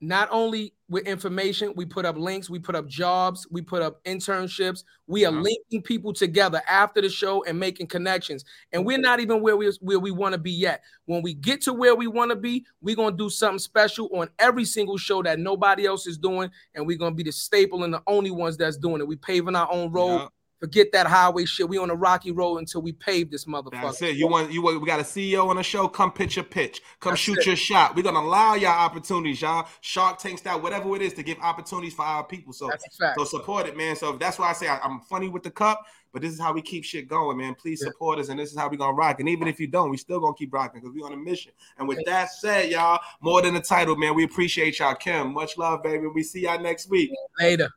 Not 0.02 0.28
only 0.30 0.74
with 0.90 1.08
information, 1.08 1.72
we 1.78 1.86
put 1.86 2.06
up 2.06 2.18
links, 2.18 2.50
we 2.50 2.60
put 2.60 2.76
up 2.76 2.86
jobs, 2.86 3.48
we 3.50 3.62
put 3.62 3.82
up 3.82 4.04
internships. 4.04 4.84
We 5.08 5.26
are 5.26 5.32
Yeah. 5.34 5.40
linking 5.40 5.82
people 5.82 6.12
together 6.12 6.62
after 6.68 7.02
the 7.02 7.10
show 7.10 7.44
and 7.46 7.58
making 7.58 7.88
connections. 7.88 8.44
And 8.74 8.86
we're 8.86 8.98
not 9.00 9.22
even 9.22 9.42
where 9.42 9.56
we 9.56 9.72
where 9.80 9.98
we 9.98 10.12
want 10.12 10.34
to 10.34 10.38
be 10.38 10.52
yet. 10.52 10.84
When 11.06 11.22
we 11.22 11.34
get 11.34 11.62
to 11.62 11.74
where 11.74 11.96
we 11.96 12.08
want 12.08 12.30
to 12.32 12.36
be, 12.36 12.66
we're 12.82 12.98
gonna 12.98 13.16
do 13.16 13.30
something 13.30 13.58
special 13.58 14.10
on 14.14 14.30
every 14.38 14.66
single 14.66 14.98
show 14.98 15.24
that 15.24 15.40
nobody 15.40 15.86
else 15.86 16.06
is 16.08 16.18
doing, 16.18 16.52
and 16.76 16.86
we're 16.86 16.98
gonna 16.98 17.16
be 17.16 17.24
the 17.24 17.32
staple 17.32 17.84
and 17.86 17.94
the 17.94 18.04
only 18.06 18.32
ones 18.32 18.58
that's 18.58 18.78
doing 18.78 19.00
it. 19.00 19.08
We're 19.08 19.18
paving 19.18 19.56
our 19.56 19.72
own 19.72 19.92
road. 19.94 20.18
Yeah. 20.18 20.28
Forget 20.60 20.88
that 20.94 21.06
highway 21.06 21.46
shit. 21.46 21.68
We 21.68 21.78
on 21.78 21.90
a 21.90 21.96
rocky 21.96 22.32
road 22.32 22.58
until 22.58 22.82
we 22.82 22.94
pave 22.94 23.30
this 23.30 23.46
motherfucker. 23.46 23.82
That's 23.82 24.02
it. 24.02 24.16
You 24.16 24.28
want 24.28 24.52
you 24.52 24.62
want 24.62 24.80
we 24.80 24.88
got 24.88 25.02
a 25.02 25.04
CEO 25.04 25.48
on 25.50 25.58
the 25.58 25.64
show. 25.64 25.88
Come 25.88 26.12
pitch 26.12 26.38
your 26.38 26.46
pitch. 26.46 26.82
Come 27.02 27.12
That's 27.12 27.22
shoot 27.22 27.40
it. 27.40 27.46
your 27.46 27.58
shot. 27.58 27.96
We're 27.96 28.04
gonna 28.04 28.22
allow 28.22 28.56
y'all 28.56 28.72
opportunities, 28.72 29.42
y'all. 29.42 29.68
Shark 29.82 30.18
Tank 30.18 30.40
style, 30.40 30.62
whatever 30.62 30.96
it 30.96 31.02
is, 31.02 31.14
to 31.14 31.24
give 31.24 31.38
opportunities 31.40 31.94
for 31.94 32.04
our 32.04 32.24
people. 32.24 32.54
So 32.54 32.68
That's 32.68 32.88
a 32.88 32.98
fact. 32.98 33.20
so 33.20 33.26
support 33.26 33.68
it, 33.68 33.76
man. 33.76 33.98
So 33.98 34.14
that's 34.14 34.40
why 34.40 34.50
I 34.50 34.54
say 34.54 34.68
I, 34.68 34.84
am 34.86 35.02
funny 35.02 35.28
with 35.28 35.44
the 35.44 35.52
cup, 35.52 35.86
but 36.14 36.22
this 36.22 36.32
is 36.32 36.40
how 36.40 36.54
we 36.54 36.62
keep 36.62 36.86
shit 36.86 37.10
going, 37.10 37.38
man. 37.38 37.54
Please 37.56 37.82
Yeah. 37.82 37.92
support 37.92 38.20
us, 38.20 38.30
and 38.30 38.40
this 38.40 38.52
is 38.52 38.58
how 38.58 38.70
we 38.70 38.78
gonna 38.78 38.94
rock. 38.94 39.20
And 39.20 39.28
even 39.28 39.50
if 39.50 39.60
you 39.60 39.68
don't, 39.68 39.90
we 39.90 39.98
still 39.98 40.22
gonna 40.22 40.36
keep 40.36 40.54
rocking 40.54 40.80
because 40.80 40.96
we 40.96 41.02
on 41.02 41.12
a 41.12 41.18
mission. 41.18 41.52
And 41.78 41.86
with 41.86 42.00
that 42.06 42.32
said, 42.32 42.72
y'all, 42.72 43.02
more 43.20 43.42
than 43.42 43.56
the 43.56 43.62
title, 43.62 43.98
man. 43.98 44.16
We 44.16 44.24
appreciate 44.24 44.80
y'all, 44.80 44.96
Kim. 44.96 45.34
Much 45.34 45.58
love, 45.58 45.84
baby. 45.84 46.08
We 46.08 46.24
see 46.24 46.44
y'all 46.44 46.62
next 46.62 46.90
week. 46.90 47.12
Later. 47.40 47.70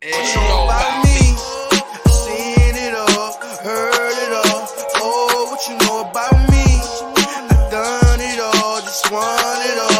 Hey. 0.00 0.34
know 0.34 0.64
about 0.64 1.04
me 1.04 1.29
heard 3.42 4.16
it 4.24 4.32
all. 4.32 4.68
Oh, 4.96 5.48
what 5.50 5.60
you 5.68 5.76
know 5.86 6.02
about 6.08 6.36
me? 6.50 6.64
I 7.16 7.68
done 7.70 8.20
it 8.20 8.40
all, 8.40 8.80
just 8.80 9.10
want 9.10 9.64
it 9.66 9.78
all. 9.96 9.99